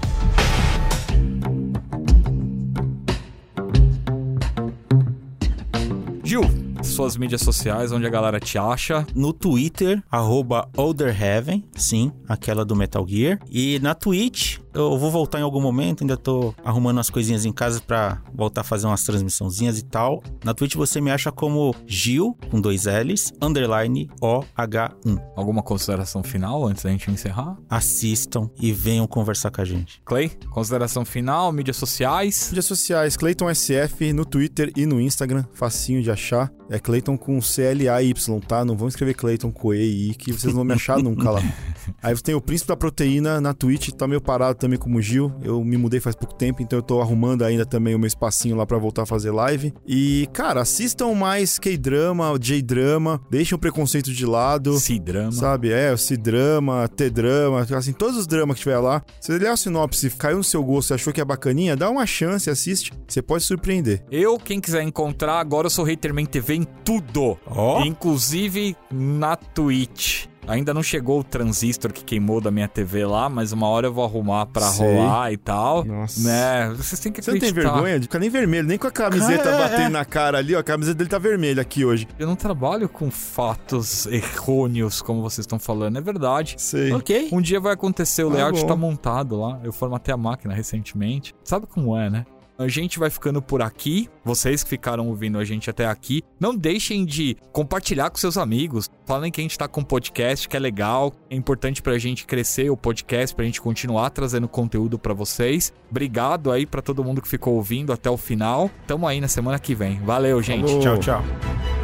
Suas 6.98 7.16
mídias 7.16 7.42
sociais, 7.42 7.92
onde 7.92 8.08
a 8.08 8.10
galera 8.10 8.40
te 8.40 8.58
acha. 8.58 9.06
No 9.14 9.32
Twitter, 9.32 10.02
arroba 10.10 10.68
Olderheaven, 10.76 11.64
sim, 11.76 12.12
aquela 12.28 12.66
do 12.66 12.76
Metal 12.76 13.06
Gear. 13.08 13.38
E 13.52 13.78
na 13.84 13.94
Twitch, 13.94 14.57
eu 14.78 14.98
vou 14.98 15.10
voltar 15.10 15.40
em 15.40 15.44
algum 15.44 15.62
momento, 15.62 16.04
ainda 16.04 16.16
tô 16.16 16.54
arrumando 16.64 17.00
as 17.00 17.10
coisinhas 17.10 17.46
em 17.46 17.52
casa 17.52 17.82
pra 17.82 18.22
voltar 18.34 18.62
a 18.62 18.64
fazer 18.64 18.88
umas 18.88 19.04
transmissãozinhas 19.04 19.80
e 19.80 19.84
tal. 19.84 20.22
Na 20.44 20.54
Twitch 20.54 20.76
você 20.76 21.02
me 21.02 21.12
acha 21.12 21.32
como 21.32 21.76
Gil, 21.86 22.38
com 22.52 22.62
dois 22.62 22.86
L's, 22.86 23.34
underline 23.42 24.10
OH1. 24.22 25.20
Alguma 25.36 25.64
consideração 25.64 26.24
final 26.24 26.66
antes 26.66 26.84
da 26.84 26.90
gente 26.90 27.10
encerrar? 27.10 27.58
Assistam 27.70 28.50
e 28.60 28.72
venham 28.72 29.08
conversar 29.08 29.52
com 29.52 29.62
a 29.62 29.66
gente. 29.66 30.02
Clay, 30.06 30.32
consideração 30.52 31.04
final, 31.06 31.52
mídias 31.52 31.78
sociais. 31.78 32.48
Mídias 32.50 32.66
sociais, 32.66 33.18
Clayton 33.18 33.54
SF 33.54 34.14
no 34.14 34.26
Twitter 34.26 34.72
e 34.76 34.86
no 34.86 35.02
Instagram, 35.02 35.44
facinho 35.54 36.02
de 36.02 36.12
achar. 36.12 36.52
É 36.70 36.80
Clayton 36.80 37.18
com 37.18 37.42
C-L-A-Y, 37.42 38.42
tá? 38.42 38.66
Não 38.66 38.76
vão 38.76 38.90
escrever 38.90 39.14
Clayton 39.14 39.52
com 39.52 39.74
E 39.74 39.78
e 39.78 40.12
I, 40.12 40.16
que 40.16 40.34
vocês 40.34 40.54
não 40.54 40.56
vão 40.56 40.66
me 40.66 40.74
achar 40.74 40.98
nunca 41.00 41.32
lá. 41.32 41.42
Aí 42.04 42.14
você 42.14 42.24
tem 42.24 42.36
o 42.36 42.42
Príncipe 42.42 42.68
da 42.68 42.76
Proteína 42.76 43.40
na 43.40 43.54
Twitch, 43.54 43.90
tá 43.92 44.06
meio 44.08 44.20
parado 44.20 44.60
também 44.60 44.67
como 44.76 44.98
o 44.98 45.02
Gil. 45.02 45.32
Eu 45.44 45.64
me 45.64 45.78
mudei 45.78 46.00
faz 46.00 46.16
pouco 46.16 46.34
tempo, 46.34 46.64
então 46.64 46.80
eu 46.80 46.84
tô 46.84 47.00
arrumando 47.00 47.44
ainda 47.44 47.64
também 47.64 47.94
o 47.94 48.00
meu 48.00 48.08
espacinho 48.08 48.56
lá 48.56 48.66
pra 48.66 48.80
voltar 48.80 49.04
a 49.04 49.06
fazer 49.06 49.30
live. 49.30 49.72
E, 49.86 50.28
cara, 50.34 50.62
assistam 50.62 51.14
mais 51.14 51.60
K-drama, 51.60 52.36
J-drama, 52.40 53.22
deixem 53.30 53.56
o 53.56 53.60
preconceito 53.60 54.12
de 54.12 54.26
lado. 54.26 54.80
Se 54.80 54.98
drama. 54.98 55.32
Sabe, 55.32 55.72
é, 55.72 55.94
o 55.94 55.98
C-drama, 55.98 56.88
T-drama, 56.88 57.66
assim, 57.76 57.94
todos 57.94 58.18
os 58.18 58.26
dramas 58.26 58.56
que 58.56 58.64
tiver 58.64 58.80
lá. 58.80 59.04
Se 59.22 59.32
ler 59.32 59.48
a 59.48 59.56
sinopse, 59.58 60.10
caiu 60.10 60.38
no 60.38 60.44
seu 60.44 60.64
gosto 60.64 60.92
e 60.92 60.94
achou 60.96 61.14
que 61.14 61.22
é 61.22 61.26
bacaninha, 61.26 61.76
dá 61.76 61.90
uma 61.90 62.06
chance, 62.06 62.50
assiste. 62.50 62.92
Você 63.08 63.22
pode 63.22 63.44
surpreender. 63.44 64.04
Eu, 64.10 64.38
quem 64.38 64.60
quiser 64.60 64.82
encontrar, 64.82 65.40
agora 65.40 65.68
eu 65.68 65.72
sou 65.72 65.86
Haterman 65.86 66.26
TV 66.26 66.56
em 66.56 66.64
tudo. 66.84 67.38
Ó. 67.46 67.84
Inclusive 67.86 68.76
na 68.92 69.36
Twitch. 69.36 70.26
Ainda 70.48 70.74
não 70.74 70.82
chegou 70.82 71.20
o 71.20 71.24
transistor 71.24 71.92
que 71.92 72.04
queimou 72.04 72.40
da 72.40 72.50
minha 72.50 72.68
TV 72.68 73.06
lá, 73.06 73.28
mas 73.30 73.52
uma 73.52 73.68
hora 73.68 73.88
eu 73.88 73.94
vou 73.94 74.06
arrumar 74.06 74.46
pra 74.46 74.62
Sei. 74.64 74.86
rolar 74.96 75.32
e 75.34 75.38
tal. 75.38 75.84
Nossa. 75.84 76.22
Né? 76.22 76.74
Vocês 76.76 77.00
têm 77.02 77.12
que 77.12 77.22
Você 77.22 77.32
não 77.32 77.40
tem 77.40 77.50
acreditar. 77.50 77.74
vergonha 77.74 78.00
de 78.00 78.04
ficar 78.06 78.20
nem 78.20 78.30
vermelho, 78.30 78.68
nem 78.68 78.78
com 78.78 78.88
a 78.88 78.92
camiseta 78.92 79.44
Cara, 79.44 79.56
é, 79.56 79.60
batendo 79.70 79.82
é. 79.88 79.90
na 79.90 80.06
cara 80.06 80.38
ali, 80.38 80.56
ó. 80.56 80.60
A 80.60 80.64
camiseta 80.64 80.98
dele 80.98 81.10
tá 81.10 81.20
vermelha 81.20 81.62
aqui 81.62 81.84
hoje. 81.84 82.08
Eu 82.18 82.26
não 82.28 82.36
trabalho 82.36 82.88
com 82.88 83.12
fatos 83.12 84.06
errôneos, 84.08 85.02
como 85.02 85.22
vocês 85.22 85.44
estão 85.44 85.60
falando. 85.60 85.98
É 85.98 86.02
verdade. 86.02 86.56
Sei. 86.58 86.94
Ok. 86.94 87.30
Um 87.32 87.42
dia 87.42 87.60
vai 87.60 87.74
acontecer, 87.74 88.24
o 88.24 88.30
Tá 88.30 88.36
layout 88.36 88.62
bom. 88.62 88.68
tá 88.68 88.76
montado 88.76 89.40
lá. 89.40 89.60
Eu 89.64 89.74
formatei 89.74 90.14
a 90.14 90.18
máquina 90.18 90.54
recentemente. 90.54 91.36
Sabe 91.44 91.68
como 91.68 91.98
é, 91.98 92.10
né? 92.10 92.26
A 92.58 92.68
gente 92.68 92.98
vai 92.98 93.10
ficando 93.10 93.42
por 93.42 93.62
aqui. 93.62 94.10
Vocês 94.24 94.64
que 94.64 94.70
ficaram 94.70 95.08
ouvindo 95.08 95.38
a 95.38 95.46
gente 95.46 95.70
até 95.70 95.86
aqui, 95.86 96.24
não 96.40 96.56
deixem 96.56 97.06
de 97.06 97.38
compartilhar 97.52 98.10
com 98.10 98.18
seus 98.18 98.38
amigos. 98.38 98.90
Falem 99.06 99.32
que 99.32 99.40
a 99.40 99.44
gente 99.44 99.58
tá 99.58 99.68
com 99.68 99.82
um 99.82 99.84
podcast 99.84 100.50
que 100.50 100.58
é 100.58 100.60
legal. 100.60 101.14
É 101.30 101.36
importante 101.36 101.82
pra 101.82 101.98
gente 101.98 102.26
crescer 102.26 102.70
o 102.70 102.78
podcast, 102.78 103.36
pra 103.36 103.46
gente 103.46 103.62
continuar 103.62 104.10
trazendo 104.10 104.48
conteúdo 104.48 104.98
pra 104.98 105.14
vocês. 105.14 105.72
Obrigado 105.90 106.52
aí 106.52 106.66
pra 106.66 106.82
todo 106.82 107.04
mundo 107.04 107.22
que 107.22 107.28
ficou 107.28 107.54
ouvindo 107.56 107.94
até 107.94 108.10
o 108.10 108.18
final. 108.18 108.72
Tamo 108.86 109.08
aí 109.08 109.22
na 109.22 109.28
semana 109.28 109.60
que 109.60 109.76
vem. 109.76 110.00
Valeu, 110.00 110.42
gente. 110.42 110.66
Falou. 110.68 110.80
Tchau, 110.80 110.98
tchau. 110.98 111.77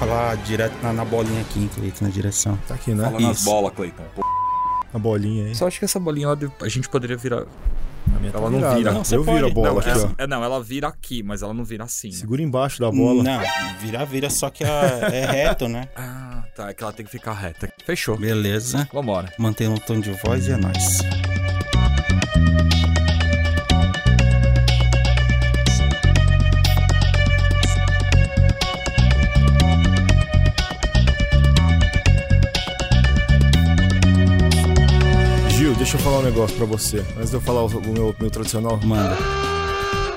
Falar 0.00 0.36
direto 0.38 0.74
na, 0.82 0.92
na 0.92 1.04
bolinha 1.04 1.40
aqui, 1.42 1.68
Cleiton, 1.74 2.04
na 2.06 2.10
direção. 2.10 2.58
Tá 2.66 2.74
aqui, 2.74 2.92
né? 2.94 3.04
Fala 3.04 3.20
nas 3.20 3.44
bolas, 3.44 3.72
Cleiton. 3.74 4.02
A 4.92 4.98
bolinha 4.98 5.46
aí. 5.46 5.54
Só 5.54 5.66
acho 5.66 5.78
que 5.78 5.84
essa 5.84 6.00
bolinha 6.00 6.34
de- 6.34 6.50
a 6.62 6.68
gente 6.68 6.88
poderia 6.88 7.16
virar. 7.16 7.44
Tá 7.44 8.38
ela 8.38 8.50
não 8.50 8.58
virada. 8.58 8.76
vira. 8.76 8.92
Não, 8.92 9.04
você 9.04 9.16
Eu 9.16 9.22
viro 9.22 9.46
a 9.46 9.50
bola 9.50 9.70
Não, 9.70 9.78
aqui, 9.78 9.88
essa- 9.90 10.06
ó. 10.06 10.10
é, 10.22 10.26
não, 10.26 10.42
ela 10.42 10.60
vira 10.62 10.88
aqui, 10.88 11.22
mas 11.22 11.42
ela 11.42 11.54
não 11.54 11.64
vira 11.64 11.84
assim. 11.84 12.08
né? 12.08 12.14
Segura 12.16 12.42
embaixo 12.42 12.80
da 12.80 12.90
bola. 12.90 13.22
Não, 13.22 13.40
vira, 13.78 14.04
vira, 14.04 14.28
só 14.30 14.50
que 14.50 14.64
é, 14.64 14.68
é 15.12 15.26
reto, 15.26 15.68
né? 15.68 15.88
Ah, 15.96 16.42
tá. 16.56 16.70
É 16.70 16.74
que 16.74 16.82
ela 16.82 16.92
tem 16.92 17.04
que 17.06 17.12
ficar 17.12 17.32
reta. 17.34 17.72
Fechou. 17.84 18.16
Beleza. 18.18 18.88
Vambora. 18.92 19.32
Mantenha 19.38 19.70
o 19.70 19.78
tom 19.78 20.00
de 20.00 20.10
voz 20.24 20.48
e 20.48 20.52
é 20.52 20.56
nóis. 20.56 20.98
Negócio 36.30 36.56
pra 36.56 36.66
você. 36.66 37.04
Antes 37.16 37.30
de 37.30 37.36
eu 37.36 37.40
falar 37.40 37.62
o, 37.62 37.66
o 37.66 37.92
meu, 37.92 38.14
meu 38.18 38.30
tradicional. 38.30 38.78
Manda. 38.84 39.16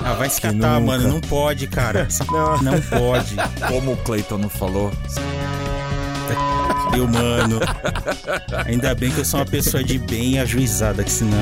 Ah, 0.05 0.13
vai 0.13 0.29
se 0.29 0.35
Que 0.41 0.47
catar, 0.47 0.79
nunca. 0.79 0.97
mano. 0.97 1.07
Não 1.09 1.21
pode, 1.21 1.67
cara. 1.67 2.07
Não. 2.31 2.61
Não 2.61 2.81
pode. 2.81 3.35
Como 3.67 3.93
o 3.93 3.97
Cleiton 3.97 4.37
não 4.37 4.49
falou. 4.49 4.91
Eu, 6.95 7.07
mano. 7.07 7.59
Ainda 8.65 8.93
bem 8.93 9.09
que 9.11 9.19
eu 9.19 9.25
sou 9.25 9.39
uma 9.39 9.45
pessoa 9.45 9.83
de 9.83 9.97
bem 9.97 10.39
ajuizada, 10.39 11.03
que 11.03 11.11
senão. 11.11 11.41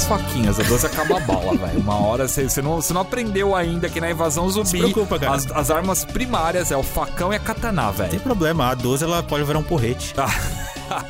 Várias 0.00 0.06
faquinhas. 0.06 0.60
A 0.60 0.62
12 0.62 0.86
acaba 0.86 1.16
a 1.16 1.20
bala, 1.20 1.56
velho. 1.56 1.80
Uma 1.80 1.96
hora 1.96 2.26
você 2.28 2.48
você 2.48 2.62
não, 2.62 2.76
você 2.76 2.92
não 2.92 3.00
aprendeu 3.02 3.54
ainda 3.54 3.88
que 3.88 4.00
na 4.00 4.10
invasão 4.10 4.48
zumbi. 4.48 4.68
Se 4.68 4.78
preocupa, 4.78 5.18
cara. 5.18 5.34
As, 5.34 5.50
as 5.50 5.70
armas 5.70 6.04
primárias 6.04 6.70
é 6.70 6.76
o 6.76 6.82
facão 6.82 7.32
e 7.32 7.36
a 7.36 7.40
katana, 7.40 7.86
Não 7.86 7.92
tem 7.92 8.06
velho. 8.08 8.20
problema. 8.20 8.68
A 8.70 8.74
12 8.74 9.04
ela 9.04 9.22
pode 9.22 9.44
virar 9.44 9.58
um 9.58 9.62
porrete. 9.62 10.14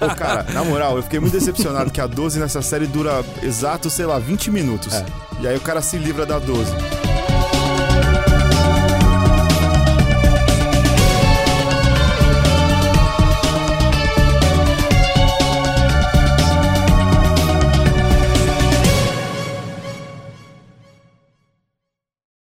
Ô, 0.01 0.15
cara, 0.15 0.45
na 0.53 0.65
moral, 0.65 0.97
eu 0.97 1.03
fiquei 1.03 1.19
muito 1.21 1.33
decepcionado 1.33 1.91
que 1.91 2.01
a 2.01 2.07
12 2.07 2.39
nessa 2.39 2.61
série 2.63 2.87
dura 2.87 3.25
exato, 3.43 3.89
sei 3.89 4.07
lá, 4.07 4.19
20 4.19 4.51
minutos. 4.51 5.03
E 5.41 5.49
aí 5.49 5.57
o 5.57 5.61
cara 5.61 5.81
se 5.81 5.97
livra 5.97 6.27
da 6.27 6.39
12. 6.39 6.71